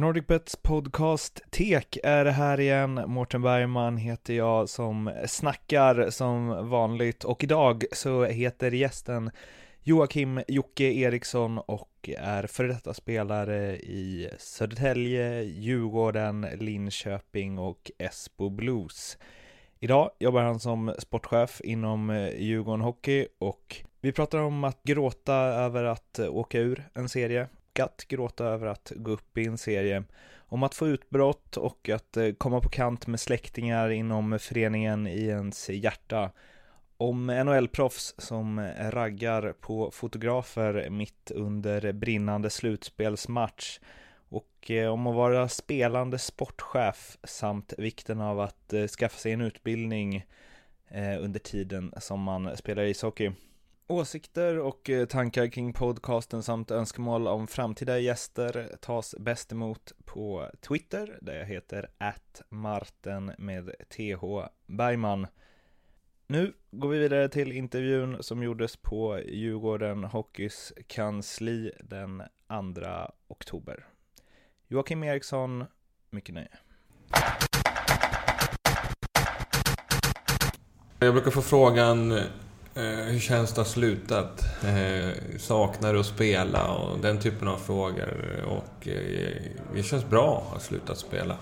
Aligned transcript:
NordicBets 0.00 0.56
podcast 0.56 1.40
Tek 1.50 1.98
är 2.02 2.24
här 2.24 2.60
igen. 2.60 3.04
Mårten 3.06 3.42
Bergman 3.42 3.96
heter 3.96 4.34
jag 4.34 4.68
som 4.68 5.12
snackar 5.26 6.10
som 6.10 6.68
vanligt 6.70 7.24
och 7.24 7.44
idag 7.44 7.84
så 7.92 8.24
heter 8.24 8.70
gästen 8.70 9.30
Joakim 9.82 10.42
Jocke 10.48 10.84
Eriksson 10.84 11.58
och 11.58 12.10
är 12.18 12.46
före 12.46 12.68
detta 12.68 12.94
spelare 12.94 13.76
i 13.76 14.30
Södertälje, 14.38 15.42
Djurgården, 15.42 16.46
Linköping 16.54 17.58
och 17.58 17.90
Esbo 17.98 18.48
Blues. 18.48 19.18
Idag 19.80 20.10
jobbar 20.18 20.42
han 20.42 20.60
som 20.60 20.94
sportchef 20.98 21.60
inom 21.64 22.10
eh, 22.10 22.40
Djurgården 22.40 22.80
Hockey 22.80 23.26
och 23.38 23.76
vi 24.00 24.12
pratar 24.12 24.38
om 24.38 24.64
att 24.64 24.82
gråta 24.82 25.34
över 25.34 25.84
att 25.84 26.18
åka 26.18 26.58
ur 26.58 26.88
en 26.94 27.08
serie 27.08 27.48
att 27.78 28.04
gråta 28.08 28.44
över 28.44 28.66
att 28.66 28.92
gå 28.96 29.10
upp 29.10 29.38
i 29.38 29.46
en 29.46 29.58
serie, 29.58 30.04
om 30.38 30.62
att 30.62 30.74
få 30.74 30.88
utbrott 30.88 31.56
och 31.56 31.88
att 31.88 32.16
eh, 32.16 32.32
komma 32.32 32.60
på 32.60 32.68
kant 32.68 33.06
med 33.06 33.20
släktingar 33.20 33.90
inom 33.90 34.38
föreningen 34.38 35.06
i 35.06 35.26
ens 35.26 35.68
hjärta, 35.68 36.30
om 36.96 37.30
NHL-proffs 37.30 38.14
som 38.18 38.70
raggar 38.78 39.52
på 39.60 39.90
fotografer 39.90 40.90
mitt 40.90 41.30
under 41.30 41.92
brinnande 41.92 42.50
slutspelsmatch 42.50 43.80
och 44.28 44.70
eh, 44.70 44.92
om 44.92 45.06
att 45.06 45.14
vara 45.14 45.48
spelande 45.48 46.18
sportchef 46.18 47.18
samt 47.24 47.72
vikten 47.78 48.20
av 48.20 48.40
att 48.40 48.72
eh, 48.72 48.86
skaffa 48.86 49.18
sig 49.18 49.32
en 49.32 49.40
utbildning 49.40 50.26
under 51.20 51.40
tiden 51.40 51.92
som 51.96 52.20
man 52.20 52.56
spelar 52.56 52.82
ishockey. 52.82 53.32
Åsikter 53.90 54.58
och 54.58 54.90
eh, 54.90 55.06
tankar 55.06 55.46
kring 55.46 55.72
podcasten 55.72 56.42
samt 56.42 56.70
önskemål 56.70 57.28
om 57.28 57.46
framtida 57.46 57.98
gäster 57.98 58.76
tas 58.80 59.14
bäst 59.18 59.52
emot 59.52 59.92
på 60.04 60.50
Twitter 60.68 61.18
där 61.20 61.34
jag 61.34 61.46
heter 61.46 61.90
att 61.98 62.42
Marten 62.48 63.32
med 63.38 63.70
TH 63.88 64.48
Bergman. 64.66 65.26
Nu 66.26 66.52
går 66.70 66.88
vi 66.88 66.98
vidare 66.98 67.28
till 67.28 67.52
intervjun 67.52 68.16
som 68.20 68.42
gjordes 68.42 68.76
på 68.76 69.20
Djurgården 69.26 70.04
Hockeys 70.04 70.72
kansli 70.86 71.72
den 71.84 72.22
2 72.74 72.80
oktober. 73.28 73.86
Joakim 74.68 75.04
Eriksson, 75.04 75.64
mycket 76.10 76.34
nöje. 76.34 76.58
Jag 80.98 81.14
brukar 81.14 81.30
få 81.30 81.42
frågan 81.42 82.20
Eh, 82.74 82.82
hur 82.82 83.18
känns 83.18 83.52
det 83.52 83.60
att 83.60 83.66
ha 83.66 83.72
slutat? 83.72 84.44
Eh, 84.64 85.38
saknar 85.38 85.92
du 85.92 86.00
att 86.00 86.06
spela? 86.06 86.66
Och 86.66 86.98
den 86.98 87.18
typen 87.18 87.48
av 87.48 87.56
frågor. 87.56 88.44
Och 88.46 88.88
eh, 88.88 89.42
det 89.74 89.82
känns 89.82 90.08
bra 90.08 90.44
att 90.46 90.52
ha 90.52 90.60
slutat 90.60 90.98
spela. 90.98 91.36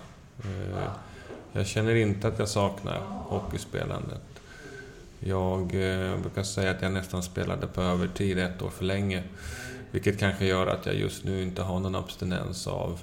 Jag 1.51 1.67
känner 1.67 1.95
inte 1.95 2.27
att 2.27 2.39
jag 2.39 2.47
saknar 2.47 2.99
hockeyspelandet. 3.07 4.21
Jag 5.19 5.67
brukar 6.21 6.43
säga 6.43 6.71
att 6.71 6.81
jag 6.81 6.91
nästan 6.91 7.23
spelade 7.23 7.67
på 7.67 7.81
övertid 7.81 8.39
ett 8.39 8.61
år 8.61 8.69
för 8.69 8.85
länge. 8.85 9.23
Vilket 9.91 10.19
kanske 10.19 10.45
gör 10.45 10.67
att 10.67 10.85
jag 10.85 10.95
just 10.95 11.23
nu 11.23 11.43
inte 11.43 11.61
har 11.61 11.79
någon 11.79 11.95
abstinens 11.95 12.67
av 12.67 12.99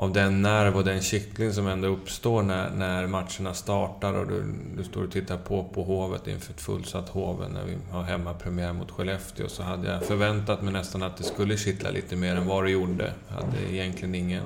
av 0.00 0.12
den 0.12 0.42
nerv 0.42 0.76
och 0.76 0.84
den 0.84 1.00
kittling 1.02 1.52
som 1.52 1.66
ändå 1.66 1.88
uppstår 1.88 2.42
när, 2.42 2.70
när 2.70 3.06
matcherna 3.06 3.54
startar 3.54 4.14
och 4.14 4.26
du, 4.26 4.44
du 4.76 4.84
står 4.84 5.04
och 5.04 5.12
tittar 5.12 5.36
på 5.36 5.64
på 5.64 5.82
Hovet 5.82 6.26
inför 6.26 6.52
ett 6.52 6.60
fullsatt 6.60 7.08
Hoven 7.08 7.50
när 7.50 7.64
vi 7.64 7.76
har 7.90 8.02
hemmapremiär 8.02 8.72
mot 8.72 8.90
Skellefteå 8.90 9.48
så 9.48 9.62
hade 9.62 9.92
jag 9.92 10.04
förväntat 10.04 10.62
mig 10.62 10.72
nästan 10.72 11.02
att 11.02 11.16
det 11.16 11.24
skulle 11.24 11.56
kittla 11.56 11.90
lite 11.90 12.16
mer 12.16 12.36
än 12.36 12.46
vad 12.46 12.64
det 12.64 12.70
gjorde. 12.70 13.12
Jag 13.28 13.34
hade 13.34 13.72
egentligen 13.72 14.14
ingen 14.14 14.44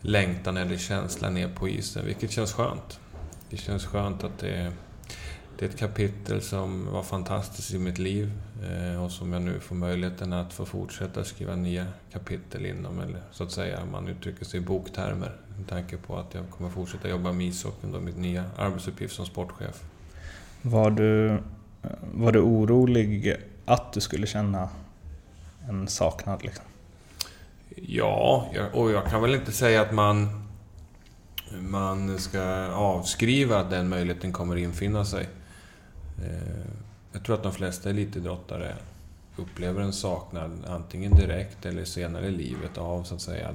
längtan 0.00 0.56
eller 0.56 0.76
känsla 0.76 1.30
ner 1.30 1.48
på 1.48 1.68
isen, 1.68 2.06
vilket 2.06 2.30
känns 2.30 2.52
skönt. 2.52 3.00
Det 3.50 3.56
känns 3.56 3.86
skönt 3.86 4.24
att 4.24 4.38
det 4.38 4.72
det 5.60 5.66
är 5.66 5.70
ett 5.70 5.78
kapitel 5.78 6.42
som 6.42 6.92
var 6.92 7.02
fantastiskt 7.02 7.74
i 7.74 7.78
mitt 7.78 7.98
liv 7.98 8.32
eh, 8.62 9.04
och 9.04 9.10
som 9.10 9.32
jag 9.32 9.42
nu 9.42 9.60
får 9.60 9.74
möjligheten 9.74 10.32
att 10.32 10.52
få 10.52 10.66
fortsätta 10.66 11.24
skriva 11.24 11.56
nya 11.56 11.86
kapitel 12.12 12.66
inom, 12.66 13.00
eller 13.00 13.20
så 13.30 13.44
att 13.44 13.52
säga, 13.52 13.84
man 13.92 14.08
uttrycker 14.08 14.44
sig 14.44 14.60
i 14.60 14.62
boktermer. 14.62 15.36
Med 15.58 15.68
tanke 15.68 15.96
på 15.96 16.16
att 16.16 16.34
jag 16.34 16.50
kommer 16.50 16.70
fortsätta 16.70 17.08
jobba 17.08 17.32
med 17.32 17.46
ishockeyn, 17.46 17.92
då 17.92 18.00
mitt 18.00 18.16
nya 18.16 18.44
arbetsuppgift 18.56 19.14
som 19.14 19.26
sportchef. 19.26 19.82
Var 20.62 20.90
du, 20.90 21.38
var 22.14 22.32
du 22.32 22.40
orolig 22.40 23.36
att 23.64 23.92
du 23.92 24.00
skulle 24.00 24.26
känna 24.26 24.68
en 25.68 25.88
saknad? 25.88 26.44
Liksom? 26.44 26.64
Ja, 27.76 28.48
och 28.72 28.90
jag 28.90 29.06
kan 29.06 29.22
väl 29.22 29.34
inte 29.34 29.52
säga 29.52 29.82
att 29.82 29.92
man, 29.92 30.48
man 31.60 32.18
ska 32.18 32.42
avskriva 32.66 33.58
att 33.58 33.70
den 33.70 33.88
möjligheten 33.88 34.32
kommer 34.32 34.56
infinna 34.56 35.04
sig. 35.04 35.28
Eh, 36.18 36.70
jag 37.12 37.24
tror 37.24 37.36
att 37.36 37.42
de 37.42 37.52
flesta 37.52 37.90
elitidrottare 37.90 38.76
upplever 39.36 39.80
en 39.80 39.92
saknad 39.92 40.64
antingen 40.66 41.14
direkt 41.14 41.66
eller 41.66 41.84
senare 41.84 42.26
i 42.26 42.30
livet 42.30 42.78
av 42.78 43.02
så 43.02 43.14
att 43.14 43.20
säga 43.20 43.52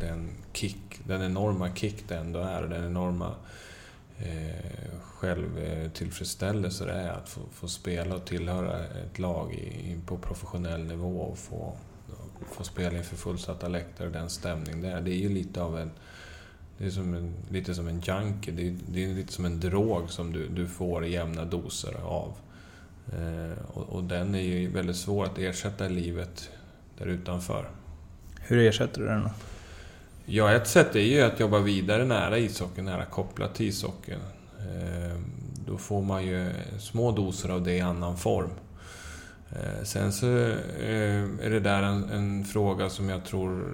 den 0.00 0.30
kick, 0.52 1.00
den 1.06 1.22
enorma 1.22 1.74
kick 1.74 2.08
det 2.08 2.16
ändå 2.16 2.38
är 2.38 2.62
den 2.62 2.84
enorma 2.84 3.34
eh, 4.18 4.98
självtillfredsställelse 5.02 6.84
det 6.84 6.92
är 6.92 7.10
att 7.10 7.28
få, 7.28 7.40
få, 7.52 7.68
spela 7.68 8.14
och 8.14 8.24
tillhöra 8.24 8.84
ett 8.84 9.18
lag 9.18 9.54
i, 9.54 9.96
på 10.06 10.18
professionell 10.18 10.84
nivå 10.84 11.20
och 11.20 11.38
få, 11.38 11.76
få 12.50 12.64
spela 12.64 12.98
inför 12.98 13.16
fullsatta 13.16 13.68
läktare 13.68 14.06
och 14.06 14.12
den 14.12 14.30
stämning 14.30 14.82
det 14.82 14.88
är. 14.88 15.00
Det 15.00 15.10
är 15.10 15.18
ju 15.18 15.28
lite 15.28 15.62
av 15.62 15.78
en 15.78 15.90
det 16.78 16.86
är 16.86 16.90
som 16.90 17.14
en, 17.14 17.34
lite 17.50 17.74
som 17.74 17.88
en 17.88 18.00
junkie. 18.00 18.54
Det 18.54 18.68
är, 18.68 18.74
det 18.88 19.04
är 19.04 19.14
lite 19.14 19.32
som 19.32 19.44
en 19.44 19.60
drog 19.60 20.10
som 20.10 20.32
du, 20.32 20.48
du 20.48 20.66
får 20.66 21.06
jämna 21.06 21.44
doser 21.44 21.94
av. 22.04 22.34
Eh, 23.12 23.58
och, 23.74 23.88
och, 23.88 24.04
den 24.04 24.34
är 24.34 24.42
ju 24.42 24.70
väldigt 24.70 24.96
svår 24.96 25.24
att 25.24 25.38
ersätta 25.38 25.86
i 25.86 25.88
livet 25.88 26.50
där 26.98 27.06
utanför. 27.06 27.68
Hur 28.40 28.58
ersätter 28.58 29.00
du 29.00 29.06
den 29.06 29.22
då? 29.22 29.30
Ja, 30.26 30.52
ett 30.52 30.68
sätt 30.68 30.96
är 30.96 31.00
ju 31.00 31.20
att 31.20 31.40
jobba 31.40 31.58
vidare 31.58 32.04
nära 32.04 32.38
ishockeyn, 32.38 32.84
nära 32.84 33.04
kopplat 33.04 33.54
till 33.54 33.68
ishockeyn. 33.68 34.20
Eh, 34.58 35.18
då 35.66 35.78
får 35.78 36.02
man 36.02 36.26
ju 36.26 36.50
små 36.78 37.12
doser 37.12 37.48
av 37.48 37.62
det 37.62 37.76
i 37.76 37.80
annan 37.80 38.16
form. 38.16 38.50
Eh, 39.50 39.84
sen 39.84 40.12
så 40.12 40.26
eh, 40.26 41.24
är 41.42 41.50
det 41.50 41.60
där 41.60 41.82
en, 41.82 42.10
en 42.10 42.44
fråga 42.44 42.90
som 42.90 43.08
jag 43.08 43.24
tror 43.24 43.64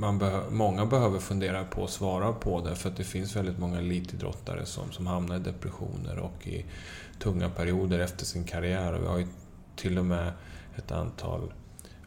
man 0.00 0.18
be 0.18 0.42
många 0.50 0.86
behöver 0.86 1.18
fundera 1.18 1.64
på 1.64 1.82
och 1.82 1.90
svara 1.90 2.32
på 2.32 2.60
det 2.60 2.74
för 2.74 2.88
att 2.88 2.96
det 2.96 3.04
finns 3.04 3.36
väldigt 3.36 3.58
många 3.58 3.78
elitidrottare 3.78 4.66
som, 4.66 4.92
som 4.92 5.06
hamnar 5.06 5.36
i 5.36 5.38
depressioner 5.38 6.18
och 6.18 6.46
i 6.46 6.64
tunga 7.18 7.48
perioder 7.48 7.98
efter 7.98 8.24
sin 8.24 8.44
karriär. 8.44 8.92
Och 8.92 9.02
vi 9.02 9.06
har 9.06 9.18
ju 9.18 9.26
till 9.76 9.98
och 9.98 10.04
med 10.04 10.32
ett 10.76 10.92
antal 10.92 11.52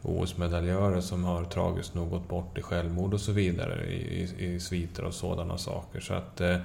OS-medaljörer 0.02 1.00
som 1.00 1.24
har 1.24 1.44
tragiskt 1.44 1.94
nog 1.94 2.10
gått 2.10 2.28
bort 2.28 2.58
i 2.58 2.62
självmord 2.62 3.14
och 3.14 3.20
så 3.20 3.32
vidare 3.32 3.86
i, 3.86 4.28
i, 4.38 4.54
i 4.54 4.60
sviter 4.60 5.04
och 5.04 5.14
sådana 5.14 5.58
saker. 5.58 6.00
Så 6.00 6.14
att 6.14 6.40
eh, 6.40 6.56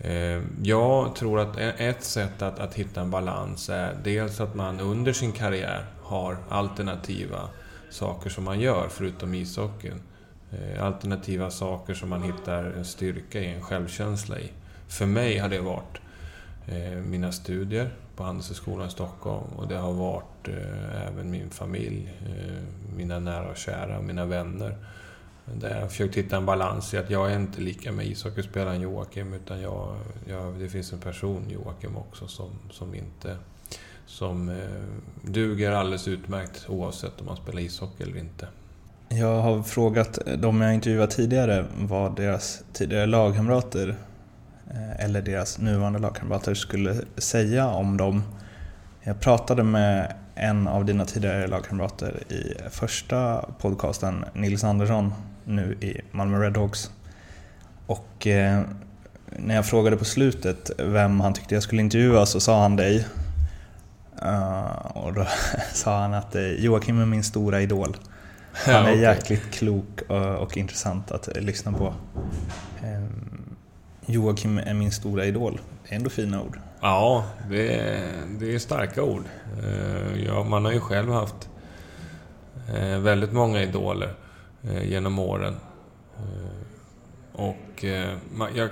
eh 0.00 0.42
jag 0.62 1.16
tror 1.16 1.40
att 1.40 1.58
e-, 1.58 1.74
ett 1.78 2.04
sätt 2.04 2.42
att, 2.42 2.58
att 2.58 2.74
hitta 2.74 3.00
en 3.00 3.10
balans 3.10 3.68
är 3.68 3.96
dels 4.04 4.40
att 4.40 4.54
man 4.54 4.80
under 4.80 5.12
sin 5.12 5.32
karriär 5.32 5.86
har 6.02 6.36
alternativa 6.48 7.48
saker 7.90 8.30
som 8.30 8.44
man 8.44 8.60
gör 8.60 8.88
förutom 8.90 9.34
ishockeyn. 9.34 10.00
Eh, 10.54 10.84
alternativa 10.84 11.50
saker 11.50 11.94
som 11.94 12.08
man 12.08 12.22
hittar 12.22 12.64
en 12.64 12.84
styrka 12.84 13.40
i, 13.40 13.54
en 13.54 13.62
självkänsla 13.62 14.38
i. 14.38 14.52
För 14.88 15.06
mig 15.06 15.38
har 15.38 15.48
det 15.48 15.60
varit 15.60 16.00
eh, 16.66 16.92
mina 16.92 17.32
studier 17.32 17.90
på 18.16 18.22
Handelshögskolan 18.22 18.88
i 18.88 18.90
Stockholm 18.90 19.46
och 19.56 19.68
det 19.68 19.76
har 19.76 19.92
varit 19.92 20.48
eh, 20.48 21.06
även 21.08 21.30
min 21.30 21.50
familj, 21.50 22.12
mina 22.96 23.18
nära 23.18 23.50
och 23.50 23.56
kära, 23.56 24.00
mina 24.00 24.24
vänner. 24.24 24.76
Där 25.44 25.70
jag 25.70 25.80
har 25.80 25.88
försökt 25.88 26.16
hitta 26.16 26.36
en 26.36 26.46
balans 26.46 26.94
i 26.94 26.98
att 26.98 27.10
jag 27.10 27.32
är 27.32 27.36
inte 27.36 27.60
lika 27.60 27.92
med 27.92 28.06
ishockeyspelaren 28.06 28.80
Joakim 28.80 29.34
utan 29.34 29.60
jag, 29.60 29.96
jag, 30.28 30.54
det 30.58 30.68
finns 30.68 30.92
en 30.92 30.98
person, 30.98 31.50
Joakim 31.50 31.96
också, 31.96 32.28
som, 32.28 32.50
som 32.70 32.94
inte 32.94 33.36
som 34.06 34.60
duger 35.22 35.72
alldeles 35.72 36.08
utmärkt 36.08 36.64
oavsett 36.68 37.20
om 37.20 37.26
man 37.26 37.36
spelar 37.36 37.60
ishockey 37.60 38.02
eller 38.02 38.16
inte. 38.16 38.48
Jag 39.08 39.42
har 39.42 39.62
frågat 39.62 40.18
de 40.38 40.60
jag 40.60 40.74
intervjuat 40.74 41.10
tidigare 41.10 41.64
vad 41.76 42.16
deras 42.16 42.62
tidigare 42.72 43.06
lagkamrater 43.06 43.94
eh, 44.70 45.04
eller 45.04 45.22
deras 45.22 45.58
nuvarande 45.58 45.98
lagkamrater 45.98 46.54
skulle 46.54 46.96
säga 47.16 47.68
om 47.68 47.96
dem. 47.96 48.22
Jag 49.02 49.20
pratade 49.20 49.62
med 49.62 50.14
en 50.34 50.68
av 50.68 50.84
dina 50.84 51.04
tidigare 51.04 51.46
lagkamrater 51.46 52.32
i 52.32 52.54
första 52.70 53.44
podcasten, 53.58 54.24
Nils 54.32 54.64
Andersson, 54.64 55.14
nu 55.44 55.76
i 55.80 56.00
Malmö 56.10 56.38
Redhawks. 56.38 56.90
Och 57.86 58.26
eh, 58.26 58.62
när 59.38 59.54
jag 59.54 59.66
frågade 59.66 59.96
på 59.96 60.04
slutet 60.04 60.70
vem 60.78 61.20
han 61.20 61.34
tyckte 61.34 61.54
jag 61.54 61.62
skulle 61.62 61.82
intervjua 61.82 62.26
så 62.26 62.40
sa 62.40 62.62
han 62.62 62.76
dig. 62.76 63.06
Uh, 64.22 64.96
och 64.96 65.12
då 65.12 65.26
sa 65.72 66.00
han 66.00 66.14
att 66.14 66.34
eh, 66.34 66.42
Joakim 66.42 67.00
är 67.00 67.06
min 67.06 67.24
stora 67.24 67.60
idol. 67.60 67.96
Han 68.54 68.74
är 68.74 68.82
okay. 68.82 69.00
jäkligt 69.00 69.50
klok 69.50 70.00
och, 70.08 70.36
och, 70.36 70.56
intressant 70.56 71.12
att 71.12 71.28
lyssna 71.36 71.72
på. 71.72 71.94
Ehm, 72.84 73.56
Joakim 74.06 74.58
är 74.58 74.74
min 74.74 74.92
stora 74.92 75.24
idol. 75.24 75.60
Det 75.84 75.94
är 75.94 75.96
ändå 75.96 76.10
fina 76.10 76.42
ord. 76.42 76.58
Ja, 76.80 77.24
det 77.50 77.74
är, 77.74 78.02
det 78.38 78.54
är 78.54 78.58
starka 78.58 79.02
ord. 79.02 79.24
Eh, 79.62 80.24
ja, 80.26 80.44
man 80.44 80.64
har 80.64 80.72
ju 80.72 80.80
själv 80.80 81.12
haft 81.12 81.48
eh, 82.74 82.98
väldigt 82.98 83.32
många 83.32 83.62
idoler 83.62 84.14
eh, 84.62 84.84
genom 84.84 85.18
åren. 85.18 85.56
Och 87.32 87.84
jag, 88.54 88.70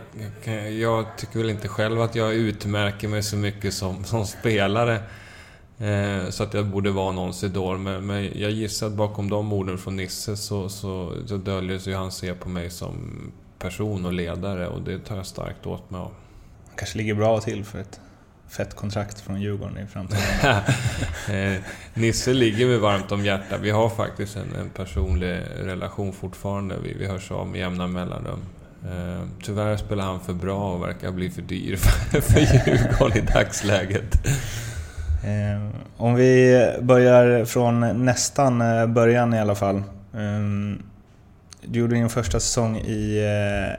jag, 0.73 1.06
tycker 1.17 1.38
väl 1.38 1.50
inte 1.50 1.69
själv 1.69 2.00
att 2.00 2.14
jag 2.14 2.34
utmärker 2.34 3.08
mig 3.08 3.23
så 3.23 3.37
mycket 3.37 3.75
som, 3.75 4.05
som 4.05 4.26
spelare. 4.26 5.00
Så 6.31 6.43
att 6.43 6.55
jag 6.55 6.67
borde 6.67 6.90
vara 6.90 7.12
någons 7.12 7.44
idol. 7.44 7.79
Men, 7.79 8.06
men 8.06 8.40
jag 8.40 8.50
gissar 8.50 8.87
att 8.87 8.93
bakom 8.93 9.31
de 9.31 9.52
orden 9.52 9.79
från 9.79 9.96
Nisse 9.96 10.37
så, 10.37 10.69
så, 10.69 11.12
så 11.26 11.37
döljer 11.37 11.79
sig 11.79 11.94
han 11.94 12.12
ser 12.12 12.34
på 12.34 12.49
mig 12.49 12.70
som 12.70 12.94
person 13.58 14.06
och 14.06 14.12
ledare 14.12 14.69
och 14.69 14.82
det 14.82 14.99
tar 14.99 15.17
jag 15.17 15.26
starkt 15.26 15.67
åt 15.67 15.90
mig 15.90 16.00
av. 16.00 16.12
Han 16.69 16.76
kanske 16.76 16.99
ligger 16.99 17.14
bra 17.14 17.40
till 17.40 17.64
för 17.64 17.79
ett 17.79 18.00
fett 18.49 18.76
kontrakt 18.76 19.20
från 19.20 19.40
Djurgården 19.40 19.79
i 19.79 19.87
framtiden. 19.87 20.23
Eh, 21.29 21.61
Nisse 21.94 22.32
ligger 22.32 22.67
mig 22.67 22.79
varmt 22.79 23.12
om 23.12 23.25
hjärtat. 23.25 23.61
Vi 23.61 23.70
har 23.70 23.88
faktiskt 23.88 24.37
en, 24.37 24.55
en 24.61 24.70
personlig 24.70 25.40
relation 25.58 26.12
fortfarande. 26.12 26.76
Vi, 26.82 26.94
vi 26.94 27.06
hörs 27.06 27.31
av 27.31 27.46
med 27.46 27.61
jämna 27.61 27.87
mellanrum. 27.87 28.40
Eh, 28.84 29.23
tyvärr 29.43 29.76
spelar 29.76 30.05
han 30.05 30.20
för 30.20 30.32
bra 30.32 30.73
och 30.75 30.82
verkar 30.82 31.11
bli 31.11 31.31
för 31.31 31.43
dyr 31.43 31.76
för, 31.76 32.20
för 32.32 32.40
Djurgården 32.40 33.19
i 33.19 33.20
dagsläget. 33.20 34.26
Eh, 35.24 35.62
om 35.96 36.14
vi 36.14 36.66
börjar 36.80 37.44
från 37.44 38.04
nästan 38.04 38.58
början 38.94 39.34
i 39.34 39.40
alla 39.40 39.54
fall. 39.54 39.82
Du 41.64 41.78
gjorde 41.78 41.94
din 41.94 42.08
första 42.08 42.40
säsong 42.40 42.76
i 42.76 43.20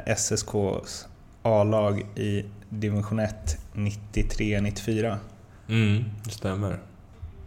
SSKs 0.06 1.08
A-lag 1.44 2.06
i 2.16 2.46
division 2.70 3.20
1 3.20 3.58
93-94. 3.74 5.18
Mm, 5.70 6.06
det 6.24 6.32
stämmer. 6.32 6.80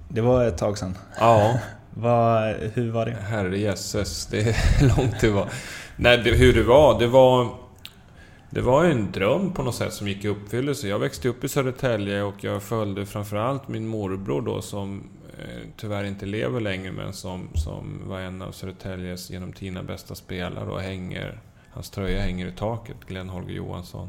Det 0.08 0.20
var 0.20 0.44
ett 0.44 0.58
tag 0.58 0.78
sedan. 0.78 0.98
Ja. 1.20 1.58
Vad, 1.98 2.54
hur 2.74 2.90
var 2.90 3.06
det? 3.06 3.16
Herrejösses, 3.28 4.26
det 4.26 4.40
är 4.40 4.56
långt 4.96 5.20
det 5.20 5.30
var. 5.30 5.48
Nej, 5.96 6.18
det, 6.18 6.30
hur 6.30 6.54
det 6.54 6.62
var? 6.62 6.98
Det 6.98 7.06
var... 7.06 7.48
Det 8.56 8.62
var 8.62 8.84
ju 8.84 8.90
en 8.90 9.12
dröm 9.12 9.52
på 9.52 9.62
något 9.62 9.74
sätt 9.74 9.92
som 9.92 10.08
gick 10.08 10.24
i 10.24 10.28
uppfyllelse. 10.28 10.88
Jag 10.88 10.98
växte 10.98 11.28
upp 11.28 11.44
i 11.44 11.48
Södertälje 11.48 12.22
och 12.22 12.44
jag 12.44 12.62
följde 12.62 13.06
framförallt 13.06 13.68
min 13.68 13.86
morbror 13.86 14.42
då 14.42 14.62
som 14.62 15.02
eh, 15.38 15.68
tyvärr 15.76 16.04
inte 16.04 16.26
lever 16.26 16.60
längre 16.60 16.92
men 16.92 17.12
som, 17.12 17.48
som 17.54 18.00
var 18.08 18.20
en 18.20 18.42
av 18.42 18.52
Södertäljes 18.52 19.30
genom 19.30 19.52
tiderna 19.52 19.82
bästa 19.82 20.14
spelare 20.14 20.70
och 20.70 20.80
hänger... 20.80 21.40
Hans 21.70 21.90
tröja 21.90 22.20
hänger 22.20 22.46
i 22.46 22.52
taket, 22.52 22.96
Glenn 23.06 23.28
Holger 23.28 23.54
Johansson. 23.54 24.08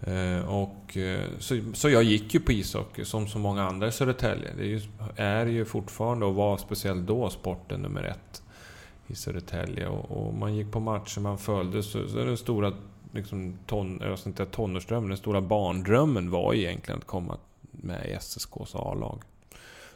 Eh, 0.00 0.48
och, 0.48 0.96
eh, 0.96 1.20
så, 1.38 1.60
så 1.74 1.90
jag 1.90 2.02
gick 2.02 2.34
ju 2.34 2.40
på 2.40 2.52
ishockey 2.52 3.04
som 3.04 3.28
så 3.28 3.38
många 3.38 3.62
andra 3.62 3.88
i 3.88 3.92
Södertälje. 3.92 4.50
Det 4.56 4.62
är 4.62 4.66
ju, 4.66 4.80
är 5.16 5.46
ju 5.46 5.64
fortfarande 5.64 6.26
och 6.26 6.34
var 6.34 6.56
speciellt 6.56 7.06
då 7.06 7.30
sporten 7.30 7.80
nummer 7.80 8.02
ett 8.02 8.42
i 9.06 9.14
Södertälje. 9.14 9.88
Och, 9.88 10.26
och 10.26 10.34
man 10.34 10.54
gick 10.54 10.72
på 10.72 10.80
matcher, 10.80 11.20
man 11.20 11.38
följde. 11.38 11.82
Så, 11.82 12.08
så 12.08 12.16
den 12.16 12.36
stora 12.36 12.72
liksom, 13.12 13.58
ton, 13.66 13.98
jag 14.02 14.18
inte 14.26 14.46
tonårsdrömmen, 14.46 15.08
den 15.08 15.18
stora 15.18 15.40
barndrömmen 15.40 16.30
var 16.30 16.54
egentligen 16.54 16.98
att 16.98 17.06
komma 17.06 17.38
med 17.70 18.06
i 18.06 18.12
SSKs 18.12 18.74
A-lag. 18.74 19.22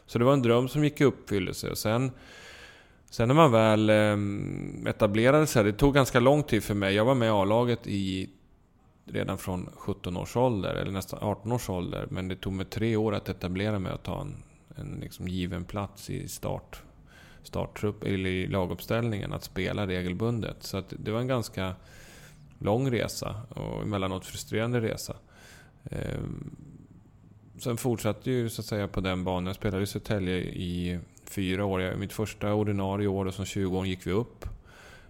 Så 0.05 0.19
det 0.19 0.25
var 0.25 0.33
en 0.33 0.41
dröm 0.41 0.67
som 0.67 0.83
gick 0.83 1.01
i 1.01 1.03
uppfyllelse. 1.03 1.75
Sen, 1.75 2.11
sen 3.09 3.27
när 3.27 3.35
man 3.35 3.51
väl 3.51 3.89
ehm, 3.89 4.87
etablerade 4.87 5.47
sig, 5.47 5.63
det 5.63 5.73
tog 5.73 5.93
ganska 5.93 6.19
lång 6.19 6.43
tid 6.43 6.63
för 6.63 6.73
mig. 6.73 6.95
Jag 6.95 7.05
var 7.05 7.15
med 7.15 7.27
i 7.27 7.31
A-laget 7.31 7.87
i 7.87 8.29
redan 9.05 9.37
från 9.37 9.69
17 9.75 10.17
års 10.17 10.35
ålder, 10.35 10.75
eller 10.75 10.91
nästan 10.91 11.19
18 11.21 11.51
års 11.51 11.69
ålder. 11.69 12.07
Men 12.09 12.27
det 12.27 12.35
tog 12.35 12.53
mig 12.53 12.65
tre 12.65 12.95
år 12.95 13.15
att 13.15 13.29
etablera 13.29 13.79
mig 13.79 13.93
och 13.93 14.03
ta 14.03 14.21
en, 14.21 14.43
en 14.75 14.99
liksom 15.01 15.27
given 15.27 15.63
plats 15.65 16.09
i 16.09 16.27
start, 16.27 16.81
starttrupp, 17.43 18.03
eller 18.03 18.29
i 18.29 18.47
laguppställningen, 18.47 19.33
att 19.33 19.43
spela 19.43 19.87
regelbundet. 19.87 20.63
Så 20.63 20.77
att 20.77 20.93
det 20.99 21.11
var 21.11 21.19
en 21.19 21.27
ganska 21.27 21.75
lång 22.59 22.91
resa 22.91 23.41
och 23.49 23.81
emellanåt 23.81 24.25
frustrerande 24.25 24.81
resa. 24.81 25.15
Ehm, 25.83 26.55
sen 27.59 27.77
fortsatte 27.77 28.31
ju 28.31 28.49
så 28.49 28.61
att 28.61 28.65
säga 28.65 28.87
på 28.87 29.01
den 29.01 29.23
banan. 29.23 29.45
Jag 29.45 29.55
spelade 29.55 29.83
i 29.83 29.87
Södertälje 29.87 30.37
i 30.37 30.99
fyra 31.25 31.65
år. 31.65 31.95
Mitt 31.95 32.13
första 32.13 32.53
ordinarie 32.53 33.07
år 33.07 33.31
som 33.31 33.45
20 33.45 33.77
år 33.77 33.87
gick 33.87 34.07
vi 34.07 34.11
upp 34.11 34.45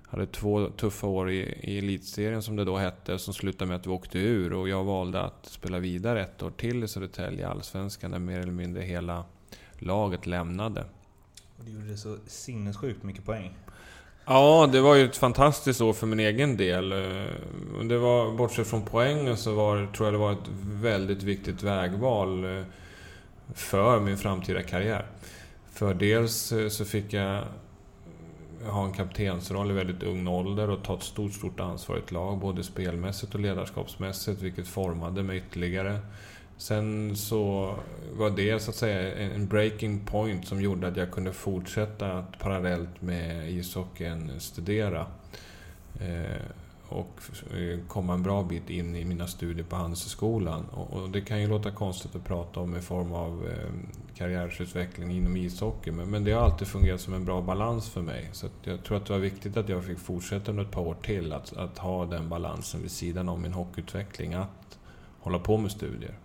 hade 0.08 0.28
två 0.28 0.70
tuffa 0.70 1.08
år 1.08 1.32
i, 1.32 1.40
i 1.62 1.78
elitserien 1.78 2.42
som 2.44 2.56
det 2.56 2.66
då 2.66 2.78
hette, 2.78 3.20
som 3.20 3.34
slutade 3.34 3.68
med 3.70 3.76
att 3.76 3.86
vi 3.86 3.92
åkte 3.92 4.20
ur. 4.20 4.54
Och 4.54 4.70
jag 4.70 4.84
valde 4.84 5.22
att 5.22 5.46
spela 5.46 5.80
vidare 5.80 6.22
ett 6.22 6.44
år 6.44 6.52
till 6.52 6.84
i 6.84 6.88
Södertälje, 6.88 7.48
Allsvenskan, 7.48 8.12
där 8.12 8.20
mer 8.20 8.40
eller 8.40 8.52
mindre 8.52 8.82
hela 8.84 9.26
laget 9.80 10.26
lämnade. 10.26 10.86
Och 11.58 11.66
du 11.66 11.72
gjorde 11.72 11.98
så 11.98 12.18
sinnessjukt 12.28 13.04
mycket 13.04 13.26
poäng. 13.26 13.54
Ja, 14.28 14.70
det 14.72 14.82
var 14.82 14.96
ju 14.96 15.06
ett 15.06 15.18
fantastiskt 15.18 15.82
år 15.82 15.94
för 15.94 16.08
min 16.08 16.20
egen 16.20 16.58
del. 16.58 16.92
Eh, 16.92 17.80
det 17.84 17.98
var, 17.98 18.32
bortsett 18.32 18.68
från 18.68 18.86
poängen 18.86 19.38
så 19.38 19.54
var, 19.54 19.88
tror 19.94 20.08
jag 20.08 20.14
det 20.14 20.18
var 20.18 20.32
ett 20.32 20.50
väldigt 20.62 21.24
viktigt 21.24 21.64
vägval 21.64 22.58
eh, 22.58 22.64
för 23.54 24.00
min 24.00 24.18
framtida 24.18 24.62
karriär. 24.62 25.06
För 25.72 25.94
dels 25.94 26.52
eh, 26.52 26.70
så 26.70 26.86
fick 26.86 27.14
jag 27.14 27.44
ha 28.68 28.86
en 28.86 28.94
kaptensroll 28.94 29.72
i 29.72 29.74
väldigt 29.74 30.04
ung 30.04 30.28
ålder 30.28 30.70
och 30.70 30.84
ta 30.84 30.96
ett 30.96 31.04
stort, 31.04 31.34
stort 31.34 31.60
ansvar 31.60 31.96
i 31.96 32.00
ett 32.00 32.12
lag, 32.12 32.38
både 32.38 32.64
spelmässigt 32.64 33.34
och 33.34 33.40
ledarskapsmässigt, 33.40 34.42
vilket 34.42 34.68
formade 34.68 35.24
mig 35.24 35.38
ytterligare. 35.38 36.00
Sen 36.58 37.16
så 37.16 37.76
var 38.14 38.30
det 38.30 38.60
så 38.60 38.70
att 38.70 38.76
säga 38.76 39.16
en 39.16 39.48
breaking 39.48 40.00
point 40.00 40.48
som 40.48 40.62
gjorde 40.62 40.88
att 40.88 40.98
jag 40.98 41.12
kunde 41.12 41.34
fortsätta 41.34 42.14
att 42.14 42.40
parallellt 42.40 43.02
med 43.02 43.52
ishockeyn 43.52 44.32
studera. 44.40 45.06
Eh, 46.00 46.42
och 46.90 47.22
eh, 47.58 47.80
komma 47.88 48.14
en 48.14 48.24
bra 48.24 48.44
bit 48.44 48.70
in 48.70 48.96
i 48.96 49.06
mina 49.06 49.28
studier 49.28 49.66
på 49.66 49.76
Handelshögskolan. 49.76 50.66
Och 50.66 51.10
det 51.10 51.22
kan 51.22 51.42
ju 51.42 51.48
låta 51.48 51.72
konstigt 51.72 52.16
att 52.16 52.26
prata 52.26 52.60
om 52.60 52.76
i 52.76 52.82
form 52.82 53.14
av 53.14 53.48
eh, 53.48 53.70
karriärsutveckling 54.16 55.12
inom 55.12 55.38
ishockey, 55.38 55.92
men 55.92 56.24
det 56.24 56.32
har 56.32 56.42
alltid 56.42 56.68
fungerat 56.68 57.02
som 57.02 57.14
en 57.14 57.26
bra 57.26 57.42
balans 57.42 57.90
för 57.90 58.02
mig. 58.02 58.30
Så 58.32 58.48
jag 58.64 58.84
tror 58.84 58.98
att 58.98 59.06
det 59.06 59.14
var 59.14 59.20
viktigt 59.20 59.58
att 59.58 59.70
jag 59.70 59.84
fick 59.84 60.00
fortsätta 60.00 60.52
under 60.52 60.64
ett 60.64 60.72
par 60.72 60.82
år 60.82 60.98
till, 61.02 61.34
att, 61.34 61.58
att 61.58 61.78
ha 61.78 62.06
den 62.06 62.30
balansen 62.30 62.82
vid 62.82 62.92
sidan 62.92 63.30
om 63.30 63.42
min 63.42 63.54
hockeyutveckling, 63.54 64.34
att 64.34 64.80
hålla 65.20 65.40
på 65.40 65.58
med 65.58 65.72
studier. 65.72 66.16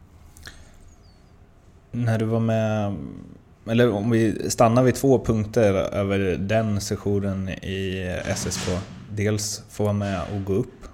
När 1.93 2.19
du 2.19 2.25
var 2.25 2.41
med 2.41 2.97
eller 3.67 3.93
om 3.93 4.11
vi 4.11 4.51
stannar 4.51 4.83
vid 4.83 4.95
två 4.95 5.25
punkter 5.25 5.75
över 5.75 6.19
den 6.37 6.81
sessionen 6.81 7.49
i 7.49 8.07
SSK. 8.37 8.69
Dels 9.11 9.63
få 9.69 9.83
vara 9.83 9.93
med 9.93 10.21
och 10.35 10.45
gå 10.45 10.53
upp 10.53 10.85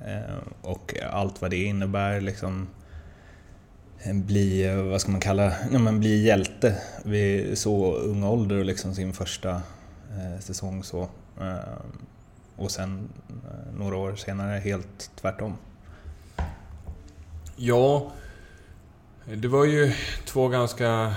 eh, 0.00 0.36
och 0.62 0.94
allt 1.10 1.42
vad 1.42 1.50
det 1.50 1.56
innebär. 1.64 2.20
Liksom, 2.20 2.68
eh, 4.02 4.14
bli, 4.14 4.66
eh, 4.66 4.82
vad 4.82 5.00
ska 5.00 5.10
man 5.10 5.20
kalla 5.20 5.52
ja, 5.72 5.78
men 5.78 6.00
bli 6.00 6.22
hjälte 6.22 6.76
vid 7.04 7.58
så 7.58 7.94
ung 7.94 8.24
ålder 8.24 8.58
och 8.58 8.64
liksom 8.64 8.94
sin 8.94 9.12
första 9.12 9.50
eh, 9.50 10.40
säsong. 10.40 10.84
så. 10.84 11.08
Eh, 11.40 11.56
och 12.56 12.70
sen 12.70 13.08
några 13.78 13.96
år 13.96 14.14
senare 14.16 14.58
helt 14.58 15.10
tvärtom. 15.20 15.56
Ja, 17.56 18.12
det 19.36 19.48
var 19.48 19.64
ju 19.64 19.92
två 20.24 20.48
ganska 20.48 21.14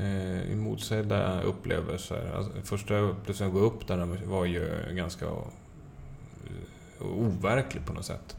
eh, 0.00 0.56
motsedda 0.56 1.42
upplevelser. 1.42 2.32
Alltså, 2.36 2.52
första 2.64 2.98
upplevelsen 2.98 3.46
att 3.46 3.52
gå 3.52 3.58
upp 3.58 3.86
där 3.86 4.26
var 4.26 4.44
ju 4.44 4.70
ganska 4.92 5.24
eh, 5.24 5.32
overklig 7.00 7.86
på 7.86 7.92
något 7.92 8.04
sätt. 8.04 8.36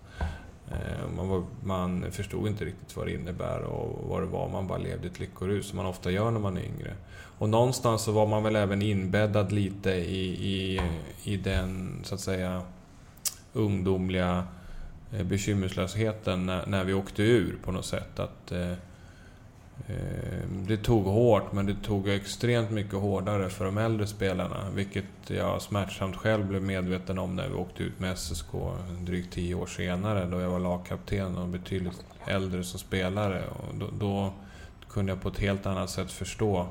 Eh, 0.71 1.09
man, 1.15 1.29
var, 1.29 1.43
man 1.63 2.11
förstod 2.11 2.47
inte 2.47 2.65
riktigt 2.65 2.97
vad 2.97 3.07
det 3.07 3.13
innebär 3.13 3.61
och 3.61 4.09
vad 4.09 4.21
det 4.21 4.25
var. 4.25 4.49
Man 4.49 4.67
bara 4.67 4.77
levde 4.77 5.07
ett 5.07 5.19
lyckorus, 5.19 5.67
som 5.67 5.77
man 5.77 5.85
ofta 5.85 6.11
gör 6.11 6.31
när 6.31 6.39
man 6.39 6.57
är 6.57 6.63
yngre. 6.63 6.93
Och 7.37 7.49
någonstans 7.49 8.01
så 8.01 8.11
var 8.11 8.27
man 8.27 8.43
väl 8.43 8.55
även 8.55 8.81
inbäddad 8.81 9.51
lite 9.51 9.91
i, 9.91 10.49
i, 10.49 10.81
i 11.23 11.37
den, 11.37 11.99
så 12.03 12.15
att 12.15 12.21
säga, 12.21 12.61
ungdomliga 13.53 14.47
eh, 15.13 15.23
bekymmerslösheten 15.23 16.45
när, 16.45 16.65
när 16.65 16.83
vi 16.83 16.93
åkte 16.93 17.23
ur 17.23 17.57
på 17.63 17.71
något 17.71 17.85
sätt. 17.85 18.19
Att 18.19 18.51
eh, 18.51 18.73
Ehm, 19.87 20.65
det 20.67 20.77
tog 20.77 21.05
hårt, 21.05 21.51
men 21.51 21.65
det 21.65 21.75
tog 21.83 22.09
extremt 22.09 22.71
mycket 22.71 22.93
hårdare 22.93 23.49
för 23.49 23.65
de 23.65 23.77
äldre 23.77 24.07
spelarna. 24.07 24.69
Vilket 24.73 25.05
jag 25.27 25.61
smärtsamt 25.61 26.15
själv 26.15 26.47
blev 26.47 26.63
medveten 26.63 27.19
om 27.19 27.35
när 27.35 27.47
vi 27.47 27.53
åkte 27.53 27.83
ut 27.83 27.99
med 27.99 28.17
SSK 28.17 28.51
drygt 29.01 29.33
tio 29.33 29.55
år 29.55 29.67
senare. 29.67 30.25
Då 30.25 30.39
jag 30.39 30.49
var 30.49 30.59
lagkapten 30.59 31.37
och 31.37 31.47
betydligt 31.47 32.03
äldre 32.25 32.63
som 32.63 32.79
spelare. 32.79 33.43
Och 33.47 33.75
då, 33.75 33.85
då 33.99 34.33
kunde 34.89 35.11
jag 35.11 35.21
på 35.21 35.29
ett 35.29 35.39
helt 35.39 35.65
annat 35.65 35.89
sätt 35.89 36.11
förstå 36.11 36.67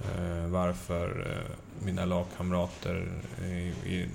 Eh, 0.00 0.46
varför 0.46 1.26
eh, 1.30 1.84
mina 1.84 2.04
lagkamrater 2.04 3.08
i, 3.44 3.52
i, 3.94 4.08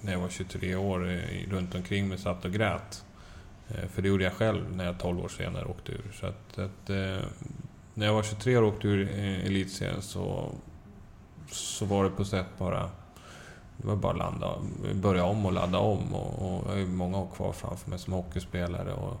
när 0.00 0.12
jag 0.12 0.20
var 0.20 0.28
23 0.28 0.74
år 0.74 1.10
i, 1.10 1.46
runt 1.50 1.74
omkring 1.74 2.08
mig 2.08 2.18
satt 2.18 2.44
och 2.44 2.52
grät. 2.52 3.04
Eh, 3.68 3.88
för 3.88 4.02
det 4.02 4.08
gjorde 4.08 4.24
jag 4.24 4.32
själv 4.32 4.76
när 4.76 4.84
jag 4.84 4.98
12 4.98 5.20
år 5.20 5.28
senare 5.28 5.64
åkte 5.64 5.92
ur. 5.92 6.12
Så 6.20 6.26
att, 6.26 6.58
att 6.58 6.90
eh, 6.90 7.26
när 7.94 8.06
jag 8.06 8.14
var 8.14 8.22
23 8.22 8.56
år 8.56 8.62
och 8.62 8.68
åkte 8.68 8.88
ur 8.88 9.10
eh, 9.18 9.46
elitserien 9.46 10.02
så, 10.02 10.52
så 11.50 11.84
var 11.84 12.04
det 12.04 12.10
på 12.10 12.24
sätt 12.24 12.46
bara 12.58 12.90
det 13.76 13.88
var 13.88 13.96
bara 13.96 14.12
att 14.12 14.18
landa, 14.18 14.54
börja 14.94 15.24
om 15.24 15.46
och 15.46 15.52
ladda 15.52 15.78
om. 15.78 16.14
Och, 16.14 16.56
och 16.56 16.64
jag 16.66 16.72
har 16.72 16.78
ju 16.78 16.86
många 16.86 17.18
år 17.18 17.28
kvar 17.34 17.52
framför 17.52 17.90
mig 17.90 17.98
som 17.98 18.12
hockeyspelare. 18.12 18.92
Och 18.92 19.16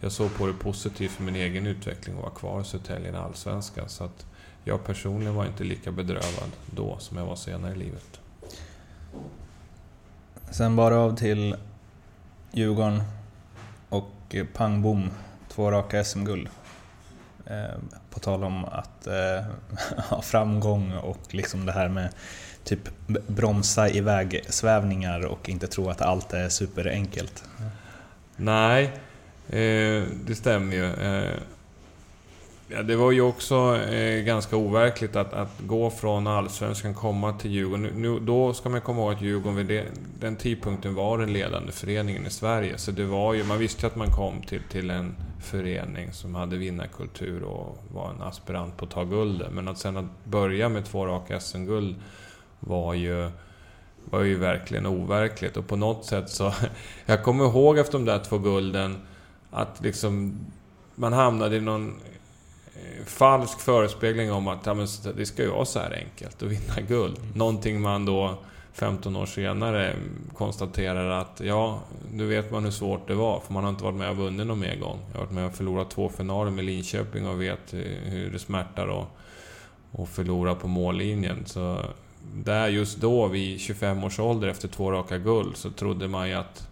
jag 0.00 0.12
såg 0.12 0.34
på 0.34 0.46
det 0.46 0.52
positivt 0.52 1.10
för 1.10 1.22
min 1.22 1.36
egen 1.36 1.66
utveckling 1.66 2.16
att 2.16 2.22
vara 2.22 2.34
kvar 2.34 2.60
i 2.60 2.64
Södertälje 2.64 3.12
i 3.12 3.16
Allsvenskan. 3.16 3.88
Så 3.88 4.04
att 4.04 4.26
jag 4.64 4.84
personligen 4.84 5.34
var 5.34 5.46
inte 5.46 5.64
lika 5.64 5.92
bedrövad 5.92 6.50
då 6.66 6.98
som 6.98 7.16
jag 7.16 7.26
var 7.26 7.36
senare 7.36 7.72
i 7.72 7.76
livet. 7.76 8.20
Sen 10.50 10.76
bara 10.76 10.98
av 10.98 11.16
till 11.16 11.56
Djurgården 12.52 13.02
och 14.30 14.36
eh, 14.36 14.46
pang 14.46 14.82
bom, 14.82 15.10
två 15.48 15.70
raka 15.70 16.04
SM-guld. 16.04 16.48
Eh, 17.46 17.78
på 18.10 18.20
tal 18.20 18.44
om 18.44 18.64
att 18.64 19.06
eh, 19.06 19.44
ha 20.08 20.22
framgång 20.22 20.92
och 20.92 21.34
liksom 21.34 21.66
det 21.66 21.72
här 21.72 21.88
med 21.88 22.08
typ 22.64 22.88
bromsa 23.26 23.88
iväg 23.88 24.44
svävningar 24.48 25.26
och 25.26 25.48
inte 25.48 25.66
tro 25.66 25.90
att 25.90 26.00
allt 26.00 26.32
är 26.32 26.48
superenkelt. 26.48 27.44
Nej, 28.36 28.84
eh, 29.48 30.04
det 30.26 30.34
stämmer 30.36 30.76
ju. 30.76 30.94
Eh, 30.94 31.36
Ja, 32.72 32.82
det 32.82 32.96
var 32.96 33.12
ju 33.12 33.20
också 33.20 33.76
eh, 33.76 34.22
ganska 34.24 34.56
overkligt 34.56 35.16
att, 35.16 35.32
att 35.32 35.60
gå 35.66 35.90
från 35.90 36.26
Allsvenskan 36.26 36.94
komma 36.94 37.32
till 37.32 37.50
Djurgården. 37.50 37.82
Nu, 37.82 38.20
då 38.20 38.54
ska 38.54 38.68
man 38.68 38.80
komma 38.80 39.00
ihåg 39.00 39.12
att 39.12 39.22
Djurgården 39.22 39.56
vid 39.56 39.66
det, 39.66 39.84
den 40.20 40.36
tidpunkten 40.36 40.94
var 40.94 41.18
den 41.18 41.32
ledande 41.32 41.72
föreningen 41.72 42.26
i 42.26 42.30
Sverige. 42.30 42.78
Så 42.78 42.90
det 42.90 43.04
var 43.04 43.34
ju, 43.34 43.44
man 43.44 43.58
visste 43.58 43.86
ju 43.86 43.86
att 43.86 43.96
man 43.96 44.10
kom 44.10 44.42
till, 44.42 44.62
till 44.70 44.90
en 44.90 45.14
förening 45.42 46.12
som 46.12 46.34
hade 46.34 46.56
vinnarkultur 46.56 47.42
och 47.42 47.78
var 47.92 48.10
en 48.10 48.22
aspirant 48.22 48.76
på 48.76 48.84
att 48.84 48.90
ta 48.90 49.04
guldet. 49.04 49.52
Men 49.52 49.68
att 49.68 49.78
sen 49.78 49.96
att 49.96 50.24
börja 50.24 50.68
med 50.68 50.84
två 50.84 51.06
raka 51.06 51.40
SM-guld 51.40 51.96
var 52.60 52.94
ju, 52.94 53.30
var 54.04 54.22
ju 54.22 54.38
verkligen 54.38 54.86
overkligt. 54.86 55.56
Och 55.56 55.66
på 55.66 55.76
något 55.76 56.04
sätt 56.04 56.30
så... 56.30 56.52
Jag 57.06 57.22
kommer 57.22 57.44
ihåg 57.44 57.78
efter 57.78 57.92
de 57.92 58.04
där 58.04 58.18
två 58.18 58.38
gulden 58.38 58.96
att 59.50 59.80
liksom... 59.82 60.38
Man 60.94 61.12
hamnade 61.12 61.56
i 61.56 61.60
någon 61.60 61.94
falsk 63.06 63.60
förespegling 63.60 64.32
om 64.32 64.48
att 64.48 64.66
ja, 64.66 64.74
men 64.74 64.86
det 65.16 65.26
ska 65.26 65.42
ju 65.42 65.50
vara 65.50 65.64
så 65.64 65.78
här 65.78 66.04
enkelt 66.04 66.42
att 66.42 66.48
vinna 66.48 66.88
guld. 66.88 67.18
Mm. 67.18 67.30
Någonting 67.34 67.80
man 67.80 68.04
då 68.04 68.38
15 68.72 69.16
år 69.16 69.26
senare 69.26 69.96
konstaterar 70.34 71.10
att 71.10 71.40
ja, 71.44 71.80
nu 72.12 72.26
vet 72.26 72.50
man 72.50 72.64
hur 72.64 72.70
svårt 72.70 73.08
det 73.08 73.14
var, 73.14 73.40
för 73.40 73.52
man 73.52 73.64
har 73.64 73.70
inte 73.70 73.84
varit 73.84 73.96
med 73.96 74.10
och 74.10 74.16
vunnit 74.16 74.46
någon 74.46 74.58
mer 74.60 74.76
gång. 74.76 74.98
Jag 75.12 75.18
har 75.18 75.24
varit 75.24 75.34
med 75.34 75.46
och 75.46 75.54
förlorat 75.54 75.90
två 75.90 76.08
finaler 76.08 76.50
med 76.50 76.64
Linköping 76.64 77.26
och 77.26 77.42
vet 77.42 77.74
hur 78.04 78.30
det 78.32 78.38
smärtar 78.38 79.02
att 79.92 80.08
förlora 80.08 80.54
på 80.54 80.68
mållinjen. 80.68 81.46
Så 81.46 81.84
där 82.34 82.68
just 82.68 83.00
då, 83.00 83.26
vid 83.26 83.60
25 83.60 84.04
års 84.04 84.20
ålder, 84.20 84.48
efter 84.48 84.68
två 84.68 84.92
raka 84.92 85.18
guld, 85.18 85.56
så 85.56 85.70
trodde 85.70 86.08
man 86.08 86.28
ju 86.28 86.34
att 86.34 86.68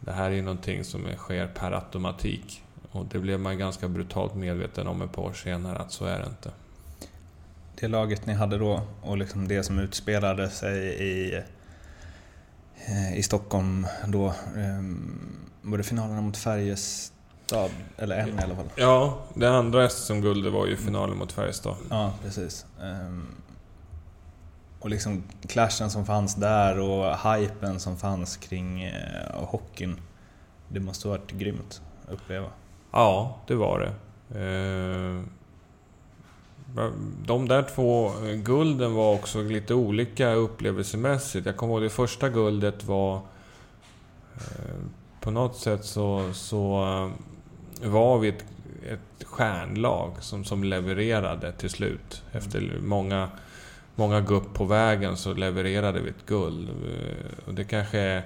det 0.00 0.12
här 0.12 0.30
är 0.30 0.42
någonting 0.42 0.84
som 0.84 1.00
sker 1.16 1.46
per 1.46 1.72
automatik. 1.72 2.62
Och 2.96 3.06
det 3.06 3.18
blev 3.18 3.40
man 3.40 3.58
ganska 3.58 3.88
brutalt 3.88 4.34
medveten 4.34 4.86
om 4.86 5.02
ett 5.02 5.12
par 5.12 5.22
år 5.22 5.32
senare, 5.32 5.78
att 5.78 5.92
så 5.92 6.04
är 6.04 6.18
det 6.18 6.26
inte. 6.26 6.50
Det 7.80 7.88
laget 7.88 8.26
ni 8.26 8.32
hade 8.32 8.58
då, 8.58 8.82
och 9.02 9.18
liksom 9.18 9.48
det 9.48 9.62
som 9.62 9.78
utspelade 9.78 10.50
sig 10.50 10.78
i, 10.86 11.42
eh, 12.86 13.18
i 13.18 13.22
Stockholm 13.22 13.86
då, 14.06 14.32
ehm, 14.56 15.18
var 15.62 15.78
det 15.78 15.84
finalerna 15.84 16.20
mot 16.20 16.36
Färjestad? 16.36 17.70
Eller 17.96 18.16
en 18.16 18.28
i 18.28 18.42
alla 18.42 18.56
fall? 18.56 18.68
Ja, 18.76 19.18
det 19.34 19.50
andra 19.50 19.88
SM-guldet 19.88 20.52
var 20.52 20.66
ju 20.66 20.76
finalen 20.76 21.18
mot 21.18 21.32
Färjestad. 21.32 21.76
Ja, 21.90 22.12
precis. 22.22 22.66
Ehm, 22.82 23.26
och 24.80 24.90
liksom 24.90 25.22
clashen 25.48 25.90
som 25.90 26.06
fanns 26.06 26.34
där 26.34 26.78
och 26.78 27.18
hypen 27.18 27.80
som 27.80 27.96
fanns 27.96 28.36
kring 28.36 28.82
eh, 28.82 29.44
hockeyn. 29.44 30.00
Det 30.68 30.80
måste 30.80 31.08
ha 31.08 31.16
varit 31.16 31.32
grymt 31.32 31.82
att 32.06 32.12
uppleva. 32.12 32.48
Ja, 32.96 33.38
det 33.46 33.54
var 33.54 33.78
det. 33.78 33.92
Eh, 34.40 35.22
de 37.26 37.48
där 37.48 37.62
två 37.62 38.06
eh, 38.06 38.34
gulden 38.34 38.94
var 38.94 39.14
också 39.14 39.42
lite 39.42 39.74
olika 39.74 40.32
upplevelsemässigt. 40.32 41.46
Jag 41.46 41.56
kommer 41.56 41.74
ihåg 41.74 41.82
det 41.82 41.90
första 41.90 42.28
guldet 42.28 42.84
var... 42.84 43.16
Eh, 44.34 44.76
på 45.20 45.30
något 45.30 45.56
sätt 45.56 45.84
så, 45.84 46.32
så 46.32 46.80
var 47.82 48.18
vi 48.18 48.28
ett, 48.28 48.44
ett 48.90 49.24
stjärnlag 49.24 50.12
som, 50.20 50.44
som 50.44 50.64
levererade 50.64 51.52
till 51.52 51.70
slut. 51.70 52.22
Efter 52.32 52.78
många 52.82 53.28
många 53.94 54.20
gupp 54.20 54.54
på 54.54 54.64
vägen 54.64 55.16
så 55.16 55.34
levererade 55.34 56.00
vi 56.00 56.10
ett 56.10 56.26
guld. 56.26 56.68
Och 57.46 57.54
det 57.54 57.64
kanske 57.64 57.98
är 57.98 58.22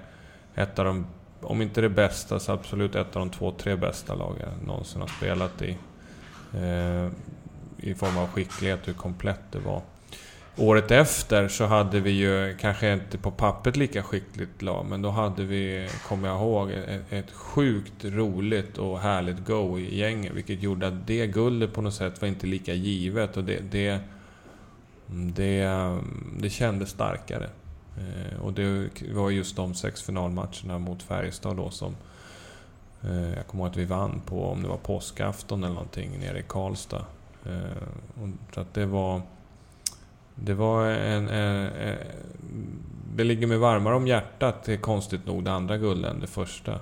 ett 0.54 0.78
av 0.78 0.84
de, 0.84 1.06
om 1.40 1.62
inte 1.62 1.80
det 1.80 1.88
bästa, 1.88 2.38
så 2.38 2.52
absolut 2.52 2.94
ett 2.94 3.16
av 3.16 3.20
de 3.20 3.30
två, 3.30 3.50
tre 3.50 3.76
bästa 3.76 4.14
lagen 4.14 4.38
jag 4.40 4.66
någonsin 4.66 5.00
har 5.00 5.08
spelat 5.08 5.62
i. 5.62 5.76
Eh, 6.54 7.08
I 7.78 7.94
form 7.94 8.18
av 8.18 8.26
skicklighet, 8.26 8.88
hur 8.88 8.92
komplett 8.92 9.40
det 9.52 9.58
var. 9.58 9.82
Året 10.56 10.90
efter 10.90 11.48
så 11.48 11.64
hade 11.66 12.00
vi 12.00 12.10
ju, 12.10 12.56
kanske 12.60 12.92
inte 12.92 13.18
på 13.18 13.30
pappret 13.30 13.76
lika 13.76 14.02
skickligt 14.02 14.62
lag, 14.62 14.86
men 14.86 15.02
då 15.02 15.10
hade 15.10 15.44
vi, 15.44 15.88
kommer 16.08 16.28
jag 16.28 16.36
ihåg, 16.36 16.70
ett, 16.70 17.12
ett 17.12 17.30
sjukt 17.30 18.04
roligt 18.04 18.78
och 18.78 19.00
härligt 19.00 19.46
go 19.46 19.78
i 19.78 19.98
gänget. 19.98 20.32
Vilket 20.32 20.62
gjorde 20.62 20.88
att 20.88 21.06
det 21.06 21.26
guldet 21.26 21.72
på 21.72 21.82
något 21.82 21.94
sätt 21.94 22.20
var 22.20 22.28
inte 22.28 22.46
lika 22.46 22.74
givet. 22.74 23.36
Och 23.36 23.44
det, 23.44 23.60
det 23.70 24.00
mm, 25.10 25.32
det, 25.32 25.60
mm, 25.60 26.36
det 26.40 26.50
kändes 26.50 26.90
starkare. 26.90 27.48
Eh, 27.98 28.40
och 28.40 28.52
det 28.52 28.90
var 29.12 29.30
just 29.30 29.56
de 29.56 29.74
sex 29.74 30.02
finalmatcherna 30.02 30.78
mot 30.78 31.02
Färjestad 31.02 31.56
då 31.56 31.70
som... 31.70 31.96
Eh, 33.02 33.34
jag 33.34 33.46
kommer 33.46 33.64
ihåg 33.64 33.70
att 33.70 33.76
vi 33.76 33.84
vann 33.84 34.20
på, 34.26 34.44
om 34.44 34.62
det 34.62 34.68
var 34.68 34.76
påskafton 34.76 35.64
eller 35.64 35.74
någonting, 35.74 36.18
nere 36.18 36.38
i 36.38 36.44
Karlstad. 36.48 37.04
Eh, 37.46 38.30
så 38.54 38.60
att 38.60 38.74
det 38.74 38.86
var... 38.86 39.22
Det 40.34 40.54
var 40.54 40.86
en, 40.86 41.28
en, 41.28 41.66
en... 41.66 41.96
Det 43.16 43.24
ligger 43.24 43.46
mig 43.46 43.58
varmare 43.58 43.94
om 43.94 44.06
hjärtat, 44.06 44.64
det 44.64 44.72
är 44.72 44.76
konstigt 44.76 45.26
nog, 45.26 45.44
det 45.44 45.52
andra 45.52 45.78
guldet 45.78 46.10
än 46.10 46.20
det 46.20 46.26
första. 46.26 46.80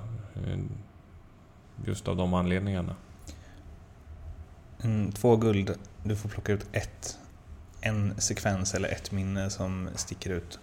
Just 1.85 2.09
av 2.09 2.17
de 2.17 2.35
anledningarna. 2.35 2.95
Mm, 4.83 5.13
två 5.13 5.37
guld, 5.37 5.75
du 6.03 6.17
får 6.17 6.29
plocka 6.29 6.53
ut 6.53 6.67
ett 6.73 7.19
en 7.81 8.21
sekvens 8.21 8.75
eller 8.75 8.89
ett 8.89 9.13
minne 9.13 9.51
som 9.51 9.89
sticker 9.95 10.31
ut 10.31 10.59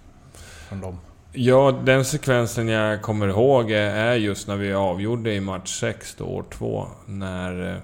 från 0.65 0.81
dem? 0.81 0.97
Ja, 1.31 1.71
den 1.83 2.05
sekvensen 2.05 2.67
jag 2.67 3.01
kommer 3.01 3.27
ihåg 3.27 3.71
är 3.71 4.15
just 4.15 4.47
när 4.47 4.55
vi 4.55 4.73
avgjorde 4.73 5.33
i 5.33 5.39
match 5.39 5.79
6, 5.79 6.15
då, 6.15 6.25
år 6.25 6.45
2. 6.49 6.87
När 7.05 7.73
eh, 7.73 7.77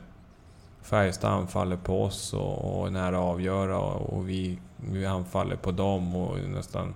Färjestad 0.81 1.31
anfaller 1.31 1.77
på 1.77 2.03
oss 2.03 2.33
och, 2.33 2.81
och 2.81 2.93
nära 2.93 3.19
avgöra 3.19 3.79
och 3.79 4.29
vi, 4.29 4.59
vi 4.77 5.05
anfaller 5.05 5.55
på 5.55 5.71
dem 5.71 6.15
och 6.15 6.38
nästan 6.50 6.93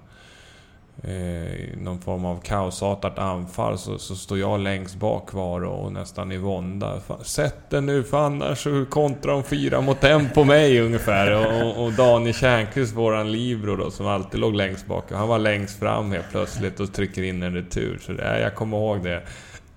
eh, 1.03 1.77
någon 1.77 1.99
form 1.99 2.25
av 2.25 2.41
kaosartat 2.41 3.19
anfall 3.19 3.77
så, 3.77 3.97
så 3.97 4.15
står 4.15 4.39
jag 4.39 4.59
längst 4.59 4.95
bak 4.95 5.29
kvar 5.29 5.61
och, 5.61 5.85
och 5.85 5.91
nästan 5.91 6.31
i 6.31 6.37
vånda. 6.37 6.99
Sätt 7.23 7.69
den 7.69 7.85
nu 7.85 8.03
för 8.03 8.17
annars 8.17 8.63
så 8.63 8.85
kontrar 8.89 9.31
de 9.31 9.43
fyra 9.43 9.81
mot 9.81 10.03
en 10.03 10.29
på 10.29 10.43
mig 10.43 10.81
ungefär. 10.81 11.31
Och, 11.31 11.85
och 11.85 11.93
Daniel 11.93 12.33
Tjärnqvist, 12.33 12.95
våran 12.95 13.31
libero 13.31 13.75
då, 13.75 13.91
som 13.91 14.07
alltid 14.07 14.39
låg 14.39 14.55
längst 14.55 14.87
bak, 14.87 15.11
han 15.11 15.27
var 15.27 15.39
längst 15.39 15.79
fram 15.79 16.11
helt 16.11 16.29
plötsligt 16.31 16.79
och 16.79 16.93
trycker 16.93 17.23
in 17.23 17.43
en 17.43 17.53
retur. 17.53 17.99
Så 18.01 18.11
det, 18.11 18.39
jag 18.39 18.55
kommer 18.55 18.77
ihåg 18.77 19.03
det. 19.03 19.23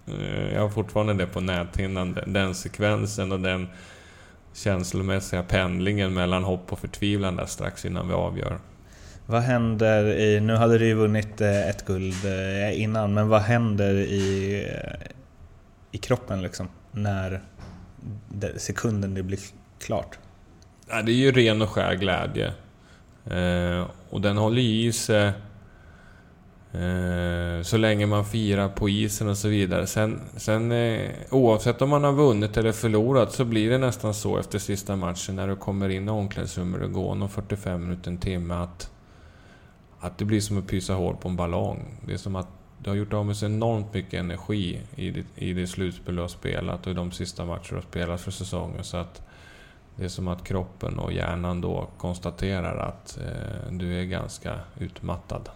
Eh, 0.06 0.54
jag 0.54 0.62
har 0.62 0.68
fortfarande 0.68 1.14
det 1.14 1.26
på 1.26 1.40
näthinnan, 1.40 2.14
den, 2.14 2.32
den 2.32 2.54
sekvensen 2.54 3.32
och 3.32 3.40
den 3.40 3.68
känslomässiga 4.54 5.42
pendlingen 5.42 6.14
mellan 6.14 6.44
hopp 6.44 6.72
och 6.72 6.78
förtvivlan 6.78 7.37
där 7.37 7.46
strax 7.46 7.84
innan 7.84 8.08
vi 8.08 8.14
avgör. 8.14 8.58
Vad 9.30 9.42
händer 9.42 10.04
i, 10.04 10.40
nu 10.40 10.54
hade 10.54 10.78
du 10.78 10.87
ju 10.87 10.94
vunnit 10.94 11.40
eh, 11.40 11.68
ett 11.68 11.87
guld 11.87 12.25
eh, 12.25 12.82
innan, 12.82 13.14
men 13.14 13.28
vad 13.28 13.40
händer 13.40 13.94
i, 13.94 14.54
eh, 14.68 15.06
i 15.92 15.99
kroppen 15.99 16.42
liksom? 16.42 16.68
När 16.92 17.40
sekunden 18.56 19.14
det 19.14 19.23
blir 19.23 19.38
klart? 19.78 20.18
Ja, 20.88 21.02
det 21.02 21.12
är 21.12 21.14
ju 21.14 21.32
ren 21.32 21.62
och 21.62 21.68
skär 21.68 21.94
glädje. 21.94 22.52
Eh, 23.30 23.87
och 24.11 24.20
den 24.20 24.37
håller 24.37 24.62
i 24.62 24.92
sig... 24.92 25.32
Eh, 26.73 27.62
så 27.62 27.76
länge 27.76 28.06
man 28.06 28.25
firar 28.25 28.68
på 28.68 28.88
isen 28.88 29.28
och 29.28 29.38
så 29.38 29.49
vidare. 29.49 29.87
Sen, 29.87 30.20
sen 30.37 30.73
eh, 30.73 31.11
oavsett 31.30 31.82
om 31.82 31.90
man 31.90 32.04
har 32.04 32.12
vunnit 32.12 32.56
eller 32.56 32.73
förlorat 32.73 33.32
så 33.32 33.44
blir 33.44 33.70
det 33.70 33.78
nästan 33.78 34.14
så 34.14 34.38
efter 34.38 34.58
sista 34.58 34.97
matchen 34.97 35.37
när 35.37 35.49
du 35.49 35.56
kommer 35.56 35.88
in 35.88 36.08
i 36.08 36.11
omklädningsrummet 36.11 36.82
och 36.82 36.92
går 36.92 37.14
någon 37.14 37.28
45 37.28 37.82
minuter, 37.82 38.11
en 38.11 38.18
timme 38.18 38.54
att... 38.54 38.90
Att 40.00 40.19
det 40.19 40.25
blir 40.25 40.40
som 40.40 40.59
att 40.59 40.67
pysa 40.67 40.95
hål 40.95 41.17
på 41.17 41.28
en 41.28 41.37
ballong. 41.37 41.99
Det 42.07 42.12
är 42.12 42.17
som 42.17 42.37
att 42.37 42.49
du 42.78 42.90
har 42.90 42.97
gjort 42.97 43.12
av 43.12 43.26
med 43.26 43.37
så 43.37 43.47
enormt 43.47 43.95
mycket 43.95 44.21
energi 44.21 44.81
i 44.97 45.11
det, 45.11 45.25
i 45.35 45.52
det 45.52 45.67
slutspel 45.67 46.17
du 46.17 46.21
har 46.21 46.28
spelat 46.28 46.87
och 46.87 46.93
i 46.93 46.95
de 46.95 47.12
sista 47.12 47.45
matcher 47.45 47.69
du 47.69 47.75
har 47.75 47.83
spelat 47.83 48.21
för 48.21 48.31
säsongen. 48.31 48.85
Så 48.85 48.97
att 48.97 49.23
det 49.97 50.05
är 50.05 50.09
som 50.09 50.28
att 50.28 50.45
kroppen 50.45 50.99
och 50.99 51.12
hjärnan 51.12 51.61
då 51.61 51.88
konstaterar 51.99 52.76
att 52.88 53.19
eh, 53.19 53.73
du 53.73 54.00
är 54.00 54.05
ganska 54.05 54.55
utmattad. 54.78 55.49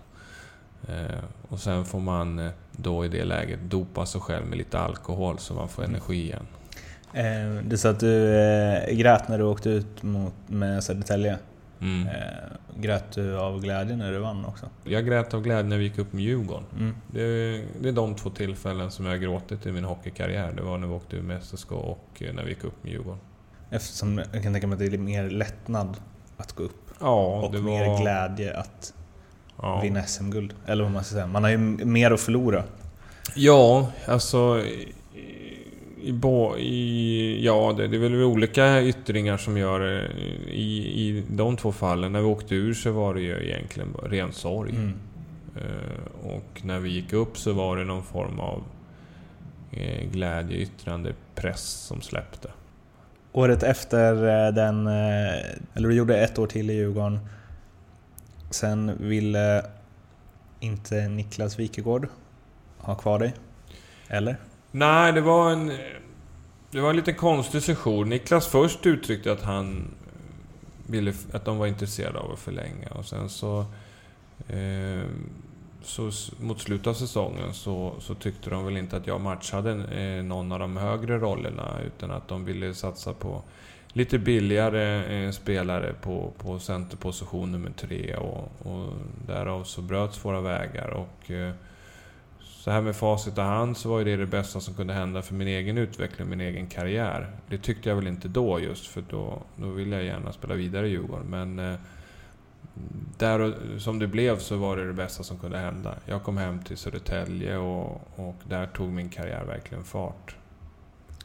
Eh, 0.89 1.25
och 1.49 1.61
sen 1.61 1.85
får 1.85 2.01
man 2.01 2.39
eh, 2.39 2.51
då 2.73 3.05
i 3.05 3.09
det 3.09 3.25
läget 3.25 3.61
dopa 3.63 4.07
sig 4.07 4.21
själv 4.21 4.47
med 4.47 4.59
lite 4.59 4.79
alkohol 4.79 5.39
så 5.39 5.55
man 5.55 5.69
får 5.69 5.85
energi 5.85 6.23
igen. 6.23 6.47
Eh, 7.13 7.65
du 7.65 7.79
sa 7.79 7.91
att 7.91 8.01
du 8.01 8.37
eh, 8.37 8.95
grät 8.97 9.29
när 9.29 9.39
du 9.39 9.45
åkte 9.45 9.71
ut 9.71 10.03
mot, 10.03 10.35
med 10.47 10.85
Södertälje. 10.85 11.39
Mm. 11.83 12.09
Eh, 12.09 12.12
grät 12.77 13.12
du 13.12 13.39
av 13.39 13.61
glädje 13.61 13.97
när 13.97 14.12
du 14.12 14.19
vann 14.19 14.45
också? 14.45 14.67
Jag 14.85 15.07
grät 15.07 15.35
av 15.35 15.43
glädje 15.43 15.62
när 15.62 15.79
vi 15.79 15.85
gick 15.85 15.99
upp 15.99 16.12
med 16.12 16.25
Djurgården. 16.25 16.65
Mm. 16.79 16.95
Det, 17.11 17.23
är, 17.23 17.65
det 17.81 17.89
är 17.89 17.93
de 17.93 18.15
två 18.15 18.31
tillfällen 18.31 18.91
som 18.91 19.07
jag 19.07 19.21
gråtit 19.21 19.67
i 19.67 19.73
min 19.73 19.85
hockeykarriär. 19.85 20.53
Det 20.53 20.62
var 20.62 20.79
när 20.79 20.87
vi 20.87 20.95
åkte 20.95 21.17
ur 21.17 21.41
SSK 21.43 21.73
och 21.73 22.09
eh, 22.21 22.35
när 22.35 22.43
vi 22.43 22.49
gick 22.49 22.65
upp 22.65 22.85
med 22.85 22.93
Djurgården. 22.93 23.21
Eftersom 23.71 24.19
jag 24.33 24.43
kan 24.43 24.53
tänka 24.53 24.67
mig 24.67 24.75
att 24.75 24.79
det 24.79 24.97
är 24.97 24.99
mer 24.99 25.31
lättnad 25.31 25.97
att 26.37 26.53
gå 26.53 26.62
upp 26.62 26.83
Ja, 27.01 27.41
och 27.41 27.53
det 27.53 27.59
var... 27.59 27.65
mer 27.65 28.01
glädje 28.01 28.57
att 28.57 28.95
ja. 29.62 29.81
vinna 29.81 30.03
SM-guld. 30.03 30.55
Eller 30.67 30.83
vad 30.83 30.93
man 30.93 31.05
ska 31.05 31.12
säga. 31.15 31.27
Man 31.27 31.43
har 31.43 31.51
ju 31.51 31.59
mer 31.59 32.11
att 32.11 32.21
förlora. 32.21 32.65
Ja, 33.35 33.93
alltså... 34.07 34.65
I, 36.02 36.09
i, 36.09 36.12
bo- 36.12 36.56
i, 36.56 37.44
ja, 37.44 37.75
det, 37.76 37.88
det 37.88 37.97
är 37.97 38.00
väl 38.00 38.23
olika 38.23 38.82
yttringar 38.82 39.37
som 39.37 39.56
gör. 39.56 40.11
I, 40.49 40.76
I 40.78 41.25
de 41.30 41.56
två 41.56 41.73
fallen, 41.73 42.12
när 42.12 42.21
vi 42.21 42.26
åkte 42.26 42.54
ur 42.54 42.75
så 42.75 42.92
var 42.92 43.14
det 43.14 43.21
ju 43.21 43.49
egentligen 43.49 43.94
ren 44.02 44.32
sorg. 44.32 44.71
Mm. 44.71 44.94
Eh, 45.56 46.30
och 46.35 46.61
när 46.64 46.78
vi 46.78 46.90
gick 46.90 47.12
upp 47.12 47.38
så 47.38 47.52
var 47.52 47.76
det 47.76 47.85
någon 47.85 48.02
form 48.02 48.40
av 48.40 48.62
eh, 49.73 50.11
glädje, 50.12 50.56
yttrande, 50.56 51.14
press 51.35 51.62
som 51.62 52.00
släppte. 52.00 52.49
Året 53.32 53.62
efter 53.62 54.14
eh, 54.14 54.54
den, 54.54 54.87
eller 54.87 55.88
du 55.88 55.94
gjorde 55.94 56.18
ett 56.18 56.38
år 56.38 56.47
till 56.47 56.71
i 56.71 56.75
Djurgården. 56.75 57.18
Sen 58.50 58.92
ville 59.00 59.64
inte 60.61 61.09
Niklas 61.09 61.59
Wikegård 61.59 62.09
ha 62.78 62.94
kvar 62.94 63.18
dig. 63.18 63.35
Eller? 64.09 64.37
Nej, 64.73 65.12
det 65.12 65.21
var 65.21 65.50
en... 65.50 65.73
Det 66.71 66.81
var 66.81 66.91
en 66.91 66.97
lite 66.97 67.12
konstig 67.12 67.62
session. 67.62 68.09
Niklas 68.09 68.47
först 68.47 68.87
uttryckte 68.87 69.33
att 69.33 69.43
han 69.43 69.95
ville... 70.87 71.14
Att 71.33 71.45
de 71.45 71.59
var 71.59 71.67
intresserade 71.67 72.19
av 72.19 72.33
att 72.33 72.38
förlänga. 72.38 72.88
Och 72.88 73.05
sen 73.05 73.29
så... 73.29 73.64
Eh, 74.49 75.02
så 75.83 76.11
mot 76.41 76.61
slutet 76.61 76.87
av 76.87 76.95
säsongen 76.95 77.55
så, 77.55 77.95
så 77.99 78.14
tyckte 78.14 78.50
de 78.50 78.64
väl 78.64 78.76
inte 78.76 78.97
att 78.97 79.07
jag 79.07 79.21
matchade 79.21 79.71
eh, 79.71 80.25
någon 80.25 80.52
av 80.52 80.59
de 80.59 80.76
högre 80.76 81.19
rollerna. 81.19 81.81
Utan 81.87 82.11
att 82.11 82.29
de 82.29 82.45
ville 82.45 82.75
satsa 82.75 83.12
på 83.12 83.43
lite 83.93 84.19
billigare 84.19 85.17
eh, 85.25 85.31
spelare 85.31 85.95
på, 86.00 86.33
på 86.38 86.59
centerposition 86.59 87.52
nummer 87.52 87.71
tre. 87.76 88.17
Och, 88.17 88.67
och 88.73 88.88
därav 89.26 89.64
så 89.64 89.83
bröts 89.83 90.25
våra 90.25 90.41
vägar. 90.41 90.88
Och 90.88 91.31
eh, 91.31 91.52
så 92.62 92.71
här 92.71 92.81
med 92.81 92.97
facit 92.97 93.38
i 93.38 93.40
hand 93.40 93.76
så 93.76 93.88
var 93.88 93.99
ju 93.99 94.04
det 94.04 94.16
det 94.16 94.26
bästa 94.26 94.61
som 94.61 94.75
kunde 94.75 94.95
hända 94.95 95.23
för 95.23 95.35
min 95.35 95.49
egen 95.49 95.78
utveckling, 95.78 96.28
min 96.28 96.40
egen 96.40 96.66
karriär. 96.66 97.31
Det 97.49 97.59
tyckte 97.59 97.88
jag 97.88 97.97
väl 97.97 98.07
inte 98.07 98.28
då 98.28 98.61
just 98.61 98.87
för 98.87 99.04
då, 99.10 99.43
då 99.56 99.69
ville 99.69 99.97
jag 99.97 100.04
gärna 100.04 100.32
spela 100.32 100.54
vidare 100.54 100.89
i 100.89 100.91
Djurgården. 100.91 101.26
Men 101.26 101.58
eh, 101.58 101.78
där 103.19 103.41
och, 103.41 103.54
som 103.78 103.99
det 103.99 104.06
blev 104.06 104.39
så 104.39 104.56
var 104.56 104.76
det 104.76 104.87
det 104.87 104.93
bästa 104.93 105.23
som 105.23 105.39
kunde 105.39 105.58
hända. 105.58 105.95
Jag 106.06 106.23
kom 106.23 106.37
hem 106.37 106.63
till 106.63 106.76
Södertälje 106.76 107.56
och, 107.56 108.00
och 108.17 108.37
där 108.45 108.67
tog 108.67 108.89
min 108.89 109.08
karriär 109.08 109.45
verkligen 109.45 109.84
fart. 109.84 110.37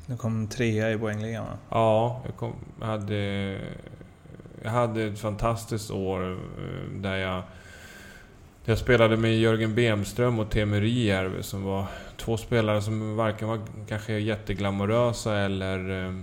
Du 0.06 0.18
kom 0.18 0.48
trea 0.48 0.92
i 0.92 0.98
poängligan 0.98 1.46
va? 1.46 1.58
Ja, 1.70 2.22
jag, 2.26 2.36
kom, 2.36 2.54
hade, 2.82 3.18
jag 4.64 4.72
hade 4.72 5.04
ett 5.04 5.20
fantastiskt 5.20 5.92
år 5.92 6.32
eh, 6.32 7.02
där 7.02 7.16
jag, 7.16 7.44
jag 8.70 8.78
spelade 8.78 9.18
med 9.18 9.38
Jörgen 9.38 9.76
Bemström 9.76 10.40
och 10.40 10.50
Teemu 10.50 10.80
Rijärvi 10.80 11.44
som 11.44 11.64
var 11.64 11.86
två 12.18 12.38
spelare 12.38 12.82
som 12.82 13.16
varken 13.16 13.48
var 13.48 13.60
kanske 13.88 14.14
jätteglamorösa 14.14 15.38
eller, 15.38 16.06
eh, 16.06 16.14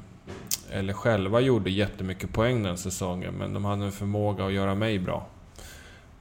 eller 0.71 0.93
själva 0.93 1.41
gjorde 1.41 1.71
jättemycket 1.71 2.33
poäng 2.33 2.63
den 2.63 2.79
säsongen. 2.79 3.35
Men 3.35 3.55
de 3.55 3.65
hade 3.65 3.85
en 3.85 3.93
förmåga 3.93 4.47
att 4.47 4.53
göra 4.53 4.75
mig 4.75 4.99
bra. 4.99 5.27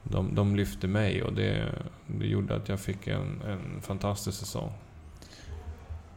De, 0.02 0.34
de 0.34 0.56
lyfte 0.56 0.86
mig 0.86 1.22
och 1.22 1.32
det, 1.32 1.64
det 2.06 2.26
gjorde 2.26 2.56
att 2.56 2.68
jag 2.68 2.80
fick 2.80 3.06
en, 3.06 3.42
en 3.48 3.80
fantastisk 3.82 4.38
säsong. 4.38 4.72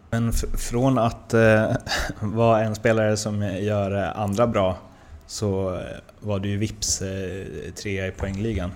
Men 0.09 0.33
från 0.57 0.97
att 0.97 1.33
eh, 1.33 1.71
vara 2.21 2.63
en 2.63 2.75
spelare 2.75 3.17
som 3.17 3.41
gör 3.41 3.91
andra 4.15 4.47
bra 4.47 4.77
så 5.25 5.75
eh, 5.75 5.81
var 6.19 6.39
du 6.39 6.49
ju 6.49 6.57
vips 6.57 7.01
eh, 7.01 7.71
trea 7.73 8.07
i 8.07 8.11
poängligan. 8.11 8.71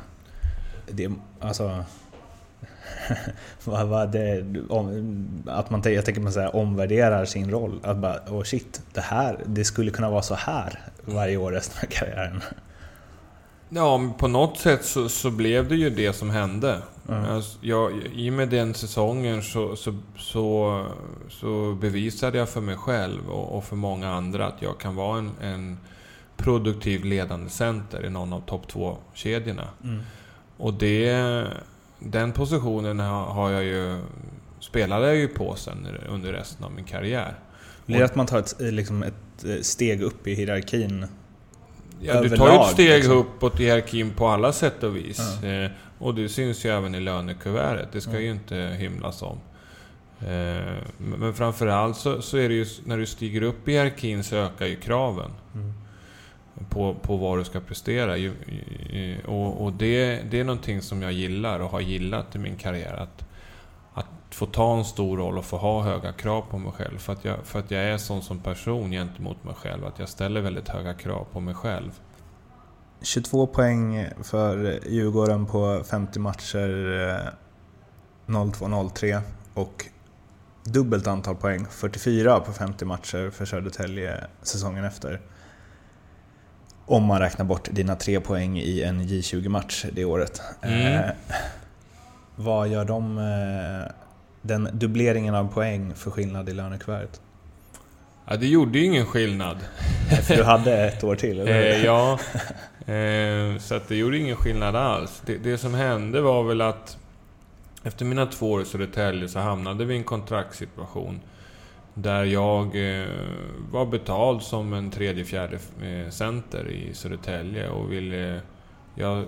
Det, 0.93 1.12
alltså... 1.39 1.84
vad, 3.63 3.88
vad 3.88 4.12
det, 4.12 4.45
om, 4.69 5.43
att 5.47 5.69
man, 5.69 5.82
jag 5.86 6.06
tänker 6.06 6.21
man 6.21 6.34
säga, 6.34 6.49
omvärderar 6.49 7.25
sin 7.25 7.51
roll. 7.51 7.80
Att 7.84 7.97
bara, 7.97 8.19
oh 8.30 8.43
shit, 8.43 8.82
det 8.93 9.01
här, 9.01 9.39
det 9.45 9.63
skulle 9.63 9.91
kunna 9.91 10.10
vara 10.10 10.21
så 10.21 10.36
här 10.36 10.80
varje 11.06 11.38
år 11.38 11.51
resten 11.51 11.77
av 11.84 11.91
karriären. 11.91 12.41
Ja, 13.69 14.13
på 14.17 14.27
något 14.27 14.58
sätt 14.58 14.86
så, 14.86 15.10
så 15.10 15.32
blev 15.32 15.69
det 15.69 15.75
ju 15.75 15.89
det 15.89 16.13
som 16.13 16.30
hände. 16.30 16.82
Mm. 17.10 17.25
Alltså, 17.25 17.58
jag, 17.62 17.91
I 18.13 18.30
och 18.30 18.34
med 18.34 18.49
den 18.49 18.73
säsongen 18.73 19.43
så, 19.43 19.75
så, 19.75 19.97
så, 20.17 20.86
så 21.30 21.77
bevisade 21.82 22.38
jag 22.38 22.49
för 22.49 22.62
mig 22.62 22.75
själv 22.75 23.30
och, 23.30 23.58
och 23.58 23.63
för 23.63 23.75
många 23.75 24.10
andra 24.10 24.47
att 24.47 24.62
jag 24.62 24.77
kan 24.77 24.95
vara 24.95 25.17
en, 25.17 25.32
en 25.41 25.77
produktiv 26.38 27.06
ledande 27.06 27.49
center 27.49 28.06
i 28.06 28.10
någon 28.10 28.34
av 28.34 28.41
topp 28.41 28.71
2-kedjorna. 28.71 29.67
Mm. 29.84 30.01
Och 30.62 30.74
det, 30.74 31.43
den 32.00 32.32
positionen 32.32 33.00
har, 33.00 33.52
jag 33.52 33.63
ju, 33.63 34.00
spelade 34.60 35.08
jag 35.08 35.15
ju 35.15 35.28
på 35.28 35.56
sen 35.56 35.88
under 36.10 36.34
resten 36.34 36.65
av 36.65 36.71
min 36.71 36.86
karriär. 36.86 37.39
Blir 37.86 37.97
det 38.00 38.06
att 38.06 38.15
man 38.15 38.26
tar 38.26 38.39
ett, 38.39 38.56
liksom 38.60 39.04
ett 39.04 39.45
eh, 39.45 39.62
steg 39.62 40.02
upp 40.02 40.28
i 40.28 40.34
hierarkin? 40.34 41.06
Ja, 42.00 42.21
du 42.21 42.30
tar 42.30 42.52
ju 42.54 42.60
ett 42.60 42.67
steg 42.71 42.89
liksom. 42.89 43.17
uppåt 43.17 43.60
i 43.60 43.63
hierarkin 43.63 44.12
på 44.12 44.28
alla 44.28 44.54
sätt 44.54 44.84
och 44.84 44.95
vis. 44.95 45.43
Eh, 45.43 45.71
och 46.00 46.15
det 46.15 46.30
syns 46.30 46.65
ju 46.65 46.69
även 46.69 46.95
i 46.95 47.00
lönekuvertet. 47.00 47.89
Det 47.91 48.02
ska 48.02 48.13
Ja. 48.13 48.19
ju 48.19 48.32
inte 48.32 48.56
hymlas 48.56 49.21
om. 49.21 49.38
Eh, 50.19 50.76
men 50.97 51.34
framförallt 51.34 51.97
så, 51.97 52.21
så 52.21 52.38
är 52.38 52.50
det 52.50 52.56
ju 52.56 52.65
när 52.86 52.97
du 52.97 53.06
stiger 53.06 53.41
upp 53.41 53.67
i 53.67 53.71
hierarkin 53.71 54.24
så 54.24 54.36
ökar 54.36 54.65
ju 54.65 54.76
kraven 54.76 55.32
Mm 55.56 55.74
på, 56.69 56.95
på 57.02 57.17
vad 57.17 57.38
du 57.38 57.43
ska 57.43 57.60
prestera. 57.60 58.32
Och, 59.28 59.63
och 59.63 59.74
det, 59.74 60.21
det 60.32 60.39
är 60.39 60.43
någonting 60.43 60.82
som 60.82 61.02
jag 61.02 61.12
gillar 61.12 61.60
och 61.60 61.69
har 61.69 61.82
gillat 61.82 62.36
i 62.36 62.39
min 62.39 62.56
karriär. 62.56 62.93
Att, 62.93 63.26
att 63.93 64.36
få 64.36 64.45
ta 64.45 64.78
en 64.78 64.86
stor 64.86 65.17
roll 65.17 65.38
och 65.38 65.45
få 65.45 65.58
ha 65.58 65.84
höga 65.84 66.13
krav 66.13 66.41
på 66.41 66.58
mig 66.58 66.71
själv. 66.71 66.97
För 66.97 67.13
att 67.13 67.26
jag, 67.26 67.38
för 67.43 67.60
att 67.60 67.71
jag 67.71 67.84
är 67.84 67.97
sån 67.97 68.21
som 68.21 68.39
person 68.39 68.91
gentemot 68.91 69.43
mig 69.43 69.56
själv. 69.56 69.86
Att 69.86 70.00
jag 70.00 70.10
ställer 70.10 70.41
väldigt 70.41 70.69
höga 70.69 70.93
krav 70.93 71.28
på 71.32 71.39
mig 71.39 71.54
själv. 71.54 71.91
22 73.02 73.47
poäng 73.47 74.08
för 74.24 74.80
Djurgården 74.88 75.45
på 75.45 75.84
50 75.84 76.19
matcher 76.19 77.00
eh, 78.28 78.34
02-03 78.34 79.21
och 79.54 79.86
dubbelt 80.63 81.08
antal 81.08 81.36
poäng, 81.36 81.65
44 81.69 82.39
på 82.39 82.54
50 82.54 82.86
matcher 82.86 83.30
för 83.30 83.45
Södertälje 83.45 84.28
säsongen 84.41 84.86
efter. 84.86 85.21
Om 86.91 87.04
man 87.04 87.19
räknar 87.19 87.45
bort 87.45 87.67
dina 87.71 87.95
tre 87.95 88.19
poäng 88.19 88.58
i 88.60 88.84
en 88.84 89.01
J20-match 89.01 89.86
det 89.91 90.06
året. 90.06 90.41
Mm. 90.62 90.93
Eh, 90.93 91.12
vad 92.36 92.67
gör 92.67 92.86
de, 92.86 93.17
eh, 93.17 93.91
den 94.41 94.69
dubbleringen 94.73 95.36
av 95.36 95.54
poäng 95.54 95.95
för 95.95 96.12
skillnad 96.12 96.49
i 96.49 96.54
lönekuvertet? 96.54 97.21
Ja, 98.25 98.38
det 98.38 98.47
gjorde 98.47 98.80
ju 98.80 98.86
ingen 98.86 99.06
skillnad. 99.06 99.58
För 100.23 100.36
du 100.36 100.43
hade 100.43 100.88
ett 100.88 101.04
år 101.04 101.15
till, 101.15 101.39
eller 101.39 101.54
hur? 101.54 101.71
Eh, 101.71 101.86
ja, 101.86 102.19
eh, 102.93 103.58
så 103.60 103.75
att 103.75 103.88
det 103.88 103.95
gjorde 103.95 104.17
ingen 104.17 104.36
skillnad 104.36 104.75
alls. 104.75 105.21
Det, 105.25 105.38
det 105.38 105.58
som 105.58 105.73
hände 105.73 106.21
var 106.21 106.43
väl 106.43 106.62
att 106.62 106.97
efter 107.84 108.06
mina 108.06 108.25
två 108.25 108.51
år 108.51 108.62
i 108.62 108.65
Södertälje 108.65 109.27
så 109.27 109.39
hamnade 109.39 109.86
vi 109.86 109.93
i 109.93 109.97
en 109.97 110.04
kontraktssituation 110.04 111.21
där 111.93 112.23
jag 112.23 112.65
eh, 112.65 113.08
var 113.71 113.86
betald 113.86 114.41
som 114.41 114.73
en 114.73 114.91
tredje, 114.91 115.25
fjärde 115.25 115.60
eh, 115.82 116.10
center 116.10 116.67
i 116.69 116.93
Södertälje 116.93 117.69
och 117.69 117.91
ville 117.91 118.41
Jag, 118.95 119.25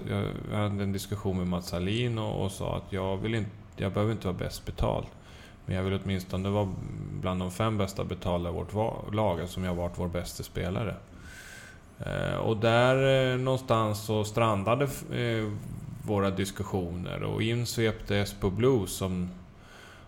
jag 0.51 0.57
hade 0.57 0.83
en 0.83 0.91
diskussion 0.91 1.37
med 1.37 1.47
Mats 1.47 1.73
Alin 1.73 2.19
och, 2.19 2.45
och 2.45 2.51
sa 2.51 2.77
att 2.77 2.93
jag, 2.93 3.17
vill 3.17 3.35
inte, 3.35 3.49
jag 3.77 3.91
behöver 3.91 4.11
inte 4.11 4.27
vara 4.27 4.37
bäst 4.37 4.65
betald. 4.65 5.05
Men 5.65 5.75
jag 5.75 5.83
vill 5.83 5.99
åtminstone 6.03 6.49
vara 6.49 6.73
bland 7.21 7.39
de 7.39 7.51
fem 7.51 7.77
bästa 7.77 8.03
betalda 8.03 8.49
i 8.49 8.53
vårt 8.53 8.73
lag, 9.13 9.39
eftersom 9.39 9.63
jag 9.63 9.71
har 9.71 9.77
varit 9.77 9.99
vår 9.99 10.07
bästa 10.07 10.43
spelare. 10.43 10.95
Eh, 11.99 12.35
och 12.35 12.57
där 12.57 13.31
eh, 13.31 13.37
någonstans 13.37 14.05
så 14.05 14.23
strandade 14.23 14.83
eh, 15.11 15.51
våra 16.05 16.31
diskussioner 16.31 17.23
och 17.23 17.41
in 17.41 17.65
svepte 17.65 18.17
Espo 18.17 18.49
Blues 18.49 18.91
som, 18.91 19.29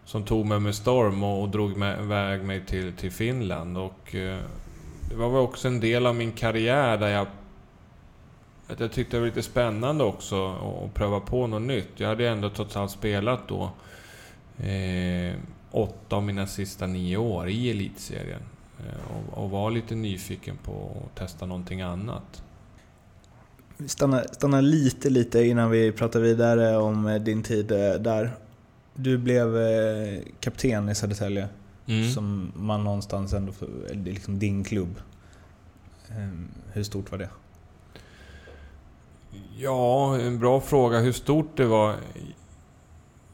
som 0.05 0.23
tog 0.23 0.45
mig 0.45 0.59
med 0.59 0.75
storm 0.75 1.23
och, 1.23 1.41
och 1.41 1.49
drog 1.49 1.77
med, 1.77 1.99
iväg 1.99 2.43
mig 2.43 2.65
till, 2.65 2.93
till 2.93 3.11
Finland. 3.11 3.77
Och 3.77 4.15
eh, 4.15 4.39
det 5.09 5.15
var 5.15 5.29
väl 5.29 5.39
också 5.41 5.67
en 5.67 5.79
del 5.79 6.05
av 6.05 6.15
min 6.15 6.31
karriär 6.31 6.97
där 6.97 7.07
jag 7.07 7.27
att 8.67 8.79
jag 8.79 8.91
tyckte 8.91 9.17
det 9.17 9.19
var 9.19 9.27
lite 9.27 9.41
spännande 9.41 10.03
också 10.03 10.55
att 10.85 10.93
pröva 10.93 11.19
på 11.19 11.47
något 11.47 11.61
nytt. 11.61 11.89
Jag 11.95 12.07
hade 12.07 12.29
ändå 12.29 12.49
trots 12.49 12.77
allt 12.77 12.91
spelat 12.91 13.47
då 13.47 13.71
eh, 14.65 15.33
åtta 15.71 16.15
av 16.15 16.23
mina 16.23 16.47
sista 16.47 16.87
nio 16.87 17.17
år 17.17 17.49
i 17.49 17.71
elitserien. 17.71 18.41
Eh, 18.79 19.15
och, 19.15 19.43
och, 19.43 19.49
var 19.49 19.71
lite 19.71 19.95
nyfiken 19.95 20.57
på 20.63 21.03
att 21.05 21.15
testa 21.15 21.45
någonting 21.45 21.81
annat. 21.81 22.43
Vi 23.77 23.87
stannar, 23.87 24.25
stannar 24.31 24.61
lite, 24.61 25.09
lite 25.09 25.43
innan 25.43 25.69
vi 25.69 25.91
pratar 25.91 26.19
vidare 26.19 26.77
om 26.77 27.07
eh, 27.07 27.21
din 27.21 27.43
tid 27.43 27.71
eh, 27.71 27.93
där. 27.93 28.31
Du 28.95 29.17
blev 29.17 29.57
eh, 29.57 30.19
kapten 30.39 30.89
i 30.89 30.95
Södertälje, 30.95 31.47
mm. 31.85 32.11
som 32.11 32.51
man 32.55 32.83
någonstans 32.83 33.33
ändå... 33.33 33.53
Det 33.93 34.09
är 34.09 34.13
liksom 34.13 34.39
din 34.39 34.63
klubb. 34.63 34.95
Ehm, 36.09 36.47
hur 36.73 36.83
stort 36.83 37.11
var 37.11 37.17
det? 37.17 37.29
Ja, 39.57 40.17
en 40.19 40.39
bra 40.39 40.61
fråga 40.61 40.99
hur 40.99 41.11
stort 41.11 41.57
det 41.57 41.65
var. 41.65 41.95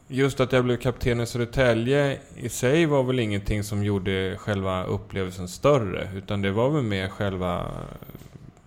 Just 0.07 0.39
att 0.39 0.51
jag 0.51 0.63
blev 0.63 0.77
kapten 0.77 1.21
i 1.21 1.25
Södertälje 1.25 2.17
i 2.35 2.49
sig 2.49 2.85
var 2.85 3.03
väl 3.03 3.19
ingenting 3.19 3.63
som 3.63 3.83
gjorde 3.83 4.37
själva 4.37 4.83
upplevelsen 4.83 5.47
större. 5.47 6.09
Utan 6.15 6.41
det 6.41 6.51
var 6.51 6.69
väl 6.69 6.83
mer 6.83 7.07
själva 7.07 7.71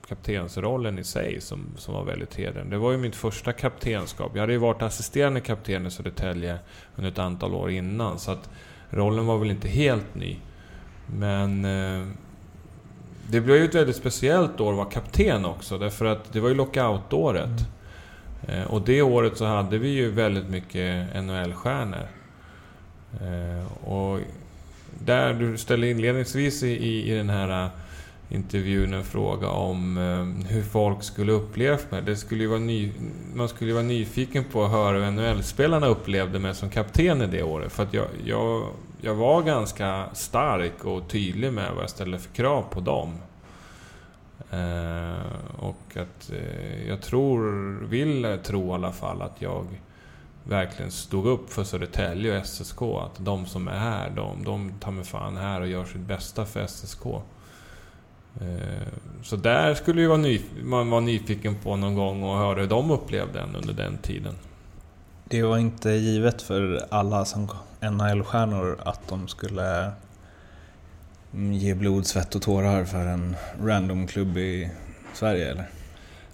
kaptensrollen 0.09 0.99
i 0.99 1.05
sig 1.05 1.41
som, 1.41 1.67
som 1.77 1.95
var 1.95 2.05
väldigt 2.05 2.35
hedrande. 2.35 2.71
Det 2.71 2.79
var 2.79 2.93
ju 2.93 2.99
mitt 2.99 3.17
första 3.17 3.53
kaptenskap. 3.53 4.31
Jag 4.35 4.41
hade 4.41 4.53
ju 4.53 4.59
varit 4.59 4.83
assisterande 4.83 5.41
kapten 5.41 5.87
i 5.87 5.91
Södertälje 5.91 6.59
under 6.97 7.11
ett 7.11 7.19
antal 7.19 7.55
år 7.55 7.71
innan. 7.71 8.19
Så 8.19 8.31
att 8.31 8.51
rollen 8.91 9.27
var 9.27 9.39
väl 9.39 9.51
inte 9.51 9.69
helt 9.69 10.15
ny. 10.15 10.37
Men 11.07 11.65
eh, 11.65 12.07
det 13.31 13.41
blev 13.41 13.57
ju 13.57 13.65
ett 13.65 13.75
väldigt 13.75 13.97
speciellt 13.97 14.61
år 14.61 14.71
att 14.71 14.77
vara 14.77 14.91
kapten 14.91 15.45
också. 15.45 15.79
Därför 15.79 16.05
att 16.05 16.33
det 16.33 16.41
var 16.41 16.49
ju 16.49 16.55
lockout-året. 16.55 17.67
Mm. 18.47 18.61
Eh, 18.61 18.67
och 18.67 18.83
det 18.83 19.03
året 19.03 19.37
så 19.37 19.45
hade 19.45 19.79
vi 19.79 19.89
ju 19.89 20.11
väldigt 20.11 20.49
mycket 20.49 21.15
NHL-stjärnor. 21.15 22.09
Eh, 23.21 23.89
och 23.89 24.21
där 24.99 25.35
du 25.35 25.59
ställde 25.59 25.91
inledningsvis 25.91 26.63
i, 26.63 27.13
i 27.13 27.17
den 27.17 27.31
här 27.31 27.65
eh, 27.65 27.71
intervjun 28.29 28.95
en 28.95 29.05
fråga 29.05 29.49
om 29.49 29.99
eh, 29.99 30.49
hur 30.51 30.63
folk 30.63 31.03
skulle 31.03 31.33
upplevt 31.33 31.91
mig. 31.91 32.03
Det 32.03 32.17
skulle 32.17 32.43
ju 32.43 32.49
vara 32.49 32.61
ny, 32.61 32.93
man 33.35 33.49
skulle 33.49 33.71
ju 33.71 33.75
vara 33.75 33.85
nyfiken 33.85 34.45
på 34.45 34.65
att 34.65 34.71
höra 34.71 34.99
hur 34.99 35.11
NHL-spelarna 35.11 35.87
upplevde 35.87 36.39
mig 36.39 36.55
som 36.55 36.71
kapten 36.71 37.23
i 37.23 37.27
det 37.27 37.43
året. 37.43 37.73
För 37.73 37.83
att 37.83 37.95
jag, 37.95 38.07
jag, 38.25 38.67
jag 39.01 39.15
var 39.15 39.43
ganska 39.43 40.05
stark 40.13 40.85
och 40.85 41.09
tydlig 41.09 41.53
med 41.53 41.73
vad 41.75 41.83
jag 41.83 41.91
ställde 41.91 42.19
för 42.19 42.31
krav 42.31 42.63
på 42.71 42.81
dem. 42.81 43.15
Eh, 44.51 45.59
och 45.59 45.97
att 45.97 46.31
eh, 46.33 46.89
jag 46.89 47.03
tror, 47.03 47.43
vill 47.85 48.39
tro 48.45 48.71
i 48.71 48.73
alla 48.73 48.93
fall, 48.93 49.23
att 49.23 49.43
jag 49.43 49.67
verkligen 50.45 50.91
stod 50.91 51.27
upp 51.27 51.53
för 51.53 51.65
Södertälje 51.65 52.39
och 52.39 52.47
SSK. 52.47 52.83
Att 52.83 53.25
de 53.25 53.47
som 53.47 53.69
är 53.69 53.79
här, 53.79 54.11
de, 54.11 54.45
de 54.45 54.73
tar 54.81 54.91
mig 54.91 55.05
fan 55.05 55.37
här 55.37 55.61
och 55.61 55.69
gör 55.69 55.85
sitt 55.85 56.01
bästa 56.01 56.45
för 56.45 56.67
SSK. 56.67 57.03
Eh, 58.41 58.89
så 59.23 59.37
där 59.37 59.75
skulle 59.75 60.01
ju 60.01 60.07
vara 60.07 60.39
man 60.63 60.91
vara 60.91 61.01
nyfiken 61.01 61.55
på 61.55 61.77
någon 61.77 61.95
gång 61.95 62.23
och 62.23 62.37
höra 62.37 62.61
hur 62.61 62.67
de 62.67 62.91
upplevde 62.91 63.39
den 63.39 63.57
under 63.57 63.75
den 63.75 63.99
tiden. 63.99 64.35
Det 65.25 65.43
var 65.43 65.59
inte 65.59 65.91
givet 65.91 66.43
för 66.43 66.87
alla 66.91 67.25
som 67.25 67.49
NHL-stjärnor 67.81 68.79
att 68.85 69.09
de 69.09 69.29
skulle 69.29 69.93
mm, 71.35 71.53
ge 71.53 71.75
blod, 71.75 72.07
svett 72.07 72.35
och 72.35 72.43
tårar 72.43 72.85
för 72.85 73.07
en 73.07 73.37
random 73.63 74.07
klubb 74.07 74.39
i 74.39 74.71
Sverige 75.15 75.51
eller? 75.51 75.69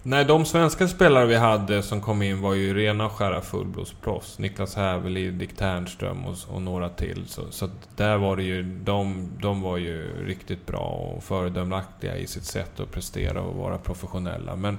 Nej, 0.02 0.24
de 0.24 0.44
svenska 0.44 0.88
spelare 0.88 1.26
vi 1.26 1.36
hade 1.36 1.82
som 1.82 2.00
kom 2.00 2.22
in 2.22 2.40
var 2.40 2.54
ju 2.54 2.74
rena 2.74 3.06
och 3.06 3.12
skära 3.12 3.40
fullblodsproffs. 3.40 4.38
Niklas 4.38 4.76
Hävelid, 4.76 5.34
Dick 5.34 5.56
Ternström 5.56 6.24
och, 6.24 6.36
och, 6.48 6.62
några 6.62 6.88
till. 6.88 7.24
Så, 7.26 7.42
så 7.50 7.70
där 7.96 8.16
var 8.16 8.36
det 8.36 8.42
ju... 8.42 8.62
De, 8.62 9.28
de 9.40 9.62
var 9.62 9.76
ju 9.76 10.26
riktigt 10.26 10.66
bra 10.66 11.12
och 11.16 11.24
föredömliga 11.24 12.16
i 12.16 12.26
sitt 12.26 12.44
sätt 12.44 12.80
att 12.80 12.92
prestera 12.92 13.42
och 13.42 13.56
vara 13.56 13.78
professionella. 13.78 14.56
Men 14.56 14.78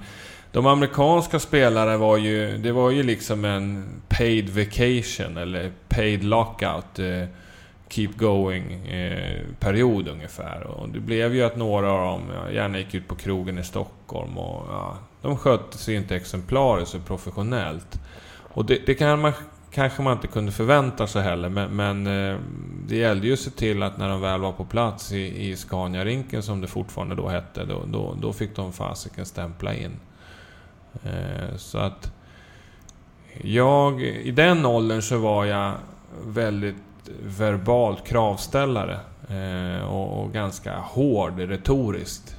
de 0.52 0.68
amerikanska 0.68 1.40
spelare 1.40 1.98
var 1.98 2.18
ju... 2.18 2.58
Det 2.58 2.72
var 2.72 2.92
ju 2.92 3.04
liksom 3.04 3.46
en 3.46 3.86
paid 4.08 4.50
vacation 4.50 5.38
eller 5.38 5.72
paid 5.90 6.24
lockout. 6.24 7.00
Eh, 7.00 7.26
keep 7.90 8.10
going 8.16 8.88
eh, 8.88 9.42
period 9.60 10.08
ungefär. 10.08 10.64
Och 10.64 10.90
det 10.90 11.00
blev 11.00 11.36
ju 11.36 11.44
att 11.44 11.56
några 11.56 11.92
av 11.92 12.06
dem 12.06 12.22
ja, 12.36 12.52
gärna 12.52 12.78
gick 12.78 12.94
ut 12.94 13.08
på 13.08 13.16
krogen 13.16 13.58
i 13.58 13.64
Stockholm 13.64 14.38
och 14.38 14.66
ja, 14.70 14.98
de 15.22 15.38
skötte 15.38 15.78
sig 15.78 15.96
inte 15.96 16.16
exemplariskt 16.16 16.96
och 16.96 17.06
professionellt. 17.06 18.00
Och 18.54 18.66
det, 18.66 18.86
det 18.86 18.94
kan 18.94 19.22
man, 19.22 19.34
kanske 19.72 20.02
man 20.02 20.14
inte 20.14 20.28
kunde 20.28 20.52
förvänta 20.52 21.08
sig 21.08 21.24
heller, 21.24 21.50
men, 21.50 21.76
men 21.76 22.08
eh, 22.08 22.40
det 22.88 22.96
gällde 22.96 23.28
ju 23.28 23.34
att 23.34 23.40
se 23.40 23.50
till 23.50 23.84
att 23.84 23.98
när 23.98 24.10
de 24.10 24.22
väl 24.22 24.40
var 24.40 24.52
på 24.52 24.66
plats 24.66 25.12
i, 25.12 25.50
i 25.50 25.56
Scania-rinken, 25.56 26.42
som 26.42 26.62
det 26.62 26.68
fortfarande 26.68 27.16
då 27.16 27.28
hette, 27.28 27.66
då, 27.66 27.84
då, 27.88 28.18
då 28.22 28.34
fick 28.34 28.56
de 28.56 28.74
fasiken 28.74 29.26
stämpla 29.26 29.74
in. 29.76 30.00
Eh, 31.04 31.56
så 31.58 31.78
att... 31.78 32.12
Jag, 33.44 34.02
i 34.02 34.32
den 34.32 34.66
åldern 34.66 35.02
så 35.02 35.18
var 35.18 35.46
jag 35.46 35.74
väldigt 36.26 36.76
verbalt 37.24 38.08
kravställare. 38.08 39.00
Eh, 39.30 39.84
och, 39.84 40.24
och, 40.24 40.34
ganska 40.34 40.78
hård 40.78 41.40
retoriskt. 41.40 42.38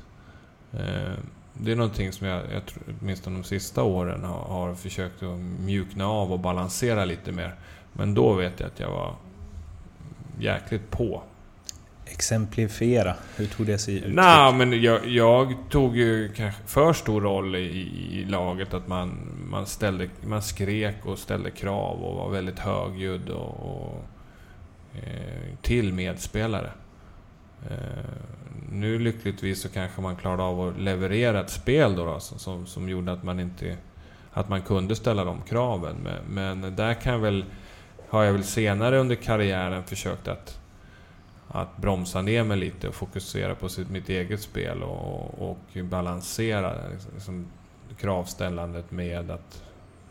Eh, 0.73 1.13
det 1.65 1.73
är 1.73 1.77
någonting 1.77 2.13
som 2.13 2.27
jag, 2.27 2.43
jag 2.53 2.67
tror, 2.67 2.83
åtminstone 3.01 3.37
de 3.37 3.45
sista 3.45 3.83
åren 3.83 4.25
har, 4.25 4.45
har 4.45 4.75
försökt 4.75 5.23
att 5.23 5.39
mjukna 5.39 6.07
av 6.07 6.33
och 6.33 6.39
balansera 6.39 7.05
lite 7.05 7.33
mer. 7.33 7.55
Men 7.93 8.15
då 8.15 8.33
vet 8.33 8.61
jag 8.61 8.67
att 8.67 8.81
jag 8.81 8.91
var 8.91 9.15
jäkligt 10.39 10.91
på. 10.91 11.23
Exemplifiera, 12.05 13.15
hur 13.37 13.47
tog 13.47 13.67
det 13.67 13.79
sig 13.79 13.97
ut? 13.97 14.15
Nej, 14.15 14.53
men 14.55 14.83
jag, 14.83 15.07
jag, 15.07 15.55
tog 15.71 15.97
ju 15.97 16.29
kanske 16.29 16.63
för 16.67 16.93
stor 16.93 17.21
roll 17.21 17.57
i, 17.57 17.91
i, 18.13 18.25
laget. 18.25 18.75
Att 18.75 18.89
man, 18.89 19.19
man, 19.51 19.67
ställde, 19.67 20.09
man 20.27 20.43
skrek 20.43 21.07
och 21.07 21.19
ställde 21.19 21.51
krav 21.51 22.03
och 22.03 22.17
var 22.17 22.31
väldigt 22.31 22.59
högljudd 22.59 23.29
och, 23.29 23.67
och 23.67 24.05
eh, 24.95 25.57
till 25.63 25.93
medspelare. 25.93 26.71
Eh, 27.71 28.42
nu 28.73 28.99
lyckligtvis 28.99 29.63
så 29.63 29.69
kanske 29.69 30.01
man 30.01 30.17
klarade 30.17 30.43
av 30.43 30.61
att 30.61 30.79
leverera 30.79 31.41
ett 31.41 31.51
spel 31.51 31.97
då, 31.97 32.05
då 32.05 32.21
som, 32.21 32.67
som 32.67 32.89
gjorde 32.89 33.13
att 33.13 33.23
man 33.23 33.41
inte... 33.41 33.77
Att 34.35 34.49
man 34.49 34.63
kunde 34.63 34.97
ställa 34.97 35.25
de 35.25 35.43
kraven. 35.43 35.97
Men, 36.05 36.61
men 36.61 36.77
där 36.77 36.95
kan 36.95 37.21
väl... 37.21 37.45
Har 38.09 38.25
jag 38.25 38.33
väl 38.33 38.45
senare 38.45 38.99
under 38.99 39.15
karriären 39.15 39.85
försökt 39.85 40.29
att, 40.29 40.61
att 41.49 41.77
bromsa 41.77 42.23
ner 42.23 42.45
mig 42.45 42.57
lite 42.57 42.89
och 42.89 42.95
fokusera 42.95 43.55
på 43.55 43.69
sitt, 43.69 43.91
mitt 43.91 44.09
eget 44.09 44.41
spel 44.41 44.83
och, 44.83 45.51
och 45.51 45.85
balansera 45.85 46.75
liksom, 47.15 47.47
kravställandet 47.97 48.91
med 48.91 49.31
att 49.31 49.63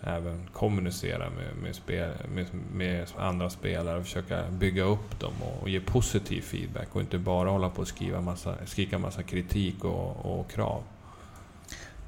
även 0.04 0.48
kommunicera 0.54 1.30
med, 1.30 1.56
med, 1.64 1.76
spel, 1.76 2.10
med, 2.34 2.46
med, 2.74 3.08
andra 3.18 3.50
spelare 3.50 3.98
och 3.98 4.04
försöka 4.04 4.44
bygga 4.50 4.84
upp 4.84 5.20
dem 5.20 5.34
och, 5.42 5.62
och, 5.62 5.70
ge 5.70 5.80
positiv 5.80 6.42
feedback 6.42 6.88
och 6.92 7.02
inte 7.02 7.18
bara 7.18 7.50
hålla 7.50 7.70
på 7.70 7.82
och 7.82 7.88
skriva 7.88 8.22
massa, 8.22 8.56
skrika 8.66 8.98
massa 8.98 9.24
kritik 9.24 9.84
och, 9.84 10.26
och 10.26 10.52
krav. 10.52 10.84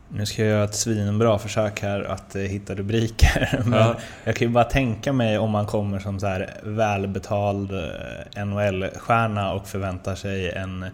Nu 0.10 0.26
ska 0.26 0.42
jag 0.42 0.52
göra 0.52 0.64
ett 0.64 0.76
svinbra 0.76 1.40
försök 1.40 1.82
här 1.82 2.04
att 2.04 2.36
eh, 2.36 2.42
hitta 2.42 2.76
rubriker. 2.76 3.62
Men 3.66 3.80
ja. 3.80 3.96
jag 4.24 4.36
kan 4.36 4.48
ju 4.48 4.54
bara 4.54 4.64
tänka 4.64 5.14
mig 5.14 5.38
om 5.38 5.52
man 5.52 5.66
kommer 5.66 6.00
som 6.00 6.20
så 6.20 6.28
här 6.28 6.60
välbetald 6.64 7.72
eh, 7.72 8.46
NHL-stjärna 8.46 9.54
och 9.54 9.68
förväntar 9.68 10.16
sig 10.16 10.52
en 10.52 10.86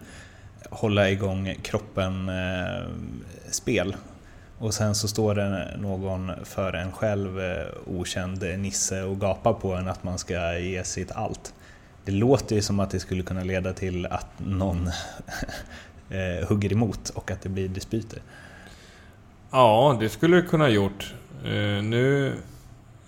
hålla 0.70 1.10
igång 1.10 1.54
kroppen-spel. 1.62 3.96
Och 4.60 4.74
sen 4.74 4.94
så 4.94 5.08
står 5.08 5.34
det 5.34 5.76
någon 5.78 6.32
för 6.44 6.72
en 6.72 6.92
själv 6.92 7.40
eh, 7.40 7.66
okänd 7.86 8.42
nisse 8.58 9.02
och 9.02 9.20
gapar 9.20 9.52
på 9.52 9.72
en 9.72 9.88
att 9.88 10.04
man 10.04 10.18
ska 10.18 10.58
ge 10.58 10.84
sitt 10.84 11.12
allt. 11.12 11.54
Det 12.04 12.12
låter 12.12 12.56
ju 12.56 12.62
som 12.62 12.80
att 12.80 12.90
det 12.90 13.00
skulle 13.00 13.22
kunna 13.22 13.44
leda 13.44 13.72
till 13.72 14.06
att 14.06 14.26
någon 14.36 14.86
eh, 16.10 16.48
hugger 16.48 16.72
emot 16.72 17.08
och 17.08 17.30
att 17.30 17.42
det 17.42 17.48
blir 17.48 17.68
dispyter. 17.68 18.18
Ja, 19.50 19.96
det 20.00 20.08
skulle 20.08 20.36
det 20.36 20.42
kunna 20.42 20.64
ha 20.64 20.70
gjort. 20.70 21.14
Eh, 21.44 21.82
nu, 21.82 22.32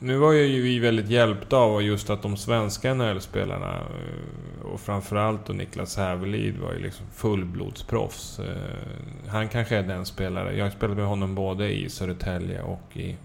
nu 0.03 0.17
var 0.17 0.33
ju 0.33 0.63
vi 0.63 0.79
väldigt 0.79 1.09
hjälpta 1.09 1.57
av 1.57 1.83
just 1.83 2.11
att 2.11 2.23
de 2.23 2.37
svenska 2.37 2.95
NHL-spelarna 2.95 3.75
eh, 3.77 4.67
och 4.67 4.81
framförallt 4.81 5.49
och 5.49 5.57
Niklas 5.57 5.97
Hävelid 5.97 6.59
var 6.59 6.73
ju 6.73 6.79
liksom 6.79 7.07
fullblodsproffs. 7.15 8.39
Eh, 8.39 9.29
han 9.29 9.49
kanske 9.49 9.77
är 9.77 9.83
den 9.83 10.07
spelare, 10.07 10.57
jag 10.57 10.65
har 10.65 10.71
spelat 10.71 10.97
med 10.97 11.07
honom 11.07 11.35
både 11.35 11.73
i 11.73 11.89
Södertälje 11.89 12.63
och 12.63 12.97
i, 12.97 13.17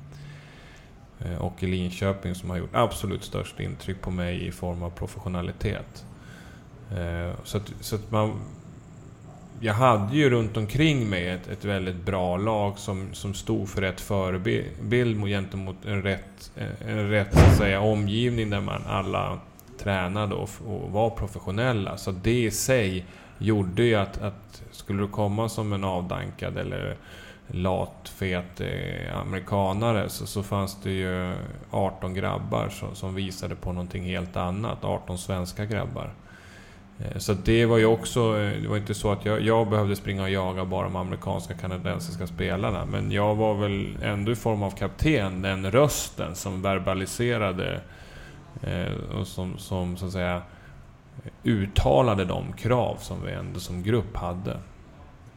eh, 1.20 1.38
och 1.38 1.64
i 1.64 1.68
Linköping 1.68 2.36
som 2.36 2.50
har 2.50 2.58
gjort 2.58 2.76
absolut 2.76 3.24
störst 3.24 3.60
intryck 3.60 4.02
på 4.02 4.12
mig 4.12 4.48
i 4.48 4.52
form 4.52 4.84
av 4.84 4.90
professionalitet. 4.90 6.06
Så 7.44 7.58
att, 7.58 7.74
så 7.80 7.96
att 7.96 8.12
man 8.12 8.42
jag 9.60 9.74
hade 9.74 10.16
ju 10.16 10.30
runt 10.30 10.58
omkring 10.58 11.10
mig 11.10 11.30
ett, 11.30 11.48
ett 11.48 11.66
väldigt 11.66 12.06
bra 12.06 12.38
lag 12.38 12.78
som, 12.78 13.14
som 13.14 13.34
stod 13.34 13.70
för 13.70 13.82
rätt 13.82 14.02
förebild 14.02 15.26
gentemot 15.26 15.86
en 15.86 16.02
rätt, 16.02 16.52
en 16.88 17.10
rätt 17.10 17.34
så 17.34 17.40
att 17.40 17.58
säga, 17.58 17.82
omgivning 17.82 18.50
där 18.50 18.62
man 18.62 18.82
alla 18.88 19.40
tränade 19.80 20.36
och, 20.36 20.50
och 20.68 20.92
var 20.92 21.10
professionella. 21.10 21.98
Så 21.98 22.12
det 22.12 22.44
i 22.44 22.52
sig 22.52 23.06
gjorde 23.38 23.84
ju 23.84 23.96
att, 23.96 24.22
att 24.22 24.64
skulle 24.72 25.02
du 25.02 25.08
komma 25.08 25.50
som 25.50 25.74
en 25.74 25.84
avdankad 25.84 26.58
eller 26.58 26.98
lat, 27.48 28.14
fet 28.16 28.62
eh, 28.62 29.18
amerikanare 29.22 30.10
så, 30.10 30.28
så 30.28 30.44
fanns 30.44 30.78
det 30.84 30.92
ju 30.92 31.36
18 31.72 32.14
grabbar 32.14 32.70
som, 32.70 32.96
som 32.96 33.16
visade 33.16 33.56
på 33.56 33.72
någonting 33.74 34.04
helt 34.04 34.38
annat. 34.38 34.84
18 34.84 35.18
svenska 35.18 35.66
grabbar. 35.66 36.14
Eh, 37.00 37.18
så 37.18 37.34
det 37.34 37.66
var 37.66 37.78
ju 37.78 37.86
också, 37.86 38.40
eh, 38.40 38.62
det 38.62 38.68
var 38.68 38.78
inte 38.78 38.94
så 38.94 39.12
att 39.12 39.26
jag, 39.26 39.42
jag 39.42 39.70
behövde 39.70 39.96
springa 39.96 40.24
och 40.24 40.30
jaga 40.30 40.66
bara 40.66 40.84
de 40.84 40.96
amerikanska 40.96 41.54
kanadensiska 41.54 42.28
spelarna. 42.28 42.86
Men 42.86 43.12
jag 43.12 43.36
var 43.36 43.54
väl 43.54 43.98
ändå 44.04 44.32
i 44.32 44.36
form 44.36 44.64
av 44.64 44.72
kapten 44.72 45.42
den 45.42 45.72
rösten 45.72 46.36
som 46.36 46.62
verbaliserade 46.62 47.82
eh, 48.64 49.18
och 49.20 49.28
som, 49.28 49.58
som 49.58 49.98
så 49.98 50.06
att 50.06 50.12
säga 50.12 50.42
uttalade 51.44 52.26
de 52.26 52.54
krav 52.54 52.98
som 53.00 53.18
vi 53.26 53.32
ändå 53.32 53.60
som 53.60 53.84
grupp 53.84 54.18
hade. 54.18 54.58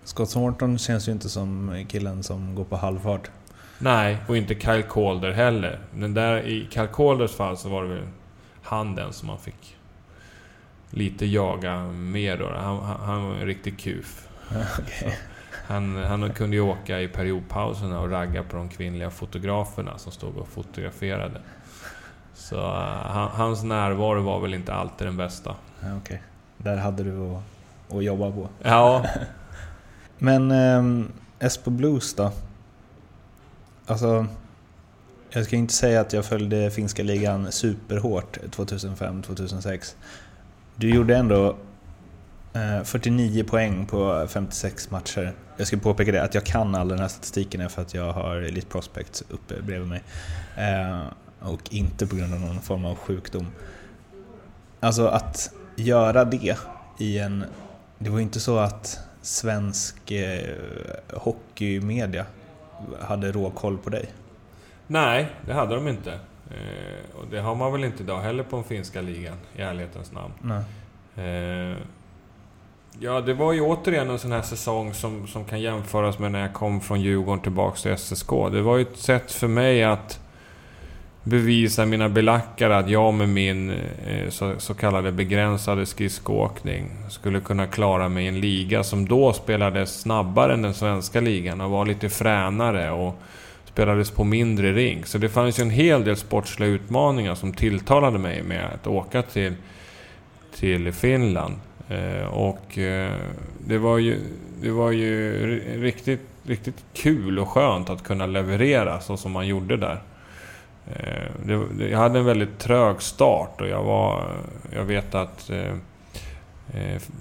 Scott 0.05 0.31
Thornton 0.31 0.79
känns 0.79 1.09
ju 1.09 1.12
inte 1.12 1.29
som 1.29 1.85
killen 1.88 2.23
som 2.23 2.55
går 2.55 2.64
på 2.64 2.77
halvfart. 2.77 3.31
Nej, 3.79 4.16
och 4.29 4.37
inte 4.37 4.55
Kyle 4.55 4.83
Calder 4.83 5.33
heller. 5.33 5.79
Men 5.94 6.14
där, 6.14 6.42
i 6.42 6.68
Kyle 6.70 6.88
Calders 6.92 7.33
fall 7.33 7.57
så 7.57 7.68
var 7.68 7.83
det 7.83 7.88
väl 7.88 8.07
han 8.62 8.94
den 8.94 9.12
som 9.12 9.27
man 9.27 9.38
fick 9.38 9.77
lite 10.90 11.26
jaga 11.26 11.83
mer 11.87 12.37
då. 12.37 12.48
Han, 12.48 12.79
han, 12.83 13.00
han 13.00 13.24
var 13.24 13.35
en 13.35 13.46
riktig 13.46 13.79
kuf. 13.79 14.26
Okay. 14.79 15.12
Han, 15.66 15.96
han 15.96 16.33
kunde 16.33 16.57
ju 16.57 16.62
åka 16.62 17.00
i 17.00 17.09
periodpauserna 17.09 18.00
och 18.00 18.11
ragga 18.11 18.42
på 18.42 18.57
de 18.57 18.68
kvinnliga 18.68 19.11
fotograferna 19.11 19.98
som 19.98 20.12
stod 20.12 20.37
och 20.37 20.48
fotograferade. 20.48 21.40
Så 22.35 22.57
uh, 22.57 23.29
hans 23.35 23.62
närvaro 23.62 24.22
var 24.22 24.40
väl 24.40 24.55
inte 24.55 24.74
alltid 24.74 25.07
den 25.07 25.16
bästa. 25.16 25.55
Okej. 25.81 25.96
Okay. 26.03 26.18
Där 26.57 26.76
hade 26.76 27.03
du 27.03 27.26
att, 27.26 27.42
att 27.94 28.05
jobba 28.05 28.31
på. 28.31 28.48
Ja. 28.62 29.07
Men 30.18 30.50
um, 30.50 31.12
Espo 31.38 31.70
Blues 31.70 32.14
då? 32.14 32.33
Alltså, 33.87 34.26
jag 35.31 35.44
ska 35.44 35.57
inte 35.57 35.74
säga 35.74 36.00
att 36.00 36.12
jag 36.12 36.24
följde 36.24 36.70
finska 36.70 37.03
ligan 37.03 37.53
superhårt 37.53 38.37
2005-2006. 38.37 39.94
Du 40.81 40.90
gjorde 40.90 41.16
ändå 41.16 41.57
eh, 42.53 42.83
49 42.85 43.45
poäng 43.45 43.87
på 43.87 44.27
56 44.29 44.90
matcher. 44.90 45.33
Jag 45.57 45.66
ska 45.66 45.77
påpeka 45.77 46.12
det, 46.12 46.23
att 46.23 46.35
jag 46.35 46.45
kan 46.45 46.75
all 46.75 46.88
den 46.88 46.99
här 46.99 47.09
statistiken 47.09 47.61
är 47.61 47.69
för 47.69 47.83
att 47.83 47.95
jag 47.95 48.12
har 48.12 48.37
Elite 48.37 48.66
Prospects 48.66 49.25
uppe 49.29 49.62
bredvid 49.62 49.88
mig. 49.88 50.03
Eh, 50.57 51.01
och 51.40 51.75
inte 51.75 52.07
på 52.07 52.16
grund 52.16 52.35
av 52.35 52.40
någon 52.40 52.61
form 52.61 52.85
av 52.85 52.95
sjukdom. 52.95 53.47
Alltså 54.81 55.07
att 55.07 55.53
göra 55.77 56.25
det 56.25 56.57
i 56.99 57.19
en... 57.19 57.45
Det 57.99 58.11
var 58.11 58.19
ju 58.19 58.23
inte 58.23 58.40
så 58.40 58.59
att 58.59 59.01
svensk 59.23 60.11
eh, 60.11 60.57
hockeymedia 61.12 62.27
hade 63.01 63.33
råkoll 63.33 63.79
på 63.79 63.90
dig. 63.90 64.12
Nej, 64.87 65.29
det 65.47 65.53
hade 65.53 65.75
de 65.75 65.88
inte. 65.88 66.19
Eh, 66.50 67.16
och 67.20 67.26
det 67.30 67.40
har 67.40 67.54
man 67.54 67.72
väl 67.72 67.84
inte 67.84 68.02
idag 68.02 68.20
heller 68.20 68.42
på 68.42 68.56
den 68.56 68.64
finska 68.64 69.00
ligan, 69.00 69.36
i 69.56 69.62
ärlighetens 69.62 70.12
namn. 70.12 70.32
Eh, 71.16 71.76
ja, 72.98 73.20
det 73.20 73.34
var 73.34 73.52
ju 73.52 73.60
återigen 73.60 74.10
en 74.10 74.18
sån 74.18 74.32
här 74.32 74.42
säsong 74.42 74.94
som, 74.94 75.26
som 75.26 75.44
kan 75.44 75.60
jämföras 75.60 76.18
med 76.18 76.32
när 76.32 76.40
jag 76.40 76.52
kom 76.52 76.80
från 76.80 77.00
Djurgården 77.00 77.42
tillbaks 77.42 77.82
till 77.82 77.98
SSK. 77.98 78.30
Det 78.52 78.62
var 78.62 78.76
ju 78.76 78.82
ett 78.82 78.98
sätt 78.98 79.32
för 79.32 79.48
mig 79.48 79.84
att 79.84 80.20
bevisa 81.22 81.86
mina 81.86 82.08
belackare 82.08 82.76
att 82.76 82.90
jag 82.90 83.14
med 83.14 83.28
min 83.28 83.70
eh, 83.70 84.28
så, 84.28 84.54
så, 84.58 84.74
kallade 84.74 85.12
begränsade 85.12 85.86
skridskoåkning 85.86 86.90
skulle 87.08 87.40
kunna 87.40 87.66
klara 87.66 88.08
mig 88.08 88.24
i 88.24 88.28
en 88.28 88.40
liga 88.40 88.84
som 88.84 89.08
då 89.08 89.32
spelades 89.32 90.00
snabbare 90.00 90.54
än 90.54 90.62
den 90.62 90.74
svenska 90.74 91.20
ligan 91.20 91.60
och 91.60 91.70
var 91.70 91.86
lite 91.86 92.08
fränare 92.08 92.90
och 92.90 93.22
spelades 93.72 94.11
på 94.11 94.24
mindre 94.24 94.72
ring. 94.72 95.04
Så 95.04 95.18
det 95.18 95.28
fanns 95.28 95.59
ju 95.59 95.62
en 95.62 95.70
hel 95.70 96.04
del 96.04 96.16
sportsliga 96.16 96.70
utmaningar 96.70 97.35
som 97.35 97.52
tilltalade 97.52 98.18
mig 98.18 98.42
med 98.42 98.64
att 98.74 98.87
åka 98.87 99.22
till, 99.22 99.54
till 100.54 100.92
Finland. 100.92 101.54
Eh, 101.88 102.26
och 102.26 102.78
eh, 102.78 103.12
det 103.66 103.78
var 103.78 103.98
ju, 103.98 104.18
det 104.62 104.70
var 104.70 104.90
ju 104.90 105.33
riktigt, 105.83 106.20
riktigt 106.42 106.85
kul 106.94 107.38
och 107.38 107.48
skönt 107.48 107.90
att 107.90 108.02
kunna 108.02 108.26
leverera 108.26 109.00
så 109.00 109.16
som 109.16 109.33
man 109.33 109.46
gjorde 109.46 109.76
där. 109.76 110.00
Eh, 110.87 111.30
det, 111.44 111.88
jag 111.88 111.98
hade 111.98 112.18
en 112.18 112.24
väldigt 112.24 112.59
trög 112.59 113.02
start 113.02 113.61
och 113.61 113.68
jag 113.68 113.83
var... 113.83 114.33
Jag 114.72 114.85
vet 114.85 115.14
att 115.14 115.50
eh, 115.50 115.74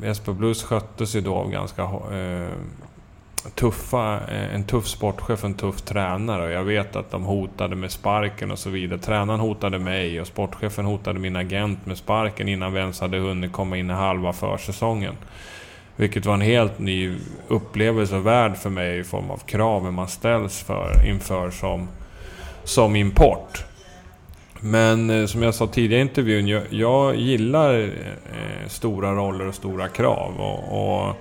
eh 0.03 0.33
Blues 0.33 0.63
sköttes 0.63 1.15
ju 1.15 1.21
då 1.21 1.35
av 1.35 1.51
ganska 1.51 1.81
eh, 1.83 2.47
tuffa, 3.55 4.19
eh, 4.27 4.55
en 4.55 4.63
tuff 4.63 4.87
sportchef 4.87 5.43
och 5.43 5.49
en 5.49 5.53
tuff 5.53 5.81
tränare. 5.81 6.43
Och 6.43 6.51
jag 6.51 6.63
vet 6.63 6.95
att 6.95 7.11
de 7.11 7.23
hotade 7.23 7.75
med 7.75 7.91
sparken 7.91 8.51
och 8.51 8.59
så 8.59 8.69
vidare. 8.69 8.99
Tränaren 8.99 9.39
hotade 9.39 9.79
mig 9.79 10.21
och 10.21 10.27
sportchefen 10.27 10.85
hotade 10.85 11.19
min 11.19 11.35
agent 11.35 11.85
med 11.85 11.97
sparken 11.97 12.47
innan 12.47 12.73
vi 12.73 12.79
ens 12.79 12.99
hade 13.01 13.17
hunnit 13.17 13.51
komma 13.51 13.77
in 13.77 13.89
i 13.89 13.93
halva 13.93 14.33
försäsongen. 14.33 15.15
Vilket 15.95 16.25
var 16.25 16.33
en 16.33 16.41
helt 16.41 16.79
ny 16.79 17.17
upplevelse 17.47 18.15
och 18.15 18.25
värld 18.25 18.57
för 18.57 18.69
mig 18.69 18.99
i 18.99 19.03
form 19.03 19.31
av 19.31 19.37
kraven 19.37 19.93
man 19.93 20.07
ställs 20.07 20.63
för 20.63 21.05
inför 21.05 21.51
som, 21.51 21.87
som 22.63 22.95
import. 22.95 23.65
Men 24.59 25.09
eh, 25.09 25.25
som 25.25 25.43
jag 25.43 25.55
sa 25.55 25.67
tidigare 25.67 25.99
i 25.99 26.01
intervjun, 26.01 26.47
jag, 26.47 26.63
jag 26.69 27.15
gillar 27.15 27.79
eh, 27.83 28.67
stora 28.67 29.15
roller 29.15 29.47
och 29.47 29.55
stora 29.55 29.87
krav. 29.87 30.41
och, 30.41 31.07
och 31.07 31.15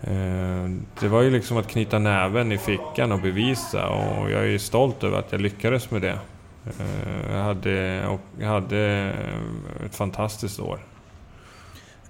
Eh, 0.00 0.70
det 1.00 1.08
var 1.08 1.22
ju 1.22 1.30
liksom 1.30 1.56
att 1.56 1.68
knyta 1.68 1.98
näven 1.98 2.52
i 2.52 2.58
fickan 2.58 3.12
och 3.12 3.20
bevisa 3.20 3.88
och 3.88 4.30
jag 4.30 4.48
är 4.48 4.58
stolt 4.58 5.04
över 5.04 5.18
att 5.18 5.32
jag 5.32 5.40
lyckades 5.40 5.90
med 5.90 6.02
det. 6.02 6.18
Eh, 6.66 7.32
jag 7.32 7.42
hade, 7.42 8.06
och 8.06 8.20
jag 8.38 8.48
hade 8.48 8.78
eh, 8.78 9.86
ett 9.86 9.94
fantastiskt 9.94 10.60
år. 10.60 10.86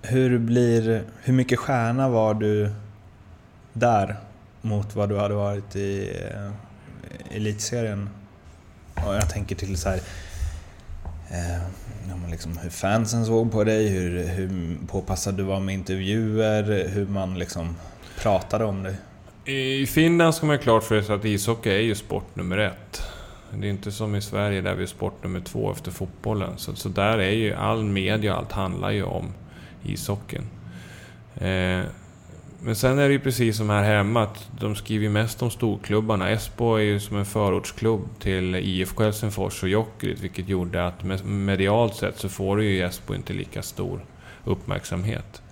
Hur, 0.02 0.38
blir, 0.38 1.04
hur 1.22 1.32
mycket 1.32 1.58
stjärna 1.58 2.08
var 2.08 2.34
du 2.34 2.70
där 3.72 4.16
mot 4.60 4.96
vad 4.96 5.08
du 5.08 5.18
hade 5.18 5.34
varit 5.34 5.76
i 5.76 6.16
elitserien? 7.30 8.10
Och 8.94 9.14
jag 9.14 9.30
tänker 9.30 9.56
till 9.56 9.76
så 9.76 9.88
här, 9.88 10.00
eh, 11.30 11.62
liksom 12.30 12.58
hur 12.58 12.70
fansen 12.70 13.26
såg 13.26 13.52
på 13.52 13.64
dig, 13.64 13.88
hur, 13.88 14.28
hur 14.28 14.76
påpassad 14.86 15.34
du 15.34 15.42
var 15.42 15.60
med 15.60 15.74
intervjuer, 15.74 16.88
hur 16.88 17.06
man 17.06 17.38
liksom 17.38 17.76
pratade 18.18 18.64
om 18.64 18.82
dig? 18.82 18.94
I 19.44 19.86
Finland 19.86 20.34
ska 20.34 20.46
man 20.46 20.56
ha 20.56 20.62
klart 20.62 20.84
för 20.84 21.02
sig 21.02 21.14
att 21.14 21.24
ishockey 21.24 21.70
är 21.70 21.80
ju 21.80 21.94
sport 21.94 22.36
nummer 22.36 22.58
ett. 22.58 23.02
Det 23.54 23.66
är 23.66 23.70
inte 23.70 23.92
som 23.92 24.14
i 24.14 24.22
Sverige 24.22 24.60
där 24.60 24.74
vi 24.74 24.82
är 24.82 24.86
sport 24.86 25.22
nummer 25.22 25.40
två 25.40 25.72
efter 25.72 25.90
fotbollen. 25.90 26.50
Så, 26.56 26.74
så 26.74 26.88
där 26.88 27.18
är 27.18 27.30
ju 27.30 27.54
all 27.54 27.84
media 27.84 28.32
och 28.32 28.38
allt 28.38 28.52
handlar 28.52 28.90
ju 28.90 29.02
om 29.02 29.32
ishockeyn. 29.82 30.46
Eh, 31.34 31.82
men 32.64 32.76
sen 32.76 32.98
är 32.98 33.08
det 33.08 33.12
ju 33.12 33.20
precis 33.20 33.56
som 33.56 33.70
här 33.70 33.82
hemma, 33.82 34.22
att 34.22 34.48
de 34.60 34.74
skriver 34.74 35.08
mest 35.08 35.42
om 35.42 35.50
storklubbarna. 35.50 36.30
Esbo 36.30 36.74
är 36.74 36.80
ju 36.80 37.00
som 37.00 37.16
en 37.16 37.24
förortsklubb 37.24 38.08
till 38.20 38.54
IFK 38.54 39.02
Helsingfors 39.02 39.62
och 39.62 39.68
Jokerit, 39.68 40.20
vilket 40.20 40.48
gjorde 40.48 40.86
att 40.86 41.24
medialt 41.24 41.94
sett 41.94 42.18
så 42.18 42.28
får 42.28 42.56
du 42.56 42.64
ju 42.64 42.82
Esbo 42.82 43.14
inte 43.14 43.32
lika 43.32 43.62
stor 43.62 44.04
uppmärksamhet. 44.44 45.42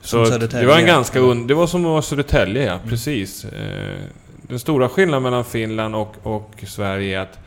Så 0.00 0.24
det 0.24 0.66
var 0.66 0.78
en 0.78 0.86
ganska 0.86 1.20
un... 1.20 1.46
Det 1.46 1.54
var 1.54 1.66
som 1.66 1.80
att 1.84 1.90
vara 1.90 2.02
Södertälje, 2.02 2.64
ja. 2.64 2.72
Mm. 2.72 2.88
Precis. 2.88 3.44
Eh, 3.44 3.98
den 4.42 4.58
stora 4.58 4.88
skillnaden 4.88 5.22
mellan 5.22 5.44
Finland 5.44 5.94
och, 5.94 6.14
och 6.22 6.64
Sverige 6.66 7.18
är 7.18 7.22
att 7.22 7.38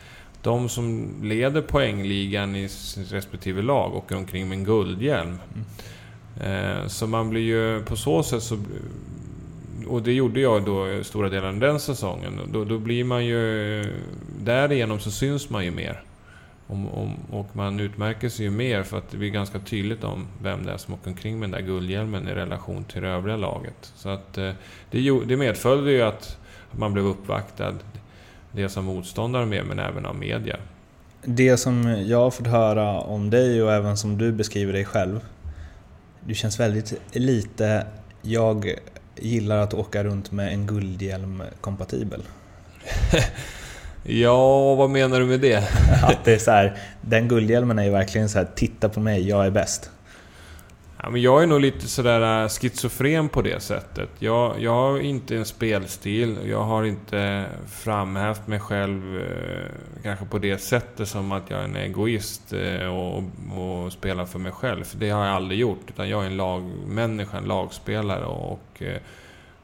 de 0.41 0.69
som 0.69 1.13
leder 1.23 1.61
poängligan 1.61 2.55
i 2.55 2.69
respektive 3.09 3.61
lag 3.61 3.95
åker 3.95 4.15
omkring 4.15 4.49
med 4.49 4.57
en 4.57 4.63
guldhjälm. 4.63 5.27
Mm. 5.27 5.65
Eh, 6.41 6.87
så 6.87 7.07
man 7.07 7.29
blir 7.29 7.41
ju... 7.41 7.83
På 7.83 7.95
så 7.95 8.23
sätt 8.23 8.43
så 8.43 8.57
och 9.87 10.01
det 10.01 10.13
gjorde 10.13 10.39
jag 10.39 10.65
då 10.65 11.03
stora 11.03 11.29
delar 11.29 11.47
av 11.47 11.59
den 11.59 11.79
säsongen. 11.79 12.41
Då, 12.53 12.63
då 12.63 12.77
blir 12.77 13.03
man 13.03 13.25
ju... 13.25 13.83
Därigenom 14.39 14.99
så 14.99 15.11
syns 15.11 15.49
man 15.49 15.65
ju 15.65 15.71
mer. 15.71 16.01
Om, 16.67 16.87
om, 16.87 17.15
och 17.31 17.47
man 17.53 17.79
utmärker 17.79 18.29
sig 18.29 18.45
ju 18.45 18.51
mer 18.51 18.83
för 18.83 18.97
att 18.97 19.11
det 19.11 19.17
blir 19.17 19.29
ganska 19.29 19.59
tydligt 19.59 20.03
om 20.03 20.27
vem 20.41 20.65
det 20.65 20.71
är 20.71 20.77
som 20.77 20.93
åker 20.93 21.09
omkring 21.09 21.39
med 21.39 21.49
den 21.49 21.59
där 21.59 21.67
guldhjälmen 21.67 22.27
i 22.27 22.31
relation 22.31 22.83
till 22.83 23.01
det 23.01 23.07
övriga 23.07 23.37
laget. 23.37 23.93
Så 23.95 24.09
att 24.09 24.37
eh, 24.37 24.51
det, 24.91 25.25
det 25.25 25.37
medföljde 25.37 25.91
ju 25.91 26.01
att 26.01 26.37
man 26.71 26.93
blev 26.93 27.05
uppvaktad. 27.05 27.73
Dels 28.51 28.77
av 28.77 28.83
motståndare 28.83 29.45
med, 29.45 29.65
men 29.65 29.79
även 29.79 30.05
av 30.05 30.15
media. 30.15 30.57
Det 31.23 31.57
som 31.57 32.03
jag 32.07 32.17
har 32.17 32.31
fått 32.31 32.47
höra 32.47 32.99
om 32.99 33.29
dig 33.29 33.63
och 33.63 33.73
även 33.73 33.97
som 33.97 34.17
du 34.17 34.31
beskriver 34.31 34.73
dig 34.73 34.85
själv. 34.85 35.19
Du 36.25 36.33
känns 36.33 36.59
väldigt 36.59 36.93
lite, 37.11 37.85
jag 38.21 38.75
gillar 39.15 39.57
att 39.57 39.73
åka 39.73 40.03
runt 40.03 40.31
med 40.31 40.53
en 40.53 40.67
guldhjälm 40.67 41.43
kompatibel. 41.61 42.23
Ja, 44.09 44.75
vad 44.75 44.89
menar 44.89 45.19
du 45.19 45.25
med 45.25 45.39
det? 45.39 45.57
att 46.03 46.25
det 46.25 46.33
är 46.33 46.37
så 46.37 46.51
här, 46.51 46.77
den 47.01 47.27
guldhjälmen 47.27 47.79
är 47.79 47.83
ju 47.83 47.89
verkligen 47.89 48.29
så 48.29 48.37
här, 48.37 48.47
titta 48.55 48.89
på 48.89 48.99
mig, 48.99 49.27
jag 49.27 49.45
är 49.45 49.51
bäst. 49.51 49.89
Ja, 51.03 51.09
men 51.09 51.21
jag 51.21 51.43
är 51.43 51.47
nog 51.47 51.61
lite 51.61 51.87
sådär 51.87 52.43
äh, 52.43 52.49
schizofren 52.49 53.29
på 53.29 53.41
det 53.41 53.63
sättet. 53.63 54.09
Jag, 54.19 54.61
jag 54.61 54.71
har 54.71 54.99
inte 54.99 55.35
en 55.35 55.45
spelstil, 55.45 56.37
jag 56.45 56.63
har 56.63 56.83
inte 56.83 57.45
framhävt 57.67 58.47
mig 58.47 58.59
själv 58.59 59.17
eh, 59.17 60.03
kanske 60.03 60.25
på 60.25 60.37
det 60.37 60.57
sättet 60.57 61.07
som 61.07 61.31
att 61.31 61.49
jag 61.49 61.59
är 61.59 61.63
en 61.63 61.75
egoist 61.75 62.53
eh, 62.53 62.87
och, 62.87 63.23
och, 63.57 63.93
spelar 63.93 64.25
för 64.25 64.39
mig 64.39 64.51
själv. 64.51 64.83
För 64.83 64.97
det 64.97 65.09
har 65.09 65.25
jag 65.25 65.35
aldrig 65.35 65.59
gjort. 65.59 65.89
Utan 65.89 66.09
jag 66.09 66.23
är 66.23 66.27
en 66.27 66.37
lagmänniska, 66.37 67.37
en 67.37 67.43
lagspelare 67.43 68.25
och 68.25 68.81
eh, 68.81 68.97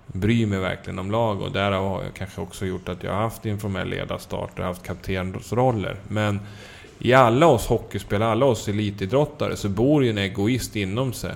bryr 0.08 0.46
mig 0.46 0.60
verkligen 0.60 1.00
om 1.00 1.12
lag 1.12 1.41
och 1.41 1.52
därav 1.52 1.89
har 1.89 2.04
jag 2.04 2.13
kanske 2.13 2.41
också 2.41 2.65
gjort 2.65 2.89
att 2.89 3.04
jag 3.04 3.12
har 3.12 3.22
haft 3.22 3.46
informell 3.46 3.89
ledarstart 3.89 4.60
och 4.60 4.65
haft 4.65 4.84
kaptensroller. 4.84 5.96
Men 6.08 6.39
i 7.04 7.13
alla 7.13 7.48
oss 7.48 7.68
hockeyspelare, 7.68 8.32
alla 8.32 8.46
oss 8.46 8.68
elitidrottare, 8.68 9.56
så 9.56 9.70
bor 9.70 10.04
ju 10.04 10.10
en 10.10 10.18
egoist 10.18 10.76
inom 10.76 11.13
sig. 11.13 11.36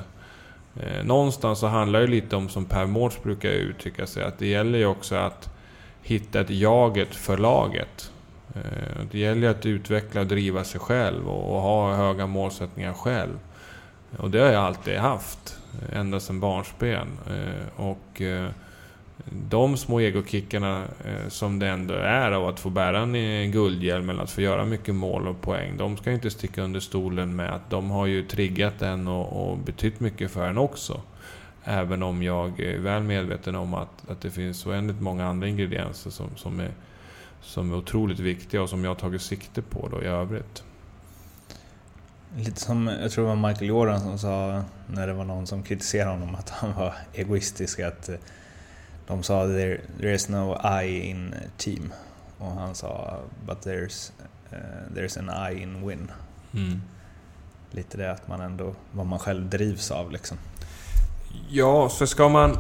Eh, 0.76 1.06
någonstans 1.06 1.60
så 1.60 1.68
handlar 1.68 2.02
det 2.02 2.08
lite 2.08 2.36
om, 2.36 2.50
som 2.50 2.66
Per 2.66 2.86
Mårts 2.86 3.24
brukar 3.24 3.50
uttrycka 3.50 4.08
sig, 4.08 4.24
att 4.24 4.40
det 4.40 4.48
gäller 4.48 4.80
ju 4.80 4.86
också 4.86 5.16
att 5.16 5.50
hitta 6.02 6.40
ett 6.42 6.50
jaget 6.50 7.16
för 7.16 7.38
laget. 7.38 8.12
Eh, 8.56 8.62
det 9.12 9.20
gäller 9.20 9.50
att 9.50 9.66
utveckla 9.66 10.22
och 10.22 10.28
driva 10.28 10.64
sig 10.64 10.80
själv 10.80 11.30
och, 11.30 11.56
och 11.56 11.62
ha 11.62 11.96
höga 11.96 12.28
målsättningar 12.28 12.94
själv. 12.94 13.40
Och 14.18 14.32
det 14.32 14.40
har 14.40 14.52
jag 14.52 14.64
alltid 14.64 14.98
haft, 14.98 15.58
eh, 15.82 16.00
ända 16.00 16.20
sedan 16.20 16.40
barnsben. 16.40 17.08
Eh, 17.30 17.84
och 17.84 18.22
eh, 18.22 18.50
de 19.26 19.78
små 19.78 20.02
egokickarna 20.02 20.84
eh, 21.06 21.28
som 21.30 21.60
det 21.60 21.68
ändå 21.68 21.94
är 21.94 22.32
av 22.32 22.48
att 22.48 22.60
få 22.60 22.70
bära 22.70 23.00
en 23.00 23.16
eh, 23.16 23.50
guldhjälm 23.52 24.10
eller 24.10 24.24
att 24.24 24.32
få 24.32 24.42
göra 24.42 24.66
mycket 24.66 24.96
mål 24.96 25.28
och 25.28 25.42
poäng. 25.42 25.78
De 25.78 25.98
ska 25.98 26.12
inte 26.12 26.30
sticka 26.30 26.62
under 26.62 26.80
stolen 26.80 27.36
med 27.36 27.54
att 27.54 27.70
de 27.70 27.90
har 27.92 28.06
ju 28.06 28.24
triggat 28.24 28.82
en 28.82 29.08
och, 29.08 29.50
och 29.50 29.58
betytt 29.58 30.00
mycket 30.00 30.32
för 30.32 30.48
en 30.48 30.58
också. 30.58 31.02
Även 31.64 32.04
om 32.04 32.24
jag 32.24 32.60
är 32.60 32.80
väl 32.80 33.04
medveten 33.04 33.56
om 33.56 33.74
att, 33.74 34.10
att 34.10 34.22
det 34.22 34.32
finns 34.32 34.66
oändligt 34.66 35.02
många 35.02 35.26
andra 35.26 35.48
ingredienser 35.48 36.10
som, 36.10 36.30
som, 36.36 36.60
är, 36.60 36.72
som 37.42 37.72
är 37.72 37.78
otroligt 37.78 38.20
viktiga 38.20 38.62
och 38.62 38.70
som 38.70 38.84
jag 38.84 38.92
har 38.92 38.96
tagit 38.96 39.22
sikte 39.22 39.62
på 39.62 39.90
då 39.92 40.04
i 40.04 40.06
övrigt. 40.06 40.64
Lite 42.36 42.60
som, 42.60 42.88
jag 43.02 43.12
tror 43.12 43.24
det 43.24 43.36
var 43.36 43.50
Michael 43.50 43.70
Jordan 43.70 44.00
som 44.00 44.20
sa 44.20 44.64
när 44.88 45.08
det 45.08 45.14
var 45.14 45.24
någon 45.24 45.48
som 45.48 45.64
kritiserade 45.64 46.12
honom 46.12 46.36
att 46.36 46.50
han 46.50 46.74
var 46.74 46.94
egoistisk 47.14 47.80
att 47.80 48.10
eh, 48.10 48.16
de 49.08 49.24
sa 49.24 49.46
there, 49.46 49.82
there 50.00 50.14
is 50.14 50.30
no 50.30 50.58
I 50.82 51.10
in 51.10 51.36
team 51.58 51.94
och 52.38 52.52
han 52.52 52.76
sa 52.76 53.20
but 53.46 53.66
there's, 53.66 54.12
uh, 54.52 54.96
there's 54.96 55.20
an 55.20 55.54
I 55.54 55.62
in 55.62 55.88
win. 55.88 56.12
Mm. 56.54 56.82
Lite 57.72 57.98
det 57.98 58.12
att 58.12 58.28
man 58.28 58.42
ändå, 58.42 58.76
vad 58.92 59.06
man 59.06 59.20
själv 59.20 59.50
drivs 59.50 59.92
av 59.92 60.12
liksom. 60.12 60.38
Ja, 61.50 61.90
så 61.90 62.08
ska 62.08 62.30
man 62.30 62.58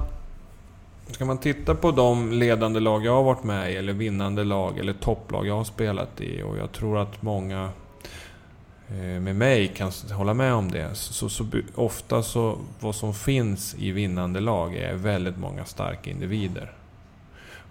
Ska 1.11 1.25
man 1.25 1.37
titta 1.37 1.75
på 1.75 1.91
de 1.91 2.31
ledande 2.31 2.79
lag 2.79 3.05
jag 3.05 3.15
har 3.15 3.23
varit 3.23 3.43
med 3.43 3.71
i, 3.71 3.75
eller 3.75 3.93
vinnande 3.93 4.43
lag, 4.43 4.77
eller 4.77 4.93
topplag 4.93 5.47
jag 5.47 5.55
har 5.55 5.63
spelat 5.63 6.21
i 6.21 6.43
och 6.43 6.57
jag 6.57 6.71
tror 6.71 6.97
att 6.97 7.21
många 7.21 7.69
med 8.95 9.35
mig 9.35 9.67
kan 9.67 9.91
hålla 10.11 10.33
med 10.33 10.53
om 10.53 10.71
det. 10.71 10.89
Så, 10.93 11.29
så, 11.29 11.45
ofta 11.75 12.23
så, 12.23 12.57
vad 12.79 12.95
som 12.95 13.13
finns 13.13 13.75
i 13.79 13.91
vinnande 13.91 14.39
lag 14.39 14.75
är 14.75 14.93
väldigt 14.93 15.37
många 15.37 15.65
starka 15.65 16.09
individer. 16.09 16.71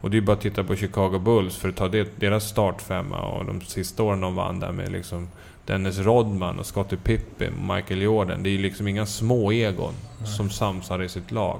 Och 0.00 0.10
det 0.10 0.16
är 0.16 0.20
bara 0.20 0.32
att 0.32 0.40
titta 0.40 0.64
på 0.64 0.76
Chicago 0.76 1.18
Bulls 1.18 1.56
för 1.56 1.68
att 1.68 1.76
ta 1.76 1.88
det, 1.88 2.20
deras 2.20 2.48
startfemma 2.48 3.20
och 3.20 3.44
de 3.44 3.60
sista 3.60 4.02
åren 4.02 4.20
de 4.20 4.34
vann 4.34 4.60
där 4.60 4.72
med 4.72 4.92
liksom 4.92 5.28
Dennis 5.66 5.98
Rodman 5.98 6.58
och 6.58 6.66
Scottie 6.66 6.98
Pippen 6.98 7.52
och 7.54 7.74
Michael 7.76 8.02
Jordan. 8.02 8.42
Det 8.42 8.48
är 8.48 8.52
ju 8.52 8.58
liksom 8.58 8.88
inga 8.88 9.06
små 9.06 9.52
egon 9.52 9.94
Nej. 10.18 10.28
som 10.28 10.50
samsar 10.50 11.02
i 11.02 11.08
sitt 11.08 11.30
lag. 11.30 11.58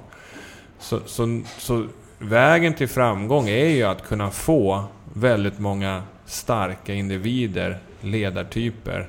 Så, 0.78 1.00
så, 1.06 1.40
så 1.58 1.86
vägen 2.18 2.74
till 2.74 2.88
framgång 2.88 3.48
är 3.48 3.68
ju 3.68 3.82
att 3.82 4.08
kunna 4.08 4.30
få 4.30 4.84
väldigt 5.14 5.58
många 5.58 6.02
starka 6.26 6.94
individer, 6.94 7.78
ledartyper, 8.00 9.08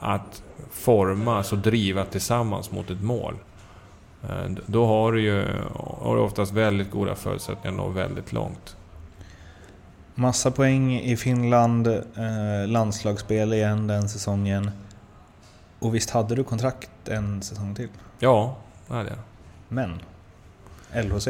att 0.00 0.42
formas 0.70 1.52
och 1.52 1.58
driva 1.58 2.04
tillsammans 2.04 2.70
mot 2.70 2.90
ett 2.90 3.02
mål. 3.02 3.34
Eh, 4.22 4.50
då 4.66 4.86
har 4.86 5.12
du 5.12 5.22
ju 5.22 5.46
har 6.00 6.16
du 6.16 6.22
oftast 6.22 6.52
väldigt 6.52 6.90
goda 6.90 7.14
förutsättningar 7.14 7.70
att 7.70 7.86
nå 7.86 7.88
väldigt 7.88 8.32
långt. 8.32 8.76
Massa 10.14 10.50
poäng 10.50 11.00
i 11.00 11.16
Finland, 11.16 11.86
eh, 11.86 12.66
landslagsspel 12.66 13.52
igen 13.52 13.86
den 13.86 14.08
säsongen. 14.08 14.70
Och 15.78 15.94
visst 15.94 16.10
hade 16.10 16.34
du 16.34 16.44
kontrakt 16.44 17.08
en 17.08 17.42
säsong 17.42 17.74
till? 17.74 17.88
Ja, 18.18 18.56
det 18.88 18.94
hade 18.94 19.08
jag. 19.08 19.18
Men, 19.68 20.00
LHC? 20.94 21.28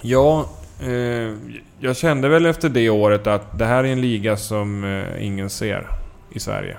Ja, 0.00 0.48
eh, 0.80 1.36
jag 1.78 1.96
kände 1.96 2.28
väl 2.28 2.46
efter 2.46 2.68
det 2.68 2.90
året 2.90 3.26
att 3.26 3.58
det 3.58 3.64
här 3.64 3.84
är 3.84 3.88
en 3.88 4.00
liga 4.00 4.36
som 4.36 4.84
eh, 4.84 5.26
ingen 5.26 5.50
ser 5.50 5.86
i 6.30 6.40
Sverige. 6.40 6.76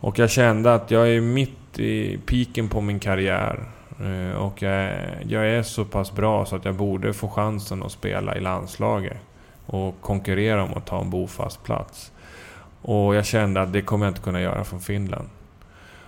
Och 0.00 0.18
jag 0.18 0.30
kände 0.30 0.74
att 0.74 0.90
jag 0.90 1.08
är 1.08 1.20
mitt 1.20 1.78
i 1.78 2.18
piken 2.26 2.68
på 2.68 2.80
min 2.80 3.00
karriär. 3.00 3.64
Eh, 4.00 4.36
och 4.36 4.62
jag, 4.62 4.92
jag 5.28 5.46
är 5.48 5.62
så 5.62 5.84
pass 5.84 6.12
bra 6.12 6.44
så 6.46 6.56
att 6.56 6.64
jag 6.64 6.74
borde 6.74 7.12
få 7.12 7.28
chansen 7.28 7.82
att 7.82 7.92
spela 7.92 8.36
i 8.36 8.40
landslaget. 8.40 9.16
Och 9.66 10.00
konkurrera 10.00 10.62
om 10.62 10.74
att 10.74 10.86
ta 10.86 11.00
en 11.00 11.10
bofast 11.10 11.64
plats. 11.64 12.12
Och 12.82 13.14
jag 13.14 13.26
kände 13.26 13.62
att 13.62 13.72
det 13.72 13.82
kommer 13.82 14.06
jag 14.06 14.10
inte 14.10 14.22
kunna 14.22 14.40
göra 14.40 14.64
från 14.64 14.80
Finland. 14.80 15.28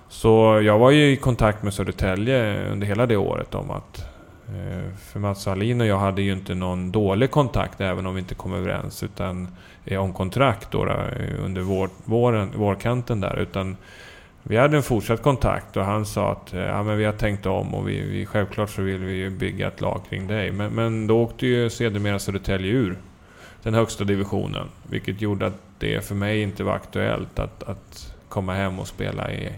Så 0.09 0.61
jag 0.65 0.79
var 0.79 0.91
ju 0.91 1.11
i 1.11 1.17
kontakt 1.17 1.63
med 1.63 1.75
Södertälje 1.75 2.69
under 2.73 2.87
hela 2.87 3.07
det 3.07 3.17
året 3.17 3.55
om 3.55 3.71
att... 3.71 4.05
Eh, 4.49 4.95
för 4.99 5.21
Mats 5.21 5.49
Alin 5.49 5.81
och 5.81 5.87
jag 5.87 5.99
hade 5.99 6.23
ju 6.23 6.33
inte 6.33 6.55
någon 6.55 6.93
dålig 6.93 7.31
kontakt 7.31 7.81
även 7.81 8.07
om 8.07 8.15
vi 8.15 8.21
inte 8.21 8.35
kom 8.35 8.55
överens. 8.55 9.03
Utan 9.03 9.49
om 9.97 10.13
kontrakt 10.13 10.71
då, 10.71 10.85
under 11.39 11.61
vår, 11.61 11.91
våren, 12.05 12.51
vårkanten 12.57 13.21
där. 13.21 13.39
Utan 13.39 13.77
vi 14.43 14.57
hade 14.57 14.77
en 14.77 14.83
fortsatt 14.83 15.23
kontakt 15.23 15.77
och 15.77 15.85
han 15.85 16.07
sa 16.07 16.33
att 16.33 16.55
eh, 16.55 16.61
ja, 16.61 16.83
men 16.83 16.99
vi 16.99 17.05
har 17.05 17.13
tänkt 17.13 17.47
om 17.47 17.75
och 17.75 17.89
vi, 17.89 18.01
vi, 18.01 18.27
självklart 18.27 18.71
så 18.71 18.83
vill 18.83 18.99
vi 18.99 19.13
ju 19.13 19.31
bygga 19.31 19.69
ett 19.69 19.81
lag 19.81 20.01
kring 20.09 20.27
dig. 20.27 20.53
Men, 20.53 20.73
men 20.73 21.07
då 21.07 21.23
åkte 21.23 21.47
ju 21.47 21.71
sedermera 21.71 22.19
Södertälje 22.19 22.73
ur 22.73 22.99
den 23.63 23.75
högsta 23.75 24.05
divisionen. 24.05 24.69
Vilket 24.91 25.21
gjorde 25.21 25.47
att 25.47 25.61
det 25.79 26.05
för 26.05 26.15
mig 26.15 26.43
inte 26.43 26.65
var 26.65 26.73
aktuellt 26.73 27.39
att, 27.39 27.63
att 27.63 28.15
komma 28.29 28.55
hem 28.55 28.79
och 28.79 28.89
spela 28.89 29.33
i 29.33 29.53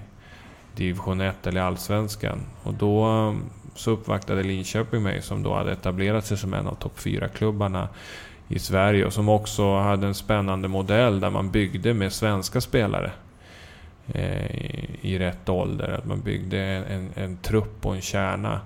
division 0.76 1.20
1 1.20 1.46
eller 1.46 1.60
Allsvenskan. 1.60 2.38
Och 2.62 2.74
då 2.74 3.08
eh, 3.08 3.34
så 3.74 3.90
uppvaktade 3.90 4.42
Linköping 4.42 5.02
mig 5.02 5.22
som 5.22 5.42
då 5.42 5.54
hade 5.54 5.72
etablerat 5.72 6.26
sig 6.26 6.36
som 6.36 6.54
en 6.54 6.66
av 6.66 6.74
topp 6.74 6.98
4-klubbarna 6.98 7.88
i 8.50 8.58
Sverige 8.58 9.04
och 9.04 9.12
som 9.12 9.28
också 9.28 9.78
hade 9.78 10.06
en 10.06 10.14
spännande 10.14 10.68
modell 10.68 11.20
där 11.20 11.30
man 11.30 11.50
byggde 11.50 11.94
med 11.94 12.12
svenska 12.12 12.60
spelare 12.60 13.12
eh, 14.14 15.04
i 15.04 15.18
rätt 15.18 15.48
ålder. 15.48 15.88
Att 15.88 16.04
man 16.04 16.20
byggde 16.20 16.58
en, 16.58 17.10
en 17.14 17.36
trupp 17.36 17.86
och 17.86 17.94
en 17.94 18.00
kärna 18.00 18.60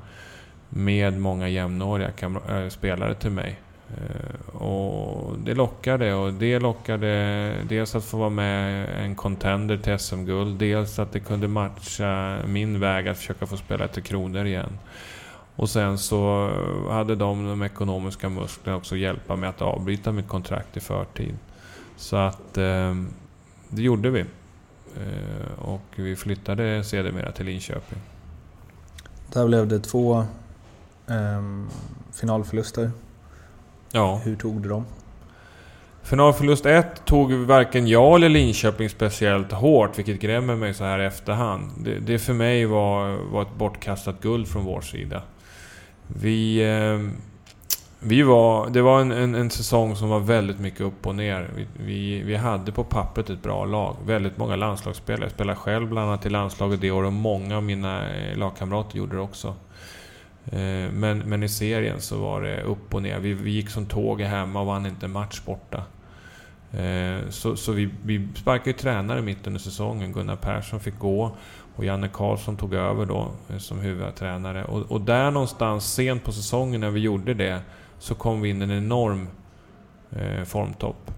med 0.68 1.20
många 1.20 1.48
jämnåriga 1.48 2.10
eh, 2.48 2.68
spelare 2.68 3.14
till 3.14 3.30
mig. 3.30 3.60
Eh, 3.88 4.56
och 4.56 5.38
det 5.38 5.54
lockade 5.54 6.14
och 6.14 6.32
det 6.32 6.58
lockade 6.58 7.54
dels 7.68 7.94
att 7.94 8.04
få 8.04 8.16
vara 8.16 8.30
med 8.30 8.88
en 9.04 9.14
contender 9.14 9.76
till 9.76 9.98
SM-guld, 9.98 10.58
dels 10.58 10.98
att 10.98 11.12
det 11.12 11.20
kunde 11.20 11.48
matcha 11.48 12.36
min 12.46 12.80
väg 12.80 13.08
att 13.08 13.18
försöka 13.18 13.46
få 13.46 13.56
spela 13.56 13.88
till 13.88 14.02
Kronor 14.02 14.46
igen. 14.46 14.78
Och 15.56 15.70
sen 15.70 15.98
så 15.98 16.50
hade 16.90 17.14
de 17.14 17.46
de 17.46 17.62
ekonomiska 17.62 18.28
musklerna 18.28 18.76
också 18.76 18.96
hjälpa 18.96 19.36
mig 19.36 19.48
att 19.48 19.62
avbryta 19.62 20.12
mitt 20.12 20.28
kontrakt 20.28 20.76
i 20.76 20.80
förtid. 20.80 21.34
Så 21.96 22.16
att 22.16 22.58
eh, 22.58 22.94
det 23.68 23.82
gjorde 23.82 24.10
vi. 24.10 24.20
Eh, 24.96 25.58
och 25.58 25.82
vi 25.96 26.16
flyttade 26.16 26.84
sedermera 26.84 27.32
till 27.32 27.46
Linköping. 27.46 27.98
Där 29.32 29.46
blev 29.46 29.68
det 29.68 29.80
två 29.80 30.24
eh, 31.08 31.42
finalförluster. 32.12 32.90
Ja. 33.92 34.20
Hur 34.24 34.36
tog 34.36 34.62
du 34.62 34.68
dem? 34.68 34.84
Finalförlust 36.02 36.66
1 36.66 37.04
tog 37.04 37.32
varken 37.32 37.86
jag 37.86 38.14
eller 38.14 38.28
Linköping 38.28 38.90
speciellt 38.90 39.52
hårt, 39.52 39.98
vilket 39.98 40.20
grämer 40.20 40.56
mig 40.56 40.74
så 40.74 40.84
här 40.84 40.98
i 40.98 41.04
efterhand. 41.04 41.70
Det, 41.84 41.98
det 41.98 42.18
för 42.18 42.32
mig 42.32 42.66
var, 42.66 43.16
var 43.16 43.42
ett 43.42 43.54
bortkastat 43.58 44.20
guld 44.20 44.48
från 44.48 44.64
vår 44.64 44.80
sida. 44.80 45.22
Vi... 46.06 46.62
Eh, 46.62 46.98
vi 48.06 48.22
var, 48.22 48.70
det 48.70 48.82
var 48.82 49.00
en, 49.00 49.12
en, 49.12 49.34
en, 49.34 49.50
säsong 49.50 49.96
som 49.96 50.08
var 50.08 50.20
väldigt 50.20 50.60
mycket 50.60 50.80
upp 50.80 51.06
och 51.06 51.14
ner. 51.14 51.50
Vi, 51.56 51.66
vi, 51.84 52.22
vi, 52.22 52.36
hade 52.36 52.72
på 52.72 52.84
pappret 52.84 53.30
ett 53.30 53.42
bra 53.42 53.64
lag. 53.64 53.96
Väldigt 54.06 54.38
många 54.38 54.56
landslagsspelare. 54.56 55.24
Jag 55.24 55.32
spelade 55.32 55.58
själv 55.58 55.88
bland 55.88 56.08
annat 56.08 56.26
i 56.26 56.30
landslaget 56.30 56.80
det 56.80 56.90
året 56.90 57.06
och 57.06 57.12
många 57.12 57.56
av 57.56 57.62
mina 57.62 58.14
eh, 58.14 58.36
lagkamrater 58.36 58.98
gjorde 58.98 59.16
det 59.16 59.22
också. 59.22 59.54
Eh, 60.46 60.92
men, 60.92 61.18
men 61.18 61.42
i 61.42 61.48
serien 61.48 62.00
så 62.00 62.18
var 62.18 62.42
det 62.42 62.62
upp 62.62 62.94
och 62.94 63.02
ner. 63.02 63.18
Vi, 63.18 63.34
vi 63.34 63.50
gick 63.50 63.70
som 63.70 63.86
tåg 63.86 64.20
hemma 64.20 64.60
och 64.60 64.66
vann 64.66 64.86
inte 64.86 65.06
en 65.06 65.12
match 65.12 65.40
borta. 65.46 65.82
Eh, 66.72 67.28
så, 67.28 67.56
så 67.56 67.72
vi, 67.72 67.90
vi 68.04 68.28
sparkade 68.34 68.70
ju 68.70 68.76
tränare 68.76 69.22
mitt 69.22 69.46
under 69.46 69.60
säsongen. 69.60 70.12
Gunnar 70.12 70.36
Persson 70.36 70.80
fick 70.80 70.98
gå 70.98 71.36
och 71.76 71.84
Janne 71.84 72.08
Karlsson 72.08 72.56
tog 72.56 72.74
över 72.74 73.06
då 73.06 73.28
eh, 73.50 73.58
som 73.58 73.78
huvudtränare. 73.78 74.64
Och, 74.64 74.92
och 74.92 75.00
där 75.00 75.30
någonstans 75.30 75.94
sent 75.94 76.24
på 76.24 76.32
säsongen 76.32 76.80
när 76.80 76.90
vi 76.90 77.00
gjorde 77.00 77.34
det 77.34 77.60
så 77.98 78.14
kom 78.14 78.40
vi 78.40 78.48
in 78.48 78.60
i 78.60 78.64
en 78.64 78.70
enorm 78.70 79.28
eh, 80.10 80.44
formtopp. 80.44 81.10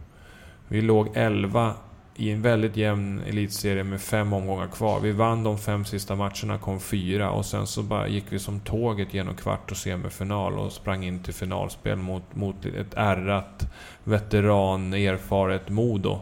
Vi 0.69 0.83
låg 0.83 1.09
11 1.15 1.75
i 2.17 2.31
en 2.31 2.43
väldigt 2.43 2.77
jämn 2.77 3.21
elitserie 3.27 3.85
med 3.85 4.01
fem 4.01 4.33
omgångar 4.33 4.67
kvar. 4.67 5.01
Vi 5.01 5.13
vann 5.13 5.45
de 5.45 5.59
fem 5.59 5.85
sista 5.85 6.15
matcherna, 6.15 6.59
kom 6.59 6.81
fyra 6.81 7.31
och 7.31 7.47
sen 7.47 7.67
så 7.67 7.83
bara 7.83 8.09
gick 8.09 8.25
vi 8.29 8.39
som 8.39 8.61
tåget 8.61 9.15
genom 9.15 9.35
kvart 9.35 9.71
och 9.71 9.77
semifinal 9.77 10.59
och 10.59 10.73
sprang 10.73 11.05
in 11.05 11.23
till 11.23 11.35
finalspel 11.35 11.97
mot, 11.97 12.35
mot 12.35 12.67
ett 12.67 12.95
ärrat, 12.95 13.73
veteran, 14.05 14.95
erfaret 14.95 15.69
Modo. 15.69 16.21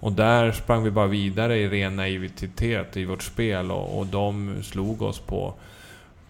Och 0.00 0.12
där 0.12 0.52
sprang 0.52 0.82
vi 0.82 0.90
bara 0.90 1.06
vidare 1.06 1.56
i 1.56 1.68
ren 1.68 1.96
naivitet 1.96 2.96
i 2.96 3.04
vårt 3.04 3.22
spel 3.22 3.70
och, 3.70 3.98
och 3.98 4.06
de 4.06 4.54
slog 4.62 5.02
oss 5.02 5.20
på 5.20 5.54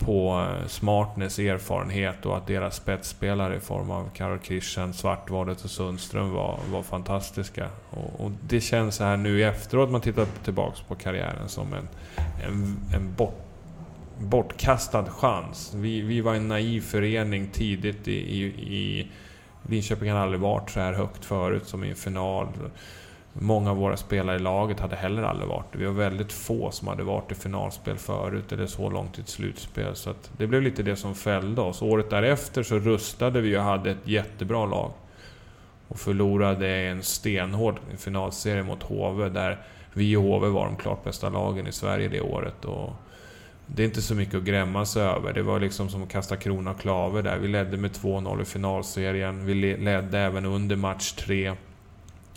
på 0.01 0.47
eh, 0.49 0.67
smartness, 0.67 1.39
erfarenhet 1.39 2.27
och 2.27 2.37
att 2.37 2.47
deras 2.47 2.77
spetsspelare 2.77 3.57
i 3.57 3.61
form 3.61 3.91
av 3.91 4.11
Karol 4.15 4.39
Christian, 4.43 4.93
Svartvadet 4.93 5.65
och 5.65 5.71
Sundström 5.71 6.31
var, 6.31 6.59
var 6.71 6.83
fantastiska. 6.83 7.69
Och, 7.91 8.25
och, 8.25 8.31
det 8.49 8.61
känns 8.61 8.95
så 8.95 9.05
här 9.05 9.17
nu 9.17 9.45
efteråt, 9.45 9.91
man 9.91 10.01
tittar 10.01 10.27
tillbaks 10.45 10.81
på 10.81 10.95
karriären, 10.95 11.49
som 11.49 11.73
en, 11.73 11.89
en, 12.47 12.77
en 12.95 13.15
bort, 13.15 13.45
bortkastad 14.19 15.05
chans. 15.05 15.73
Vi, 15.77 16.01
vi 16.01 16.21
var 16.21 16.35
en 16.35 16.49
naiv 16.49 16.81
förening 16.81 17.49
tidigt 17.53 18.09
i, 18.09 18.13
i, 18.13 18.45
i 18.75 19.09
Linköping 19.69 20.11
har 20.11 20.19
aldrig 20.19 20.41
varit 20.41 20.71
så 20.71 20.81
här 20.81 20.93
högt 20.93 21.25
förut 21.25 21.67
som 21.67 21.85
i 21.85 21.91
en 21.91 21.97
final. 21.97 22.49
Många 23.33 23.71
av 23.71 23.77
våra 23.77 23.97
spelare 23.97 24.37
i 24.37 24.39
laget 24.39 24.81
hade 24.81 24.97
heller 24.97 25.23
aldrig 25.23 25.49
varit 25.49 25.73
det. 25.73 25.79
Vi 25.79 25.85
var 25.85 25.93
väldigt 25.93 26.33
få 26.33 26.71
som 26.71 26.89
hade 26.89 27.03
varit 27.03 27.33
i 27.33 27.35
finalspel 27.35 27.97
förut, 27.97 28.53
eller 28.53 28.67
så 28.67 28.91
långt 28.91 29.19
i 29.19 29.21
ett 29.21 29.29
slutspel. 29.29 29.97
Så 29.97 30.15
det 30.37 30.47
blev 30.47 30.63
lite 30.63 30.83
det 30.83 30.97
som 30.97 31.15
fällde 31.15 31.61
oss. 31.61 31.83
Året 31.83 32.11
därefter 32.11 32.63
så 32.63 32.79
rustade 32.79 33.41
vi 33.41 33.59
och 33.59 33.63
hade 33.63 33.91
ett 33.91 34.09
jättebra 34.09 34.67
lag. 34.67 34.93
Och 35.89 35.99
förlorade 35.99 36.69
en 36.69 37.03
stenhård 37.03 37.81
finalserie 37.99 38.63
mot 38.63 38.83
HV, 38.83 39.29
där 39.29 39.59
vi 39.93 40.17
och 40.17 40.23
HV 40.23 40.49
var 40.49 40.67
de 40.67 40.77
klart 40.77 41.05
bästa 41.05 41.29
lagen 41.29 41.67
i 41.67 41.73
Sverige 41.73 42.09
det 42.09 42.21
året. 42.21 42.65
Och 42.65 42.93
det 43.67 43.83
är 43.83 43.87
inte 43.87 44.03
så 44.03 44.15
mycket 44.15 44.35
att 44.35 44.45
grämma 44.45 44.87
sig 44.87 45.03
över. 45.03 45.33
Det 45.33 45.43
var 45.43 45.61
liksom 45.61 45.89
som 45.89 46.03
att 46.03 46.09
kasta 46.09 46.37
krona 46.37 46.71
och 46.71 46.81
klave 46.81 47.23
där. 47.23 47.39
Vi 47.39 47.49
ledde 47.49 47.77
med 47.77 47.91
2-0 47.91 48.43
i 48.43 48.45
finalserien. 48.45 49.47
Vi 49.47 49.55
ledde 49.77 50.19
även 50.19 50.45
under 50.45 50.77
match 50.77 51.13
3. 51.13 51.55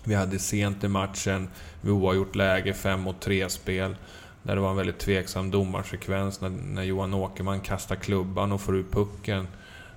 Vi 0.04 0.16
hade 0.16 0.40
sent 0.40 0.84
i 0.84 0.88
matchen, 0.88 1.50
vi 1.82 1.92
oavgjort 1.92 2.36
läge, 2.36 2.74
5 2.74 3.00
mot 3.02 3.22
3 3.22 3.50
spel. 3.50 3.96
Där 4.44 4.56
det 4.56 4.62
var 4.62 4.70
en 4.70 4.76
väldigt 4.76 5.00
tveksam 5.00 5.52
domarsekvens 5.52 6.42
när, 6.42 6.50
när 6.50 6.84
Johan 6.84 7.14
Åkerman 7.14 7.60
kastar 7.60 7.96
klubban 7.96 8.52
och 8.52 8.62
får 8.62 8.78
ut 8.78 8.92
pucken. 8.92 9.48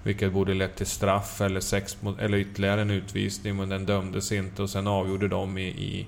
Vilket 0.03 0.33
borde 0.33 0.55
lett 0.55 0.77
till 0.77 0.87
straff 0.87 1.41
eller, 1.41 1.61
sex 1.61 2.03
mot, 2.03 2.19
eller 2.19 2.39
ytterligare 2.39 2.81
en 2.81 2.91
utvisning, 2.91 3.57
men 3.57 3.69
den 3.69 3.87
dömdes 3.87 4.33
inte 4.33 4.63
och 4.63 4.71
sen 4.71 4.87
avgjorde 4.87 5.29
de 5.29 5.59
i, 5.59 5.69
i, 5.69 6.07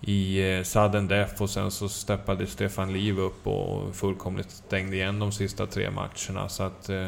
i 0.00 0.56
eh, 0.56 0.62
sudden 0.62 1.08
death 1.08 1.42
och 1.42 1.50
sen 1.50 1.70
så 1.70 1.88
steppade 1.88 2.46
Stefan 2.46 2.92
Liv 2.92 3.18
upp 3.18 3.46
och 3.46 3.94
fullkomligt 3.94 4.50
stängde 4.50 4.96
igen 4.96 5.18
de 5.18 5.32
sista 5.32 5.66
tre 5.66 5.90
matcherna. 5.90 6.48
Så 6.48 6.62
att 6.62 6.88
eh, 6.88 7.06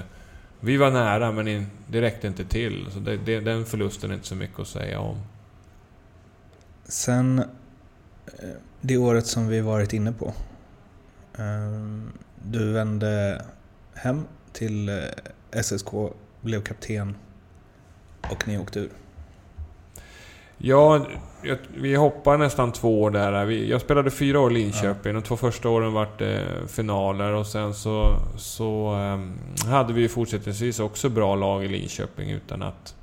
vi 0.61 0.77
var 0.77 0.91
nära, 0.91 1.33
men 1.33 1.67
det 1.87 2.01
räckte 2.01 2.27
inte 2.27 2.45
till. 2.45 2.87
Så 2.91 2.99
det, 2.99 3.17
det, 3.17 3.41
den 3.41 3.65
förlusten 3.65 4.11
är 4.11 4.15
inte 4.15 4.27
så 4.27 4.35
mycket 4.35 4.61
att 4.61 4.69
säga 4.69 5.01
om. 5.01 5.17
Sen 6.85 7.39
eh, 7.39 8.49
det 8.81 8.97
året 8.97 9.27
som 9.27 9.49
vi 9.49 9.61
varit 9.61 9.93
inne 9.93 10.13
på. 10.13 10.33
Eh, 11.39 11.73
du 12.43 12.73
vände 12.73 13.45
hem 13.95 14.25
till 14.53 14.89
eh, 14.89 15.63
SSK, 15.63 15.89
blev 16.41 16.63
kapten 16.63 17.17
och 18.31 18.49
ni 18.49 18.59
åkte 18.59 18.81
ur. 18.81 18.91
Ja, 20.59 21.07
vi 21.77 21.95
hoppar 21.95 22.39
nästan 22.39 22.73
två 22.73 23.03
år 23.03 23.11
där. 23.11 23.51
Jag 23.51 23.81
spelade 23.81 24.11
fyra 24.11 24.41
år 24.41 24.51
i 24.51 24.55
Linköping. 24.55 25.15
Ja. 25.15 25.21
De 25.21 25.23
två 25.23 25.37
första 25.37 25.69
åren 25.69 25.93
vart 25.93 26.19
det 26.19 26.45
finaler 26.69 27.33
och 27.33 27.47
sen 27.47 27.75
så, 27.75 28.17
så 28.37 28.95
um, 28.95 29.39
hade 29.67 29.93
vi 29.93 30.09
fortsättningsvis 30.09 30.81
också 30.81 31.09
bra 31.09 31.35
lag 31.35 31.65
i 31.65 31.69
Linköping 31.69 32.31
utan 32.31 32.63
att 32.63 32.95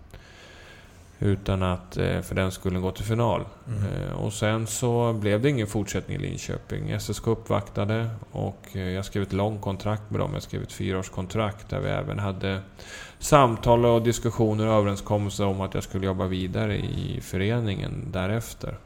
utan 1.21 1.63
att 1.63 1.97
eh, 1.97 2.21
för 2.21 2.35
den 2.35 2.51
skulle 2.51 2.79
gå 2.79 2.91
till 2.91 3.05
final. 3.05 3.45
Mm. 3.67 3.83
Eh, 3.83 4.11
och 4.11 4.33
sen 4.33 4.67
så 4.67 5.13
blev 5.13 5.41
det 5.41 5.49
ingen 5.49 5.67
fortsättning 5.67 6.17
i 6.17 6.19
Linköping. 6.19 6.99
SSK 6.99 7.27
uppvaktade 7.27 8.09
och 8.31 8.67
eh, 8.73 8.81
jag 8.81 9.05
skrev 9.05 9.23
ett 9.23 9.33
långt 9.33 9.61
kontrakt 9.61 10.11
med 10.11 10.19
dem. 10.19 10.29
Jag 10.33 10.43
skrev 10.43 10.63
ett 10.63 10.71
fyraårskontrakt 10.71 11.69
där 11.69 11.79
vi 11.79 11.89
även 11.89 12.19
hade 12.19 12.59
samtal 13.19 13.85
och 13.85 14.01
diskussioner 14.01 14.67
och 14.67 14.73
överenskommelser 14.73 15.45
om 15.45 15.61
att 15.61 15.73
jag 15.73 15.83
skulle 15.83 16.05
jobba 16.05 16.27
vidare 16.27 16.77
i 16.77 17.19
föreningen 17.21 18.07
därefter. 18.11 18.77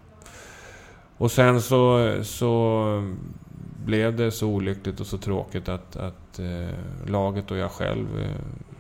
Och 1.18 1.32
sen 1.32 1.62
så, 1.62 2.14
så 2.24 3.14
blev 3.86 4.16
det 4.16 4.32
så 4.32 4.48
olyckligt 4.48 5.00
och 5.00 5.08
så 5.08 5.18
tråkigt 5.18 5.70
att, 5.70 5.96
att 5.96 6.40
laget 7.08 7.52
och 7.52 7.58
jag 7.58 7.72
själv 7.72 8.08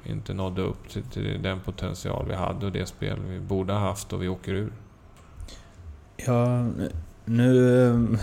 inte 0.06 0.34
nådde 0.34 0.62
upp 0.62 0.89
till, 0.89 1.03
till, 1.03 1.41
den 1.41 1.60
potential 1.60 2.26
vi 2.28 2.36
hade 2.36 2.66
och 2.66 2.72
det 2.72 2.86
spel 2.86 3.20
vi 3.28 3.39
borde 3.39 3.74
ha 3.74 3.80
haft 3.80 4.14
och 4.14 4.24
vi 4.24 4.28
åker 4.28 4.53
ur. 4.53 4.72
Ja, 6.18 6.68
nu 7.26 8.18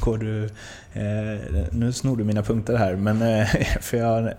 går 0.00 0.18
du... 0.18 0.44
Eh, 0.92 1.66
nu 1.72 1.92
snor 1.92 2.16
du 2.16 2.24
mina 2.24 2.42
punkter 2.42 2.76
här, 2.76 2.96
men 2.96 3.22
eh, 3.22 3.46
för 3.80 3.96
jag, 3.96 4.32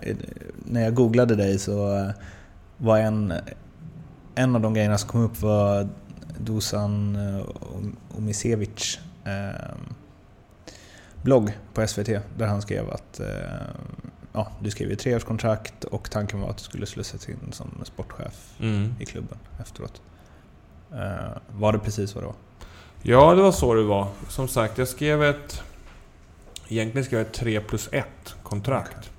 när 0.64 0.80
jag 0.80 0.94
googlade 0.94 1.36
dig 1.36 1.58
så 1.58 2.10
var 2.76 2.98
en, 2.98 3.32
en 4.34 4.56
av 4.56 4.62
de 4.62 4.74
grejerna 4.74 4.98
som 4.98 5.08
kom 5.08 5.24
upp 5.24 5.42
var 5.42 5.88
Dusan 6.38 7.16
eh, 7.16 7.46
Omisevic 8.18 8.98
eh, 9.24 9.74
blogg 11.22 11.58
på 11.74 11.86
SVT 11.86 12.08
där 12.38 12.46
han 12.46 12.62
skrev 12.62 12.90
att 12.90 13.20
eh, 13.20 13.26
ja, 14.34 14.52
du 14.60 14.70
skrev 14.70 14.90
ju 14.90 14.96
treårskontrakt 14.96 15.84
och 15.84 16.10
tanken 16.10 16.40
var 16.40 16.50
att 16.50 16.58
du 16.58 16.64
skulle 16.64 16.86
slussas 16.86 17.28
in 17.28 17.52
som 17.52 17.80
sportchef 17.84 18.52
mm. 18.60 18.94
i 19.00 19.04
klubben 19.04 19.38
efteråt. 19.60 20.02
Uh, 20.92 20.98
var 21.48 21.72
det 21.72 21.78
precis 21.78 22.14
vad 22.14 22.24
det 22.24 22.26
var? 22.26 22.36
Ja, 23.02 23.34
det 23.34 23.42
var 23.42 23.52
så 23.52 23.74
det 23.74 23.82
var. 23.82 24.08
Som 24.28 24.48
sagt, 24.48 24.78
jag 24.78 24.88
skrev 24.88 25.22
ett... 25.22 25.62
Egentligen 26.68 27.04
skrev 27.04 27.20
jag 27.20 27.26
ett 27.26 27.32
3 27.32 27.60
plus 27.60 27.88
1 27.92 28.06
kontrakt. 28.42 29.10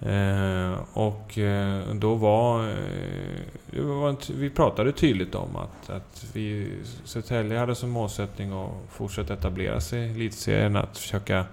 Eh, 0.00 0.78
och 0.92 1.38
eh, 1.38 1.94
då 1.94 2.14
var, 2.14 2.68
eh, 2.68 3.82
var... 3.82 4.32
Vi 4.32 4.50
pratade 4.50 4.92
tydligt 4.92 5.34
om 5.34 5.56
att, 5.56 5.90
att 5.90 6.26
vi 6.32 6.72
Södertälje 7.04 7.58
hade 7.58 7.74
som 7.74 7.90
målsättning 7.90 8.52
att 8.52 8.70
fortsätta 8.90 9.34
etablera 9.34 9.80
sig 9.80 10.00
i 10.00 10.10
elitserien, 10.10 10.76
att 10.76 10.98
försöka 10.98 11.44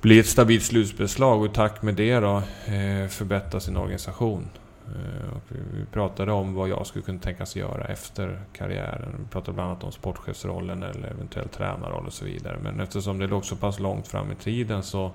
bli 0.00 0.18
ett 0.18 0.26
stabilt 0.26 0.64
slutspelslag 0.64 1.40
och 1.40 1.46
i 1.46 1.48
takt 1.48 1.82
med 1.82 1.94
det 1.94 2.20
då 2.20 2.36
eh, 2.66 3.08
förbättra 3.08 3.60
sin 3.60 3.76
organisation. 3.76 4.48
Eh, 4.86 5.54
vi 5.72 5.84
pratade 5.92 6.32
om 6.32 6.54
vad 6.54 6.68
jag 6.68 6.86
skulle 6.86 7.04
kunna 7.04 7.18
tänkas 7.18 7.56
göra 7.56 7.84
efter 7.84 8.40
karriären. 8.52 9.14
Vi 9.18 9.30
pratade 9.30 9.54
bland 9.54 9.70
annat 9.70 9.84
om 9.84 9.92
sportchefsrollen 9.92 10.82
eller 10.82 11.08
eventuell 11.08 11.48
tränarroll 11.48 12.06
och 12.06 12.12
så 12.12 12.24
vidare. 12.24 12.58
Men 12.62 12.80
eftersom 12.80 13.18
det 13.18 13.26
låg 13.26 13.44
så 13.44 13.56
pass 13.56 13.78
långt 13.78 14.08
fram 14.08 14.32
i 14.32 14.34
tiden 14.34 14.82
så, 14.82 15.12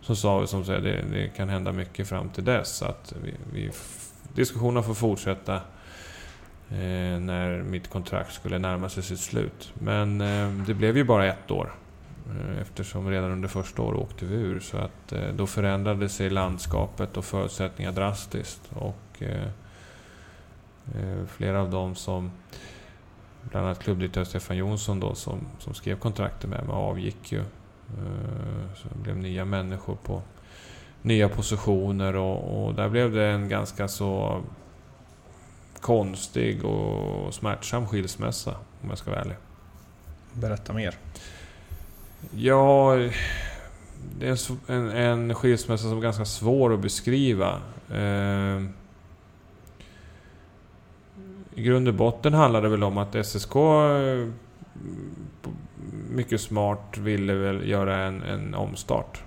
så 0.00 0.16
sa 0.16 0.38
vi 0.38 0.46
som 0.46 0.64
sagt 0.64 0.82
det, 0.82 1.04
det 1.12 1.28
kan 1.28 1.48
hända 1.48 1.72
mycket 1.72 2.08
fram 2.08 2.28
till 2.28 2.44
dess. 2.44 2.82
Att 2.82 3.14
vi, 3.22 3.34
vi, 3.52 3.70
diskussionerna 4.34 4.82
får 4.82 4.94
fortsätta 4.94 5.54
eh, 6.70 7.20
när 7.20 7.62
mitt 7.62 7.90
kontrakt 7.90 8.32
skulle 8.32 8.58
närma 8.58 8.88
sig 8.88 9.02
sitt 9.02 9.20
slut. 9.20 9.72
Men 9.74 10.20
eh, 10.20 10.50
det 10.66 10.74
blev 10.74 10.96
ju 10.96 11.04
bara 11.04 11.26
ett 11.26 11.50
år 11.50 11.72
Eh, 12.30 12.60
eftersom 12.60 13.10
redan 13.10 13.30
under 13.30 13.48
första 13.48 13.82
året 13.82 14.00
åkte 14.00 14.26
vi 14.26 14.34
ur. 14.34 14.60
Så 14.60 14.76
att 14.76 15.12
eh, 15.12 15.28
då 15.36 15.46
förändrade 15.46 16.08
sig 16.08 16.30
landskapet 16.30 17.16
och 17.16 17.24
förutsättningar 17.24 17.92
drastiskt. 17.92 18.70
Och 18.74 19.22
eh, 19.22 19.48
eh, 20.94 21.26
flera 21.26 21.60
av 21.60 21.70
dem 21.70 21.94
som 21.94 22.30
bland 23.42 23.66
annat 23.66 23.78
klubbdirektör 23.78 24.24
Stefan 24.24 24.56
Jonsson 24.56 25.00
då, 25.00 25.14
som, 25.14 25.40
som 25.58 25.74
skrev 25.74 25.98
kontraktet 25.98 26.50
med 26.50 26.66
mig 26.66 26.74
avgick 26.74 27.32
ju. 27.32 27.42
Så 28.76 28.88
det 28.88 28.98
blev 29.02 29.16
nya 29.16 29.44
människor 29.44 29.96
på 29.96 30.22
nya 31.02 31.28
positioner 31.28 32.16
och, 32.16 32.66
och, 32.66 32.74
där 32.74 32.88
blev 32.88 33.12
det 33.12 33.26
en 33.26 33.48
ganska 33.48 33.88
så 33.88 34.40
konstig 35.80 36.64
och 36.64 37.34
smärtsam 37.34 37.86
skilsmässa 37.86 38.54
om 38.82 38.88
jag 38.88 38.98
ska 38.98 39.10
vara 39.10 39.20
ärlig. 39.20 39.36
Berätta 40.32 40.72
mer. 40.72 40.94
Ja, 42.36 42.96
det 44.18 44.28
är 44.28 44.70
en, 44.72 44.90
en 44.90 45.34
skilsmässa 45.34 45.88
som 45.88 45.98
är 45.98 46.02
ganska 46.02 46.24
svår 46.24 46.74
att 46.74 46.80
beskriva. 46.80 47.60
Eh, 47.90 48.62
I 51.54 51.62
grund 51.62 51.88
och 51.88 51.94
botten 51.94 52.34
handlar 52.34 52.62
det 52.62 52.68
väl 52.68 52.84
om 52.84 52.98
att 52.98 53.26
SSK 53.26 53.56
eh, 53.56 54.28
mycket 56.10 56.40
smart 56.40 56.98
ville 56.98 57.34
väl 57.34 57.68
göra 57.68 57.96
en, 57.96 58.22
en 58.22 58.54
omstart. 58.54 59.22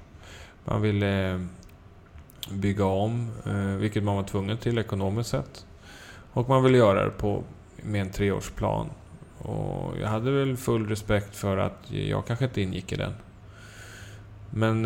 Man 0.66 0.82
ville 0.82 1.32
eh, 1.32 1.40
bygga 2.52 2.86
om, 2.86 3.32
eh, 3.46 3.56
vilket 3.56 4.04
man 4.04 4.16
var 4.16 4.24
tvungen 4.24 4.58
till 4.58 4.78
ekonomiskt 4.78 5.30
sett. 5.30 5.66
Och 6.34 6.50
man 6.50 6.64
ville 6.64 6.78
göra 6.78 7.06
det 7.06 7.12
på, 7.12 7.44
med 7.84 8.02
en 8.02 8.12
treårsplan. 8.12 8.90
Och 9.42 9.94
jag 10.02 10.08
hade 10.08 10.32
väl 10.32 10.58
full 10.58 10.88
respekt 10.88 11.36
för 11.36 11.58
att 11.58 11.92
jag 11.92 12.26
kanske 12.26 12.46
inte 12.46 12.62
ingick 12.62 12.92
i 12.92 12.96
den. 12.96 13.14
Men 14.54 14.82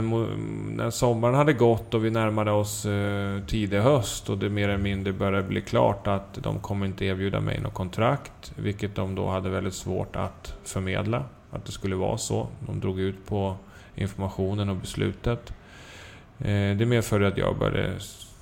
när 0.76 0.90
sommaren 0.90 1.36
hade 1.36 1.54
gått 1.54 1.94
och 1.94 2.06
vi 2.06 2.12
närmade 2.12 2.52
oss 2.52 2.86
eh, 2.86 3.40
tidig 3.48 3.80
höst 3.80 4.30
och 4.30 4.38
det 4.38 4.50
mer 4.50 4.70
eller 4.70 4.84
mindre 4.84 5.14
började 5.14 5.48
bli 5.48 5.62
klart 5.62 6.08
att 6.08 6.34
de 6.34 6.60
kommer 6.60 6.86
inte 6.86 7.06
erbjuda 7.06 7.40
mig 7.40 7.60
något 7.60 7.74
kontrakt, 7.74 8.54
vilket 8.56 8.96
de 8.96 9.16
då 9.16 9.28
hade 9.28 9.50
väldigt 9.50 9.74
svårt 9.74 10.16
att 10.16 10.54
förmedla, 10.64 11.24
att 11.52 11.66
det 11.66 11.72
skulle 11.72 11.96
vara 11.96 12.18
så. 12.18 12.48
De 12.60 12.80
drog 12.80 13.00
ut 13.00 13.28
på 13.28 13.56
informationen 13.96 14.70
och 14.70 14.76
beslutet. 14.76 15.54
Eh, 16.40 16.78
det 16.78 16.86
medförde 16.86 17.28
att 17.28 17.38
jag 17.38 17.58
började 17.58 17.94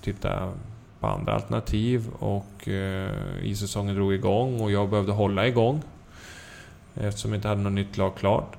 titta 0.01 0.51
på 0.99 1.07
andra 1.07 1.34
alternativ 1.34 2.07
och 2.20 2.68
eh, 2.68 3.09
isäsongen 3.41 3.51
issäsongen 3.51 3.95
drog 3.95 4.14
igång 4.14 4.61
och 4.61 4.72
jag 4.72 4.89
behövde 4.89 5.11
hålla 5.11 5.47
igång 5.47 5.82
eftersom 6.95 7.31
jag 7.31 7.37
inte 7.37 7.47
hade 7.47 7.61
något 7.61 7.73
nytt 7.73 7.97
lag 7.97 8.15
klart. 8.15 8.55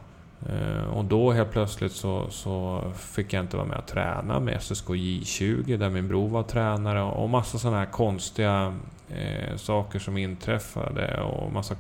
Eh, 0.49 0.85
och 0.85 1.05
då 1.05 1.33
helt 1.33 1.51
plötsligt 1.51 1.93
så, 1.93 2.27
så 2.31 2.83
fick 2.97 3.33
jag 3.33 3.45
inte 3.45 3.57
vara 3.57 3.67
med 3.67 3.79
och 3.79 3.87
träna 3.87 4.41
med 4.41 4.63
SSK 4.63 4.89
J20 4.89 5.77
där 5.77 5.91
min 5.91 6.09
bror 6.09 6.29
var 6.29 6.43
tränare 6.43 7.03
och 7.03 7.31
massa 7.31 7.59
sådana 7.59 7.79
här 7.79 7.87
konstiga 7.87 8.75
eh, 9.09 9.57
saker 9.57 9.99
som 9.99 10.17
inträffade 10.19 11.23
och 11.23 11.53
massa 11.53 11.75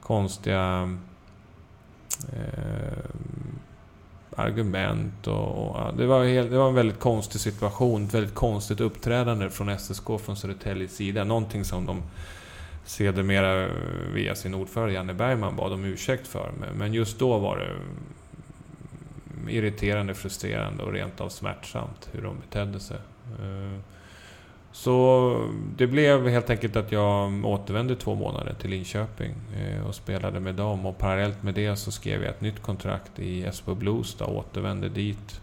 konstiga 0.00 0.96
eh, 2.32 2.98
argument 4.36 5.26
och, 5.26 5.76
och 5.76 5.96
det, 5.96 6.06
var 6.06 6.24
helt, 6.24 6.50
det 6.50 6.58
var 6.58 6.68
en 6.68 6.74
väldigt 6.74 7.00
konstig 7.00 7.40
situation, 7.40 8.04
ett 8.04 8.14
väldigt 8.14 8.34
konstigt 8.34 8.80
uppträdande 8.80 9.50
från 9.50 9.78
SSK 9.78 10.06
från 10.20 10.36
Södertäljes 10.36 10.96
sida. 10.96 11.24
Någonting 11.24 11.64
som 11.64 11.86
de 11.86 12.02
sedermera 12.88 13.68
via 14.14 14.34
sin 14.34 14.54
ordförande 14.54 14.94
Janne 14.94 15.14
Bergman 15.14 15.56
bad 15.56 15.72
om 15.72 15.84
ursäkt 15.84 16.26
för. 16.26 16.52
Men 16.74 16.94
just 16.94 17.18
då 17.18 17.38
var 17.38 17.56
det 17.56 17.70
irriterande, 19.52 20.14
frustrerande 20.14 20.82
och 20.82 20.92
rent 20.92 21.20
av 21.20 21.28
smärtsamt 21.28 22.08
hur 22.12 22.22
de 22.22 22.36
betedde 22.40 22.80
sig. 22.80 22.96
Eh, 23.42 23.80
så 24.72 25.48
det 25.76 25.86
blev 25.86 26.28
helt 26.28 26.50
enkelt 26.50 26.76
att 26.76 26.92
jag 26.92 27.44
återvände 27.44 27.96
två 27.96 28.14
månader 28.14 28.54
till 28.60 28.70
Linköping 28.70 29.34
eh, 29.56 29.86
och 29.86 29.94
spelade 29.94 30.40
med 30.40 30.54
dem. 30.54 30.86
Och 30.86 30.98
parallellt 30.98 31.42
med 31.42 31.54
det 31.54 31.76
så 31.76 31.90
skrev 31.90 32.22
jag 32.22 32.30
ett 32.30 32.40
nytt 32.40 32.62
kontrakt 32.62 33.18
i 33.18 33.44
Esbo 33.44 33.74
Blues 33.74 34.14
då, 34.14 34.24
återvände 34.24 34.88
dit. 34.88 35.40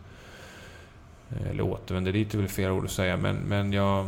Eh, 1.30 1.50
eller 1.50 1.64
återvände 1.64 2.12
dit 2.12 2.34
är 2.34 2.38
väl 2.38 2.48
fel 2.48 2.72
ord 2.72 2.86
att 2.86 2.91
säga, 2.91 3.18
men, 3.18 3.36
men 3.36 3.74
jag, 3.74 4.08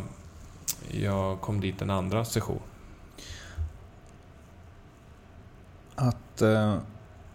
jag 0.90 1.40
kom 1.40 1.60
dit 1.60 1.82
en 1.82 1.90
andra 1.90 2.24
session. 2.24 2.60
Att 6.00 6.42
uh, 6.42 6.76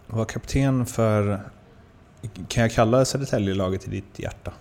vara 0.08 0.26
kapten 0.26 0.86
för, 0.86 1.40
kan 2.48 2.62
jag 2.62 2.72
kalla 2.72 3.06
Södertälje-laget 3.06 3.88
i 3.88 3.90
ditt 3.90 4.20
hjärta? 4.20 4.54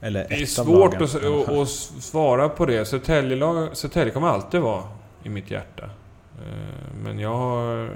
Eller 0.00 0.26
det 0.28 0.42
är 0.42 0.46
svårt 0.46 0.94
att, 0.94 1.24
att, 1.48 1.68
svara 2.02 2.48
på 2.48 2.66
det. 2.66 2.84
Södertälje 2.84 4.10
kommer 4.10 4.28
alltid 4.28 4.60
vara 4.60 4.84
i 5.22 5.28
mitt 5.28 5.50
hjärta. 5.50 5.84
Eh, 6.38 6.94
men 7.04 7.18
jag 7.18 7.34
har, 7.34 7.90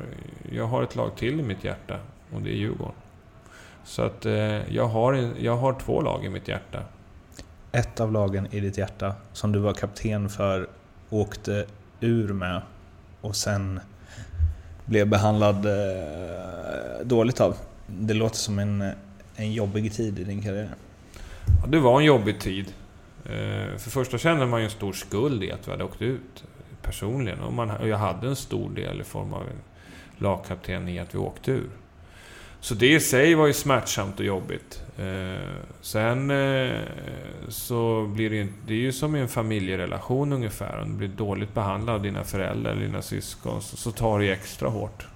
jag 0.53 0.67
har 0.67 0.83
ett 0.83 0.97
lag 0.97 1.17
till 1.17 1.41
i 1.41 1.43
mitt 1.43 1.65
hjärta 1.65 1.99
och 2.35 2.43
det 2.43 2.51
är 2.51 2.55
Djurgården. 2.55 2.95
Så 3.85 4.03
att 4.03 4.27
eh, 4.27 4.75
jag 4.75 4.87
har, 4.87 5.31
jag 5.39 5.57
har 5.57 5.73
två 5.81 6.01
lag 6.01 6.25
i 6.25 6.29
mitt 6.29 6.49
hjärta. 6.49 6.83
Ett 7.73 8.01
av 8.01 8.13
lagen 8.13 8.49
i 8.51 8.61
ditt 8.61 8.79
hjärta 8.79 9.15
som 9.33 9.53
du 9.53 9.59
var 9.59 9.75
kapten 9.75 10.29
för, 10.29 10.69
åkte 11.11 11.67
ur 12.01 12.33
med 12.33 12.63
och 13.21 13.37
sen 13.37 13.81
blev 14.87 15.09
behandlad 15.09 15.67
eh, 15.67 17.05
dåligt 17.05 17.41
av. 17.41 17.57
Det 17.87 18.15
låter 18.15 18.37
som 18.37 18.59
en, 18.59 18.93
en 19.37 19.53
jobbig 19.53 19.93
tid 19.93 20.19
i 20.19 20.25
din 20.25 20.43
karriär. 20.43 20.75
Ja, 21.63 21.67
det 21.69 21.79
var 21.79 22.01
en 22.01 22.07
jobbig 22.07 22.41
tid. 22.41 22.73
Eh, 23.25 23.79
för 23.79 23.91
första 23.91 24.19
kände 24.19 24.47
man 24.47 24.61
ju 24.61 24.65
en 24.65 24.71
stor 24.71 24.93
skuld 24.93 25.45
i 25.45 25.53
att 25.53 25.69
vi 25.69 25.71
hade 25.71 25.85
åkt 25.85 26.03
ut 26.03 26.45
eh, 26.45 26.77
personligen. 26.83 27.41
Och, 27.41 27.53
man, 27.53 27.71
och 27.71 27.89
jag 27.89 27.99
hade 27.99 28.29
en 28.29 28.37
stor 28.37 28.71
del 28.71 29.01
i 29.01 29.05
form 29.05 29.33
av 29.33 29.43
lagkapten 30.19 30.89
i 30.89 30.99
att 30.99 31.15
vi 31.15 31.19
åkte 31.19 31.51
ur. 31.51 31.71
Så 32.67 32.75
det 32.75 32.93
i 32.93 33.01
sig 33.01 33.35
var 33.35 33.47
ju 33.47 33.53
smärtsamt 33.53 34.21
och 34.21 34.27
jobbigt. 34.27 34.83
Eh, 34.99 35.49
sen 35.81 36.31
eh, 36.31 36.81
så 37.49 38.07
blir 38.07 38.31
det 38.31 38.37
ju... 38.37 38.53
Det 38.67 38.75
är 38.75 38.79
ju 38.79 38.93
som 38.93 39.17
i 39.17 39.21
en 39.21 39.29
familjerelation 39.29 40.33
ungefär. 40.33 40.81
Om 40.83 40.91
du 40.91 40.97
blir 40.97 41.09
dåligt 41.09 41.55
behandlad 41.55 41.95
av 41.95 42.03
dina 42.03 42.25
föräldrar 42.25 42.73
eller 42.73 42.83
dina 42.83 43.03
syskon 43.03 43.63
så, 43.63 43.77
så 43.77 43.93
tar 43.93 44.19
det 44.19 44.25
ju 44.25 44.33
extra 44.33 44.69
hårt. 44.69 45.07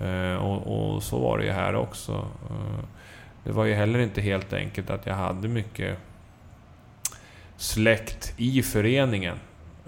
Eh, 0.00 0.34
och, 0.34 0.94
och, 0.94 1.02
så 1.02 1.18
var 1.18 1.38
det 1.38 1.44
ju 1.44 1.50
här 1.50 1.74
också. 1.74 2.12
Eh, 2.50 2.84
det 3.44 3.52
var 3.52 3.64
ju 3.64 3.74
heller 3.74 3.98
inte 3.98 4.20
helt 4.20 4.52
enkelt 4.52 4.90
att 4.90 5.06
jag 5.06 5.14
hade 5.14 5.48
mycket 5.48 5.98
släkt 7.56 8.34
i 8.36 8.62
föreningen. 8.62 9.36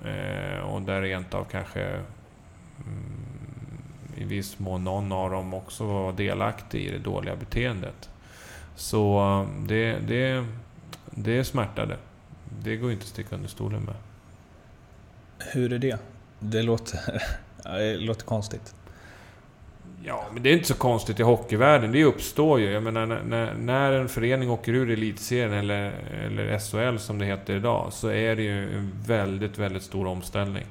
Eh, 0.04 0.60
och 0.60 0.82
där 0.82 1.02
rent 1.02 1.34
av 1.34 1.44
kanske 1.44 1.82
mm, 1.82 3.19
i 4.20 4.24
viss 4.24 4.58
mån 4.58 4.84
någon 4.84 5.12
av 5.12 5.30
dem 5.30 5.54
också 5.54 5.84
var 5.84 6.12
delaktig 6.12 6.86
i 6.86 6.90
det 6.90 6.98
dåliga 6.98 7.36
beteendet. 7.36 8.10
Så 8.76 9.46
det, 9.68 9.98
det, 9.98 10.46
det 11.10 11.44
smärtade. 11.44 11.96
Det 12.62 12.76
går 12.76 12.92
inte 12.92 13.02
att 13.02 13.08
sticka 13.08 13.34
under 13.34 13.48
stolen 13.48 13.82
med. 13.82 13.94
Hur 15.52 15.72
är 15.72 15.78
det? 15.78 15.98
Det 16.38 16.62
låter, 16.62 17.22
det 17.62 17.96
låter 17.96 18.24
konstigt. 18.24 18.74
Ja, 20.04 20.26
men 20.32 20.42
det 20.42 20.50
är 20.50 20.52
inte 20.52 20.68
så 20.68 20.74
konstigt 20.74 21.20
i 21.20 21.22
hockeyvärlden. 21.22 21.92
Det 21.92 22.04
uppstår 22.04 22.60
ju. 22.60 22.70
Jag 22.70 22.82
menar, 22.82 23.06
när, 23.06 23.54
när 23.54 23.92
en 23.92 24.08
förening 24.08 24.50
åker 24.50 24.72
ur 24.72 24.90
elitserien, 24.90 25.52
eller, 25.52 25.92
eller 26.26 26.58
SHL 26.58 26.98
som 26.98 27.18
det 27.18 27.24
heter 27.24 27.56
idag, 27.56 27.92
så 27.92 28.08
är 28.08 28.36
det 28.36 28.42
ju 28.42 28.76
en 28.76 28.92
väldigt, 29.06 29.58
väldigt 29.58 29.82
stor 29.82 30.06
omställning. 30.06 30.66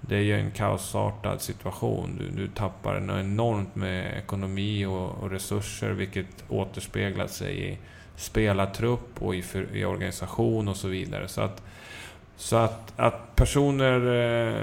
Det 0.00 0.16
är 0.16 0.20
ju 0.20 0.40
en 0.40 0.50
kaosartad 0.50 1.40
situation. 1.40 2.16
Du, 2.18 2.42
du 2.42 2.48
tappar 2.48 2.96
enormt 3.20 3.74
med 3.74 4.18
ekonomi 4.18 4.86
och, 4.86 5.10
och 5.22 5.30
resurser, 5.30 5.90
vilket 5.90 6.44
återspeglar 6.48 7.26
sig 7.26 7.72
i 7.72 7.78
spelartrupp 8.16 9.22
och 9.22 9.34
i, 9.34 9.42
för, 9.42 9.76
i 9.76 9.84
organisation 9.84 10.68
och 10.68 10.76
så 10.76 10.88
vidare. 10.88 11.28
Så 11.28 11.40
att 11.40 11.62
så 12.38 12.56
att, 12.56 12.92
att 12.96 13.36
personer 13.36 14.00
eh, 14.46 14.54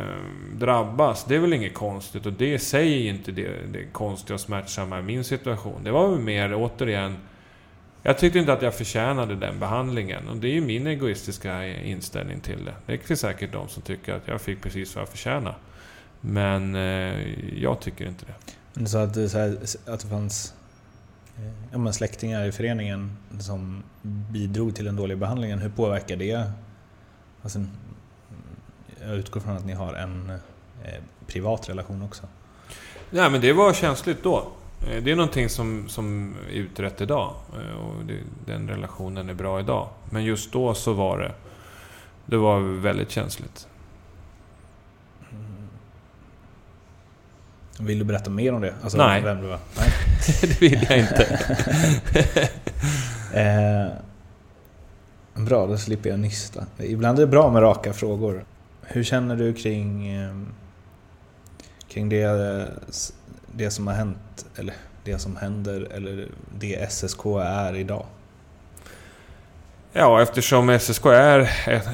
drabbas, 0.53 1.25
det 1.25 1.35
är 1.35 1.39
väl 1.39 1.53
inget 1.53 1.73
konstigt 1.73 2.25
och 2.25 2.33
det 2.33 2.59
säger 2.59 3.09
inte 3.09 3.31
det, 3.31 3.49
det 3.73 3.83
konstiga 3.91 4.33
och 4.33 4.41
smärtsamma 4.41 4.99
i 4.99 5.01
min 5.01 5.23
situation. 5.23 5.83
Det 5.83 5.91
var 5.91 6.09
väl 6.09 6.19
mer, 6.19 6.53
återigen, 6.55 7.17
jag 8.07 8.17
tyckte 8.17 8.39
inte 8.39 8.53
att 8.53 8.61
jag 8.61 8.73
förtjänade 8.73 9.35
den 9.35 9.59
behandlingen 9.59 10.27
och 10.27 10.37
det 10.37 10.47
är 10.47 10.53
ju 10.53 10.61
min 10.61 10.87
egoistiska 10.87 11.67
inställning 11.67 12.39
till 12.39 12.65
det. 12.65 12.73
Det 12.85 13.11
är 13.11 13.15
säkert 13.15 13.51
de 13.51 13.69
som 13.69 13.81
tycker 13.81 14.13
att 14.13 14.27
jag 14.27 14.41
fick 14.41 14.61
precis 14.61 14.95
vad 14.95 15.01
jag 15.01 15.09
förtjänade. 15.09 15.55
Men 16.21 16.75
eh, 16.75 17.61
jag 17.61 17.79
tycker 17.79 18.07
inte 18.07 18.25
det. 18.25 18.33
Men 18.73 18.83
du 18.83 18.89
sa 18.89 19.03
att 19.03 19.13
det, 19.13 19.33
här, 19.33 19.57
att 19.85 19.99
det 19.99 20.07
fanns 20.07 20.53
eh, 21.37 21.51
ja, 21.71 21.77
men 21.77 21.93
släktingar 21.93 22.45
i 22.45 22.51
föreningen 22.51 23.17
som 23.39 23.83
bidrog 24.01 24.75
till 24.75 24.85
den 24.85 24.95
dåliga 24.95 25.17
behandlingen. 25.17 25.59
Hur 25.59 25.69
påverkar 25.69 26.15
det 26.15 26.51
Alltså, 27.41 27.59
jag 29.01 29.15
utgår 29.15 29.39
från 29.39 29.57
att 29.57 29.65
ni 29.65 29.73
har 29.73 29.93
en 29.93 30.29
eh, 30.83 31.03
privat 31.27 31.69
relation 31.69 32.01
också. 32.01 32.23
Nej 33.09 33.29
men 33.29 33.41
det 33.41 33.53
var 33.53 33.73
känsligt 33.73 34.23
då. 34.23 34.51
Eh, 34.87 35.03
det 35.03 35.11
är 35.11 35.15
någonting 35.15 35.49
som, 35.49 35.89
som 35.89 36.35
är 36.49 36.53
utrett 36.53 37.01
idag. 37.01 37.33
Eh, 37.53 37.77
och 37.77 38.05
det, 38.05 38.17
den 38.45 38.69
relationen 38.69 39.29
är 39.29 39.33
bra 39.33 39.59
idag. 39.59 39.89
Men 40.09 40.23
just 40.23 40.51
då 40.51 40.73
så 40.73 40.93
var 40.93 41.19
det... 41.19 41.31
Det 42.25 42.37
var 42.37 42.59
väldigt 42.59 43.11
känsligt. 43.11 43.67
Vill 47.79 47.99
du 47.99 48.05
berätta 48.05 48.29
mer 48.29 48.53
om 48.53 48.61
det? 48.61 48.73
Alltså 48.83 48.97
Nej. 48.97 49.21
Vem 49.21 49.41
du 49.41 49.47
var? 49.47 49.59
Nej. 49.77 49.89
det 50.41 50.61
vill 50.61 50.85
jag 50.89 50.99
inte. 50.99 51.39
eh, 55.33 55.43
bra, 55.45 55.67
då 55.67 55.77
slipper 55.77 56.09
jag 56.09 56.19
nysta. 56.19 56.65
Ibland 56.77 57.19
är 57.19 57.21
det 57.21 57.27
bra 57.27 57.51
med 57.51 57.61
raka 57.61 57.93
frågor. 57.93 58.45
Hur 58.81 59.03
känner 59.03 59.35
du 59.35 59.53
kring, 59.53 60.07
eh, 60.07 60.35
kring 61.87 62.09
det, 62.09 62.67
det 63.55 63.71
som 63.71 63.87
har 63.87 63.93
hänt, 63.93 64.45
eller 64.55 64.75
det 65.03 65.19
som 65.19 65.35
händer, 65.35 65.87
eller 65.91 66.27
det 66.59 66.91
SSK 66.91 67.25
är 67.25 67.75
idag? 67.75 68.05
Ja, 69.93 70.21
eftersom 70.21 70.79
SSK 70.79 71.05
är 71.05 71.39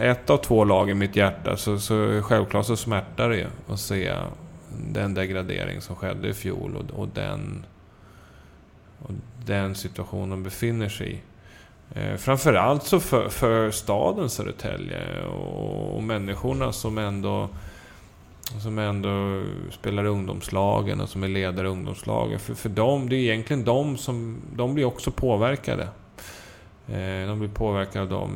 ett, 0.01 0.29
av 0.29 0.37
två 0.37 0.63
lag 0.63 0.89
i 0.89 0.93
mitt 0.93 1.15
hjärta 1.15 1.57
så, 1.57 1.79
så 1.79 2.21
självklart 2.23 2.65
så 2.65 2.75
smärtar 2.75 3.29
det 3.29 3.37
ju 3.37 3.47
att 3.69 3.79
se 3.79 4.13
den 4.93 5.13
degradering 5.13 5.81
som 5.81 5.95
skedde 5.95 6.27
i 6.27 6.33
fjol 6.33 6.75
och, 6.75 6.99
och 6.99 7.07
den, 7.13 7.65
och 8.99 9.11
den 9.45 9.75
situation 9.75 10.29
de 10.29 10.43
befinner 10.43 10.89
sig 10.89 11.11
i. 11.11 11.21
Eh, 11.99 12.17
framförallt 12.17 12.83
så 12.83 12.99
för, 12.99 13.29
för 13.29 13.71
staden 13.71 14.29
Södertälje 14.29 15.25
och, 15.25 15.95
och 15.95 16.03
människorna 16.03 16.71
som 16.71 16.97
ändå 16.97 17.49
som 18.59 18.79
ändå 18.79 19.43
spelar 19.71 20.05
ungdomslagen 20.05 21.01
och 21.01 21.09
som 21.09 21.23
är 21.23 21.27
ledare 21.27 21.67
i 21.67 21.69
ungdomslagen. 21.69 22.39
För, 22.39 22.53
för 22.53 22.69
dem, 22.69 23.09
det 23.09 23.15
är 23.15 23.19
egentligen 23.19 23.63
de 23.63 23.97
som... 23.97 24.37
De 24.55 24.73
blir 24.73 24.85
också 24.85 25.11
påverkade. 25.11 25.83
Eh, 26.87 27.27
de 27.27 27.39
blir 27.39 27.49
påverkade 27.49 28.03
av 28.03 28.09
de 28.09 28.31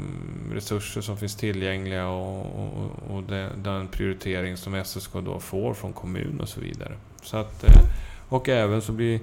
resurser 0.53 1.01
som 1.01 1.17
finns 1.17 1.35
tillgängliga 1.35 2.07
och, 2.07 2.39
och, 2.39 3.15
och 3.15 3.23
den 3.57 3.87
prioritering 3.87 4.57
som 4.57 4.83
SSK 4.85 5.13
då 5.13 5.39
får 5.39 5.73
från 5.73 5.93
kommun 5.93 6.39
och 6.41 6.49
så 6.49 6.61
vidare. 6.61 6.93
Så 7.21 7.37
att, 7.37 7.63
eh, 7.63 7.81
och 8.29 8.49
även 8.49 8.81
så 8.81 8.91
blir, 8.91 9.19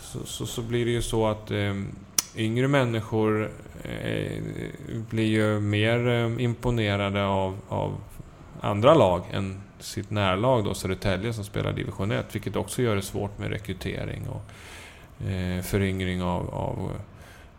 så, 0.00 0.18
så, 0.24 0.46
så 0.46 0.62
blir 0.62 0.84
det 0.84 0.90
ju 0.90 1.02
så 1.02 1.26
att 1.26 1.50
eh, 1.50 1.74
yngre 2.36 2.68
människor 2.68 3.50
blir 5.10 5.26
ju 5.26 5.60
mer 5.60 6.40
imponerade 6.40 7.24
av, 7.24 7.56
av 7.68 7.94
andra 8.60 8.94
lag 8.94 9.22
än 9.32 9.60
sitt 9.78 10.10
närlag 10.10 10.64
då, 10.64 10.74
Södertälje 10.74 11.32
som 11.32 11.44
spelar 11.44 11.72
division 11.72 12.10
1. 12.10 12.34
Vilket 12.34 12.56
också 12.56 12.82
gör 12.82 12.96
det 12.96 13.02
svårt 13.02 13.38
med 13.38 13.50
rekrytering 13.50 14.28
och 14.28 14.42
föryngring 15.62 16.22
av, 16.22 16.54
av 16.54 16.90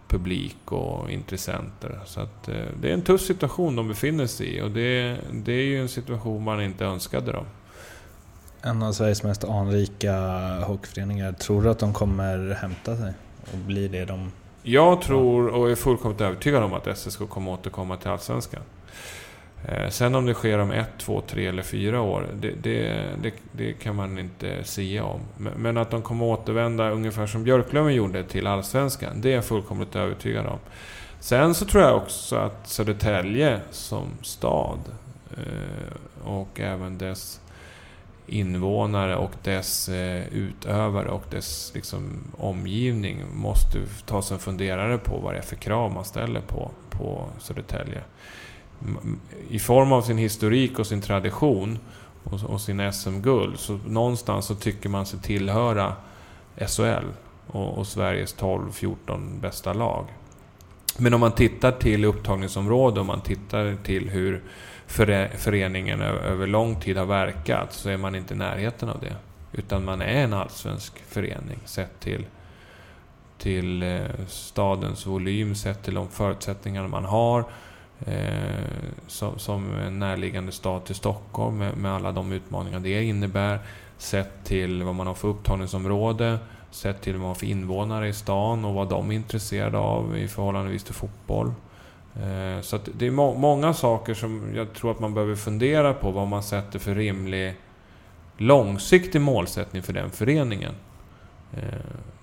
publik 0.10 0.72
och 0.72 1.12
intressenter. 1.12 2.00
Så 2.06 2.22
att, 2.22 2.48
eh, 2.48 2.56
det 2.82 2.90
är 2.90 2.94
en 2.94 3.02
tuff 3.02 3.22
situation 3.22 3.76
de 3.76 3.88
befinner 3.88 4.28
sig 4.28 4.56
i 4.56 4.62
och 4.62 4.72
det, 4.72 5.18
det 5.32 5.54
är 5.54 5.64
ju 5.64 5.82
en 5.82 5.90
situation 5.90 6.44
man 6.44 6.62
inte 6.62 6.86
önskade 6.86 7.32
dem. 7.32 7.46
En 8.62 8.84
av 8.84 8.92
Sveriges 8.92 9.24
mest 9.24 9.44
anrika 9.44 10.14
hockeyföreningar, 10.68 11.32
tror 11.32 11.62
du 11.62 11.70
att 11.70 11.80
de 11.80 11.94
kommer 11.94 12.58
hämta 12.62 12.98
sig 12.98 13.14
och 13.52 13.58
bli 13.58 13.88
det 13.88 14.06
de... 14.06 14.32
Jag 14.64 15.02
tror 15.02 15.48
och 15.48 15.70
är 15.70 15.76
fullkomligt 15.76 16.22
övertygad 16.22 16.64
om 16.64 16.74
att 16.74 16.98
SSK 16.98 17.20
kommer 17.30 17.52
återkomma 17.52 17.98
till 17.98 18.10
Allsvenskan. 18.10 18.62
Eh, 19.68 19.90
sen 19.90 20.16
om 20.16 20.26
det 20.26 20.34
sker 20.34 20.60
om 20.60 20.72
ett, 20.72 20.90
två, 20.98 21.22
tre 21.22 21.48
eller 21.48 21.64
fyra 21.64 22.02
år, 22.02 22.28
det, 22.34 22.52
det, 22.62 23.06
det, 23.22 23.34
det 23.52 23.74
kan 23.74 23.96
man 23.96 24.20
inte 24.20 24.64
säga 24.64 25.04
om. 25.04 25.20
Men 25.38 25.78
att 25.78 25.92
de 25.92 26.02
kommer 26.02 26.26
återvända 26.26 26.90
ungefär 26.90 27.28
som 27.28 27.44
Björklöven 27.44 27.96
gjorde 27.96 28.24
till 28.24 28.48
Allsvenskan, 28.48 29.22
det 29.22 29.30
är 29.30 29.36
jag 29.36 29.46
fullkomligt 29.46 29.96
övertygad 29.96 30.46
om. 30.46 30.60
Sen 31.20 31.56
så 31.56 31.66
tror 31.66 31.84
jag 31.84 31.98
också 31.98 32.36
att 32.36 32.68
Södertälje 32.68 33.60
som 33.72 34.08
stad 34.22 34.80
eh, 35.38 36.28
och 36.28 36.60
även 36.60 36.98
dess 36.98 37.42
invånare 38.28 39.16
och 39.16 39.32
dess 39.44 39.90
eh, 39.90 40.28
utövare 40.28 41.10
och 41.10 41.24
dess 41.32 41.72
liksom, 41.76 42.20
omgivning 42.38 43.24
måste 43.34 43.80
ta 44.06 44.22
sig 44.22 44.36
en 44.36 44.40
funderare 44.40 44.98
på 44.98 45.18
vad 45.18 45.34
det 45.34 45.38
är 45.38 45.42
för 45.42 45.56
krav 45.56 45.94
man 45.94 46.06
ställer 46.06 46.42
på, 46.42 46.72
på 46.90 47.30
Södertälje 47.40 48.02
i 49.50 49.60
form 49.60 49.92
av 49.92 50.02
sin 50.02 50.18
historik 50.18 50.80
och 50.80 50.88
sin 50.88 51.02
tradition 51.02 51.80
och, 52.24 52.44
och 52.44 52.62
sin 52.62 52.94
SM-guld, 52.94 53.60
så 53.60 53.80
någonstans 53.88 54.46
så 54.46 54.56
tycker 54.56 54.90
man 54.90 55.06
sig 55.06 55.20
tillhöra 55.20 55.94
SHL 56.68 57.06
och, 57.48 57.78
och 57.78 57.88
Sveriges 57.88 58.38
12-14 58.38 59.40
bästa 59.42 59.74
lag. 59.74 60.06
Men 60.98 61.14
om 61.14 61.20
man 61.20 61.32
tittar 61.32 61.72
till 61.72 62.06
upptagningsområde 62.06 63.02
om 63.02 63.08
man 63.08 63.22
tittar 63.22 63.78
till 63.84 64.10
hur 64.10 64.44
föreningen 65.38 66.02
över 66.02 66.48
lång 66.48 66.80
tid 66.80 66.98
har 66.98 67.06
verkat 67.06 67.74
så 67.74 67.90
är 67.90 67.98
man 67.98 68.16
inte 68.16 68.34
i 68.34 68.38
närheten 68.38 68.90
av 68.90 69.00
det. 69.00 69.16
Utan 69.52 69.86
man 69.86 70.02
är 70.02 70.24
en 70.24 70.34
allsvensk 70.34 70.94
förening 71.08 71.60
sett 71.66 72.00
till, 72.00 72.26
till 73.38 73.84
eh, 73.84 74.00
stadens 74.28 75.06
volym, 75.06 75.56
sett 75.56 75.84
till 75.84 75.94
de 75.94 76.10
förutsättningar 76.10 76.88
man 76.88 77.06
har 77.06 77.46
Eh, 78.06 78.64
som, 79.08 79.40
som 79.40 79.76
en 79.76 80.00
närliggande 80.00 80.52
stad 80.52 80.86
till 80.86 80.96
Stockholm 80.96 81.58
med, 81.58 81.78
med, 81.78 81.92
alla 81.92 82.12
de 82.12 82.32
utmaningar 82.32 82.80
det 82.80 83.04
innebär. 83.04 83.60
Sett 83.98 84.44
till 84.44 84.84
vad 84.84 84.96
man 84.96 85.08
har 85.08 85.14
för 85.14 85.28
upptagningsområde, 85.28 86.40
sett 86.72 87.02
till 87.02 87.14
vad 87.14 87.22
man 87.22 87.28
har 87.28 87.36
för 87.36 87.46
invånare 87.46 88.08
i 88.08 88.14
stan 88.14 88.66
och 88.66 88.74
vad 88.74 88.90
de 88.90 89.12
är 89.12 89.16
intresserade 89.16 89.78
av 89.78 90.18
i 90.18 90.28
förhållandevis 90.28 90.84
till 90.84 90.94
fotboll. 90.94 91.54
Eh, 92.16 92.62
så 92.62 92.80
det 92.98 93.08
är 93.08 93.12
må 93.12 93.34
många 93.34 93.74
saker 93.74 94.14
som 94.14 94.56
jag 94.56 94.74
tror 94.74 94.92
att 94.92 95.00
man 95.00 95.14
behöver 95.14 95.36
fundera 95.36 95.94
på 95.94 96.12
vad 96.12 96.28
man 96.28 96.44
sätter 96.44 96.80
för 96.80 96.96
rimlig 96.96 97.56
långsiktig 98.38 99.22
målsättning 99.22 99.84
för 99.84 99.94
den 99.94 100.10
föreningen. 100.10 100.74
Eh, 101.54 101.64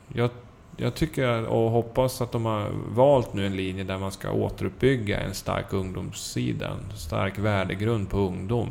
jag 0.08 0.30
jag 0.76 0.94
tycker 0.94 1.46
och 1.46 1.70
hoppas 1.70 2.20
att 2.20 2.32
de 2.32 2.44
har 2.44 2.70
valt 2.88 3.32
nu 3.32 3.46
en 3.46 3.56
linje 3.56 3.84
där 3.84 3.98
man 3.98 4.12
ska 4.12 4.30
återuppbygga 4.30 5.20
en 5.20 5.34
stark 5.34 5.72
ungdomssida, 5.72 6.68
en 6.68 6.96
stark 6.96 7.38
värdegrund 7.38 8.10
på 8.10 8.18
ungdom. 8.18 8.68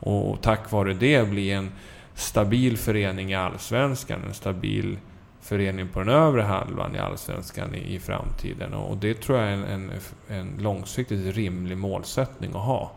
Och 0.00 0.42
tack 0.42 0.72
vare 0.72 0.94
det 0.94 1.30
bli 1.30 1.50
en 1.50 1.72
stabil 2.14 2.76
förening 2.76 3.30
i 3.30 3.34
Allsvenskan, 3.34 4.24
en 4.28 4.34
stabil 4.34 4.98
förening 5.40 5.88
på 5.88 5.98
den 5.98 6.08
övre 6.08 6.42
halvan 6.42 6.96
i 6.96 6.98
Allsvenskan 6.98 7.74
i, 7.74 7.94
i 7.94 7.98
framtiden. 7.98 8.74
Och 8.74 8.96
det 8.96 9.14
tror 9.14 9.38
jag 9.38 9.48
är 9.48 9.52
en, 9.52 9.64
en, 9.64 9.90
en 10.28 10.54
långsiktigt 10.58 11.34
rimlig 11.34 11.78
målsättning 11.78 12.50
att 12.50 12.64
ha. 12.64 12.92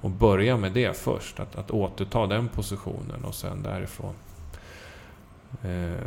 Och 0.00 0.10
börja 0.10 0.56
med 0.56 0.72
det 0.72 0.96
först, 0.96 1.40
att, 1.40 1.56
att 1.56 1.70
återta 1.70 2.26
den 2.26 2.48
positionen 2.48 3.24
och 3.24 3.34
sen 3.34 3.62
därifrån. 3.62 4.14
Eh, 5.62 6.06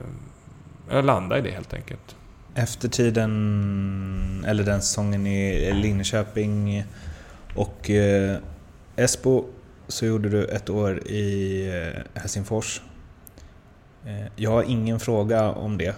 jag 0.89 1.05
landade 1.05 1.39
i 1.39 1.43
det 1.43 1.51
helt 1.51 1.73
enkelt. 1.73 2.15
Efter 2.55 2.89
tiden, 2.89 4.45
eller 4.47 4.63
den 4.63 4.81
säsongen 4.81 5.27
i 5.27 5.73
Linköping 5.73 6.83
och 7.55 7.89
eh, 7.89 8.38
Esbo 8.95 9.45
så 9.88 10.05
gjorde 10.05 10.29
du 10.29 10.45
ett 10.45 10.69
år 10.69 11.07
i 11.07 11.67
eh, 11.67 12.21
Helsingfors. 12.21 12.81
Eh, 14.05 14.27
jag 14.35 14.51
har 14.51 14.63
ingen 14.63 14.99
fråga 14.99 15.51
om 15.51 15.77
det. 15.77 15.95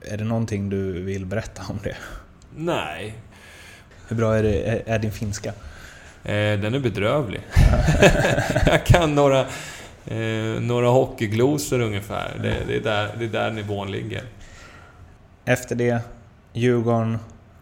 Är 0.00 0.16
det 0.16 0.24
någonting 0.24 0.70
du 0.70 1.02
vill 1.02 1.26
berätta 1.26 1.62
om 1.68 1.78
det? 1.82 1.96
Nej. 2.56 3.14
Hur 4.08 4.16
bra 4.16 4.34
är, 4.36 4.42
det, 4.42 4.82
är 4.86 4.98
din 4.98 5.12
finska? 5.12 5.48
Eh, 6.24 6.60
den 6.60 6.74
är 6.74 6.78
bedrövlig. 6.78 7.40
jag 8.66 8.86
kan 8.86 9.14
några 9.14 9.46
eh, 10.10 10.60
några 10.60 10.88
hockeyglosor 10.88 11.80
ungefär. 11.80 12.38
Det, 12.42 12.64
det, 12.66 12.76
är 12.76 12.80
där, 12.80 13.16
det 13.18 13.24
är 13.24 13.28
där 13.28 13.50
nivån 13.50 13.90
ligger. 13.90 14.22
Efter 15.44 15.76
det, 15.76 16.00
Djurgården, 16.52 17.18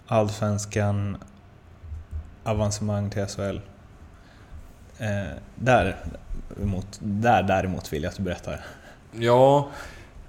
Allsvenskan, 0.06 1.16
avancemang 2.44 3.10
till 3.10 3.26
SHL. 3.26 3.60
Eh, 4.98 5.36
där, 5.54 5.96
där 7.00 7.42
däremot 7.42 7.92
vill 7.92 8.02
jag 8.02 8.10
att 8.10 8.16
du 8.16 8.22
berättar. 8.22 8.60
Ja, 9.12 9.68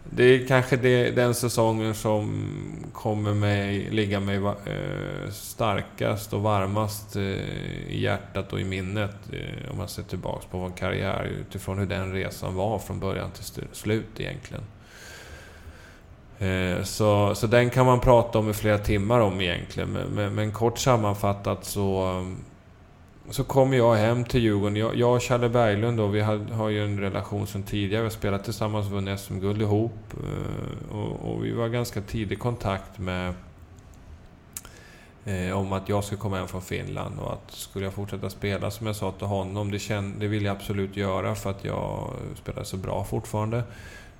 det 0.10 0.24
är 0.24 0.48
kanske 0.48 0.78
det, 0.78 1.12
den 1.12 1.34
säsongen 1.34 1.96
som 1.96 2.48
kommer 2.94 3.34
mig, 3.34 3.90
ligga 3.92 4.20
mig 4.20 4.36
eh, 4.36 5.32
starkast 5.32 6.34
och 6.34 6.42
varmast 6.42 7.16
eh, 7.16 7.22
i 7.22 8.02
hjärtat 8.02 8.54
och 8.54 8.60
i 8.60 8.64
minnet 8.64 9.16
eh, 9.34 9.72
om 9.72 9.78
man 9.78 9.88
ser 9.88 10.04
tillbaks 10.04 10.46
på 10.46 10.58
vår 10.58 10.70
karriär 10.70 11.24
utifrån 11.24 11.80
hur 11.80 11.86
den 11.86 12.14
resan 12.14 12.56
var 12.56 12.80
från 12.80 13.00
början 13.00 13.32
till 13.32 13.66
slut 13.72 14.20
egentligen. 14.20 14.64
Så, 16.84 17.36
så 17.36 17.48
den 17.48 17.70
kan 17.70 17.86
man 17.86 18.00
prata 18.00 18.40
om 18.40 18.50
i 18.50 18.54
flera 18.54 18.78
timmar 18.78 19.20
om 19.20 19.42
egentligen. 19.42 19.90
Men, 19.90 20.08
men, 20.08 20.36
men 20.36 20.52
kort 20.52 20.80
sammanfattat 20.80 21.66
så, 21.66 22.26
så 23.30 23.44
kom 23.44 23.74
jag 23.74 23.96
hem 23.96 24.26
till 24.26 24.42
Djurgården. 24.42 24.76
Jag, 24.76 24.96
jag 24.96 25.16
och 25.16 25.24
Challe 25.24 25.50
Berglund 25.50 25.98
då, 25.98 26.08
vi 26.08 26.22
har, 26.22 26.38
har 26.38 26.70
ju 26.70 26.84
en 26.84 27.00
relation 27.00 27.48
sedan 27.48 27.64
tidigare. 27.64 28.02
Vi 28.02 28.06
har 28.06 28.10
spelat 28.10 28.44
tillsammans 28.44 28.86
och 28.86 28.92
vunnit 28.92 29.20
SM-guld 29.20 29.62
ihop. 29.62 30.14
Eh, 30.14 30.96
och, 30.96 31.32
och, 31.32 31.46
vi 31.46 31.52
var 31.52 31.68
ganska 31.68 32.02
tidig 32.02 32.40
kontakt 32.40 33.00
med 33.00 33.34
eh, 35.26 35.58
om 35.58 35.74
att 35.74 35.90
jag 35.90 36.04
skulle 36.04 36.22
komma 36.22 36.38
hem 36.38 36.48
från 36.48 36.62
Finland 36.62 37.20
och 37.20 37.34
att 37.34 37.52
skulle 37.52 37.86
jag 37.86 37.94
fortsätta 37.94 38.30
spela 38.30 38.72
som 38.72 38.88
jag 38.88 38.96
sa 38.96 39.12
till 39.12 39.28
honom, 39.28 39.72
det, 39.72 39.80
känd, 39.80 40.20
det 40.20 40.28
vill 40.28 40.46
jag 40.46 40.56
absolut 40.56 40.98
göra 40.98 41.36
för 41.36 41.50
att 41.50 41.66
jag 41.66 42.14
spelar 42.36 42.64
så 42.64 42.78
bra 42.78 43.04
fortfarande. 43.04 43.64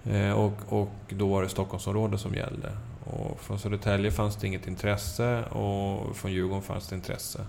Eh, 0.04 0.32
och, 0.32 0.54
och 0.70 0.94
då 1.10 1.28
var 1.28 1.42
det 1.42 1.50
Stockholmsområdet 1.50 2.20
som 2.20 2.36
gällde. 2.36 2.72
Och 3.04 3.40
från 3.40 3.60
Södertälje 3.60 4.12
fanns 4.12 4.36
det 4.36 4.48
inget 4.48 4.68
intresse 4.68 5.44
och 5.44 6.16
från 6.16 6.32
Djurgården 6.32 6.62
fanns 6.62 6.88
det 6.88 6.96
intresse. 6.96 7.40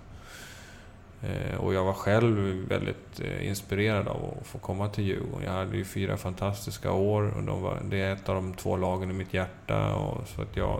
Eh, 1.21 1.59
och 1.59 1.73
jag 1.73 1.85
var 1.85 1.93
själv 1.93 2.67
väldigt 2.67 3.21
eh, 3.21 3.47
inspirerad 3.47 4.07
av 4.07 4.37
att 4.41 4.47
få 4.47 4.57
komma 4.57 4.89
till 4.89 5.03
Djurgården. 5.03 5.45
Jag 5.45 5.51
hade 5.51 5.77
ju 5.77 5.85
fyra 5.85 6.17
fantastiska 6.17 6.91
år 6.91 7.33
och 7.37 7.43
de 7.43 7.61
var, 7.61 7.77
det 7.89 7.97
är 7.97 8.13
ett 8.13 8.29
av 8.29 8.35
de 8.35 8.53
två 8.53 8.77
lagen 8.77 9.09
i 9.09 9.13
mitt 9.13 9.33
hjärta. 9.33 9.95
Och 9.95 10.27
så 10.27 10.41
att 10.41 10.57
jag, 10.57 10.79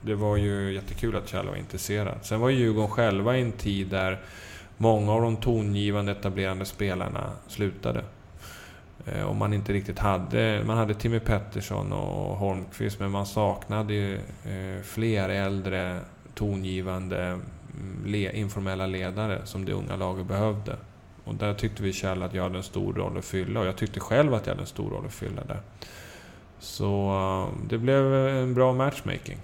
det 0.00 0.14
var 0.14 0.36
ju 0.36 0.72
jättekul 0.72 1.16
att 1.16 1.28
Kjell 1.28 1.46
var 1.46 1.56
intresserad. 1.56 2.18
Sen 2.22 2.40
var 2.40 2.50
Djurgården 2.50 2.90
själva 2.90 3.36
i 3.36 3.42
en 3.42 3.52
tid 3.52 3.88
där 3.88 4.20
många 4.76 5.12
av 5.12 5.22
de 5.22 5.36
tongivande 5.36 6.12
etablerande 6.12 6.64
spelarna 6.64 7.30
slutade. 7.48 8.04
Eh, 9.06 9.22
och 9.22 9.36
man 9.36 9.52
inte 9.52 9.72
riktigt 9.72 9.98
hade... 9.98 10.62
Man 10.66 10.78
hade 10.78 10.94
Timmy 10.94 11.20
Pettersson 11.20 11.92
och 11.92 12.36
Holmqvist 12.36 13.00
men 13.00 13.10
man 13.10 13.26
saknade 13.26 13.94
ju 13.94 14.20
fler 14.82 15.28
äldre 15.28 16.00
tongivande 16.34 17.38
le, 18.04 18.32
informella 18.32 18.86
ledare 18.86 19.40
som 19.44 19.64
det 19.64 19.72
unga 19.72 19.96
laget 19.96 20.26
behövde. 20.26 20.76
Och 21.24 21.34
där 21.34 21.54
tyckte 21.54 21.82
vi 21.82 21.92
Kjell 21.92 22.22
att 22.22 22.34
jag 22.34 22.42
hade 22.42 22.56
en 22.56 22.62
stor 22.62 22.94
roll 22.94 23.18
att 23.18 23.24
fylla 23.24 23.60
och 23.60 23.66
jag 23.66 23.76
tyckte 23.76 24.00
själv 24.00 24.34
att 24.34 24.46
jag 24.46 24.52
hade 24.52 24.62
en 24.62 24.66
stor 24.66 24.90
roll 24.90 25.06
att 25.06 25.12
fylla 25.12 25.44
där. 25.44 25.60
Så 26.58 27.10
uh, 27.10 27.68
det 27.68 27.78
blev 27.78 28.14
en 28.14 28.54
bra 28.54 28.72
matchmaking. 28.72 29.38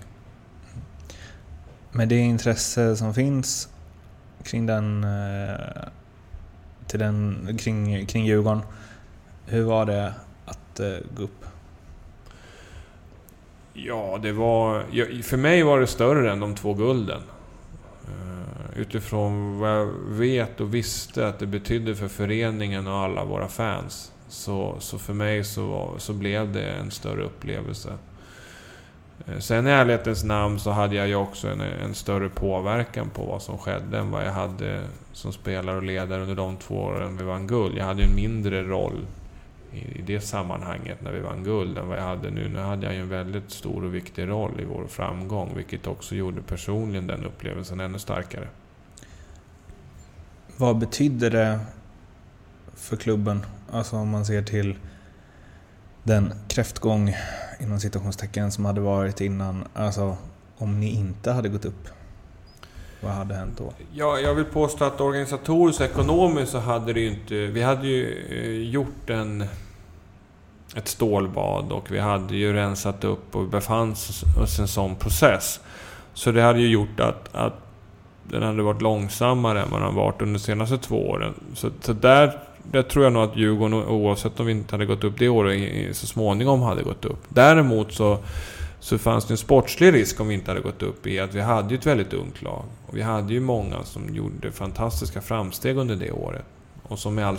Med 1.92 2.08
det 2.08 2.18
intresse 2.18 2.96
som 2.96 3.14
finns 3.14 3.68
kring 4.44 4.66
den, 4.66 5.04
uh, 5.04 5.88
till 6.86 6.98
den 6.98 7.48
kring, 7.58 8.06
kring 8.06 8.26
Djurgården, 8.26 8.62
hur 9.46 9.62
var 9.62 9.86
det 9.86 10.14
att 10.44 10.80
uh, 10.80 10.96
gå 11.16 11.22
upp? 11.22 11.44
Ja, 13.72 14.18
det 14.22 14.32
var... 14.32 14.82
För 15.22 15.36
mig 15.36 15.62
var 15.62 15.80
det 15.80 15.86
större 15.86 16.32
än 16.32 16.40
de 16.40 16.54
två 16.54 16.74
gulden 16.74 17.20
Eh, 18.08 18.80
utifrån 18.80 19.58
vad 19.58 19.70
jag 19.70 19.86
vet 20.08 20.60
och 20.60 20.74
visste 20.74 21.28
att 21.28 21.38
det 21.38 21.46
betydde 21.46 21.94
för 21.94 22.08
föreningen 22.08 22.86
och 22.86 22.98
alla 22.98 23.24
våra 23.24 23.48
fans. 23.48 24.12
Så, 24.28 24.76
så 24.78 24.98
för 24.98 25.14
mig 25.14 25.44
så, 25.44 25.94
så 25.98 26.12
blev 26.12 26.52
det 26.52 26.70
en 26.70 26.90
större 26.90 27.22
upplevelse. 27.22 27.92
Eh, 29.26 29.38
sen 29.38 29.66
i 29.66 29.70
ärlighetens 29.70 30.24
namn 30.24 30.58
så 30.58 30.70
hade 30.70 30.96
jag 30.96 31.08
ju 31.08 31.14
också 31.14 31.48
en, 31.48 31.60
en 31.60 31.94
större 31.94 32.28
påverkan 32.28 33.10
på 33.10 33.24
vad 33.24 33.42
som 33.42 33.58
skedde 33.58 33.98
än 33.98 34.10
vad 34.10 34.24
jag 34.24 34.32
hade 34.32 34.82
som 35.12 35.32
spelare 35.32 35.76
och 35.76 35.82
ledare 35.82 36.22
under 36.22 36.34
de 36.34 36.56
två 36.56 36.74
åren 36.74 37.16
vi 37.16 37.24
vann 37.24 37.46
guld. 37.46 37.78
Jag 37.78 37.84
hade 37.84 38.02
ju 38.02 38.08
en 38.08 38.14
mindre 38.14 38.62
roll 38.62 39.06
i 39.72 40.02
det 40.06 40.20
sammanhanget 40.20 41.02
när 41.02 41.12
vi 41.12 41.20
vann 41.20 41.44
guld 41.44 41.78
än 41.78 41.88
vad 41.88 41.98
jag 41.98 42.02
hade 42.02 42.30
nu. 42.30 42.48
Nu 42.48 42.58
hade 42.58 42.86
jag 42.86 42.94
ju 42.94 43.00
en 43.00 43.08
väldigt 43.08 43.50
stor 43.50 43.84
och 43.84 43.94
viktig 43.94 44.28
roll 44.28 44.60
i 44.60 44.64
vår 44.64 44.86
framgång, 44.86 45.52
vilket 45.56 45.86
också 45.86 46.14
gjorde 46.14 46.42
personligen 46.42 47.06
den 47.06 47.24
upplevelsen 47.24 47.80
ännu 47.80 47.98
starkare. 47.98 48.48
Vad 50.56 50.78
betyder 50.78 51.30
det 51.30 51.60
för 52.74 52.96
klubben? 52.96 53.46
Alltså 53.70 53.96
om 53.96 54.08
man 54.08 54.26
ser 54.26 54.42
till 54.42 54.76
den 56.02 56.34
kräftgång 56.48 57.14
inom 57.60 57.80
citationstecken 57.80 58.52
som 58.52 58.64
hade 58.64 58.80
varit 58.80 59.20
innan. 59.20 59.64
Alltså 59.74 60.16
om 60.56 60.80
ni 60.80 60.90
inte 60.90 61.32
hade 61.32 61.48
gått 61.48 61.64
upp, 61.64 61.88
vad 63.00 63.12
hade 63.12 63.34
hänt 63.34 63.58
då? 63.58 63.72
Ja, 63.92 64.18
jag 64.18 64.34
vill 64.34 64.44
påstå 64.44 64.84
att 64.84 65.00
organisatoriskt 65.00 65.80
och 65.80 65.86
ekonomiskt 65.86 66.52
så 66.52 66.58
hade 66.58 66.92
det 66.92 67.00
ju 67.00 67.08
inte... 67.08 67.34
Vi 67.34 67.62
hade 67.62 67.86
ju 67.86 68.26
eh, 68.30 68.70
gjort 68.70 69.10
en, 69.10 69.44
ett 70.76 70.88
stålbad 70.88 71.72
och 71.72 71.90
vi 71.90 71.98
hade 71.98 72.36
ju 72.36 72.52
rensat 72.52 73.04
upp 73.04 73.36
och 73.36 73.48
befann 73.48 73.92
oss 73.92 74.58
i 74.58 74.62
en 74.62 74.68
sån 74.68 74.94
process. 74.96 75.60
Så 76.14 76.32
det 76.32 76.42
hade 76.42 76.60
ju 76.60 76.68
gjort 76.68 77.00
att, 77.00 77.34
att 77.34 77.54
den 78.22 78.42
hade 78.42 78.62
varit 78.62 78.82
långsammare 78.82 79.62
än 79.62 79.70
vad 79.70 79.82
den 79.82 79.94
varit 79.94 80.22
under 80.22 80.38
de 80.38 80.44
senaste 80.44 80.78
två 80.78 81.08
åren. 81.08 81.34
Så, 81.54 81.70
så 81.80 81.92
där, 81.92 82.38
där 82.62 82.82
tror 82.82 83.04
jag 83.04 83.12
nog 83.12 83.22
att 83.22 83.36
Djurgården, 83.36 83.74
oavsett 83.74 84.40
om 84.40 84.46
vi 84.46 84.52
inte 84.52 84.74
hade 84.74 84.86
gått 84.86 85.04
upp 85.04 85.18
det 85.18 85.28
året, 85.28 85.96
så 85.96 86.06
småningom 86.06 86.62
hade 86.62 86.82
gått 86.82 87.04
upp. 87.04 87.24
Däremot 87.28 87.92
så, 87.92 88.18
så 88.86 88.98
fanns 88.98 89.24
det 89.24 89.34
en 89.34 89.38
sportslig 89.38 89.92
risk 89.92 90.20
om 90.20 90.28
vi 90.28 90.34
inte 90.34 90.50
hade 90.50 90.60
gått 90.60 90.82
upp 90.82 91.06
i 91.06 91.20
att 91.20 91.34
vi 91.34 91.40
hade 91.40 91.74
ett 91.74 91.86
väldigt 91.86 92.12
ungt 92.12 92.42
lag. 92.42 92.64
Och 92.86 92.96
vi 92.96 93.02
hade 93.02 93.32
ju 93.32 93.40
många 93.40 93.84
som 93.84 94.14
gjorde 94.14 94.52
fantastiska 94.52 95.20
framsteg 95.20 95.76
under 95.76 95.96
det 95.96 96.10
året. 96.12 96.44
Och 96.82 96.98
som 96.98 97.14
med 97.14 97.26
all 97.26 97.38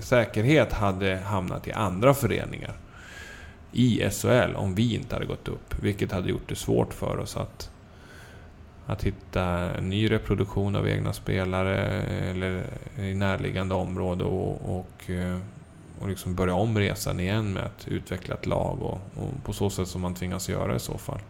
säkerhet 0.00 0.72
hade 0.72 1.16
hamnat 1.16 1.68
i 1.68 1.72
andra 1.72 2.14
föreningar 2.14 2.72
i 3.72 4.10
SHL 4.10 4.54
om 4.56 4.74
vi 4.74 4.94
inte 4.94 5.14
hade 5.14 5.26
gått 5.26 5.48
upp. 5.48 5.74
Vilket 5.82 6.12
hade 6.12 6.28
gjort 6.28 6.48
det 6.48 6.56
svårt 6.56 6.94
för 6.94 7.18
oss 7.18 7.36
att 7.36 7.70
att 8.86 9.02
hitta 9.02 9.44
en 9.50 9.88
ny 9.88 10.10
reproduktion 10.10 10.76
av 10.76 10.88
egna 10.88 11.12
spelare 11.12 12.02
eh, 12.02 12.30
eller 12.30 12.64
i 12.98 13.14
närliggande 13.14 13.74
område 13.74 14.24
och, 14.24 14.78
och, 14.78 15.10
eh, 15.10 15.38
och 16.00 16.08
liksom 16.08 16.34
börja 16.34 16.54
om 16.54 16.78
resan 16.78 17.20
igen 17.20 17.52
med 17.52 17.64
att 17.64 17.88
utveckla 17.88 18.34
ett 18.34 18.46
lag 18.46 18.82
och, 18.82 19.00
och 19.22 19.44
på 19.44 19.52
så 19.52 19.70
sätt 19.70 19.88
som 19.88 20.00
man 20.00 20.14
tvingas 20.14 20.48
göra 20.48 20.76
i 20.76 20.78
så 20.78 20.98
fall. 20.98 21.20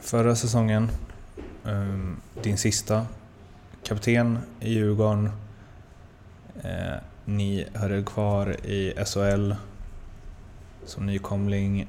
Förra 0.00 0.36
säsongen, 0.36 0.88
ehm, 1.66 2.16
din 2.42 2.58
sista, 2.58 3.06
kapten 3.82 4.38
i 4.60 4.72
Djurgården. 4.72 5.30
Eh, 6.62 6.96
ni 7.24 7.66
höll 7.74 8.04
kvar 8.04 8.66
i 8.66 8.94
SHL 9.04 9.52
som 10.84 11.06
nykomling. 11.06 11.88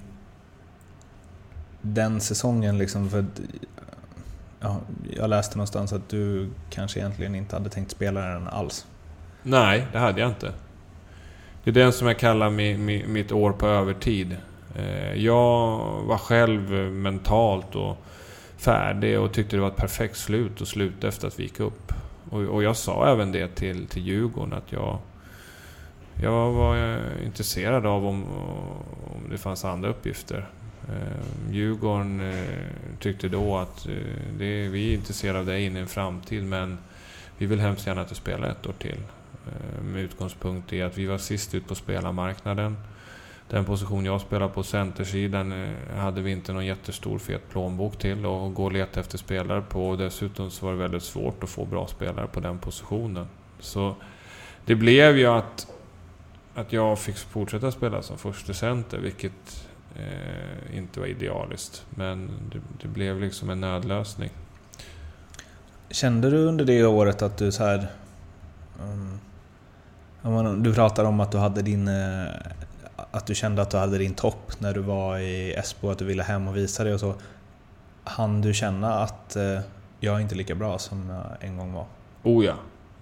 Den 1.81 2.21
säsongen, 2.21 2.77
liksom, 2.77 3.09
för 3.09 3.25
ja, 4.59 4.79
jag 5.11 5.29
läste 5.29 5.57
någonstans 5.57 5.93
att 5.93 6.09
du 6.09 6.49
kanske 6.69 6.99
egentligen 6.99 7.35
inte 7.35 7.55
hade 7.55 7.69
tänkt 7.69 7.91
spela 7.91 8.21
den 8.21 8.47
alls. 8.47 8.87
Nej, 9.43 9.87
det 9.91 9.99
hade 9.99 10.21
jag 10.21 10.29
inte. 10.29 10.53
Det 11.63 11.69
är 11.69 11.73
den 11.73 11.93
som 11.93 12.07
jag 12.07 12.19
kallar 12.19 12.49
mitt 13.07 13.31
år 13.31 13.51
på 13.51 13.67
övertid. 13.67 14.37
Eh, 14.75 15.13
jag 15.13 15.77
var 16.03 16.17
själv 16.17 16.71
mentalt 16.91 17.75
och 17.75 17.97
färdig 18.57 19.19
och 19.19 19.33
tyckte 19.33 19.55
det 19.55 19.61
var 19.61 19.69
ett 19.69 19.75
perfekt 19.75 20.17
slut 20.17 20.61
och 20.61 20.67
sluta 20.67 21.07
efter 21.07 21.27
att 21.27 21.39
vi 21.39 21.43
gick 21.43 21.59
upp. 21.59 21.93
Och, 22.29 22.63
jag 22.63 22.75
sa 22.75 23.11
även 23.11 23.31
det 23.31 23.55
till, 23.55 23.87
till 23.87 24.07
Djurgården 24.07 24.53
att 24.53 24.71
jag, 24.71 24.97
jag 26.21 26.51
var 26.51 26.99
intresserad 27.25 27.85
av 27.85 28.05
om, 28.05 28.23
om 29.05 29.29
det 29.29 29.37
fanns 29.37 29.65
andra 29.65 29.89
uppgifter. 29.89 30.49
Eh, 30.89 31.53
Djurgården 31.53 32.19
eh, 32.19 32.99
tyckte 32.99 33.27
då 33.27 33.57
att 33.57 33.85
eh, 33.85 33.93
det, 34.37 34.67
vi 34.67 34.89
är 34.89 34.93
intresserade 34.93 35.39
av 35.39 35.45
dig 35.45 35.65
in 35.65 35.77
i 35.77 35.79
en 35.79 35.87
framtid 35.87 36.43
men 36.43 36.77
vi 37.37 37.45
vill 37.45 37.59
hemskt 37.59 37.87
gärna 37.87 38.01
att 38.01 38.09
du 38.09 38.15
spelar 38.15 38.49
ett 38.49 38.67
år 38.67 38.73
till. 38.79 38.99
Eh, 39.47 39.83
med 39.83 40.01
utgångspunkt 40.01 40.73
i 40.73 40.81
att 40.81 40.97
vi 40.97 41.05
var 41.05 41.17
sist 41.17 41.55
ut 41.55 41.67
på 41.67 41.75
spelarmarknaden. 41.75 42.77
Den 43.49 43.65
position 43.65 44.05
jag 44.05 44.21
spelar 44.21 44.47
på, 44.47 44.63
centersidan, 44.63 45.51
eh, 45.51 45.95
hade 45.95 46.21
vi 46.21 46.31
inte 46.31 46.53
någon 46.53 46.65
jättestor 46.65 47.19
fet 47.19 47.49
plånbok 47.49 47.97
till 47.97 48.17
att 48.17 48.53
gå 48.53 48.63
och 48.63 48.71
leta 48.71 48.99
efter 48.99 49.17
spelare 49.17 49.61
på. 49.61 49.89
Och 49.89 49.97
dessutom 49.97 50.51
så 50.51 50.65
var 50.65 50.73
det 50.73 50.79
väldigt 50.79 51.03
svårt 51.03 51.43
att 51.43 51.49
få 51.49 51.65
bra 51.65 51.87
spelare 51.87 52.27
på 52.27 52.39
den 52.39 52.59
positionen. 52.59 53.27
Så 53.59 53.95
det 54.65 54.75
blev 54.75 55.17
ju 55.17 55.25
att, 55.25 55.67
att 56.55 56.73
jag 56.73 56.99
fick 56.99 57.17
fortsätta 57.17 57.71
spela 57.71 58.01
som 58.01 58.17
första 58.17 58.53
center, 58.53 58.97
vilket 58.97 59.67
eh, 59.95 60.77
inte 60.77 60.99
var 60.99 61.07
idealiskt. 61.07 61.85
Men 61.89 62.29
det, 62.51 62.59
det, 62.81 62.87
blev 62.87 63.19
liksom 63.19 63.49
en 63.49 63.61
nödlösning. 63.61 64.29
Kände 65.89 66.29
du 66.29 66.37
under 66.37 66.65
det 66.65 66.85
året 66.85 67.21
att 67.21 67.37
du 67.37 67.51
så 67.51 67.63
här... 67.63 67.87
Um, 68.83 69.19
du 70.63 70.73
pratar 70.73 71.05
om 71.05 71.19
att 71.19 71.31
du 71.31 71.37
hade 71.37 71.61
din... 71.61 71.87
Eh, 71.87 72.25
att 73.11 73.27
du 73.27 73.35
kände 73.35 73.61
att 73.61 73.69
du 73.69 73.77
hade 73.77 73.97
din 73.97 74.13
topp 74.13 74.51
när 74.59 74.73
du 74.73 74.79
var 74.79 75.17
i 75.17 75.53
Esbo, 75.53 75.89
att 75.89 75.97
du 75.97 76.05
ville 76.05 76.23
hem 76.23 76.47
och 76.47 76.57
visa 76.57 76.83
dig 76.83 76.93
och 76.93 76.99
så. 76.99 77.13
Han 78.03 78.41
du 78.41 78.53
känna 78.53 78.93
att 78.93 79.35
eh, 79.35 79.59
jag 79.99 80.15
är 80.15 80.19
inte 80.19 80.35
lika 80.35 80.55
bra 80.55 80.77
som 80.77 81.09
jag 81.09 81.49
en 81.49 81.57
gång 81.57 81.73
var? 81.73 81.85
Oh 82.23 82.45
ja. 82.45 82.53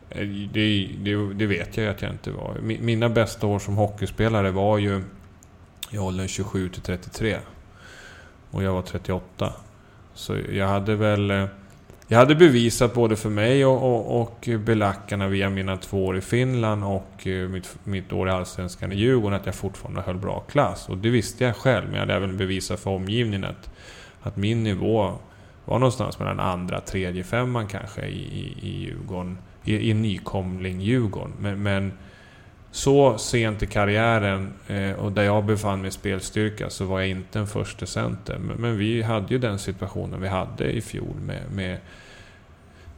Eh, 0.10 0.28
det, 0.28 0.90
det, 1.00 1.34
det 1.34 1.46
vet 1.46 1.78
jag 1.78 1.88
att 1.88 2.02
jag 2.02 2.12
inte 2.12 2.32
var. 2.32 2.58
Mina 2.62 3.10
bästa 3.10 3.48
år 3.48 3.60
som 3.60 3.78
hockeyspelare 3.78 4.52
var 4.52 4.78
ju 4.78 5.04
i 5.92 5.98
åldern 5.98 6.28
27 6.28 6.70
till 6.70 6.82
33. 6.82 7.38
Och 8.52 8.64
jag 8.64 8.74
var 8.74 8.82
38. 8.82 9.54
Så 10.14 10.38
jag 10.52 10.68
hade 10.68 10.96
väl... 10.96 11.48
Jag 12.10 12.18
hade 12.18 12.36
bevisat 12.36 12.94
både 12.94 13.16
för 13.16 13.30
mig 13.30 13.66
och, 13.66 13.84
och, 13.84 14.22
och 14.22 14.50
belackarna 14.60 15.28
via 15.28 15.50
mina 15.50 15.78
två 15.78 16.06
år 16.06 16.18
i 16.18 16.22
Finland 16.22 16.84
och 16.84 17.28
eh, 17.28 17.50
mitt, 17.50 17.78
mitt 17.84 18.14
år 18.14 18.28
i 18.28 18.32
Allsvenskan 18.32 18.92
i 18.92 18.96
Djurgården 18.96 19.40
att 19.40 19.46
jag 19.46 19.56
fortfarande 19.56 20.02
höll 20.02 20.18
bra 20.18 20.40
klass. 20.40 20.90
Och 20.90 20.98
det 20.98 21.10
visste 21.10 21.44
jag 21.44 21.56
själv, 21.56 21.86
men 21.86 21.94
jag 21.94 22.00
hade 22.00 22.14
även 22.14 22.38
bevisat 22.38 22.80
för 22.80 22.92
omgivningen 22.92 23.44
att, 23.44 23.70
att 24.22 24.38
min 24.38 24.64
nivå 24.64 25.14
var 25.66 25.80
någonstans 25.80 26.20
mellan 26.20 26.40
andra, 26.40 26.82
tredje, 26.82 27.24
femman 27.24 27.68
kanske 27.68 28.02
i, 28.02 28.22
i, 28.22 28.68
i 28.68 28.84
Djurgården. 28.84 29.38
I, 29.64 29.90
i 29.90 29.94
nykomling 29.94 30.82
Djurgården. 30.82 31.34
Men, 31.40 31.64
men 31.64 31.92
så 32.78 33.18
sent 33.18 33.64
i 33.64 33.66
karriären 33.66 34.54
eh, 34.68 34.92
och 34.92 35.12
där 35.12 35.24
jag 35.24 35.46
befann 35.46 35.82
mig 35.82 35.88
i 35.88 35.92
spelstyrka 35.92 36.70
så 36.70 36.86
var 36.86 37.00
jag 37.00 37.10
inte 37.10 37.40
en 37.40 37.48
första 37.48 37.86
center. 37.86 38.38
Men, 38.38 38.58
men, 38.58 38.78
vi 38.78 39.02
hade 39.02 39.34
ju 39.34 39.38
den 39.40 39.60
situationen 39.60 40.22
vi 40.22 40.28
hade 40.28 40.72
i 40.72 40.82
fjol 40.82 41.16
med, 41.26 41.42
med, 41.52 41.78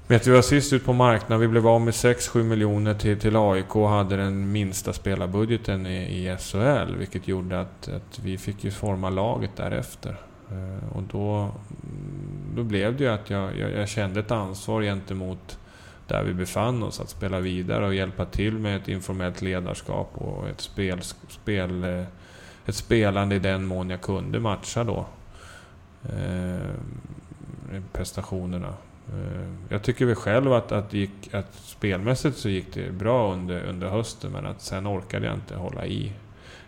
med 0.07 0.15
att 0.15 0.27
vi 0.27 0.32
var 0.32 0.41
sist 0.41 0.73
ut 0.73 0.86
på 0.86 0.93
marknaden. 0.93 1.39
Vi 1.39 1.47
blev 1.47 1.67
av 1.67 1.82
med 1.82 1.91
6-7 1.91 2.43
miljoner 2.43 2.93
till, 2.93 3.19
till 3.19 3.36
AIK 3.36 3.75
och 3.75 3.89
hade 3.89 4.17
den 4.17 4.51
minsta 4.51 4.93
spelarbudgeten 4.93 5.86
i, 5.86 5.97
i 5.97 6.38
SHL. 6.38 6.95
Vilket 6.97 7.27
gjorde 7.27 7.61
att, 7.61 7.88
att 7.88 8.19
vi 8.23 8.38
fick 8.38 8.63
ju 8.63 8.71
forma 8.71 9.09
laget 9.09 9.51
därefter. 9.55 10.15
Eh, 10.51 10.97
och 10.97 11.03
då, 11.03 11.51
då 12.55 12.63
blev 12.63 12.97
det 12.97 13.03
ju 13.03 13.09
att 13.09 13.30
jag, 13.30 13.57
jag, 13.57 13.71
jag 13.71 13.89
kände 13.89 14.19
ett 14.19 14.32
ansvar 14.32 14.82
gentemot 14.82 15.59
där 16.10 16.24
vi 16.24 16.34
befann 16.34 16.84
oss, 16.84 16.99
att 16.99 17.10
spela 17.10 17.39
vidare 17.39 17.86
och 17.86 17.95
hjälpa 17.95 18.26
till 18.26 18.53
med 18.53 18.76
ett 18.76 18.88
informellt 18.88 19.41
ledarskap 19.41 20.12
och 20.14 20.49
ett, 20.49 20.62
spel, 20.62 21.01
spel, 21.28 21.84
eh, 21.84 22.03
ett 22.66 22.76
spelande 22.76 23.36
i 23.36 23.39
den 23.39 23.66
mån 23.66 23.89
jag 23.89 24.01
kunde 24.01 24.39
matcha 24.39 24.84
då. 24.84 25.05
Eh, 26.03 26.60
prestationerna. 27.93 28.74
Eh, 29.14 29.49
jag 29.70 29.84
tycker 29.84 30.05
väl 30.05 30.16
själv 30.16 30.53
att, 30.53 30.72
att, 30.72 30.93
gick, 30.93 31.34
att 31.34 31.53
spelmässigt 31.53 32.38
så 32.38 32.49
gick 32.49 32.74
det 32.74 32.91
bra 32.91 33.34
under, 33.34 33.64
under 33.64 33.88
hösten 33.89 34.32
men 34.32 34.45
att 34.45 34.62
sen 34.62 34.88
orkade 34.88 35.26
jag 35.26 35.36
inte 35.36 35.55
hålla 35.55 35.86
i 35.86 36.14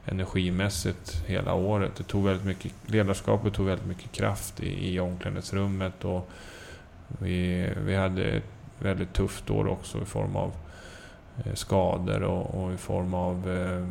energimässigt 0.06 1.24
hela 1.28 1.54
året. 1.54 1.96
Det 1.96 2.04
tog 2.04 2.26
väldigt 2.26 2.46
mycket, 2.46 2.72
ledarskapet 2.86 3.54
tog 3.54 3.66
väldigt 3.66 3.88
mycket 3.88 4.12
kraft 4.12 4.60
i, 4.60 4.94
i 4.94 5.00
omklädningsrummet 5.00 6.06
och 6.06 6.30
vi, 7.08 7.70
vi 7.86 7.96
hade 7.96 8.24
ett 8.24 8.61
väldigt 8.82 9.14
tufft 9.14 9.50
år 9.50 9.68
också 9.68 10.02
i 10.02 10.06
form 10.06 10.36
av 10.36 10.52
eh, 11.46 11.54
skador 11.54 12.24
och, 12.24 12.64
och 12.64 12.74
i 12.74 12.78
form 12.78 13.14
av 13.14 13.50
eh, 13.50 13.88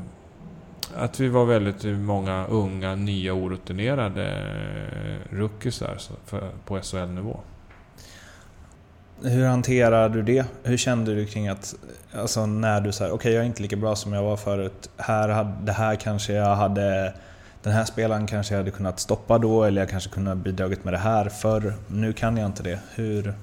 att 0.97 1.21
vi 1.21 1.29
var 1.29 1.45
väldigt 1.45 1.85
många 1.85 2.47
unga, 2.47 2.95
nya, 2.95 3.35
orutinerade 3.35 4.27
eh, 4.27 5.37
rookisar 5.37 5.99
på 6.65 6.81
SHL-nivå. 6.83 7.41
Hur 9.23 9.47
hanterar 9.47 10.09
du 10.09 10.23
det? 10.23 10.45
Hur 10.63 10.77
kände 10.77 11.15
du 11.15 11.27
kring 11.27 11.49
att, 11.49 11.75
alltså 12.13 12.47
när 12.47 12.81
du 12.81 12.93
säger 12.93 13.11
okej 13.11 13.17
okay, 13.17 13.33
jag 13.33 13.43
är 13.43 13.47
inte 13.47 13.63
lika 13.63 13.77
bra 13.77 13.97
som 13.97 14.13
jag 14.13 14.23
var 14.23 14.37
förut. 14.37 14.91
Här, 14.97 15.53
det 15.63 15.73
här 15.73 15.97
kanske 15.97 16.33
jag 16.33 16.57
hade, 16.57 17.15
den 17.63 17.73
här 17.73 17.85
spelaren 17.85 18.27
kanske 18.27 18.55
jag 18.55 18.59
hade 18.59 18.71
kunnat 18.71 19.01
stoppa 19.01 19.39
då 19.39 19.65
eller 19.65 19.83
jag 19.83 19.91
kanske 19.91 20.11
kunde 20.11 20.31
ha 20.31 20.35
bidragit 20.35 20.85
med 20.85 20.95
det 20.95 20.99
här 20.99 21.29
förr. 21.29 21.75
Nu 21.89 22.13
kan 22.13 22.37
jag 22.37 22.47
inte 22.47 22.63
det. 22.63 22.79
Hur, 22.95 23.35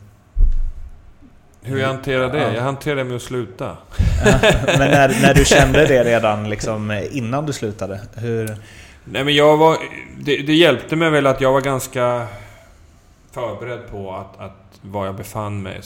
hur 1.67 1.79
jag 1.79 1.87
hanterar 1.87 2.31
det? 2.31 2.41
Ja. 2.41 2.53
Jag 2.53 2.61
hanterar 2.61 2.95
det 2.95 3.03
med 3.03 3.15
att 3.15 3.21
sluta. 3.21 3.65
men 4.77 4.91
när, 4.91 5.21
när 5.21 5.33
du 5.33 5.45
kände 5.45 5.85
det 5.85 6.03
redan 6.03 6.49
liksom 6.49 7.03
innan 7.11 7.45
du 7.45 7.53
slutade? 7.53 7.99
Hur... 8.15 8.55
Nej 9.03 9.23
men 9.23 9.35
jag 9.35 9.57
var... 9.57 9.77
Det, 10.19 10.37
det, 10.37 10.53
hjälpte 10.53 10.95
mig 10.95 11.09
väl 11.09 11.27
att 11.27 11.41
jag 11.41 11.53
var 11.53 11.61
ganska 11.61 12.27
förberedd 13.31 13.79
på 13.91 14.15
att, 14.15 14.39
att 14.39 14.79
var 14.81 15.05
jag 15.05 15.15
befann 15.15 15.61
mig 15.61 15.81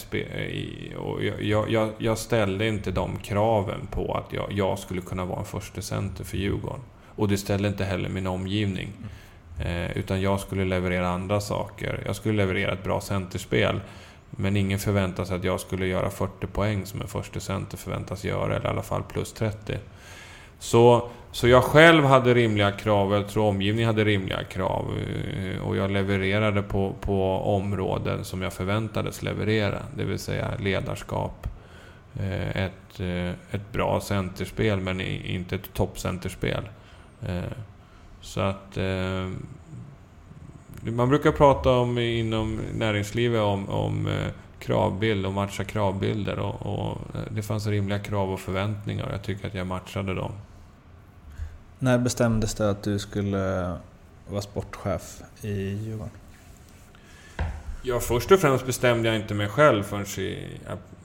i. 0.52 0.94
Och 0.98 1.24
jag, 1.24 1.72
jag, 1.72 1.90
jag, 1.98 2.18
ställde 2.18 2.68
inte 2.68 2.92
de 2.92 3.18
kraven 3.18 3.88
på 3.92 4.14
att 4.14 4.34
jag, 4.34 4.52
jag 4.52 4.80
skulle 4.80 5.02
kunna 5.02 5.26
vara 5.26 5.40
en 5.40 5.46
första 5.46 5.82
center 5.82 6.24
för 6.24 6.38
Djurgården. 6.38 6.82
Och 7.16 7.28
det 7.28 7.38
ställde 7.38 7.68
inte 7.68 7.84
heller 7.84 8.10
min 8.10 8.28
omgivning. 8.28 8.94
Eh, 9.66 9.98
utan 9.98 10.22
jag 10.22 10.40
skulle 10.40 10.66
leverera 10.66 11.10
andra 11.10 11.42
saker. 11.42 12.04
Jag 12.06 12.16
skulle 12.16 12.38
leverera 12.38 12.74
ett 12.74 12.84
bra 12.84 13.02
centerspel. 13.02 13.80
Men 14.32 14.58
ingen 14.58 14.80
förväntar 14.80 15.26
sig 15.26 15.36
att 15.36 15.44
jag 15.44 15.60
skulle 15.60 15.88
göra 15.88 16.10
40 16.10 16.48
poäng 16.48 16.86
som 16.86 17.02
en 17.02 17.08
första 17.08 17.40
center 17.40 17.78
förväntas 17.78 18.24
göra, 18.24 18.56
eller 18.56 18.66
i 18.66 18.70
alla 18.70 18.82
fall 18.82 19.04
plus 19.04 19.34
30. 19.34 19.78
Så, 20.60 21.10
så 21.32 21.48
jag 21.48 21.64
själv 21.64 22.04
hade 22.04 22.34
rimliga 22.34 22.72
krav, 22.72 23.10
och 23.10 23.16
jag 23.16 23.28
tror 23.28 23.46
omgivningen 23.46 23.88
hade 23.88 24.04
rimliga 24.04 24.44
krav. 24.44 24.98
Eh, 24.98 25.62
och 25.62 25.76
jag 25.76 25.92
levererade 25.92 26.62
på, 26.62 26.96
på 27.02 27.38
områden 27.56 28.26
som 28.26 28.42
jag 28.42 28.54
förväntades 28.54 29.24
leverera. 29.24 29.80
Det 29.96 30.04
vill 30.04 30.20
säga 30.20 30.52
ledarskap, 30.60 31.48
eh, 32.20 32.64
ett, 32.64 33.00
eh, 33.00 33.56
ett 33.56 33.72
bra 33.72 34.02
centerspel 34.02 34.80
men 34.80 35.02
inte 35.02 35.56
ett 35.56 35.74
toppcenterspel. 35.74 36.70
Så 38.22 38.42
att 38.42 38.78
man 40.84 41.10
brukar 41.10 41.32
prata 41.32 41.70
om 41.70 41.98
inom 41.98 42.60
näringslivet 42.74 43.42
om, 43.42 43.70
om 43.70 44.08
eh, 44.08 44.28
kravbild 44.60 45.26
och 45.26 45.34
matcha 45.34 45.64
kravbilder. 45.64 46.40
Och, 46.40 46.66
och, 46.66 46.98
eh, 47.16 47.22
det 47.32 47.42
fanns 47.42 47.68
rimliga 47.68 48.00
krav 48.00 48.32
och 48.32 48.40
förväntningar 48.40 49.06
och 49.06 49.14
jag 49.14 49.24
tycker 49.24 49.48
att 49.48 49.54
jag 49.54 49.68
matchade 49.68 50.14
dem. 50.14 50.32
När 51.80 51.98
bestämdes 51.98 52.54
det 52.54 52.70
att 52.70 52.84
du 52.84 53.00
skulle 53.00 53.74
vara 54.28 54.42
sportchef 54.42 55.22
i 55.42 55.52
Djurgården? 55.52 56.12
Ja, 57.84 58.00
först 58.00 58.32
och 58.32 58.40
främst 58.40 58.66
bestämde 58.66 59.10
jag 59.10 59.18
inte 59.18 59.34
mig 59.34 59.48
själv 59.48 59.84
förrän 59.84 60.06
i, 60.20 60.48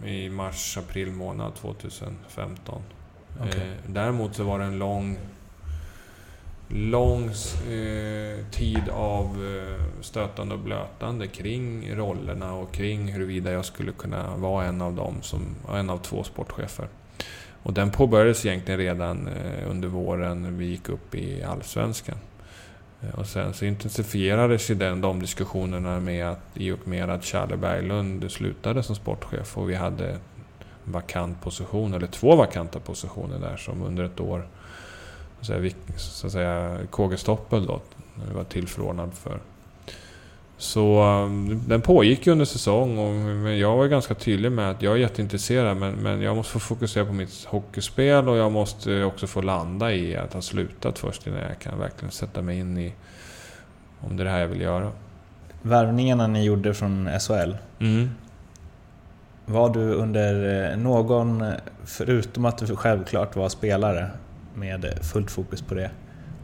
i 0.05 0.29
mars, 0.29 0.79
april 0.79 1.13
månad 1.13 1.55
2015. 1.55 2.83
Okay. 3.41 3.61
Eh, 3.61 3.73
däremot 3.87 4.35
så 4.35 4.45
var 4.45 4.59
det 4.59 4.65
en 4.65 4.79
lång 4.79 5.19
lång 6.69 7.25
eh, 7.25 8.45
tid 8.51 8.89
av 8.93 9.25
eh, 9.27 10.03
stötande 10.03 10.55
och 10.55 10.61
blötande 10.61 11.27
kring 11.27 11.95
rollerna 11.95 12.55
och 12.55 12.73
kring 12.73 13.13
huruvida 13.13 13.53
jag 13.53 13.65
skulle 13.65 13.93
kunna 13.93 14.37
vara 14.37 14.65
en 14.65 14.83
av 14.83 14.95
dem 14.95 15.15
som 15.23 15.57
en 15.75 15.91
av 15.91 15.99
två 15.99 16.25
sportchefer. 16.25 16.89
Och 17.63 17.73
den 17.73 17.91
påbörjades 17.91 18.47
egentligen 18.47 18.81
redan 18.81 19.29
eh, 19.29 19.71
under 19.71 19.89
våren 19.89 20.43
när 20.43 20.51
vi 20.51 20.67
gick 20.67 20.89
upp 20.89 21.15
i 21.15 21.43
Allsvenskan. 21.43 22.19
Eh, 23.01 23.19
och 23.19 23.27
sen 23.27 23.55
så 23.55 23.65
intensifierades 23.65 24.71
ju 24.71 24.75
den, 24.75 25.01
de 25.01 25.21
diskussionerna 25.21 26.01
med 26.01 26.29
att, 26.29 26.41
i 26.55 26.73
och 26.73 26.89
med 26.89 27.11
att 27.11 27.25
Charlie 27.25 27.57
Berglund 27.57 28.31
slutade 28.31 28.83
som 28.83 28.97
sportchef 28.97 29.59
och 29.59 29.71
vi 29.71 29.75
hade 29.75 30.19
vakant 30.85 31.43
position, 31.43 31.95
eller 31.95 32.07
två 32.07 32.37
vakanta 32.37 32.81
positioner 32.81 33.39
där 33.39 33.57
som 33.57 33.83
under 33.83 34.05
ett 34.05 34.21
år 34.21 34.47
så 35.41 35.53
att 35.53 35.61
säga, 35.61 35.73
så 35.97 36.27
att 36.27 36.33
säga 36.33 36.79
KG 36.91 37.17
Stoppel 37.17 37.67
då, 37.67 37.81
när 38.15 38.35
var 38.35 38.45
tillförordnad 38.45 39.15
för. 39.15 39.41
Så 40.59 41.03
um, 41.05 41.63
den 41.69 41.81
pågick 41.81 42.27
ju 42.27 42.33
under 42.33 42.45
säsong 42.45 42.99
och 42.99 43.51
jag 43.51 43.77
var 43.77 43.87
ganska 43.87 44.15
tydlig 44.15 44.53
med 44.53 44.71
att 44.71 44.83
jag 44.83 44.93
är 44.93 44.97
jätteintresserad 44.97 45.77
men, 45.77 45.95
men 45.95 46.23
jag 46.23 46.37
måste 46.37 46.53
få 46.53 46.59
fokusera 46.59 47.05
på 47.05 47.13
mitt 47.13 47.45
hockeyspel 47.45 48.29
och 48.29 48.37
jag 48.37 48.53
måste 48.53 49.05
också 49.05 49.27
få 49.27 49.41
landa 49.41 49.93
i 49.93 50.17
att 50.17 50.33
ha 50.33 50.43
slutat 50.43 50.99
först 50.99 51.27
innan 51.27 51.41
jag 51.41 51.59
kan 51.59 51.79
verkligen 51.79 52.13
sätta 52.13 52.43
mig 52.43 52.59
in 52.59 52.79
i 52.79 52.93
om 54.01 54.17
det 54.17 54.23
är 54.23 54.25
det 54.25 54.31
här 54.31 54.41
jag 54.41 54.49
vill 54.49 54.61
göra. 54.61 54.91
Värvningarna 55.63 56.27
ni 56.27 56.45
gjorde 56.45 56.75
från 56.75 57.09
SHL. 57.21 57.55
Mm. 57.79 58.11
Var 59.47 59.71
du 59.71 59.93
under 59.93 60.71
eh, 60.71 60.79
någon, 60.79 61.45
förutom 61.85 62.45
att 62.45 62.59
du 62.59 62.77
självklart 62.77 63.37
var 63.37 63.49
spelare, 63.49 64.11
med 64.57 64.99
fullt 65.03 65.31
fokus 65.31 65.63
på 65.63 65.75
det. 65.75 65.91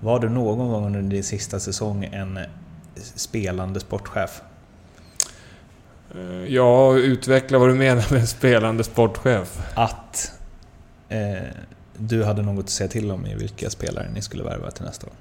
Var 0.00 0.20
du 0.20 0.28
någon 0.28 0.68
gång 0.68 0.86
under 0.86 1.02
din 1.02 1.24
sista 1.24 1.60
säsong 1.60 2.04
en 2.12 2.38
spelande 2.94 3.80
sportchef? 3.80 4.42
Eh, 6.14 6.54
ja, 6.54 6.96
utveckla 6.96 7.58
vad 7.58 7.68
du 7.68 7.74
menar 7.74 8.12
med 8.12 8.20
en 8.20 8.26
spelande 8.26 8.84
sportchef. 8.84 9.60
Att 9.74 10.32
eh, 11.08 11.48
du 11.96 12.24
hade 12.24 12.42
något 12.42 12.64
att 12.64 12.70
säga 12.70 12.88
till 12.88 13.10
om 13.10 13.26
i 13.26 13.34
vilka 13.34 13.70
spelare 13.70 14.06
ni 14.14 14.22
skulle 14.22 14.44
värva 14.44 14.70
till 14.70 14.84
nästa 14.84 15.06
år? 15.06 15.12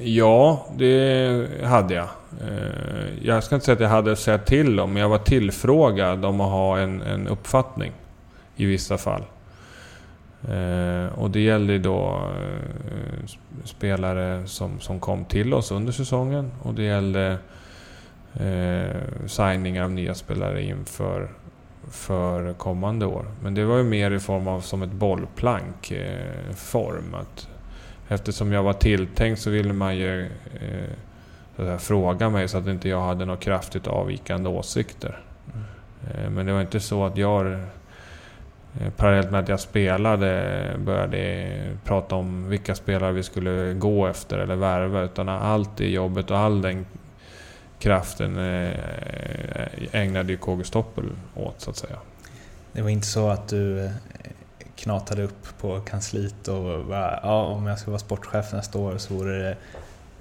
Ja, 0.00 0.66
det 0.76 1.48
hade 1.64 1.94
jag. 1.94 2.08
Eh, 2.40 3.08
jag 3.22 3.44
ska 3.44 3.54
inte 3.54 3.64
säga 3.64 3.74
att 3.74 3.80
jag 3.80 3.88
hade 3.88 4.12
att 4.12 4.18
säga 4.18 4.38
till 4.38 4.80
om, 4.80 4.92
men 4.92 5.02
jag 5.02 5.08
var 5.08 5.18
tillfrågad 5.18 6.24
om 6.24 6.40
att 6.40 6.50
ha 6.50 6.78
en, 6.78 7.02
en 7.02 7.28
uppfattning 7.28 7.92
i 8.56 8.64
vissa 8.64 8.98
fall. 8.98 9.22
Eh, 10.48 11.18
och 11.18 11.30
det 11.30 11.40
gällde 11.40 11.78
då 11.78 12.30
eh, 12.36 13.26
spelare 13.64 14.46
som, 14.46 14.80
som 14.80 15.00
kom 15.00 15.24
till 15.24 15.54
oss 15.54 15.70
under 15.70 15.92
säsongen 15.92 16.50
och 16.62 16.74
det 16.74 16.82
gällde 16.82 17.38
eh, 18.34 19.26
signing 19.26 19.82
av 19.82 19.90
nya 19.90 20.14
spelare 20.14 20.62
inför 20.62 21.28
för 21.90 22.52
kommande 22.52 23.06
år. 23.06 23.26
Men 23.42 23.54
det 23.54 23.64
var 23.64 23.76
ju 23.76 23.84
mer 23.84 24.10
i 24.10 24.20
form 24.20 24.48
av 24.48 24.60
som 24.60 24.82
ett 24.82 24.92
bollplank 24.92 25.90
eh, 25.90 26.54
form. 26.54 27.14
Att 27.14 27.48
eftersom 28.08 28.52
jag 28.52 28.62
var 28.62 28.72
tilltänkt 28.72 29.40
så 29.40 29.50
ville 29.50 29.72
man 29.72 29.96
ju 29.96 30.30
eh, 31.56 31.78
fråga 31.78 32.30
mig 32.30 32.48
så 32.48 32.58
att 32.58 32.66
inte 32.66 32.88
jag 32.88 33.00
hade 33.00 33.24
några 33.24 33.40
kraftigt 33.40 33.86
avvikande 33.86 34.48
åsikter. 34.48 35.20
Mm. 35.52 36.24
Eh, 36.24 36.30
men 36.30 36.46
det 36.46 36.52
var 36.52 36.60
inte 36.60 36.80
så 36.80 37.04
att 37.04 37.16
jag 37.16 37.60
Eh, 38.78 38.90
parallellt 38.90 39.30
med 39.30 39.40
att 39.40 39.48
jag 39.48 39.60
spelade 39.60 40.76
började 40.78 41.48
prata 41.84 42.14
om 42.14 42.48
vilka 42.48 42.74
spelare 42.74 43.12
vi 43.12 43.22
skulle 43.22 43.74
gå 43.74 44.06
efter 44.06 44.38
eller 44.38 44.56
värva. 44.56 45.02
Utan 45.02 45.28
allt 45.28 45.76
det 45.76 45.90
jobbet 45.90 46.30
och 46.30 46.38
all 46.38 46.62
den 46.62 46.86
kraften 47.78 48.38
eh, 48.38 48.70
ägnade 49.92 50.32
ju 50.32 50.38
KG 50.38 50.64
Stoppel 50.64 51.04
åt 51.34 51.60
så 51.60 51.70
att 51.70 51.76
säga. 51.76 51.96
Det 52.72 52.82
var 52.82 52.90
inte 52.90 53.06
så 53.06 53.28
att 53.28 53.48
du 53.48 53.84
eh, 53.84 53.90
knatade 54.76 55.22
upp 55.22 55.58
på 55.60 55.80
kansliet 55.80 56.48
och 56.48 56.84
bara, 56.84 57.20
ja, 57.22 57.44
om 57.44 57.66
jag 57.66 57.78
ska 57.78 57.90
vara 57.90 57.98
sportchef 57.98 58.52
nästa 58.52 58.78
år 58.78 58.98
så 58.98 59.14
vore 59.14 59.38
det 59.38 59.56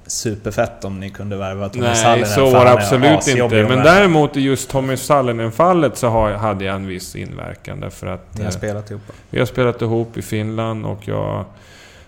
superfett 0.10 0.86
om 0.86 1.00
ni 1.00 1.10
kunde 1.10 1.38
värva 1.38 1.70
Tommy 1.70 1.86
Nej, 1.86 1.96
Sallinen. 1.96 2.30
så 2.30 2.50
var 2.50 2.66
det 2.66 2.72
absolut 2.72 3.28
inte. 3.28 3.64
Men 3.64 3.84
däremot 3.84 4.38
i 4.38 4.42
just 4.42 4.70
Tommy 4.70 4.98
Sallinen-fallet 4.98 5.98
så 5.98 6.08
har, 6.08 6.32
hade 6.32 6.66
jag 6.66 6.76
en 6.76 6.88
viss 6.88 7.16
inverkan. 7.16 7.80
Därför 7.80 8.08
att, 8.08 8.38
Ni 8.38 8.44
har 8.44 8.52
spelat 8.52 8.92
ihop? 8.92 9.02
Vi 9.30 9.40
har 9.40 9.46
spelat 9.46 9.82
ihop 9.82 10.18
i 10.18 10.22
Finland 10.22 10.86
och 10.86 11.08
jag 11.08 11.46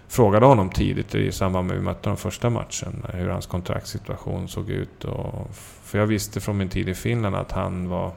frågade 0.07 0.45
honom 0.45 0.69
tidigt 0.69 1.15
i 1.15 1.31
samband 1.31 1.67
med 1.67 1.75
att 1.75 1.81
vi 1.81 1.85
mötte 1.85 2.09
den 2.09 2.17
första 2.17 2.49
matchen 2.49 3.05
hur 3.13 3.29
hans 3.29 3.45
kontraktssituation 3.45 4.47
såg 4.47 4.69
ut. 4.69 5.03
Och, 5.03 5.49
för 5.83 5.99
jag 5.99 6.05
visste 6.05 6.39
från 6.41 6.57
min 6.57 6.69
tid 6.69 6.89
i 6.89 6.93
Finland 6.93 7.35
att 7.35 7.51
han 7.51 7.89
var 7.89 8.11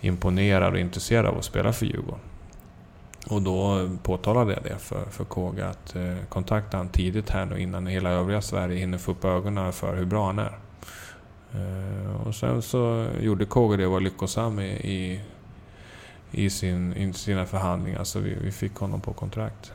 imponerad 0.00 0.72
och 0.72 0.78
intresserad 0.78 1.26
av 1.26 1.38
att 1.38 1.44
spela 1.44 1.72
för 1.72 1.86
Djurgården. 1.86 2.20
Och 3.28 3.42
då 3.42 3.88
påtalade 4.02 4.52
jag 4.52 4.62
det 4.62 4.78
för, 4.78 5.04
för 5.10 5.24
Kåge 5.24 5.66
att 5.66 5.96
eh, 5.96 6.14
kontakta 6.28 6.76
han 6.76 6.88
tidigt 6.88 7.30
här 7.30 7.44
nu 7.44 7.60
innan 7.60 7.86
hela 7.86 8.10
övriga 8.10 8.42
Sverige 8.42 8.78
hinner 8.78 8.98
få 8.98 9.12
upp 9.12 9.24
ögonen 9.24 9.72
för 9.72 9.96
hur 9.96 10.04
bra 10.04 10.26
han 10.26 10.38
är. 10.38 10.58
Eh, 11.54 12.26
och 12.26 12.34
sen 12.34 12.62
så 12.62 13.06
gjorde 13.20 13.44
Kåge 13.44 13.76
det 13.76 13.86
och 13.86 13.92
var 13.92 14.00
lyckosam 14.00 14.60
i, 14.60 14.66
i, 14.66 15.20
i, 16.30 16.50
sin, 16.50 16.92
i 16.92 17.12
sina 17.12 17.46
förhandlingar 17.46 18.04
så 18.04 18.18
vi, 18.18 18.36
vi 18.42 18.52
fick 18.52 18.74
honom 18.74 19.00
på 19.00 19.12
kontrakt. 19.12 19.72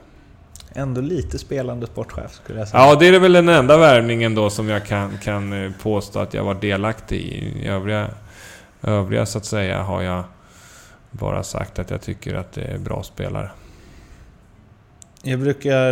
Ändå 0.74 1.02
lite 1.02 1.40
spelande 1.40 1.88
sportchef 1.88 2.32
skulle 2.32 2.60
jag 2.60 2.68
säga. 2.68 2.84
Ja, 2.84 2.96
det 2.96 3.08
är 3.08 3.20
väl 3.20 3.34
den 3.34 3.50
enda 3.50 3.78
värvningen 3.78 4.36
då 4.36 4.50
som 4.50 4.70
jag 4.70 4.86
kan, 4.86 5.18
kan 5.18 5.66
eh, 5.66 5.72
påstå 5.82 6.20
att 6.20 6.34
jag 6.34 6.44
var 6.44 6.54
delaktig 6.54 7.18
i. 7.18 7.68
Övriga, 7.68 8.10
övriga 8.82 9.26
så 9.26 9.38
att 9.38 9.46
säga 9.46 9.84
har 9.84 10.02
jag 10.02 10.24
bara 11.12 11.44
sagt 11.44 11.80
att 11.80 11.90
jag 11.90 12.02
tycker 12.02 12.34
att 12.34 12.52
det 12.52 12.62
är 12.62 12.78
bra 12.78 13.04
spelare. 13.04 13.52
Jag 15.24 15.40
brukar... 15.40 15.92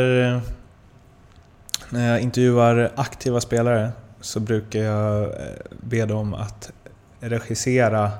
När 1.89 2.11
jag 2.11 2.21
intervjuar 2.21 2.91
aktiva 2.95 3.41
spelare 3.41 3.91
så 4.21 4.39
brukar 4.39 4.79
jag 4.79 5.23
eh, 5.23 5.29
be 5.71 6.05
dem 6.05 6.33
att 6.33 6.71
regissera 7.19 8.11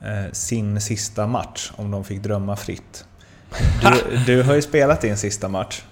eh, 0.00 0.32
sin 0.32 0.80
sista 0.80 1.26
match 1.26 1.72
om 1.76 1.90
de 1.90 2.04
fick 2.04 2.22
drömma 2.22 2.56
fritt. 2.56 3.04
Du, 3.82 4.16
du 4.26 4.42
har 4.42 4.54
ju 4.54 4.62
spelat 4.62 5.00
din 5.00 5.16
sista 5.16 5.48
match. 5.48 5.82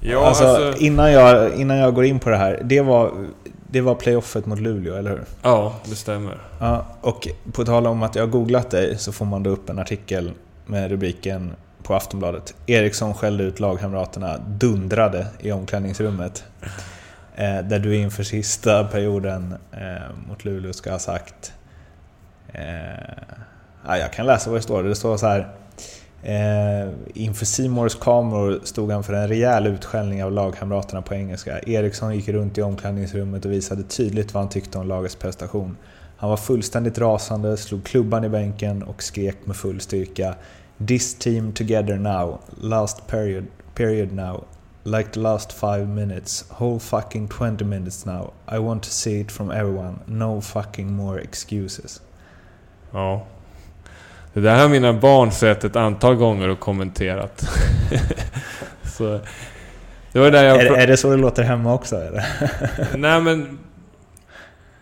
Ja, 0.00 0.26
alltså, 0.26 0.44
alltså, 0.44 0.82
Innan, 0.82 1.12
jag, 1.12 1.54
innan 1.54 1.76
jag 1.76 1.94
går 1.94 2.04
in 2.04 2.18
på 2.18 2.30
det 2.30 2.36
här, 2.36 2.60
det 2.64 2.80
var 2.80 3.26
det 3.70 3.80
var 3.80 3.94
playoffet 3.94 4.46
mot 4.46 4.60
Luleå, 4.60 4.94
eller 4.94 5.10
hur? 5.10 5.24
Ja, 5.42 5.74
det 5.84 5.94
stämmer. 5.94 6.38
Ja, 6.60 6.86
och 7.00 7.28
på 7.52 7.64
tal 7.64 7.86
om 7.86 8.02
att 8.02 8.14
jag 8.14 8.22
har 8.22 8.28
googlat 8.28 8.70
dig 8.70 8.98
så 8.98 9.12
får 9.12 9.24
man 9.24 9.42
då 9.42 9.50
upp 9.50 9.70
en 9.70 9.78
artikel 9.78 10.32
med 10.66 10.90
rubriken 10.90 11.52
på 11.82 11.94
Aftonbladet. 11.94 12.54
Eriksson 12.66 13.14
skällde 13.14 13.44
ut 13.44 13.60
lagkamraterna, 13.60 14.38
dundrade 14.38 15.26
i 15.40 15.52
omklädningsrummet. 15.52 16.44
Eh, 17.36 17.58
där 17.58 17.78
du 17.78 17.96
inför 17.96 18.22
sista 18.22 18.84
perioden 18.84 19.54
eh, 19.72 20.28
mot 20.28 20.44
Luleå 20.44 20.72
ska 20.72 20.90
ha 20.90 20.98
sagt... 20.98 21.52
Eh, 22.52 22.62
ja, 23.86 23.98
jag 23.98 24.12
kan 24.12 24.26
läsa 24.26 24.50
vad 24.50 24.58
det 24.58 24.62
står. 24.62 24.82
Det 24.82 24.94
står 24.94 25.16
så 25.16 25.26
här. 25.26 25.48
Eh, 26.22 26.88
inför 27.14 27.46
Simors 27.46 27.94
kameror 27.94 28.60
stod 28.64 28.90
han 28.90 29.04
för 29.04 29.12
en 29.12 29.28
rejäl 29.28 29.66
utskällning 29.66 30.24
av 30.24 30.32
lagkamraterna 30.32 31.02
på 31.02 31.14
engelska. 31.14 31.58
Eriksson 31.58 32.14
gick 32.14 32.28
runt 32.28 32.58
i 32.58 32.62
omklädningsrummet 32.62 33.44
och 33.44 33.52
visade 33.52 33.82
tydligt 33.82 34.34
vad 34.34 34.42
han 34.42 34.50
tyckte 34.50 34.78
om 34.78 34.88
lagets 34.88 35.16
prestation. 35.16 35.76
Han 36.16 36.30
var 36.30 36.36
fullständigt 36.36 36.98
rasande, 36.98 37.56
slog 37.56 37.84
klubban 37.84 38.24
i 38.24 38.28
bänken 38.28 38.82
och 38.82 39.02
skrek 39.02 39.36
med 39.44 39.56
full 39.56 39.80
styrka 39.80 40.34
“This 40.86 41.14
team 41.14 41.52
together 41.52 41.96
now, 41.96 42.40
last 42.60 43.06
period, 43.06 43.46
period 43.74 44.12
now, 44.12 44.44
like 44.84 45.10
the 45.10 45.20
last 45.20 45.52
five 45.52 45.86
minutes, 45.86 46.44
whole 46.48 46.78
fucking 46.78 47.28
20 47.28 47.64
minutes 47.64 48.06
now. 48.06 48.32
I 48.52 48.58
want 48.58 48.82
to 48.82 48.90
see 48.90 49.20
it 49.20 49.32
from 49.32 49.50
everyone, 49.50 49.94
no 50.06 50.40
fucking 50.40 50.92
more 50.92 51.20
excuses”. 51.20 52.00
Ja. 52.92 53.26
Det 54.32 54.40
där 54.40 54.62
har 54.62 54.68
mina 54.68 54.92
barn 54.92 55.32
sett 55.32 55.64
ett 55.64 55.76
antal 55.76 56.14
gånger 56.14 56.48
och 56.48 56.60
kommenterat. 56.60 57.48
så, 58.82 59.20
det 60.12 60.18
var 60.18 60.30
där 60.30 60.44
jag 60.44 60.60
är, 60.60 60.72
är 60.72 60.86
det 60.86 60.96
så 60.96 61.10
det 61.10 61.16
låter 61.16 61.42
hemma 61.42 61.74
också 61.74 61.96
eller? 61.96 62.26
Nej 62.96 63.20
men... 63.20 63.58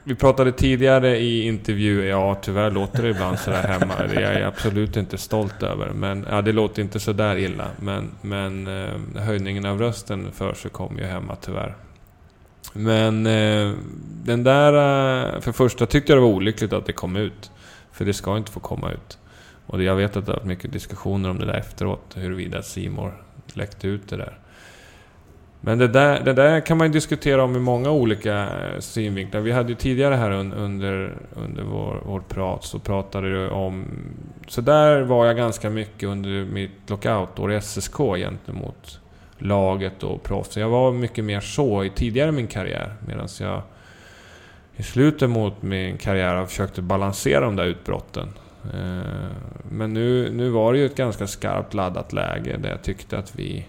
Vi 0.08 0.14
pratade 0.14 0.52
tidigare 0.52 1.18
i 1.18 1.42
intervju, 1.42 2.04
ja 2.04 2.38
tyvärr 2.42 2.70
låter 2.70 3.02
det 3.02 3.08
ibland 3.08 3.38
sådär 3.38 3.62
hemma. 3.62 3.94
Det 4.14 4.22
är 4.22 4.38
jag 4.38 4.48
absolut 4.48 4.96
inte 4.96 5.18
stolt 5.18 5.62
över. 5.62 5.90
Men 5.90 6.26
ja, 6.30 6.42
det 6.42 6.52
låter 6.52 6.82
inte 6.82 7.00
sådär 7.00 7.36
illa. 7.36 7.70
Men, 7.80 8.10
men 8.20 8.66
eh, 8.66 9.22
höjningen 9.22 9.66
av 9.66 9.78
rösten 9.78 10.32
för 10.32 10.54
sig 10.54 10.70
kom 10.70 10.98
ju 10.98 11.04
hemma 11.04 11.36
tyvärr. 11.40 11.76
Men 12.72 13.26
eh, 13.26 13.72
den 14.24 14.44
där... 14.44 14.72
Eh, 14.72 15.40
för 15.40 15.52
första 15.52 15.86
tyckte 15.86 16.12
jag 16.12 16.16
det 16.16 16.22
var 16.22 16.34
olyckligt 16.34 16.72
att 16.72 16.86
det 16.86 16.92
kom 16.92 17.16
ut. 17.16 17.50
För 17.92 18.04
det 18.04 18.14
ska 18.14 18.36
inte 18.36 18.52
få 18.52 18.60
komma 18.60 18.90
ut. 18.90 19.18
Och 19.66 19.82
jag 19.82 19.96
vet 19.96 20.16
att 20.16 20.26
det 20.26 20.32
har 20.32 20.36
varit 20.36 20.46
mycket 20.46 20.72
diskussioner 20.72 21.30
om 21.30 21.38
det 21.38 21.46
där 21.46 21.54
efteråt, 21.54 22.16
huruvida 22.16 22.62
Simor 22.62 23.22
läckte 23.54 23.88
ut 23.88 24.08
det 24.08 24.16
där. 24.16 24.38
Men 25.60 25.78
det 25.78 25.88
där, 25.88 26.20
det 26.24 26.32
där 26.32 26.60
kan 26.60 26.78
man 26.78 26.86
ju 26.86 26.92
diskutera 26.92 27.44
om 27.44 27.56
i 27.56 27.58
många 27.58 27.90
olika 27.90 28.42
eh, 28.42 28.78
synvinklar. 28.78 29.40
Vi 29.40 29.52
hade 29.52 29.68
ju 29.68 29.74
tidigare 29.74 30.14
här 30.14 30.30
under, 30.30 31.14
under 31.34 31.62
vår, 31.62 32.02
vår 32.04 32.20
prat 32.20 32.64
så 32.64 32.78
pratade 32.78 33.30
du 33.30 33.48
om... 33.48 33.84
Så 34.48 34.60
där 34.60 35.02
var 35.02 35.26
jag 35.26 35.36
ganska 35.36 35.70
mycket 35.70 36.08
under 36.08 36.44
mitt 36.44 36.90
lockoutår 36.90 37.52
i 37.52 37.60
SSK 37.60 37.96
gentemot 37.96 39.00
laget 39.38 40.02
och 40.02 40.22
proffs. 40.22 40.56
Jag 40.56 40.68
var 40.68 40.92
mycket 40.92 41.24
mer 41.24 41.40
så 41.40 41.84
i 41.84 41.90
tidigare 41.90 42.32
min 42.32 42.46
karriär 42.46 42.94
medan 43.06 43.28
jag 43.40 43.62
i 44.76 44.82
slutet 44.82 45.30
mot 45.30 45.62
min 45.62 45.96
karriär 45.96 46.46
försökte 46.46 46.82
balansera 46.82 47.40
de 47.40 47.56
där 47.56 47.64
utbrotten. 47.64 48.28
Eh, 48.74 49.36
men 49.70 49.92
nu, 49.92 50.30
nu 50.32 50.50
var 50.50 50.72
det 50.72 50.78
ju 50.78 50.86
ett 50.86 50.96
ganska 50.96 51.26
skarpt 51.26 51.74
laddat 51.74 52.12
läge 52.12 52.56
där 52.56 52.70
jag 52.70 52.82
tyckte 52.82 53.18
att 53.18 53.36
vi... 53.36 53.66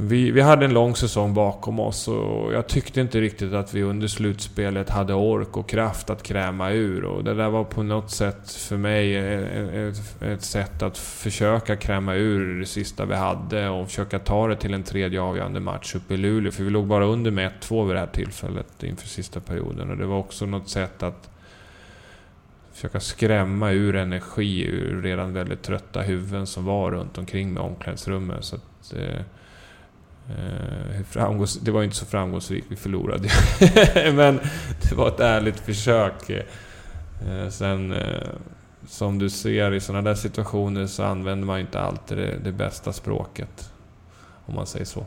Vi, 0.00 0.30
vi 0.30 0.40
hade 0.40 0.64
en 0.64 0.74
lång 0.74 0.96
säsong 0.96 1.34
bakom 1.34 1.80
oss 1.80 2.08
och 2.08 2.52
jag 2.52 2.66
tyckte 2.66 3.00
inte 3.00 3.20
riktigt 3.20 3.52
att 3.52 3.74
vi 3.74 3.82
under 3.82 4.08
slutspelet 4.08 4.90
hade 4.90 5.14
ork 5.14 5.56
och 5.56 5.68
kraft 5.68 6.10
att 6.10 6.22
kräma 6.22 6.70
ur. 6.70 7.04
Och 7.04 7.24
det 7.24 7.34
där 7.34 7.48
var 7.48 7.64
på 7.64 7.82
något 7.82 8.10
sätt 8.10 8.50
för 8.50 8.76
mig 8.76 9.16
ett, 9.16 10.22
ett 10.22 10.42
sätt 10.42 10.82
att 10.82 10.98
försöka 10.98 11.76
kräma 11.76 12.14
ur 12.14 12.60
det 12.60 12.66
sista 12.66 13.04
vi 13.04 13.14
hade 13.14 13.68
och 13.68 13.86
försöka 13.86 14.18
ta 14.18 14.48
det 14.48 14.56
till 14.56 14.74
en 14.74 14.82
tredje 14.82 15.20
avgörande 15.20 15.60
match 15.60 15.94
uppe 15.94 16.14
i 16.14 16.16
Luleå. 16.16 16.52
För 16.52 16.64
vi 16.64 16.70
låg 16.70 16.86
bara 16.86 17.04
under 17.04 17.30
med 17.30 17.52
1-2 17.60 17.86
vid 17.86 17.96
det 17.96 18.00
här 18.00 18.06
tillfället 18.06 18.82
inför 18.82 19.08
sista 19.08 19.40
perioden. 19.40 19.90
Och 19.90 19.96
det 19.96 20.06
var 20.06 20.18
också 20.18 20.46
något 20.46 20.68
sätt 20.68 21.02
att 21.02 21.30
försöka 22.78 23.00
skrämma 23.00 23.70
ur 23.70 23.96
energi 23.96 24.66
ur 24.66 25.02
redan 25.02 25.32
väldigt 25.32 25.62
trötta 25.62 26.00
huvuden 26.00 26.46
som 26.46 26.64
var 26.64 26.90
runt 26.90 27.18
omkring 27.18 27.52
med 27.52 27.62
omklädningsrummet. 27.62 28.44
Så 28.44 28.56
att, 28.56 28.94
eh, 28.96 29.20
eh 30.28 31.56
det 31.60 31.70
var 31.70 31.82
inte 31.82 31.96
så 31.96 32.06
framgångsrikt, 32.06 32.66
vi 32.68 32.76
förlorade 32.76 33.28
Men 34.12 34.40
det 34.82 34.94
var 34.94 35.08
ett 35.08 35.20
ärligt 35.20 35.60
försök. 35.60 36.30
Eh, 36.30 37.48
sen, 37.50 37.92
eh, 37.92 38.28
som 38.86 39.18
du 39.18 39.30
ser 39.30 39.74
i 39.74 39.80
sådana 39.80 40.08
där 40.08 40.14
situationer 40.14 40.86
så 40.86 41.02
använder 41.02 41.46
man 41.46 41.60
inte 41.60 41.80
alltid 41.80 42.18
det, 42.18 42.38
det 42.44 42.52
bästa 42.52 42.92
språket. 42.92 43.72
Om 44.46 44.54
man 44.54 44.66
säger 44.66 44.86
så. 44.86 45.06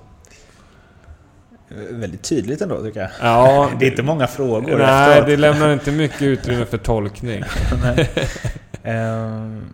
Väldigt 1.89 2.24
tydligt 2.24 2.61
ändå 2.61 2.84
tycker 2.84 2.99
jag. 2.99 3.09
Ja, 3.22 3.72
det 3.80 3.86
är 3.86 3.89
inte 3.89 4.03
många 4.03 4.28
frågor 4.28 4.78
Nej, 4.78 5.09
efteråt. 5.09 5.28
det 5.28 5.38
lämnar 5.38 5.74
inte 5.74 5.91
mycket 5.91 6.22
utrymme 6.22 6.65
för 6.65 6.78
tolkning. 6.78 7.43
um, 8.84 9.74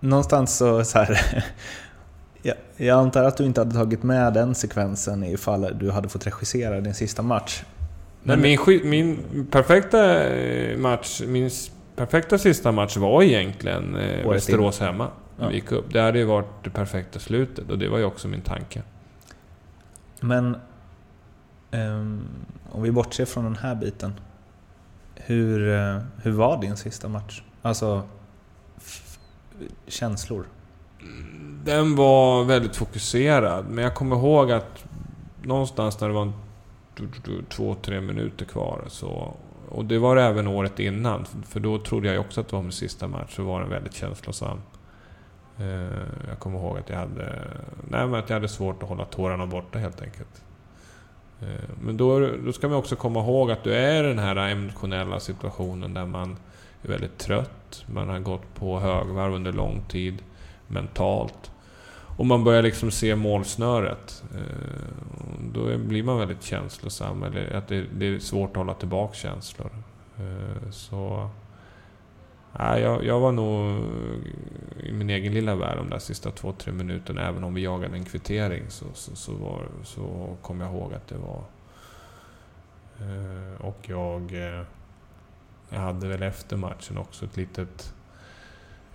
någonstans 0.00 0.56
så, 0.56 0.84
så 0.84 0.98
här, 0.98 1.44
jag, 2.42 2.56
jag 2.76 2.98
antar 2.98 3.24
att 3.24 3.36
du 3.36 3.44
inte 3.44 3.60
hade 3.60 3.74
tagit 3.74 4.02
med 4.02 4.34
den 4.34 4.54
sekvensen 4.54 5.24
ifall 5.24 5.78
du 5.78 5.90
hade 5.90 6.08
fått 6.08 6.26
regissera 6.26 6.80
din 6.80 6.94
sista 6.94 7.22
match. 7.22 7.62
Men 8.22 8.40
min, 8.40 8.58
min 8.84 9.18
perfekta 9.50 10.24
eh, 10.24 10.78
match, 10.78 11.22
min 11.26 11.50
perfekta 11.96 12.38
sista 12.38 12.72
match 12.72 12.96
var 12.96 13.22
egentligen 13.22 13.96
eh, 13.96 14.30
Västerås 14.30 14.80
hemma. 14.80 15.08
Ja. 15.38 15.48
Vi 15.48 15.54
gick 15.54 15.72
upp. 15.72 15.92
Det 15.92 16.00
hade 16.00 16.18
ju 16.18 16.24
varit 16.24 16.64
det 16.64 16.70
perfekta 16.70 17.18
slutet 17.18 17.70
och 17.70 17.78
det 17.78 17.88
var 17.88 17.98
ju 17.98 18.04
också 18.04 18.28
min 18.28 18.40
tanke. 18.40 18.82
Men 20.22 20.56
um, 21.70 22.28
om 22.70 22.82
vi 22.82 22.90
bortser 22.90 23.24
från 23.24 23.44
den 23.44 23.56
här 23.56 23.74
biten. 23.74 24.12
Hur, 25.14 25.60
uh, 25.60 26.02
hur 26.22 26.32
var 26.32 26.60
din 26.60 26.76
sista 26.76 27.08
match? 27.08 27.42
Alltså, 27.62 28.02
känslor? 29.86 30.46
Den 31.64 31.96
var 31.96 32.44
väldigt 32.44 32.76
fokuserad, 32.76 33.68
men 33.68 33.84
jag 33.84 33.94
kommer 33.94 34.16
ihåg 34.16 34.52
att 34.52 34.84
någonstans 35.42 36.00
när 36.00 36.08
det 36.08 36.14
var 36.14 36.32
två, 37.48 37.74
tre 37.74 38.00
minuter 38.00 38.44
kvar 38.44 38.84
så... 38.88 39.34
Och 39.68 39.84
det 39.84 39.98
var 39.98 40.16
det 40.16 40.22
även 40.22 40.46
året 40.46 40.78
innan, 40.78 41.24
för 41.48 41.60
då 41.60 41.78
trodde 41.78 42.12
jag 42.12 42.20
också 42.20 42.40
att 42.40 42.48
det 42.48 42.56
var 42.56 42.62
min 42.62 42.72
sista 42.72 43.08
match, 43.08 43.36
så 43.36 43.42
var 43.42 43.60
den 43.60 43.70
väldigt 43.70 43.94
känslosam. 43.94 44.58
Eh, 45.62 46.28
jag 46.28 46.38
kommer 46.38 46.58
ihåg 46.58 46.78
att 46.78 46.88
jag 46.88 46.96
hade... 46.96 47.48
Nej, 47.88 48.06
men 48.06 48.14
att 48.14 48.28
jag 48.28 48.36
hade 48.36 48.48
svårt 48.48 48.82
att 48.82 48.88
hålla 48.88 49.04
tårarna 49.04 49.46
borta 49.46 49.78
helt 49.78 50.02
enkelt. 50.02 50.42
Eh, 51.40 51.70
men 51.80 51.96
då, 51.96 52.30
då 52.44 52.52
ska 52.52 52.68
man 52.68 52.78
också 52.78 52.96
komma 52.96 53.20
ihåg 53.20 53.50
att 53.50 53.64
du 53.64 53.74
är 53.74 54.04
i 54.04 54.06
den 54.06 54.18
här 54.18 54.36
emotionella 54.36 55.20
situationen 55.20 55.94
där 55.94 56.06
man 56.06 56.36
är 56.82 56.88
väldigt 56.88 57.18
trött. 57.18 57.84
Man 57.86 58.08
har 58.08 58.18
gått 58.18 58.54
på 58.54 58.80
högvarv 58.80 59.34
under 59.34 59.52
lång 59.52 59.82
tid 59.88 60.22
mentalt. 60.66 61.50
Och 62.16 62.26
man 62.26 62.44
börjar 62.44 62.62
liksom 62.62 62.90
se 62.90 63.16
målsnöret. 63.16 64.24
Eh, 64.34 64.94
då 65.52 65.78
blir 65.78 66.02
man 66.02 66.18
väldigt 66.18 66.42
känslosam. 66.42 67.22
Eller 67.22 67.54
att 67.56 67.68
det, 67.68 68.06
är 68.06 68.18
svårt 68.18 68.50
att 68.50 68.56
hålla 68.56 68.74
tillbaka 68.74 69.14
känslor. 69.14 69.70
Så... 70.70 71.30
Jag, 72.58 73.04
jag 73.04 73.20
var 73.20 73.32
nog 73.32 73.84
i 74.82 74.92
min 74.92 75.10
egen 75.10 75.34
lilla 75.34 75.54
värld 75.54 75.76
de 75.76 75.90
där 75.90 75.98
sista 75.98 76.30
två, 76.30 76.52
tre 76.52 76.72
minuterna. 76.72 77.28
Även 77.28 77.44
om 77.44 77.54
vi 77.54 77.62
jagade 77.62 77.96
en 77.96 78.04
kvittering 78.04 78.62
så, 78.68 78.84
så, 78.94 79.16
så, 79.16 79.32
var, 79.32 79.66
så 79.82 80.36
kom 80.42 80.60
jag 80.60 80.70
ihåg 80.70 80.94
att 80.94 81.08
det 81.08 81.18
var... 81.18 81.44
Eh, 83.00 83.60
och 83.60 83.78
jag... 83.82 84.32
Eh, 84.32 84.62
jag 85.68 85.80
hade 85.80 86.08
väl 86.08 86.22
efter 86.22 86.56
matchen 86.56 86.98
också 86.98 87.24
ett 87.24 87.36
litet 87.36 87.94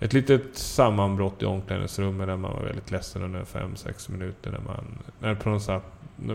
ett 0.00 0.12
litet 0.12 0.56
sammanbrott 0.56 1.42
i 1.42 1.46
omklädningsrummet 1.46 2.26
där 2.26 2.36
man 2.36 2.52
var 2.52 2.62
väldigt 2.62 2.90
ledsen 2.90 3.22
under 3.22 3.44
5-6 3.44 4.10
minuter. 4.10 4.50
När, 4.50 4.60
man, 4.60 4.98
när 5.20 5.28
det 5.28 5.34
på 5.34 5.48
något 5.48 5.62
sätt, 5.62 5.82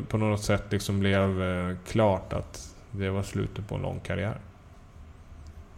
på 0.09 0.17
något 0.17 0.41
sätt 0.41 0.63
liksom 0.69 0.99
blev 0.99 1.43
eh, 1.43 1.75
klart 1.87 2.33
att 2.33 2.75
det 2.91 3.09
var 3.09 3.23
slutet 3.23 3.67
på 3.67 3.75
en 3.75 3.81
lång 3.81 3.99
karriär. 3.99 4.37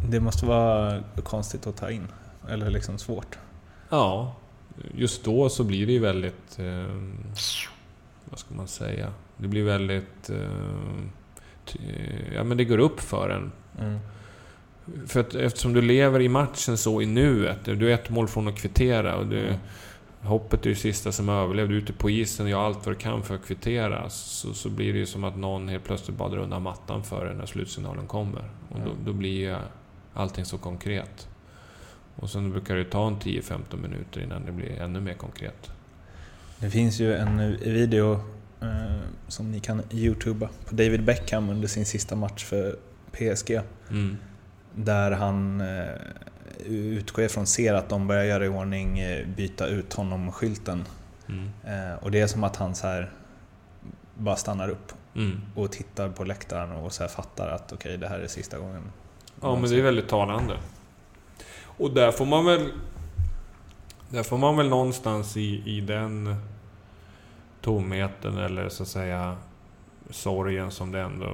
Det 0.10 0.20
måste 0.20 0.46
vara 0.46 1.04
konstigt 1.24 1.68
att 1.68 1.78
ta 1.78 1.90
in, 1.90 2.08
eller 2.50 2.70
liksom 2.70 2.98
svårt. 2.98 3.38
Ja, 3.90 4.36
just 4.94 5.24
då 5.24 5.50
så 5.50 5.64
blir 5.64 5.88
det 5.88 5.94
ju 5.94 6.00
väldigt... 6.00 6.60
Eh, 6.60 6.86
vad 8.30 8.40
ska 8.40 8.56
man 8.56 8.68
säga? 8.68 9.14
Det 9.38 9.48
blir 9.48 9.64
väldigt... 9.64 10.30
Eh, 10.30 10.38
ja 12.36 12.44
men 12.44 12.58
det 12.58 12.66
går 12.66 12.78
upp 12.78 13.00
för 13.00 13.30
en. 13.30 13.52
Mm. 13.80 14.00
För 15.08 15.20
att 15.20 15.36
eftersom 15.36 15.74
du 15.74 15.82
lever 15.82 16.22
i 16.22 16.30
matchen 16.30 16.78
så 16.78 17.02
i 17.02 17.06
nuet. 17.06 17.66
Du 17.66 17.90
är 17.90 17.94
ett 17.94 18.10
mål 18.10 18.28
från 18.28 18.48
att 18.48 18.58
kvittera 18.58 19.16
och 19.16 19.28
du, 19.28 19.40
mm. 19.40 19.60
Hoppet 20.22 20.66
är 20.66 20.70
det 20.70 20.76
sista 20.76 21.12
som 21.12 21.30
överlever. 21.30 21.70
Du 21.70 21.76
är 21.76 21.82
ute 21.82 21.94
på 21.94 22.10
isen 22.10 22.46
och 22.46 22.50
gör 22.50 22.66
allt 22.66 22.86
vad 22.86 22.96
du 22.96 23.00
kan 23.00 23.24
för 23.24 23.36
att 23.36 23.46
kvittera. 23.46 24.10
Så, 24.10 24.54
så 24.54 24.70
blir 24.70 24.94
det 24.94 25.00
ju 25.00 25.06
som 25.06 25.24
att 25.24 25.38
någon 25.38 25.70
helt 25.70 25.84
plötsligt 25.84 26.18
badar 26.18 26.38
undan 26.38 26.62
mattan 26.62 27.04
för 27.04 27.26
dig 27.26 27.36
när 27.36 27.46
slutsignalen 27.46 28.08
kommer. 28.08 28.50
Och 28.70 28.80
då, 28.80 28.92
då 29.06 29.14
blir 29.14 29.40
ju 29.40 29.56
allting 30.16 30.46
så 30.46 30.58
konkret. 30.58 31.28
Och 32.16 32.30
sen 32.30 32.52
brukar 32.52 32.76
det 32.76 32.86
ta 32.86 33.08
en 33.08 33.20
10-15 33.20 33.78
minuter 33.82 34.22
innan 34.22 34.46
det 34.46 34.52
blir 34.52 34.82
ännu 34.82 35.00
mer 35.00 35.14
konkret. 35.14 35.72
Det 36.60 36.70
finns 36.70 37.00
ju 37.00 37.16
en 37.16 37.58
video 37.58 38.14
eh, 38.62 39.00
som 39.28 39.52
ni 39.52 39.60
kan 39.60 39.82
youtuba 39.92 40.50
på 40.66 40.76
David 40.76 41.04
Beckham 41.04 41.50
under 41.50 41.68
sin 41.68 41.86
sista 41.86 42.16
match 42.16 42.44
för 42.44 42.76
PSG. 43.12 43.62
Mm. 43.90 44.18
Där 44.76 45.12
han 45.12 45.62
eh, 45.62 45.96
utgår 46.66 47.26
ifrån 47.26 47.48
ser 47.48 47.74
att 47.74 47.90
de 47.90 48.08
börjar 48.08 48.24
göra 48.24 48.46
i 48.46 48.48
ordning, 48.48 49.00
eh, 49.00 49.28
byta 49.28 49.68
ut 49.68 49.94
honom-skylten. 49.94 50.86
Mm. 51.30 51.50
Eh, 51.64 51.96
och 51.96 52.12
det 52.12 52.22
är 52.22 52.28
som 52.28 52.44
att 52.44 52.56
han 52.56 52.76
så 52.76 52.88
här 52.88 53.12
bara 54.18 54.36
stannar 54.36 54.70
upp 54.70 54.92
mm. 55.16 55.42
och 55.56 55.72
tittar 55.72 56.10
på 56.10 56.24
läktaren 56.24 56.72
och 56.72 56.94
så 56.94 57.08
fattar 57.08 57.48
att 57.48 57.74
okej, 57.74 57.76
okay, 57.76 57.98
det 57.98 58.08
här 58.08 58.20
är 58.20 58.28
sista 58.28 58.60
gången. 58.60 58.84
Ja, 59.46 59.56
men 59.56 59.70
det 59.70 59.78
är 59.78 59.82
väldigt 59.82 60.08
talande. 60.08 60.58
Och 61.78 61.92
där 61.92 62.12
får 62.12 62.26
man 62.26 62.46
väl... 62.46 62.72
Där 64.10 64.24
får 64.24 64.38
man 64.38 64.58
väl 64.58 64.70
någonstans 64.70 65.38
i, 65.38 65.64
i 65.66 65.82
den 65.82 66.36
tomheten 67.62 68.38
eller 68.38 68.70
så 68.70 68.84
att 68.84 68.90
säga 68.90 69.38
sorgen 70.10 70.72
som 70.72 70.92
det 70.92 71.02
ändå 71.02 71.26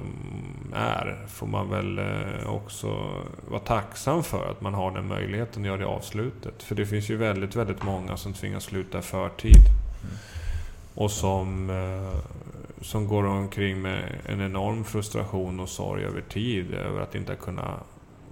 är, 0.74 1.26
får 1.28 1.46
man 1.46 1.70
väl 1.70 1.98
eh, 1.98 2.54
också 2.54 3.10
vara 3.48 3.60
tacksam 3.60 4.22
för 4.22 4.50
att 4.50 4.60
man 4.60 4.74
har 4.74 4.90
den 4.90 5.08
möjligheten 5.08 5.62
att 5.62 5.66
göra 5.66 5.78
det 5.78 5.86
avslutet. 5.86 6.62
För 6.62 6.74
det 6.74 6.86
finns 6.86 7.10
ju 7.10 7.16
väldigt, 7.16 7.56
väldigt 7.56 7.82
många 7.82 8.16
som 8.16 8.32
tvingas 8.32 8.64
sluta 8.64 8.98
i 8.98 9.02
förtid. 9.02 9.64
Mm. 10.02 10.14
Och 10.94 11.10
som, 11.10 11.70
eh, 11.70 12.32
som 12.82 13.08
går 13.08 13.24
omkring 13.24 13.82
med 13.82 14.20
en 14.26 14.40
enorm 14.40 14.84
frustration 14.84 15.60
och 15.60 15.68
sorg 15.68 16.04
över 16.04 16.20
tid, 16.20 16.74
över 16.74 17.00
att 17.00 17.14
inte 17.14 17.34
kunna 17.34 17.74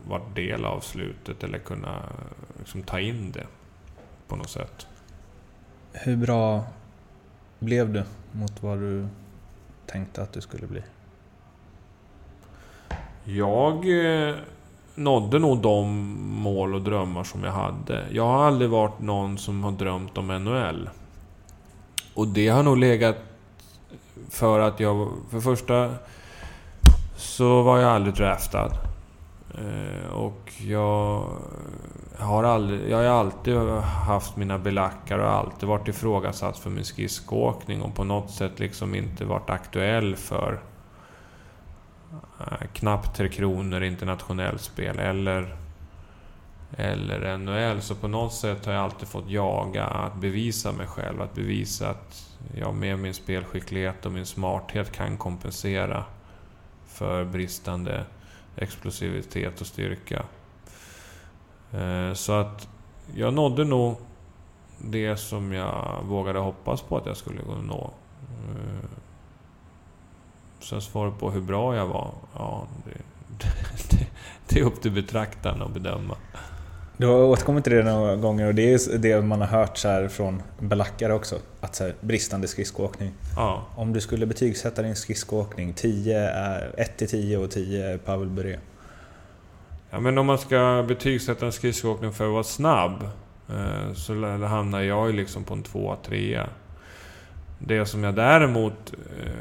vara 0.08 0.22
del 0.34 0.64
av 0.64 0.80
slutet 0.80 1.44
eller 1.44 1.58
kunna 1.58 2.02
liksom, 2.58 2.82
ta 2.82 3.00
in 3.00 3.32
det 3.32 3.46
på 4.28 4.36
något 4.36 4.50
sätt. 4.50 4.86
Hur 5.92 6.16
bra 6.16 6.64
blev 7.58 7.92
du 7.92 8.04
mot 8.32 8.62
vad 8.62 8.78
du 8.78 9.08
tänkte 9.86 10.22
att 10.22 10.32
du 10.32 10.40
skulle 10.40 10.66
bli? 10.66 10.82
Jag 13.24 13.76
eh, 14.28 14.34
nådde 14.94 15.38
nog 15.38 15.58
de 15.58 15.88
mål 16.20 16.74
och 16.74 16.82
drömmar 16.82 17.24
som 17.24 17.44
jag 17.44 17.52
hade. 17.52 18.06
Jag 18.10 18.26
har 18.26 18.44
aldrig 18.44 18.70
varit 18.70 19.00
någon 19.00 19.38
som 19.38 19.64
har 19.64 19.72
drömt 19.72 20.18
om 20.18 20.26
NHL. 20.26 20.88
Och 22.14 22.28
det 22.28 22.48
har 22.48 22.62
nog 22.62 22.78
legat 22.78 23.16
för 24.30 24.60
att 24.60 24.80
jag... 24.80 25.12
För 25.30 25.40
första 25.40 25.94
så 27.16 27.62
var 27.62 27.78
jag 27.78 27.90
aldrig 27.90 28.14
draftad. 28.14 28.89
Eh, 29.54 30.10
och 30.12 30.52
jag 30.58 31.28
har, 32.18 32.44
aldrig, 32.44 32.90
jag 32.90 32.96
har 32.96 33.04
alltid 33.04 33.56
haft 34.06 34.36
mina 34.36 34.58
belackar 34.58 35.18
och 35.18 35.30
alltid 35.30 35.68
varit 35.68 35.88
ifrågasatt 35.88 36.58
för 36.58 36.70
min 36.70 36.84
skridskoåkning 36.84 37.82
och 37.82 37.94
på 37.94 38.04
något 38.04 38.30
sätt 38.30 38.60
liksom 38.60 38.94
inte 38.94 39.24
varit 39.24 39.50
aktuell 39.50 40.16
för 40.16 40.60
eh, 42.40 42.66
knappt 42.72 43.16
Tre 43.16 43.28
Kronor 43.28 43.82
internationellt 43.82 44.60
spel 44.60 44.98
eller, 44.98 45.56
eller 46.76 47.38
NHL. 47.38 47.80
Så 47.80 47.94
på 47.94 48.08
något 48.08 48.34
sätt 48.34 48.66
har 48.66 48.72
jag 48.72 48.82
alltid 48.82 49.08
fått 49.08 49.30
jaga 49.30 49.84
att 49.84 50.16
bevisa 50.16 50.72
mig 50.72 50.86
själv. 50.86 51.22
Att 51.22 51.34
bevisa 51.34 51.90
att 51.90 52.36
jag 52.54 52.74
med 52.74 52.98
min 52.98 53.14
spelskicklighet 53.14 54.06
och 54.06 54.12
min 54.12 54.26
smarthet 54.26 54.92
kan 54.92 55.16
kompensera 55.16 56.04
för 56.86 57.24
bristande 57.24 58.04
explosivitet 58.60 59.60
och 59.60 59.66
styrka. 59.66 60.24
Eh, 61.72 62.12
så 62.12 62.32
att 62.32 62.68
jag 63.14 63.34
nådde 63.34 63.64
nog 63.64 63.96
det 64.78 65.16
som 65.16 65.52
jag 65.52 66.02
vågade 66.04 66.38
hoppas 66.38 66.82
på 66.82 66.96
att 66.96 67.06
jag 67.06 67.16
skulle 67.16 67.42
kunna 67.42 67.62
nå. 67.62 67.90
Eh, 68.22 68.90
sen 70.60 70.80
svaret 70.80 71.18
på 71.18 71.30
hur 71.30 71.40
bra 71.40 71.76
jag 71.76 71.86
var, 71.86 72.14
ja, 72.34 72.66
det, 72.84 73.02
det, 73.90 74.06
det 74.48 74.60
är 74.60 74.64
upp 74.64 74.82
till 74.82 74.92
betraktaren 74.92 75.62
att 75.62 75.70
bedöma. 75.70 76.16
Du 77.00 77.06
har 77.06 77.22
återkommit 77.22 77.64
till 77.64 77.72
det 77.72 77.82
några 77.82 78.16
gånger 78.16 78.46
och 78.46 78.54
det 78.54 78.72
är 78.72 78.98
det 78.98 79.22
man 79.22 79.40
har 79.40 79.48
hört 79.48 79.78
så 79.78 80.08
från 80.08 80.42
belackare 80.58 81.14
också. 81.14 81.38
Att 81.60 81.74
så 81.74 81.84
här, 81.84 81.94
bristande 82.00 82.48
skridskoåkning. 82.48 83.12
Ja. 83.36 83.66
Om 83.76 83.92
du 83.92 84.00
skulle 84.00 84.26
betygsätta 84.26 84.82
din 84.82 84.96
skridskoåkning, 84.96 85.72
10 85.72 86.18
är 86.18 86.74
1 86.76 86.96
till 86.96 87.08
10 87.08 87.38
och 87.38 87.50
10 87.50 87.86
är 87.86 87.98
Pavel 87.98 88.28
Bure. 88.28 88.58
Ja 89.90 90.00
men 90.00 90.18
om 90.18 90.26
man 90.26 90.38
ska 90.38 90.84
betygsätta 90.88 91.46
en 91.46 91.52
skridskoåkning 91.52 92.12
för 92.12 92.26
att 92.26 92.32
vara 92.32 92.44
snabb 92.44 93.08
eh, 93.48 93.92
så 93.94 94.14
hamnar 94.46 94.80
jag 94.80 95.06
ju 95.06 95.16
liksom 95.16 95.44
på 95.44 95.54
en 95.54 95.62
2-3. 95.62 96.46
Det 97.58 97.86
som 97.86 98.04
jag 98.04 98.14
däremot 98.14 98.92
eh, 98.92 99.32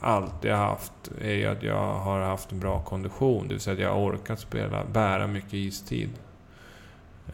alltid 0.00 0.50
haft 0.50 0.92
är 1.20 1.34
ju 1.34 1.46
att 1.46 1.62
jag 1.62 1.94
har 1.94 2.20
haft 2.20 2.52
en 2.52 2.60
bra 2.60 2.80
kondition. 2.80 3.48
Det 3.48 3.54
vill 3.54 3.60
säga 3.60 3.74
att 3.74 3.80
jag 3.80 3.90
har 3.90 4.00
orkat 4.00 4.40
spela, 4.40 4.84
bära 4.92 5.26
mycket 5.26 5.54
istid. 5.54 6.10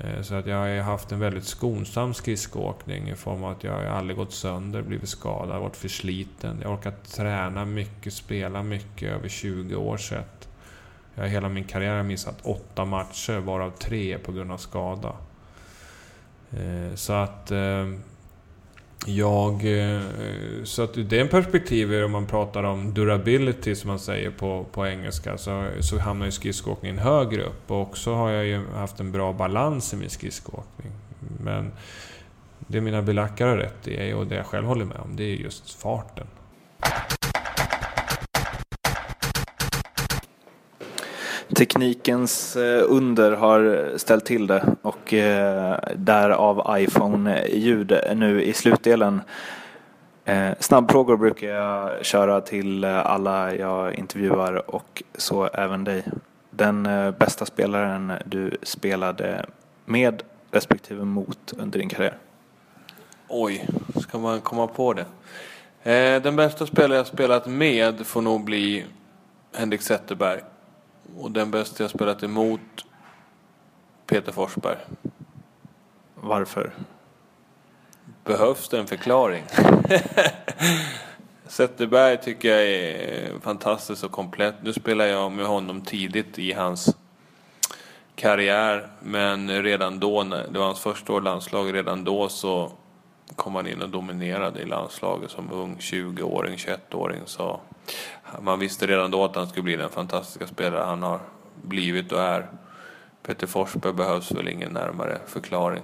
Eh, 0.00 0.22
så 0.22 0.34
att 0.34 0.46
jag 0.46 0.56
har 0.56 0.80
haft 0.80 1.12
en 1.12 1.20
väldigt 1.20 1.44
skonsam 1.44 2.14
skridskoåkning 2.14 3.08
i 3.08 3.14
form 3.14 3.44
av 3.44 3.50
att 3.50 3.64
jag 3.64 3.86
aldrig 3.86 4.16
gått 4.16 4.32
sönder, 4.32 4.82
blivit 4.82 5.08
skadad, 5.08 5.60
varit 5.60 5.76
försliten. 5.76 6.58
Jag 6.62 6.68
har 6.68 6.76
orkat 6.76 7.12
träna 7.12 7.64
mycket, 7.64 8.12
spela 8.12 8.62
mycket 8.62 9.12
över 9.12 9.28
20 9.28 9.76
år 9.76 9.96
sett. 9.96 10.48
Jag 11.14 11.22
har 11.22 11.28
hela 11.28 11.48
min 11.48 11.64
karriär 11.64 12.02
missat 12.02 12.38
åtta 12.42 12.84
matcher, 12.84 13.38
varav 13.38 13.70
tre 13.70 14.18
på 14.18 14.32
grund 14.32 14.52
av 14.52 14.56
skada. 14.56 15.12
Eh, 16.50 16.94
så 16.94 17.12
att... 17.12 17.50
Eh, 17.50 17.86
jag... 19.06 19.80
Eh, 19.80 20.00
så 20.64 20.82
att 20.82 20.98
ur 20.98 21.04
det 21.04 21.26
perspektivet, 21.26 22.04
om 22.04 22.12
man 22.12 22.26
pratar 22.26 22.62
om 22.62 22.94
durability 22.94 23.74
som 23.74 23.88
man 23.88 23.98
säger 23.98 24.30
på, 24.30 24.66
på 24.72 24.86
engelska, 24.86 25.38
så, 25.38 25.66
så 25.80 25.98
hamnar 25.98 26.26
ju 26.26 26.32
skridskoåkningen 26.32 26.98
högre 26.98 27.42
upp. 27.42 27.70
Och 27.70 27.80
också 27.80 28.14
har 28.14 28.30
jag 28.30 28.46
ju 28.46 28.66
haft 28.66 29.00
en 29.00 29.12
bra 29.12 29.32
balans 29.32 29.92
i 29.92 29.96
min 29.96 30.10
skridskoåkning. 30.10 30.92
Men 31.40 31.72
det 32.58 32.80
mina 32.80 33.02
belackare 33.02 33.48
har 33.48 33.56
rätt 33.56 33.88
i, 33.88 34.12
och 34.12 34.26
det 34.26 34.34
jag 34.34 34.46
själv 34.46 34.66
håller 34.66 34.84
med 34.84 34.96
om, 34.96 35.16
det 35.16 35.24
är 35.24 35.36
just 35.36 35.82
farten. 35.82 36.26
Teknikens 41.54 42.56
eh, 42.56 42.84
under 42.88 43.32
har 43.32 43.92
ställt 43.96 44.24
till 44.24 44.46
det 44.46 44.76
och 44.82 45.14
eh, 45.14 45.78
därav 45.96 46.76
iPhone-ljud 46.78 48.00
nu 48.14 48.42
i 48.42 48.52
slutdelen. 48.52 49.20
Eh, 50.24 50.50
snabbfrågor 50.58 51.16
brukar 51.16 51.48
jag 51.48 52.04
köra 52.04 52.40
till 52.40 52.84
alla 52.84 53.54
jag 53.54 53.94
intervjuar 53.94 54.70
och 54.70 55.02
så 55.14 55.46
även 55.46 55.84
dig. 55.84 56.04
Den 56.50 56.82
bästa 57.18 57.46
spelaren 57.46 58.12
du 58.24 58.56
spelade 58.62 59.46
med 59.84 60.22
respektive 60.50 61.04
mot 61.04 61.52
under 61.58 61.78
din 61.78 61.88
karriär? 61.88 62.18
Oj, 63.28 63.66
ska 64.00 64.18
man 64.18 64.40
komma 64.40 64.66
på 64.66 64.92
det? 64.92 65.06
Den 66.20 66.36
bästa 66.36 66.66
spelare 66.66 66.98
jag 66.98 67.06
spelat 67.06 67.46
med 67.46 68.06
får 68.06 68.22
nog 68.22 68.44
bli 68.44 68.84
Henrik 69.54 69.82
Zetterberg. 69.82 70.40
Och 71.16 71.30
den 71.30 71.50
bästa 71.50 71.84
jag 71.84 71.90
spelat 71.90 72.22
emot 72.22 72.60
Peter 74.06 74.32
Forsberg. 74.32 74.76
Varför? 76.14 76.72
Behövs 78.24 78.68
det 78.68 78.78
en 78.78 78.86
förklaring? 78.86 79.44
Zetterberg 81.46 82.16
tycker 82.16 82.48
jag 82.48 82.68
är 82.68 83.40
fantastisk 83.40 84.04
och 84.04 84.12
komplett. 84.12 84.54
Nu 84.62 84.72
spelar 84.72 85.04
jag 85.04 85.32
med 85.32 85.46
honom 85.46 85.80
tidigt 85.80 86.38
i 86.38 86.52
hans 86.52 86.96
karriär. 88.14 88.88
Men 89.00 89.62
redan 89.62 90.00
då, 90.00 90.22
det 90.24 90.58
var 90.58 90.66
hans 90.66 90.80
första 90.80 91.12
år 91.12 91.20
i 91.20 91.24
landslaget, 91.24 91.74
redan 91.74 92.04
då 92.04 92.28
så 92.28 92.72
kom 93.36 93.54
han 93.54 93.66
in 93.66 93.82
och 93.82 93.88
dominerade 93.88 94.60
i 94.60 94.66
landslaget 94.66 95.30
som 95.30 95.52
ung 95.52 95.76
20-åring, 95.80 96.56
21-åring. 96.56 97.20
Så 97.26 97.60
man 98.40 98.58
visste 98.58 98.86
redan 98.86 99.10
då 99.10 99.24
att 99.24 99.36
han 99.36 99.46
skulle 99.46 99.62
bli 99.62 99.76
den 99.76 99.90
fantastiska 99.90 100.46
spelare 100.46 100.84
han 100.84 101.02
har 101.02 101.20
blivit 101.62 102.12
och 102.12 102.20
är. 102.20 102.46
Peter 103.22 103.46
Forsberg 103.46 103.92
behövs 103.92 104.32
väl 104.32 104.48
ingen 104.48 104.72
närmare 104.72 105.18
förklaring. 105.26 105.82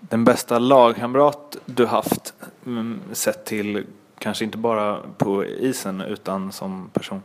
Den 0.00 0.24
bästa 0.24 0.58
lagkamrat 0.58 1.56
du 1.66 1.86
haft 1.86 2.34
mm, 2.66 3.00
sett 3.12 3.44
till 3.44 3.84
kanske 4.18 4.44
inte 4.44 4.58
bara 4.58 5.00
på 5.18 5.44
isen 5.44 6.00
utan 6.00 6.52
som 6.52 6.90
person? 6.92 7.22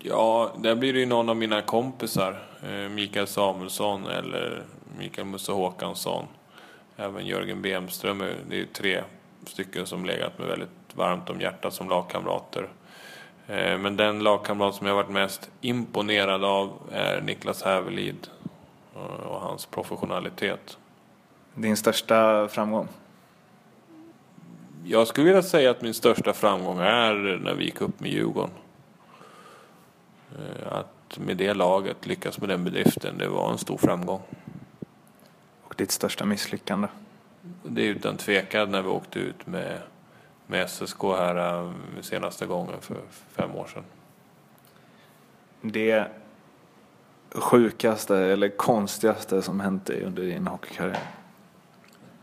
Ja, 0.00 0.52
där 0.58 0.74
blir 0.74 0.92
det 0.92 0.98
ju 0.98 1.06
någon 1.06 1.28
av 1.28 1.36
mina 1.36 1.62
kompisar. 1.62 2.42
Eh, 2.62 2.88
Mikael 2.90 3.26
Samuelsson 3.26 4.06
eller 4.06 4.64
Mikael 4.98 5.26
Musse 5.26 5.52
Håkansson. 5.52 6.26
Även 7.02 7.26
Jörgen 7.26 7.62
Bemström. 7.62 8.18
Det 8.18 8.54
är 8.54 8.58
ju 8.58 8.66
tre 8.66 9.02
stycken 9.46 9.86
som 9.86 10.04
legat 10.04 10.38
mig 10.38 10.48
väldigt 10.48 10.68
varmt 10.94 11.30
om 11.30 11.40
hjärtat 11.40 11.74
som 11.74 11.88
lagkamrater. 11.88 12.68
Eh, 13.46 13.78
men 13.78 13.96
den 13.96 14.18
lagkamrat 14.18 14.74
som 14.74 14.86
jag 14.86 14.94
varit 14.94 15.10
mest 15.10 15.50
imponerad 15.60 16.44
av 16.44 16.72
är 16.92 17.20
Niklas 17.20 17.62
Hävelid 17.62 18.28
och 19.24 19.40
hans 19.40 19.66
professionalitet. 19.66 20.78
Din 21.54 21.76
största 21.76 22.48
framgång? 22.48 22.88
Jag 24.84 25.06
skulle 25.06 25.26
vilja 25.26 25.42
säga 25.42 25.70
att 25.70 25.82
min 25.82 25.94
största 25.94 26.32
framgång 26.32 26.78
är 26.78 27.40
när 27.44 27.54
vi 27.54 27.64
gick 27.64 27.80
upp 27.80 28.00
med 28.00 28.10
Djurgården. 28.10 28.50
Eh, 30.32 30.72
att 30.72 31.18
med 31.18 31.36
det 31.36 31.54
laget 31.54 32.06
lyckas 32.06 32.40
med 32.40 32.48
den 32.48 32.64
bedriften, 32.64 33.18
det 33.18 33.28
var 33.28 33.52
en 33.52 33.58
stor 33.58 33.78
framgång. 33.78 34.22
Ditt 35.82 35.90
största 35.90 36.24
misslyckande? 36.24 36.88
Det 37.62 37.82
är 37.82 37.86
utan 37.86 38.16
tvekan 38.16 38.70
när 38.70 38.82
vi 38.82 38.88
åkte 38.88 39.18
ut 39.18 39.46
med 39.46 39.78
med 40.46 40.70
SSK 40.70 41.02
här 41.02 41.64
äh, 41.64 41.70
senaste 42.00 42.46
gången 42.46 42.80
för 42.80 42.96
fem 43.36 43.54
år 43.54 43.66
sedan. 43.74 43.84
Det 45.60 46.06
sjukaste 47.34 48.16
eller 48.18 48.48
konstigaste 48.48 49.42
som 49.42 49.60
hänt 49.60 49.86
dig 49.86 50.04
under 50.04 50.22
din 50.22 50.46
hockeykarriär? 50.46 51.06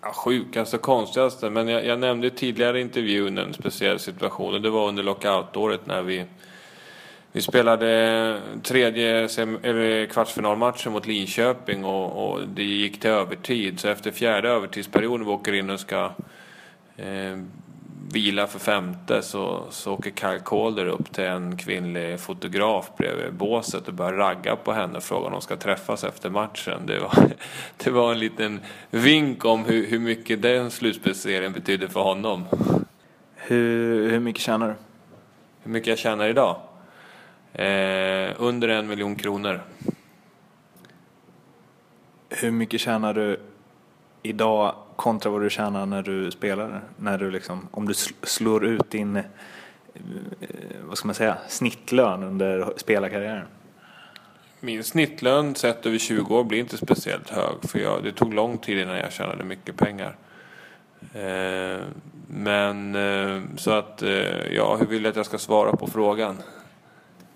Ja, 0.01 0.11
sjukaste 0.13 0.75
och 0.75 0.81
konstigaste, 0.81 1.49
men 1.49 1.67
jag, 1.67 1.85
jag 1.85 1.99
nämnde 1.99 2.29
tidigare 2.29 2.79
i 2.79 2.81
intervjun 2.81 3.37
en 3.37 3.53
speciell 3.53 3.99
situation 3.99 4.53
och 4.53 4.61
det 4.61 4.69
var 4.69 4.87
under 4.87 5.03
lockoutåret 5.03 5.85
när 5.85 6.01
vi 6.01 6.25
vi 7.31 7.41
spelade 7.41 8.41
tredje 8.63 9.27
kvartsfinalmatchen 10.11 10.91
mot 10.91 11.07
Linköping 11.07 11.85
och, 11.85 12.31
och, 12.31 12.47
det 12.47 12.63
gick 12.63 12.99
till 12.99 13.09
övertid. 13.09 13.79
Så 13.79 13.87
efter 13.87 14.11
fjärde 14.11 14.49
övertidsperioden 14.49 15.25
vi 15.25 15.31
åker 15.31 15.53
in 15.53 15.69
och 15.69 15.79
ska 15.79 16.11
eh, 16.97 17.37
vila 18.13 18.47
för 18.47 18.59
femte 18.59 19.21
så, 19.21 19.63
så 19.69 19.93
åker 19.93 20.11
Kyle 20.11 20.39
Calder 20.45 20.85
upp 20.85 21.13
till 21.13 21.23
en 21.23 21.57
kvinnlig 21.57 22.19
fotograf 22.19 22.91
bredvid 22.97 23.33
båset 23.33 23.87
och 23.87 23.93
börjar 23.93 24.13
ragga 24.13 24.55
på 24.55 24.73
henne 24.73 24.97
och 24.97 25.03
frågar 25.03 25.25
om 25.25 25.31
de 25.31 25.41
ska 25.41 25.55
träffas 25.55 26.03
efter 26.03 26.29
matchen. 26.29 26.85
Det 26.85 26.99
var, 26.99 27.13
det 27.77 27.91
var 27.91 28.11
en 28.11 28.19
liten 28.19 28.59
vink 28.89 29.45
om 29.45 29.65
hur, 29.65 29.87
hur 29.87 29.99
mycket 29.99 30.41
den 30.41 30.71
slutspelsserien 30.71 31.53
betyder 31.53 31.87
för 31.87 32.01
honom. 32.01 32.45
Hur, 33.35 34.09
hur 34.11 34.19
mycket 34.19 34.41
tjänar 34.41 34.67
du? 34.67 34.73
Hur 35.63 35.71
mycket 35.71 35.87
jag 35.87 35.97
tjänar 35.97 36.27
idag? 36.27 36.55
Eh, 37.53 38.35
under 38.37 38.67
en 38.67 38.87
miljon 38.87 39.15
kronor. 39.15 39.61
Hur 42.29 42.51
mycket 42.51 42.81
tjänar 42.81 43.13
du 43.13 43.39
idag 44.23 44.75
kontra 44.95 45.31
vad 45.31 45.41
du 45.41 45.49
tjänar 45.49 45.85
när 45.85 46.01
du 46.01 46.31
spelar? 46.31 46.81
När 46.97 47.17
du 47.17 47.31
liksom, 47.31 47.67
om 47.71 47.87
du 47.87 47.93
slår 48.23 48.65
ut 48.65 48.89
din, 48.89 49.15
eh, 49.15 49.23
vad 50.83 50.97
ska 50.97 51.07
man 51.07 51.15
säga, 51.15 51.37
snittlön 51.47 52.23
under 52.23 52.73
spelarkarriären? 52.77 53.45
Min 54.59 54.83
snittlön 54.83 55.55
sett 55.55 55.85
över 55.85 55.97
20 55.97 56.35
år 56.35 56.43
blir 56.43 56.59
inte 56.59 56.77
speciellt 56.77 57.29
hög 57.29 57.55
för 57.69 57.79
jag, 57.79 58.03
det 58.03 58.11
tog 58.11 58.33
lång 58.33 58.57
tid 58.57 58.77
innan 58.79 58.97
jag 58.97 59.11
tjänade 59.11 59.43
mycket 59.43 59.77
pengar. 59.77 60.15
Eh, 61.13 61.79
men 62.27 62.95
eh, 62.95 63.41
så 63.57 63.71
att, 63.71 64.01
eh, 64.01 64.53
ja, 64.55 64.75
hur 64.75 64.85
vill 64.85 65.03
du 65.03 65.09
att 65.09 65.15
jag 65.15 65.25
ska 65.25 65.37
svara 65.37 65.75
på 65.75 65.87
frågan? 65.87 66.37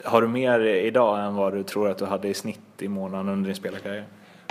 Har 0.03 0.21
du 0.21 0.27
mer 0.27 0.59
idag 0.59 1.25
än 1.25 1.35
vad 1.35 1.53
du 1.53 1.63
tror 1.63 1.89
att 1.89 1.97
du 1.97 2.05
hade 2.05 2.27
i 2.27 2.33
snitt 2.33 2.59
i 2.79 2.87
månaden 2.87 3.29
under 3.29 3.47
din 3.47 3.55
spelarkarriär? 3.55 4.05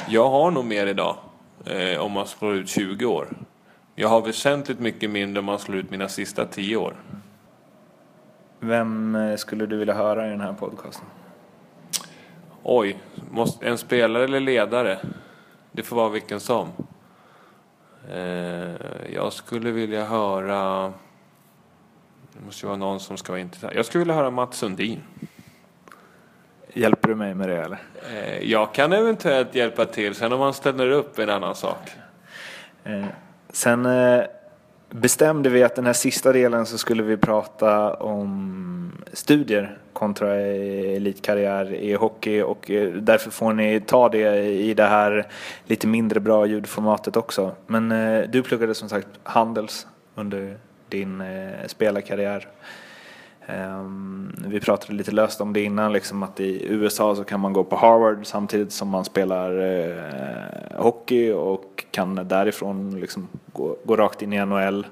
Jag 0.09 0.31
har 0.31 0.51
nog 0.51 0.65
mer 0.65 0.87
idag 0.87 1.17
eh, 1.65 2.01
om 2.01 2.13
man 2.13 2.27
slår 2.27 2.55
ut 2.55 2.69
20 2.69 3.07
år. 3.07 3.29
Jag 3.95 4.09
har 4.09 4.23
väsentligt 4.23 4.81
mycket 4.81 5.11
mindre 5.11 5.39
om 5.39 5.45
man 5.45 5.59
slår 5.59 5.79
ut 5.79 5.91
mina 5.91 6.09
sista 6.09 6.47
10 6.47 6.77
år. 6.77 6.95
Vem 8.61 9.15
eh, 9.15 9.37
skulle 9.37 9.67
du 9.67 9.77
vilja 9.77 9.95
höra 9.95 10.27
i 10.27 10.31
den 10.31 10.41
här 10.41 10.53
podcasten? 10.53 11.07
Oj, 12.63 12.99
måste, 13.31 13.67
en 13.67 13.79
spelare 13.79 14.25
eller 14.25 14.41
ledare? 14.41 14.99
Det 15.73 15.83
får 15.83 15.97
vara 15.97 16.09
vilken 16.09 16.41
som. 16.41 16.69
Eh, 18.11 18.75
jag 19.15 19.33
skulle 19.33 19.71
vilja 19.71 20.05
höra... 20.05 20.93
Det 22.33 22.45
måste 22.47 22.67
ju 22.67 22.69
vara 22.69 22.79
någon 22.79 23.01
som 23.01 23.17
ska 23.17 23.33
vara 23.33 23.41
intressant. 23.41 23.75
Jag 23.75 23.87
skulle 23.87 24.05
vilja 24.05 24.15
höra 24.15 24.31
Mats 24.31 24.57
Sundin. 24.57 25.01
Hjälper 26.75 27.09
du 27.09 27.15
mig 27.15 27.35
med 27.35 27.49
det 27.49 27.57
eller? 27.57 27.79
Eh, 28.15 28.51
jag 28.51 28.75
kan 28.75 28.93
eventuellt 28.93 29.55
hjälpa 29.55 29.85
till, 29.85 30.15
sen 30.15 30.33
om 30.33 30.39
man 30.39 30.55
ställer 30.55 30.91
upp 30.91 31.19
är 31.19 31.23
en 31.23 31.31
annan 31.31 31.55
sak. 31.55 31.91
Eh, 32.85 33.05
sen 33.53 33.87
eh, 33.87 34.23
bestämde 34.91 35.49
vi 35.49 35.63
att 35.63 35.77
den 35.77 35.87
här 35.87 35.93
sista 35.93 36.33
delen 36.33 36.67
så 36.67 36.79
skulle 36.79 37.03
vi 37.03 37.17
prata 37.17 37.95
om 37.95 38.93
studier 39.13 39.79
kontra 39.93 40.35
elitkarriär 40.35 41.75
i 41.75 41.95
hockey 41.95 42.43
och 42.43 42.71
därför 42.95 43.31
får 43.31 43.53
ni 43.53 43.81
ta 43.81 44.09
det 44.09 44.39
i 44.45 44.75
det 44.75 44.87
här 44.87 45.27
lite 45.67 45.87
mindre 45.87 46.21
bra 46.21 46.47
ljudformatet 46.47 47.17
också. 47.17 47.53
Men 47.67 47.89
du 48.31 48.43
pluggade 48.43 48.75
som 48.75 48.89
sagt 48.89 49.09
Handels 49.23 49.87
under 50.15 50.57
din 50.89 51.23
spelarkarriär. 51.67 52.49
Ehm, 53.47 54.35
vi 54.47 54.61
pratade 54.61 54.93
lite 54.93 55.11
löst 55.11 55.41
om 55.41 55.53
det 55.53 55.61
innan, 55.61 55.93
liksom 55.93 56.23
att 56.23 56.41
i 56.41 56.67
USA 56.69 57.17
så 57.17 57.25
kan 57.25 57.41
man 57.41 57.53
gå 57.53 57.65
på 57.65 57.77
Harvard 57.77 58.27
samtidigt 58.27 58.73
som 58.73 58.89
man 58.89 59.05
spelar 59.05 59.61
eh, 59.61 60.83
hockey 60.83 61.33
och 61.33 61.85
kan 61.91 62.15
därifrån 62.15 63.01
liksom 63.01 63.29
gå, 63.53 63.77
gå 63.85 63.97
rakt 63.97 64.23
in 64.23 64.33
i 64.33 64.47
NHL. 64.47 64.87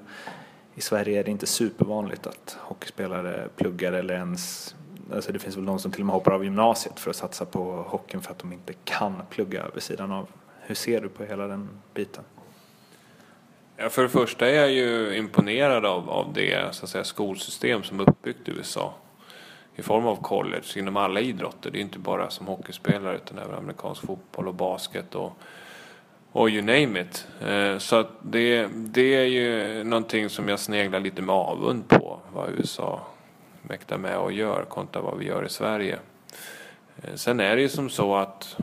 I 0.75 0.81
Sverige 0.81 1.21
är 1.21 1.25
det 1.25 1.31
inte 1.31 1.47
supervanligt 1.47 2.27
att 2.27 2.59
hockeyspelare 2.61 3.49
pluggar 3.57 3.93
eller 3.93 4.15
ens 4.15 4.75
Alltså 5.15 5.33
det 5.33 5.39
finns 5.39 5.57
väl 5.57 5.65
de 5.65 5.79
som 5.79 5.93
till 5.93 6.01
och 6.01 6.07
med 6.07 6.15
hoppar 6.15 6.33
av 6.33 6.45
gymnasiet 6.45 7.01
för 7.01 7.11
att 7.11 7.17
satsa 7.17 7.45
på 7.45 7.85
hockeyn 7.89 8.23
för 8.23 8.31
att 8.31 8.39
de 8.39 8.53
inte 8.53 8.73
kan 8.85 9.15
plugga 9.31 9.67
vid 9.75 9.83
sidan 9.83 10.13
av. 10.13 10.29
Hur 10.61 10.75
ser 10.75 11.01
du 11.01 11.09
på 11.09 11.25
hela 11.25 11.47
den 11.47 11.69
biten? 11.95 12.25
Ja, 13.83 13.89
för 13.89 14.03
det 14.03 14.09
första 14.09 14.49
är 14.49 14.55
jag 14.55 14.71
ju 14.71 15.17
imponerad 15.17 15.87
av, 15.87 16.11
av 16.11 16.33
det 16.33 16.75
så 16.75 16.85
att 16.85 16.91
säga, 16.91 17.05
skolsystem 17.05 17.83
som 17.83 18.01
är 18.01 18.11
uppbyggt 18.11 18.49
i 18.49 18.51
USA. 18.51 18.95
I 19.75 19.83
form 19.83 20.07
av 20.07 20.17
college 20.17 20.67
inom 20.77 20.97
alla 20.97 21.21
idrotter. 21.21 21.71
Det 21.71 21.79
är 21.79 21.81
inte 21.81 21.99
bara 21.99 22.31
som 22.31 22.47
hockeyspelare 22.47 23.17
utan 23.17 23.39
även 23.39 23.55
amerikansk 23.55 24.07
fotboll 24.07 24.49
och 24.49 24.55
basket 24.55 25.15
och, 25.15 25.33
och 26.33 26.51
you 26.51 26.63
name 26.63 27.01
it. 27.01 27.27
Eh, 27.47 27.79
så 27.79 27.97
att 27.97 28.11
det, 28.23 28.69
det 28.75 29.15
är 29.15 29.25
ju 29.25 29.85
någonting 29.85 30.29
som 30.29 30.49
jag 30.49 30.59
sneglar 30.59 31.01
lite 31.01 31.23
med 31.23 31.35
avund 31.35 31.89
på 31.89 32.21
vad 32.33 32.51
USA 32.51 33.01
mäktar 33.63 33.99
med 33.99 34.19
och 34.19 34.33
gör 34.33 34.65
kontra 34.65 35.03
vad 35.03 35.19
vi 35.19 35.27
gör 35.27 35.45
i 35.45 35.49
Sverige. 35.49 35.99
Eh, 37.03 37.15
sen 37.15 37.41
är 37.41 37.57
det 37.57 37.63
ju 37.63 37.69
som 37.69 37.91
så 37.91 38.17
att 38.17 38.57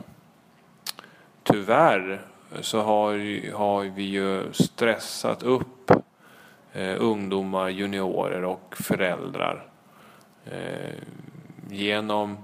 tyvärr 1.42 2.22
så 2.60 2.80
har, 2.80 3.12
har 3.52 3.84
vi 3.84 4.02
ju 4.02 4.52
stressat 4.52 5.42
upp 5.42 5.90
eh, 6.72 6.94
ungdomar, 6.98 7.68
juniorer 7.68 8.44
och 8.44 8.74
föräldrar 8.76 9.66
eh, 10.44 10.94
genom 11.70 12.36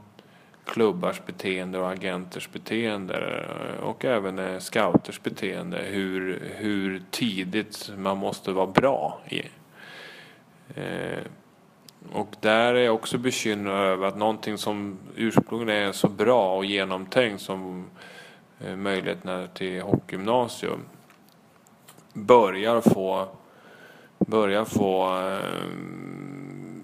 klubbars 0.65 1.23
beteende 1.27 1.79
och 1.79 1.91
agenters 1.91 2.49
beteende 2.53 3.45
eh, 3.79 3.85
och 3.85 4.05
även 4.05 4.39
eh, 4.39 4.59
scouters 4.59 5.23
beteende 5.23 5.79
hur, 5.79 6.43
hur 6.57 7.03
tidigt 7.11 7.91
man 7.97 8.17
måste 8.17 8.53
vara 8.53 8.67
bra. 8.67 9.21
I. 9.29 9.43
Eh, 10.75 11.25
och 12.13 12.29
där 12.41 12.75
är 12.75 12.85
jag 12.85 12.95
också 12.95 13.19
bekymrad 13.19 13.87
över 13.87 14.07
att 14.07 14.17
någonting 14.17 14.59
som 14.59 14.99
ursprungligen 15.17 15.89
är 15.89 15.93
så 15.93 16.09
bra 16.09 16.57
och 16.57 16.65
genomtänkt 16.65 17.43
som 17.43 17.87
Eh, 18.61 18.77
möjligheterna 18.77 19.47
till 19.47 19.83
hockeygymnasium 19.83 20.81
börjar 22.13 22.81
få, 22.81 23.29
börjar 24.19 24.65
få 24.65 25.19
eh, 25.29 25.65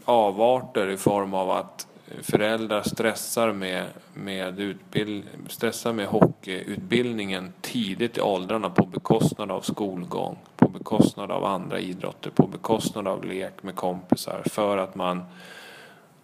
avarter 0.05 0.89
i 0.89 0.97
form 0.97 1.35
av 1.35 1.51
att 1.51 1.87
föräldrar 2.23 2.83
stressar 2.83 3.53
med, 3.53 3.85
med, 4.15 4.61
utbild, 4.61 5.25
stressar 5.49 5.93
med 5.93 6.07
hockeyutbildningen 6.07 7.53
tidigt 7.61 8.19
i 8.19 8.21
åldrarna 8.21 8.71
på 8.71 8.87
bekostnad 8.87 9.51
av 9.51 9.61
skolgång, 9.61 10.39
på 10.57 10.69
bekostnad 10.69 11.31
av 11.31 11.45
andra 11.45 11.79
idrotter, 11.81 12.31
på 12.31 12.47
bekostnad 12.47 13.09
av 13.09 13.25
lek 13.25 13.63
med 13.63 13.77
kompisar 13.77 14.43
för 14.47 14.79
att 14.79 14.95
man 14.95 15.23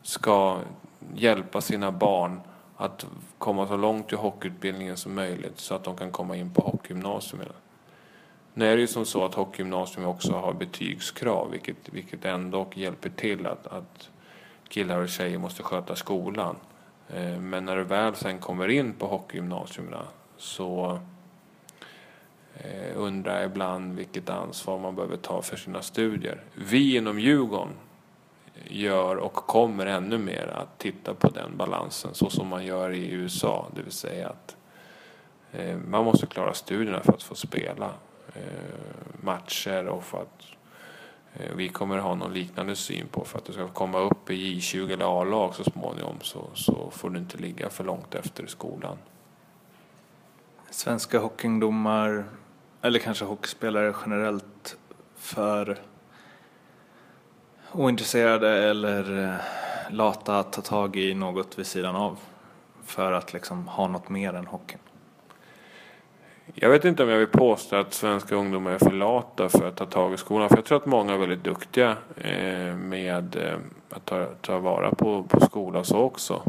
ska 0.03 0.59
hjälpa 1.15 1.61
sina 1.61 1.93
barn 1.93 2.41
att 2.77 3.07
komma 3.39 3.67
så 3.67 3.77
långt 3.77 4.13
i 4.13 4.17
hockeyutbildningen 4.17 4.97
som 4.97 5.15
möjligt 5.15 5.59
så 5.59 5.75
att 5.75 5.85
de 5.85 5.97
kan 5.97 6.11
komma 6.11 6.37
in 6.37 6.51
på 6.51 6.63
hockeygymnasium. 6.63 7.43
Nu 8.55 8.67
är 8.67 8.77
det 8.77 8.81
ju 8.81 8.87
som 8.87 9.07
så 9.07 9.25
att 9.25 9.35
hockeygymnasium 9.35 10.07
också 10.07 10.33
har 10.33 10.53
betygskrav 10.53 11.51
vilket, 11.51 11.77
vilket 11.91 12.25
ändå 12.25 12.67
hjälper 12.75 13.11
till 13.11 13.47
att, 13.47 13.67
att 13.67 14.11
killar 14.69 15.01
och 15.01 15.09
tjejer 15.09 15.39
måste 15.39 15.63
sköta 15.63 15.97
skolan. 15.97 16.57
Eh, 17.09 17.39
men 17.39 17.65
när 17.65 17.77
du 17.77 17.85
väl 17.85 18.15
sen 18.15 18.39
kommer 18.39 18.69
in 18.69 18.93
på 18.93 19.07
hockeygymnasierna 19.07 20.03
så 20.37 20.99
eh, 22.55 22.93
undrar 22.97 23.37
jag 23.37 23.45
ibland 23.45 23.97
vilket 23.97 24.31
ansvar 24.31 24.79
man 24.79 24.97
behöver 24.97 25.17
ta 25.17 25.43
för 25.43 25.57
sina 25.57 25.83
studier. 25.83 26.43
Vi 26.55 26.97
inom 26.97 27.21
Djurgården 27.21 27.73
gör 28.71 29.17
och 29.17 29.35
kommer 29.35 29.87
ännu 29.87 30.19
mer 30.19 30.47
att 30.47 30.79
titta 30.79 31.15
på 31.15 31.29
den 31.29 31.57
balansen 31.57 32.15
så 32.15 32.31
som 32.31 32.49
man 32.49 32.65
gör 32.65 32.91
i 32.91 33.11
USA. 33.11 33.67
Det 33.75 33.83
vill 33.83 33.93
säga 33.93 34.29
att 34.29 34.57
eh, 35.53 35.77
man 35.77 36.05
måste 36.05 36.27
klara 36.27 36.55
studierna 36.55 37.03
för 37.03 37.13
att 37.13 37.23
få 37.23 37.35
spela 37.35 37.91
eh, 38.35 38.43
matcher 39.21 39.87
och 39.87 40.05
för 40.05 40.19
att 40.19 40.45
eh, 41.35 41.57
vi 41.57 41.69
kommer 41.69 41.99
ha 41.99 42.15
någon 42.15 42.35
liknande 42.35 42.77
syn 42.77 43.07
på 43.07 43.25
för 43.25 43.39
att 43.39 43.45
du 43.45 43.53
ska 43.53 43.69
komma 43.69 43.99
upp 43.99 44.31
i 44.31 44.59
J20 44.59 44.93
eller 44.93 45.21
A-lag 45.21 45.55
så 45.55 45.65
småningom 45.65 46.17
så, 46.23 46.45
så 46.55 46.91
får 46.91 47.11
du 47.11 47.19
inte 47.19 47.39
ligga 47.39 47.71
för 47.71 47.85
långt 47.85 48.15
efter 48.15 48.45
i 48.45 48.49
skolan. 48.49 48.99
Svenska 50.71 51.19
hockeyungdomar, 51.19 52.25
eller 52.83 52.99
kanske 52.99 53.25
hockeyspelare 53.25 53.95
generellt, 54.05 54.77
för 55.17 55.79
ointresserade 57.73 58.71
eller 58.71 59.25
eh, 59.25 59.35
lata 59.91 60.39
att 60.39 60.53
ta 60.53 60.63
tag 60.63 60.97
i 60.97 61.15
något 61.15 61.59
vid 61.59 61.67
sidan 61.67 61.97
av 61.97 62.19
för 62.85 63.13
att 63.13 63.33
liksom 63.33 63.69
ha 63.69 63.89
något 63.89 64.09
mer 64.09 64.35
än 64.35 64.47
hockeyn? 64.47 64.81
Jag 66.55 66.71
vet 66.71 66.85
inte 66.85 67.03
om 67.03 67.09
jag 67.09 67.19
vill 67.19 67.27
påstå 67.27 67.77
att 67.77 67.95
svenska 67.95 68.35
ungdomar 68.35 68.71
är 68.71 68.79
för 68.79 68.93
lata 68.93 69.49
för 69.49 69.69
att 69.69 69.77
ta 69.77 69.87
tag 69.87 70.15
i 70.15 70.17
skolan. 70.17 70.49
För 70.49 70.57
jag 70.57 70.65
tror 70.65 70.79
att 70.79 70.87
många 70.87 71.13
är 71.15 71.19
väldigt 71.19 71.45
duktiga 71.45 71.97
eh, 72.17 72.75
med 72.75 73.37
eh, 73.37 73.59
att 73.91 74.05
ta, 74.05 74.25
ta 74.41 74.59
vara 74.59 74.91
på, 74.91 75.23
på 75.23 75.41
skolan 75.41 75.85
så 75.85 75.99
också. 75.99 76.43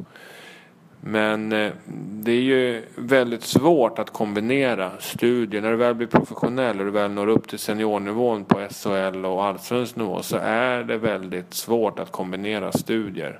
Men 1.02 1.52
eh, 1.52 1.72
det 2.10 2.32
är 2.32 2.42
ju 2.42 2.86
väldigt 2.96 3.44
svårt 3.44 4.00
att 4.00 4.10
kombinera 4.10 4.92
studier. 5.00 5.62
När 5.62 5.72
du 5.72 5.78
väl 5.78 5.96
blir 5.96 6.08
professionell 6.08 6.80
och 6.80 6.86
du 6.86 6.92
väl 6.92 7.12
når 7.12 7.28
upp 7.28 7.48
till 7.48 7.60
seniornivån 7.60 8.46
på 8.46 8.68
SHL 8.70 9.26
och 9.26 9.46
allsvensk 9.46 9.96
nivå 9.96 10.22
så 10.22 10.38
är 10.38 10.84
det 10.84 10.98
väldigt 10.98 11.54
svårt 11.54 12.00
att 12.00 12.12
kombinera 12.12 12.72
studier 12.72 13.40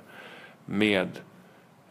med 0.64 1.08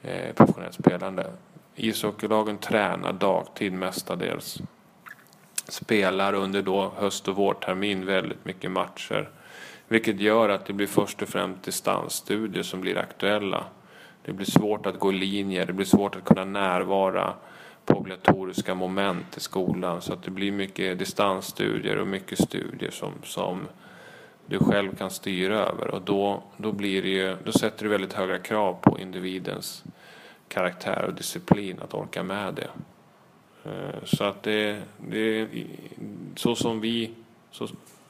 eh, 0.02 0.34
professionellt 0.36 0.74
spelande. 0.74 1.32
Ishockeylagen 1.76 2.58
tränar 2.58 3.14
dagtid 3.14 3.74
mestadels. 3.74 4.62
Spelar 5.68 6.34
under 6.34 6.62
då 6.62 6.92
höst 6.98 7.28
och 7.28 7.36
vårtermin 7.36 8.06
väldigt 8.06 8.46
mycket 8.46 8.72
matcher. 8.72 9.30
Vilket 9.88 10.20
gör 10.20 10.50
att 10.50 10.66
det 10.66 10.74
blir 10.74 10.88
först 10.88 11.22
och 11.22 11.30
främst 11.30 11.64
distansstudier 11.64 12.64
som 12.64 12.82
blir 12.82 12.98
aktuella. 12.98 13.64
Det 14.28 14.34
blir 14.34 14.46
svårt 14.46 14.86
att 14.86 15.00
gå 15.00 15.12
linjer, 15.12 15.66
det 15.66 15.74
blir 15.74 15.86
svårt 15.86 16.16
att 16.16 16.26
kunna 16.26 16.46
närvara 16.46 17.34
på 17.86 17.94
obligatoriska 17.94 18.76
moment 18.76 19.38
i 19.38 19.40
skolan. 19.40 20.02
Så 20.02 20.14
att 20.14 20.24
det 20.24 20.32
blir 20.32 20.52
mycket 20.52 21.00
distansstudier 21.00 21.98
och 21.98 22.08
mycket 22.08 22.40
studier 22.44 22.92
som, 22.92 23.12
som 23.24 23.68
du 24.46 24.60
själv 24.60 24.96
kan 24.96 25.10
styra 25.10 25.60
över. 25.60 25.88
Och 25.88 26.02
då, 26.02 26.44
då, 26.58 26.72
blir 26.72 27.02
det 27.02 27.08
ju, 27.08 27.36
då 27.44 27.52
sätter 27.52 27.84
du 27.84 27.90
väldigt 27.90 28.14
höga 28.14 28.38
krav 28.38 28.78
på 28.82 29.00
individens 29.00 29.84
karaktär 30.48 31.06
och 31.08 31.14
disciplin 31.14 31.80
att 31.80 31.94
orka 31.94 32.24
med 32.24 32.54
det. 32.54 32.70
Eh, 33.70 34.04
så 34.04 34.24
att 34.24 34.44
det, 34.44 34.82
det 34.98 35.48
så 36.36 36.56
som 36.56 36.80
vi, 36.80 37.12
så, 37.52 37.68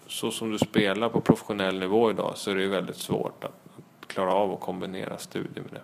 så 0.07 0.31
som 0.31 0.51
du 0.51 0.57
spelar 0.57 1.09
på 1.09 1.21
professionell 1.21 1.79
nivå 1.79 2.11
idag 2.11 2.33
så 2.35 2.51
är 2.51 2.55
det 2.55 2.67
väldigt 2.67 2.97
svårt 2.97 3.43
att, 3.43 3.51
att 3.77 4.07
klara 4.07 4.33
av 4.33 4.53
att 4.53 4.59
kombinera 4.59 5.17
studier 5.17 5.63
med 5.63 5.73
det. 5.73 5.81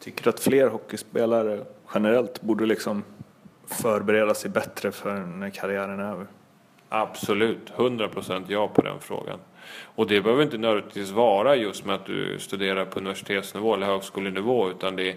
Tycker 0.00 0.24
du 0.24 0.30
att 0.30 0.40
fler 0.40 0.68
hockeyspelare 0.68 1.64
generellt 1.94 2.42
borde 2.42 2.66
liksom 2.66 3.04
förbereda 3.66 4.34
sig 4.34 4.50
bättre 4.50 4.92
för 4.92 5.14
när 5.14 5.50
karriären 5.50 6.00
är 6.00 6.12
över? 6.12 6.26
Absolut, 6.88 7.72
100% 7.76 8.44
ja 8.48 8.68
på 8.68 8.82
den 8.82 9.00
frågan. 9.00 9.38
Och 9.82 10.06
det 10.06 10.20
behöver 10.20 10.42
inte 10.42 10.58
nödvändigtvis 10.58 11.10
vara 11.10 11.56
just 11.56 11.84
med 11.84 11.94
att 11.94 12.06
du 12.06 12.38
studerar 12.38 12.84
på 12.84 12.98
universitetsnivå 12.98 13.74
eller 13.74 13.86
högskolenivå 13.86 14.70
utan 14.70 14.96
det, 14.96 15.16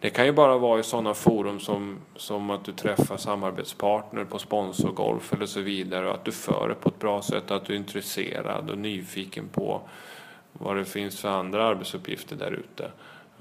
det 0.00 0.10
kan 0.10 0.26
ju 0.26 0.32
bara 0.32 0.58
vara 0.58 0.80
i 0.80 0.82
sådana 0.82 1.14
forum 1.14 1.60
som, 1.60 1.98
som 2.16 2.50
att 2.50 2.64
du 2.64 2.72
träffar 2.72 3.16
samarbetspartner 3.16 4.24
på 4.24 4.38
sponsorgolf 4.38 5.32
eller 5.32 5.46
så 5.46 5.60
vidare 5.60 6.08
och 6.08 6.14
att 6.14 6.24
du 6.24 6.32
för 6.32 6.68
det 6.68 6.74
på 6.74 6.88
ett 6.88 6.98
bra 6.98 7.22
sätt, 7.22 7.50
att 7.50 7.64
du 7.64 7.72
är 7.72 7.76
intresserad 7.76 8.70
och 8.70 8.78
nyfiken 8.78 9.48
på 9.48 9.80
vad 10.52 10.76
det 10.76 10.84
finns 10.84 11.20
för 11.20 11.28
andra 11.28 11.64
arbetsuppgifter 11.64 12.36
där 12.36 12.52
ute. 12.52 12.90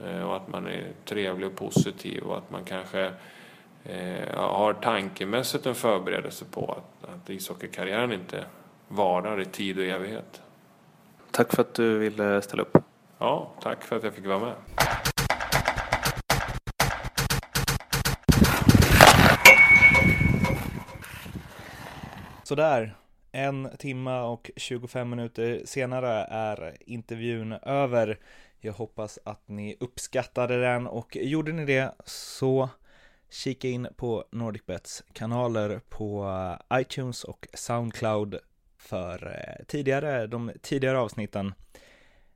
Eh, 0.03 0.21
och 0.21 0.35
att 0.35 0.47
man 0.47 0.67
är 0.67 0.91
trevlig 1.05 1.47
och 1.47 1.55
positiv 1.55 2.23
och 2.23 2.37
att 2.37 2.51
man 2.51 2.63
kanske 2.65 3.11
eh, 3.83 4.35
har 4.35 4.73
tankemässigt 4.73 5.65
en 5.65 5.75
förberedelse 5.75 6.45
på 6.51 6.71
att, 6.71 7.09
att 7.09 7.29
ishockeykarriären 7.29 8.11
inte 8.11 8.45
varar 8.87 9.41
i 9.41 9.45
tid 9.45 9.77
och 9.77 9.85
evighet. 9.85 10.41
Tack 11.31 11.53
för 11.53 11.61
att 11.61 11.73
du 11.73 11.97
ville 11.97 12.41
ställa 12.41 12.63
upp. 12.63 12.77
Ja, 13.17 13.51
tack 13.61 13.83
för 13.83 13.95
att 13.95 14.03
jag 14.03 14.13
fick 14.13 14.25
vara 14.25 14.39
med. 14.39 14.53
Sådär, 22.43 22.95
en 23.31 23.69
timma 23.79 24.23
och 24.23 24.51
25 24.55 25.09
minuter 25.09 25.61
senare 25.65 26.09
är 26.29 26.77
intervjun 26.79 27.51
över. 27.51 28.19
Jag 28.59 28.73
hoppas 28.73 29.19
att 29.23 29.47
ni 29.47 29.77
uppskattade 29.79 30.61
den 30.61 30.87
och 30.87 31.15
gjorde 31.15 31.51
ni 31.51 31.65
det 31.65 31.95
så 32.05 32.69
kika 33.29 33.67
in 33.67 33.87
på 33.95 34.25
NordicBets 34.31 35.03
kanaler 35.13 35.81
på 35.89 36.25
eh, 36.71 36.81
iTunes 36.81 37.23
och 37.23 37.47
Soundcloud 37.53 38.39
för 38.77 39.27
eh, 39.27 39.65
tidigare, 39.65 40.27
de 40.27 40.51
tidigare 40.61 40.99
avsnitten. 40.99 41.53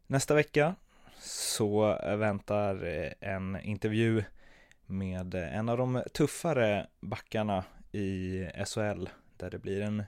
Nästa 0.07 0.33
vecka 0.33 0.75
så 1.19 1.99
väntar 2.17 2.85
eh, 2.85 3.29
en 3.29 3.59
intervju 3.61 4.23
med 4.85 5.35
en 5.35 5.69
av 5.69 5.77
de 5.77 6.03
tuffare 6.13 6.87
backarna 6.99 7.63
i 7.91 8.45
SHL 8.65 9.09
där 9.37 9.49
det 9.49 9.59
blir 9.59 9.81
en 9.81 10.03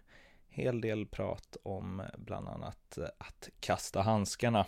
hel 0.49 0.81
del 0.81 1.05
prat 1.05 1.57
om 1.63 2.01
bland 2.17 2.47
annat 2.47 2.97
att 3.17 3.49
kasta 3.59 4.01
handskarna. 4.01 4.65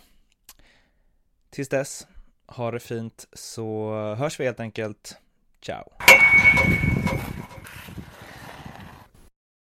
Tills 1.54 1.68
dess, 1.68 2.06
ha 2.46 2.70
det 2.70 2.80
fint 2.80 3.26
så 3.32 3.94
hörs 4.18 4.40
vi 4.40 4.44
helt 4.44 4.60
enkelt. 4.60 5.16
Ciao! 5.62 5.92